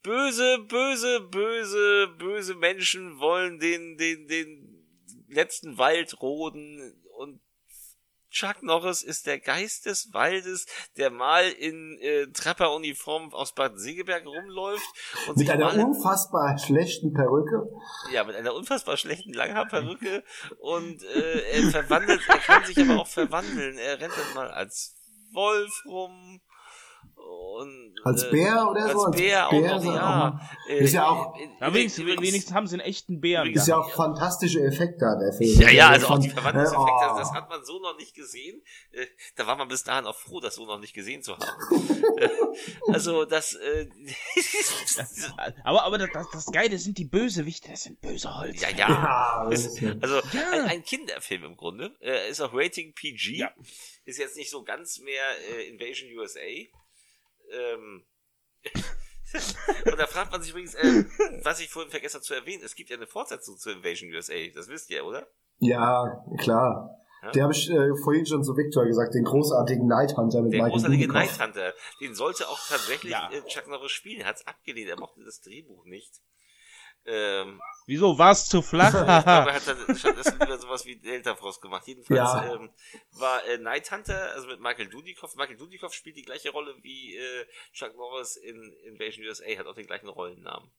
[0.04, 4.75] böse, böse, böse, böse Menschen wollen den, den, den
[5.36, 7.42] letzten Wald roden und
[8.36, 10.66] Chuck Norris ist der Geist des Waldes,
[10.98, 14.84] der mal in äh, Trapperuniform aus Bad Segeberg rumläuft.
[15.30, 17.70] Und mit einer unfassbar schlechten Perücke.
[18.12, 20.22] Ja, mit einer unfassbar schlechten Langhaarperücke.
[20.60, 23.78] und äh, er verwandelt, er kann sich aber auch verwandeln.
[23.78, 24.98] Er rennt dann mal als
[25.32, 26.42] Wolf rum
[27.26, 29.06] und, als äh, Bär oder als so?
[29.06, 30.40] Als Bär, Bär auch noch, ja.
[30.70, 31.36] Äh, ist ja auch.
[31.60, 33.52] Ja, wenigstens, wenigstens haben sie einen echten Bären.
[33.52, 35.60] Ist ja auch fantastische Effekte, der Film.
[35.60, 37.18] Ja, ja, also auch die Verwandlungseffekte, oh.
[37.18, 38.62] das hat man so noch nicht gesehen.
[38.92, 41.46] Äh, da war man bis dahin auch froh, das so noch nicht gesehen zu haben.
[42.94, 43.88] also, das, äh,
[45.64, 48.62] aber, aber das, das Geile sind die Bösewichte, das sind böse Holz.
[48.62, 48.90] Ja, ja.
[48.90, 50.52] ja ist, also, ja.
[50.52, 51.96] Ein, ein, Kinderfilm im Grunde.
[52.02, 53.38] Äh, ist auch Rating PG.
[53.38, 53.52] Ja.
[54.06, 55.24] Ist jetzt nicht so ganz mehr
[55.58, 56.40] äh, Invasion USA.
[57.52, 58.04] Ähm,
[59.86, 61.06] und da fragt man sich übrigens, äh,
[61.44, 64.34] was ich vorhin vergessen habe zu erwähnen, es gibt ja eine Fortsetzung zu Invasion USA,
[64.54, 65.28] das wisst ihr, oder?
[65.60, 67.00] Ja, klar.
[67.22, 67.32] Ja?
[67.32, 70.58] Der habe ich äh, vorhin schon zu Victor gesagt, den großartigen Night Hunter mit Den
[70.60, 73.30] Michael großartigen Night Hunter, den sollte auch tatsächlich ja.
[73.32, 76.22] äh, Chuck Norris spielen, er hat es abgelehnt, er mochte das Drehbuch nicht.
[77.06, 78.88] Ähm, Wieso war es zu flach?
[78.94, 81.86] ich glaube, er hat dann stattdessen wieder sowas wie Delta Frost gemacht.
[81.88, 82.56] Jedenfalls ja.
[82.56, 82.72] ähm,
[83.12, 85.36] war äh, Night Hunter, also mit Michael Dudikoff.
[85.36, 89.76] Michael Dudikoff spielt die gleiche Rolle wie äh, Chuck Norris in Invasion USA, hat auch
[89.76, 90.70] den gleichen Rollennamen.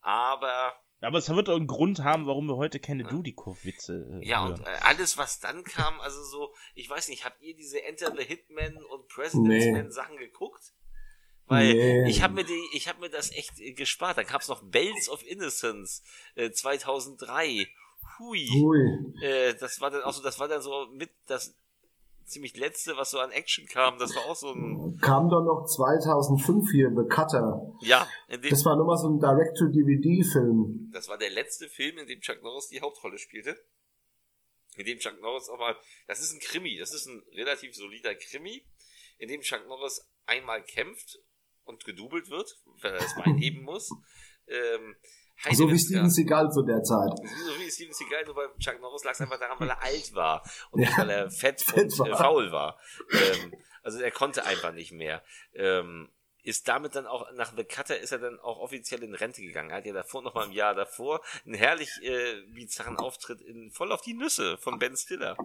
[0.00, 3.10] Aber aber es wird auch einen Grund haben, warum wir heute keine ja.
[3.10, 4.54] Dudikoff-Witze äh, Ja, hören.
[4.54, 8.14] und äh, alles, was dann kam, also so, ich weiß nicht, habt ihr diese Enter
[8.16, 9.72] the Hitman und President's nee.
[9.72, 10.72] Man Sachen geguckt?
[11.46, 12.10] Weil nee.
[12.10, 14.16] ich habe mir die, ich habe mir das echt äh, gespart.
[14.16, 16.02] Dann gab's noch Bells of Innocence
[16.36, 17.68] äh, 2003.
[18.18, 18.46] Hui.
[18.46, 19.22] Hui.
[19.22, 21.54] Äh, das war dann auch so, das war dann so mit das
[22.24, 23.98] ziemlich letzte, was so an Action kam.
[23.98, 24.98] Das war auch so ein.
[25.00, 27.74] Kam doch noch 2005 hier The Cutter.
[27.82, 28.08] Ja.
[28.28, 30.90] das war nochmal so ein Direct-to-DVD-Film.
[30.92, 33.56] Das war der letzte Film, in dem Chuck Norris die Hauptrolle spielte.
[34.76, 35.76] In dem Chuck Norris auch mal,
[36.08, 38.64] das ist ein Krimi, das ist ein relativ solider Krimi,
[39.18, 41.18] in dem Chuck Norris einmal kämpft
[41.64, 43.90] und gedoubelt wird, wenn er das Bein heben muss.
[44.46, 44.96] Ähm,
[45.52, 47.10] so wie Steven Seagal zu der Zeit.
[47.18, 50.14] So wie Steven Seagal, nur bei Chuck Norris lag es einfach daran, weil er alt
[50.14, 52.08] war und nicht, weil er fett, fett und war.
[52.08, 52.78] Äh, faul war.
[53.10, 55.22] Ähm, also er konnte einfach nicht mehr.
[55.54, 56.08] Ähm,
[56.42, 59.70] ist damit dann auch, nach The Cutter ist er dann auch offiziell in Rente gegangen.
[59.70, 63.70] Er hat ja davor, noch mal im Jahr davor, einen herrlich äh, bizarren Auftritt in
[63.70, 65.36] Voll auf die Nüsse von Ben Stiller.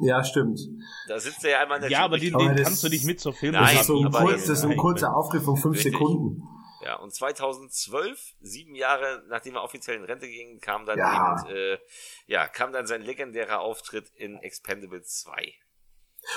[0.00, 0.60] Ja, stimmt.
[1.08, 3.20] Da sitzt er ja einmal in der Ja, aber den, den kannst du nicht mit
[3.20, 5.56] zur Film Nein, das ist so ein, kurz, das ist so ein kurzer Auftritt von
[5.56, 5.92] fünf Richtig.
[5.92, 6.42] Sekunden.
[6.84, 11.36] Ja, und 2012, sieben Jahre nachdem er offiziell in Rente ging, kam dann ja.
[11.40, 11.78] eben, äh,
[12.26, 15.54] ja, kam dann sein legendärer Auftritt in Expendables 2.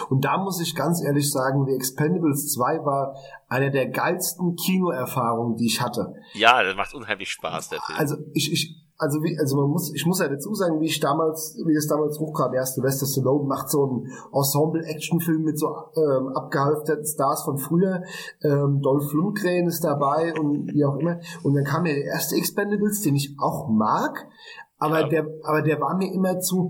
[0.09, 3.15] Und da muss ich ganz ehrlich sagen, The Expendables 2 war
[3.47, 6.13] eine der geilsten Kinoerfahrungen, die ich hatte.
[6.33, 7.99] Ja, das macht unheimlich Spaß, der Film.
[7.99, 10.99] Also ich, ich, also wie, also man muss, ich muss ja dazu sagen, wie ich
[10.99, 16.27] damals, wie es damals hochkam, erst Sylvester Stallone macht so einen Ensemble-Action-Film mit so ähm,
[16.35, 18.03] abgehalfterten Stars von früher.
[18.43, 21.19] Ähm, Dolph Lundgren ist dabei und wie auch immer.
[21.41, 24.27] Und dann kam ja der erste Expendables, den ich auch mag,
[24.77, 25.07] aber ja.
[25.07, 26.69] der, aber der war mir immer zu,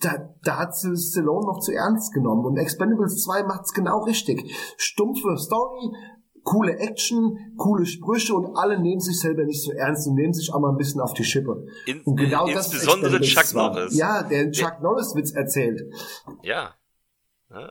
[0.00, 2.46] da, da hat Stallone noch zu ernst genommen.
[2.46, 4.52] Und Expendables 2 macht's genau richtig.
[4.76, 5.92] Stumpfe Story,
[6.44, 10.52] coole Action, coole Sprüche und alle nehmen sich selber nicht so ernst und nehmen sich
[10.52, 11.66] auch mal ein bisschen auf die Schippe.
[11.86, 13.96] In, und genau in, das insbesondere Chuck Norris.
[13.96, 15.82] Ja, der Chuck Norris Witz erzählt.
[16.42, 16.74] Ja.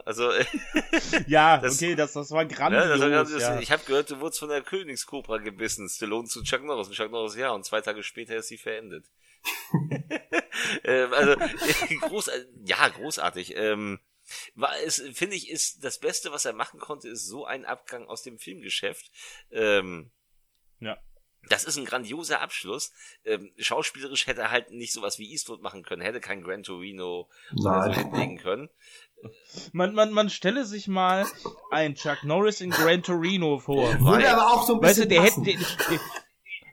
[0.06, 0.32] Also
[1.28, 3.00] ja, das, okay, das, das war grandios.
[3.00, 3.40] Ja, das war.
[3.40, 3.60] Ja.
[3.60, 5.88] Ich habe gehört, du wurdest von der Königskobra gebissen.
[5.88, 9.06] Stallone zu Chuck Norris und Chuck Norris ja und zwei Tage später ist sie verendet.
[10.84, 11.36] ähm, also
[12.02, 12.32] groß,
[12.66, 13.56] ja großartig.
[13.56, 14.00] Ähm,
[14.56, 18.08] war es finde ich ist das Beste, was er machen konnte, ist so ein Abgang
[18.08, 19.12] aus dem Filmgeschäft.
[19.52, 20.12] Ähm,
[20.80, 20.98] ja.
[21.50, 22.92] Das ist ein grandioser Abschluss.
[23.24, 27.30] Ähm, schauspielerisch hätte er halt nicht sowas wie Eastwood machen können, hätte kein Gran Torino
[27.52, 27.94] Nein.
[27.94, 28.70] so hinlegen können.
[29.72, 31.26] Man, man, man stelle sich mal
[31.72, 34.00] ein Chuck Norris in Gran Torino vor.
[34.00, 36.00] Würde aber auch so ein bisschen weißt du, der hätte, der, der,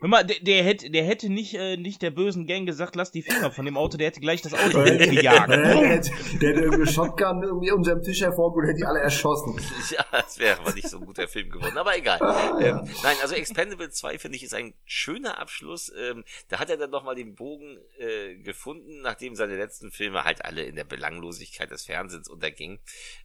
[0.00, 3.10] Hör mal, der, der, hätte, der hätte nicht, äh, nicht der bösen Gang gesagt, lass
[3.10, 5.48] die Finger von dem Auto, der hätte gleich das Auto gejagt.
[5.50, 9.58] der, hätte, der hätte irgendwie Shotgun irgendwie unterm Tisch hervorgeholt, hätte die alle erschossen.
[9.90, 12.18] Ja, das wäre aber nicht so ein guter Film geworden, aber egal.
[12.20, 12.80] Ah, ja.
[12.80, 15.92] ähm, nein, also Expendable 2 finde ich ist ein schöner Abschluss.
[15.96, 20.44] Ähm, da hat er dann nochmal den Bogen äh, gefunden, nachdem seine letzten Filme halt
[20.44, 22.80] alle in der Belanglosigkeit des Fernsehens untergingen.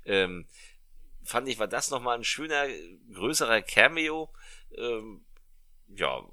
[0.06, 0.46] Ähm,
[1.24, 2.66] fand ich, war das nochmal ein schöner,
[3.14, 4.30] größerer Cameo.
[4.78, 5.24] Ähm,
[5.96, 6.24] ja,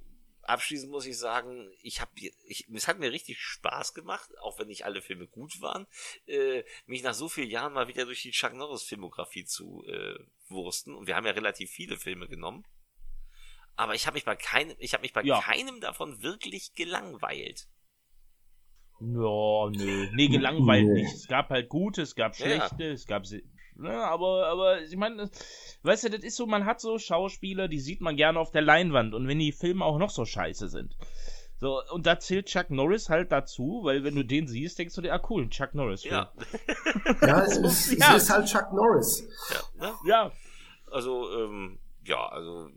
[0.48, 2.10] abschließend muss ich sagen, ich habe,
[2.46, 5.86] ich, es hat mir richtig Spaß gemacht, auch wenn nicht alle Filme gut waren,
[6.26, 10.18] äh, mich nach so vielen Jahren mal wieder durch die Chuck Norris Filmografie zu äh,
[10.48, 10.94] wursten.
[10.94, 12.64] Und wir haben ja relativ viele Filme genommen.
[13.76, 15.40] Aber ich habe mich bei keinem, ich habe mich bei ja.
[15.40, 17.68] keinem davon wirklich gelangweilt.
[19.00, 20.08] Ja, nö.
[20.14, 21.14] Nee, gelangweilt nicht.
[21.14, 22.92] Es gab halt gute, es gab schlechte, ja.
[22.92, 23.26] es gab
[23.78, 25.30] Ne, aber, aber ich meine,
[25.82, 28.62] weißt du, das ist so, man hat so Schauspieler, die sieht man gerne auf der
[28.62, 30.96] Leinwand und wenn die Filme auch noch so scheiße sind.
[31.58, 35.00] So, und da zählt Chuck Norris halt dazu, weil wenn du den siehst, denkst du
[35.00, 36.04] dir, ah cool, Chuck Norris.
[36.04, 36.10] -Film.
[36.10, 36.32] Ja.
[37.22, 38.16] ja, es ist, ja.
[38.16, 39.26] es ist halt Chuck Norris.
[39.50, 39.86] Ja.
[39.86, 39.94] Ne?
[40.06, 40.32] ja.
[40.90, 42.68] Also, ähm, ja, also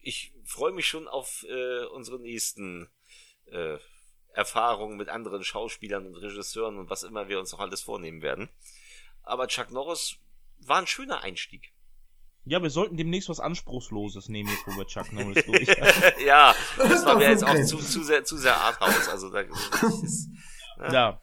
[0.00, 2.88] ich freue mich schon auf äh, unsere nächsten
[3.46, 3.78] äh,
[4.32, 8.48] Erfahrungen mit anderen Schauspielern und Regisseuren und was immer wir uns noch alles vornehmen werden.
[9.24, 10.16] Aber Chuck Norris
[10.58, 11.72] war ein schöner Einstieg.
[12.46, 15.66] Ja, wir sollten demnächst was Anspruchsloses nehmen, jetzt wo wir Chuck Norris durch.
[16.24, 19.08] ja, das war mir jetzt auch zu, zu sehr, zu sehr Arthouse.
[19.08, 20.28] Also da ist,
[20.78, 20.92] ne?
[20.92, 21.22] ja.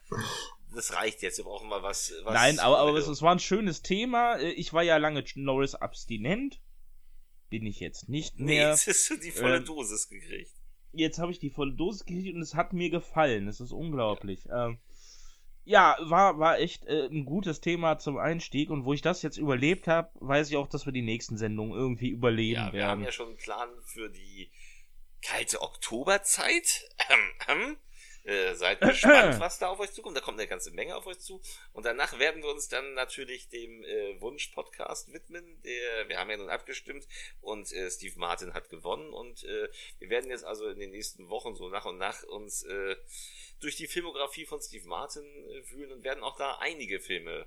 [0.74, 2.12] Das reicht jetzt, wir brauchen mal was.
[2.24, 4.40] was Nein, aber, aber es, es war ein schönes Thema.
[4.40, 6.60] Ich war ja lange Norris abstinent.
[7.50, 8.46] Bin ich jetzt nicht mehr.
[8.46, 10.50] Nee, jetzt hast du die volle ähm, Dosis gekriegt.
[10.92, 13.46] Jetzt habe ich die volle Dosis gekriegt und es hat mir gefallen.
[13.46, 14.46] Es ist unglaublich.
[14.46, 14.68] Ja.
[14.68, 14.78] Ähm,
[15.64, 19.36] ja, war, war echt äh, ein gutes Thema zum Einstieg und wo ich das jetzt
[19.36, 22.82] überlebt habe, weiß ich auch, dass wir die nächsten Sendungen irgendwie überleben ja, wir werden.
[22.82, 24.50] Wir haben ja schon einen Plan für die
[25.22, 26.88] kalte Oktoberzeit.
[27.08, 27.18] Ähm,
[27.48, 27.76] ähm.
[28.24, 30.16] Äh, seid gespannt, was da auf euch zukommt.
[30.16, 31.40] Da kommt eine ganze Menge auf euch zu.
[31.72, 35.60] Und danach werden wir uns dann natürlich dem äh, Wunsch-Podcast widmen.
[35.62, 37.06] Der, wir haben ja nun abgestimmt
[37.40, 39.12] und äh, Steve Martin hat gewonnen.
[39.12, 39.68] Und äh,
[39.98, 42.96] wir werden jetzt also in den nächsten Wochen so nach und nach uns äh,
[43.60, 47.46] durch die Filmografie von Steve Martin äh, wühlen und werden auch da einige Filme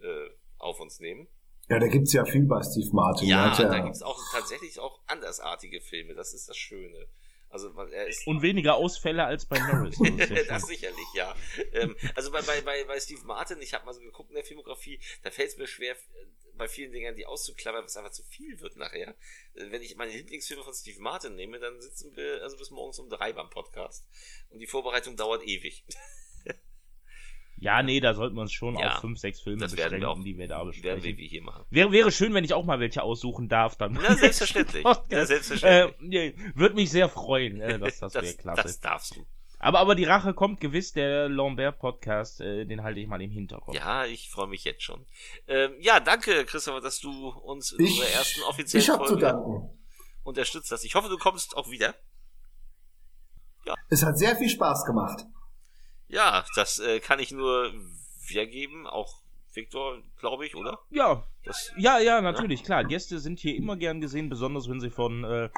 [0.00, 1.28] äh, auf uns nehmen.
[1.68, 3.28] Ja, da gibt's ja viel bei Steve Martin.
[3.28, 6.14] Ja, ja da gibt's auch tatsächlich auch andersartige Filme.
[6.14, 7.08] Das ist das Schöne.
[7.50, 9.98] Also er ist und weniger Ausfälle als bei Norris.
[10.18, 11.34] Das, das sicherlich, ja.
[11.72, 14.44] ähm, also bei, bei, bei, bei Steve Martin, ich habe mal so geguckt in der
[14.44, 15.96] Filmografie, da fällt es mir schwer,
[16.58, 19.14] bei vielen Dingen die auszuklammern, was einfach zu viel wird nachher.
[19.54, 22.98] Äh, wenn ich meine Lieblingsfilme von Steve Martin nehme, dann sitzen wir also bis morgens
[22.98, 24.06] um drei beim Podcast.
[24.50, 25.84] Und die Vorbereitung dauert ewig.
[27.60, 30.10] Ja, nee, da sollten wir uns schon ja, auf fünf, sechs Filme das beschränken, wir
[30.10, 31.02] auch, die wir da besprechen.
[31.02, 31.64] Werden wir hier machen.
[31.70, 33.76] Wäre, wäre schön, wenn ich auch mal welche aussuchen darf.
[33.76, 34.84] Dann Na, selbstverständlich.
[35.10, 36.14] ja, selbstverständlich.
[36.14, 37.60] Äh, Würde mich sehr freuen.
[37.60, 38.62] Äh, dass das, das wäre klasse.
[38.62, 39.26] Das darfst du.
[39.60, 43.74] Aber, aber die Rache kommt gewiss, der Lambert-Podcast, äh, den halte ich mal im Hinterkopf.
[43.74, 45.04] Ja, ich freue mich jetzt schon.
[45.48, 49.18] Ähm, ja, danke, Christopher, dass du uns in unserer ersten offiziellen ich hab Folge zu
[49.18, 49.70] danken.
[50.22, 50.84] unterstützt hast.
[50.84, 51.94] Ich hoffe, du kommst auch wieder.
[53.66, 53.74] Ja.
[53.88, 55.26] Es hat sehr viel Spaß gemacht.
[56.08, 57.72] Ja, das äh, kann ich nur
[58.26, 59.22] wiedergeben, auch
[59.54, 60.78] Victor, glaube ich, oder?
[60.90, 61.24] Ja.
[61.44, 62.66] Das, ja, ja, natürlich, ja.
[62.66, 62.84] klar.
[62.84, 65.48] Gäste sind hier immer gern gesehen, besonders wenn sie von, äh,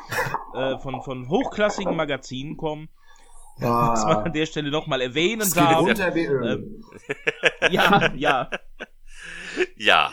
[0.55, 2.89] äh, von, von hochklassigen Magazinen kommen.
[3.61, 3.93] Ah.
[3.93, 5.87] Was man an der Stelle nochmal erwähnen darf.
[6.15, 6.85] Ähm,
[7.71, 8.51] ja, ja.
[9.77, 10.13] Ja.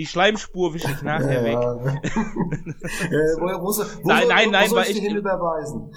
[0.00, 1.44] Die Schleimspur wische ich nachher ja.
[1.44, 1.56] weg.
[2.06, 5.02] äh, wo, wo, wo, nein, nein, nein, war echt.
[5.02, 5.92] überweisen?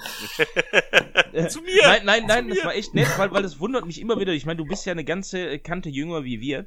[1.48, 1.80] Zu mir!
[1.84, 4.34] Nein, nein, nein, das war echt nett, weil, weil das wundert mich immer wieder.
[4.34, 6.66] Ich meine, du bist ja eine ganze Kante jünger wie wir.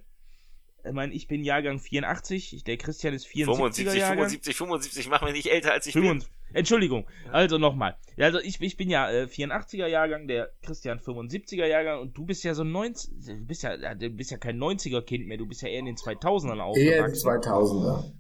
[0.88, 4.30] Ich meine, ich bin Jahrgang 84, der Christian ist 74 75, Jahrgang.
[4.30, 6.38] 75, 75, mach mich nicht älter als ich 75, bin.
[6.54, 7.98] Entschuldigung, also nochmal.
[8.18, 12.44] Also ich, ich bin ja äh, 84er Jahrgang, der Christian 75er Jahrgang und du bist
[12.44, 15.62] ja so 90, du bist ja, du bist ja kein 90er Kind mehr, du bist
[15.62, 16.78] ja eher in den 2000ern aufgewachsen.
[16.78, 18.12] Eher in den 2000er.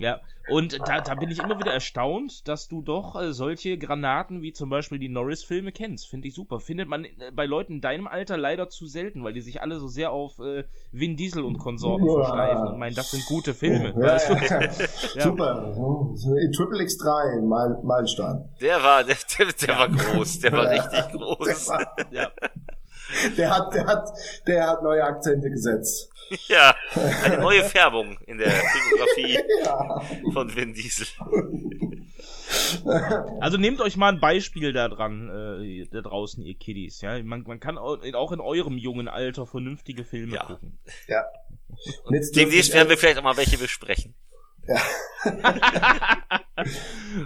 [0.00, 4.42] Ja, und da, da bin ich immer wieder erstaunt, dass du doch äh, solche Granaten
[4.42, 6.08] wie zum Beispiel die Norris-Filme kennst.
[6.08, 6.58] Finde ich super.
[6.58, 9.78] Findet man äh, bei Leuten in deinem Alter leider zu selten, weil die sich alle
[9.78, 12.14] so sehr auf äh, Vin Diesel und Konsorten ja.
[12.14, 13.90] verschleifen und meinen, das sind gute Filme.
[13.90, 14.72] Ja, weißt ja, ja.
[15.20, 15.74] Super.
[16.40, 18.48] In Triple X3, Meilenstein.
[18.60, 20.40] Der war, der, der, der war groß.
[20.40, 21.66] Der war richtig groß.
[21.66, 22.30] Der, war, ja.
[23.36, 24.08] der, hat, der, hat,
[24.46, 26.08] der hat neue Akzente gesetzt.
[26.46, 26.76] Ja,
[27.24, 30.00] eine neue Färbung in der Filmografie ja.
[30.32, 31.08] von Vin Diesel.
[33.40, 35.28] Also nehmt euch mal ein Beispiel da dran,
[35.60, 37.00] äh, da draußen, ihr Kiddies.
[37.00, 37.20] Ja?
[37.24, 40.44] Man, man kann auch in eurem jungen Alter vernünftige Filme ja.
[40.44, 40.78] gucken.
[41.08, 41.24] Ja.
[42.04, 44.14] Und demnächst werden wir vielleicht auch mal welche besprechen.
[44.68, 44.80] Ja.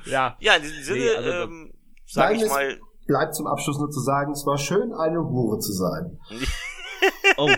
[0.06, 0.36] ja.
[0.40, 1.74] ja, in diesem Sinne, nee, also, ähm,
[2.06, 2.78] sage ich mal.
[3.06, 6.18] Bleibt zum Abschluss nur zu sagen, es war schön, eine Hure zu sein.
[7.36, 7.50] oh,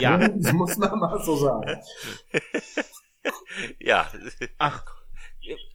[0.00, 0.16] ja.
[0.16, 1.80] Das muss man mal so sagen.
[3.78, 4.08] ja.
[4.58, 4.84] Ach.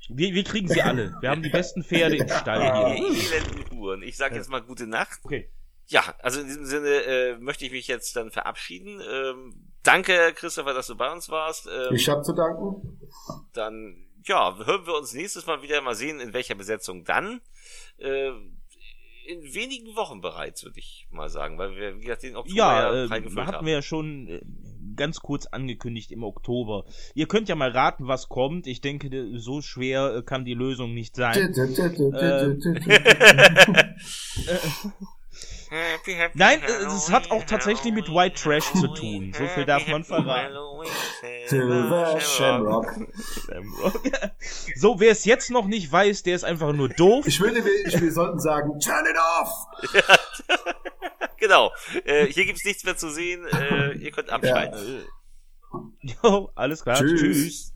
[0.09, 1.15] Wir, wir kriegen sie alle.
[1.21, 3.05] Wir haben die besten Pferde im Stall hier.
[3.07, 4.03] Elenden Huren.
[4.03, 5.19] Ich sage jetzt mal gute Nacht.
[5.23, 5.49] Okay.
[5.87, 9.01] Ja, also in diesem Sinne äh, möchte ich mich jetzt dann verabschieden.
[9.09, 11.67] Ähm, danke, Christopher, dass du bei uns warst.
[11.67, 12.99] Ähm, ich habe zu danken.
[13.53, 15.81] Dann, ja, hören wir uns nächstes Mal wieder.
[15.81, 17.41] Mal sehen, in welcher Besetzung dann.
[17.97, 18.31] Äh,
[19.25, 22.93] in wenigen Wochen bereits, würde ich mal sagen, weil wir, wie gesagt, den Oktober ja,
[22.93, 23.65] ja äh, hatten haben.
[23.65, 24.41] wir ja schon äh,
[24.95, 26.85] ganz kurz angekündigt im Oktober.
[27.13, 28.67] Ihr könnt ja mal raten, was kommt.
[28.67, 31.53] Ich denke, so schwer äh, kann die Lösung nicht sein.
[35.71, 39.33] Ähm, Nein, es hat auch tatsächlich mit White Trash zu tun.
[39.37, 40.55] So viel darf man verraten.
[41.47, 42.87] Silver Shamrock.
[44.75, 47.25] So, wer es jetzt noch nicht weiß, der ist einfach nur doof.
[47.27, 50.03] Ich würde, wir sollten sagen, turn it off!
[51.37, 51.71] genau.
[52.05, 53.45] Äh, hier gibt's nichts mehr zu sehen.
[53.47, 55.05] Äh, ihr könnt abschalten.
[56.03, 56.15] Ja.
[56.23, 56.97] Jo, alles klar.
[56.97, 57.21] Tschüss.
[57.21, 57.70] Tschüss.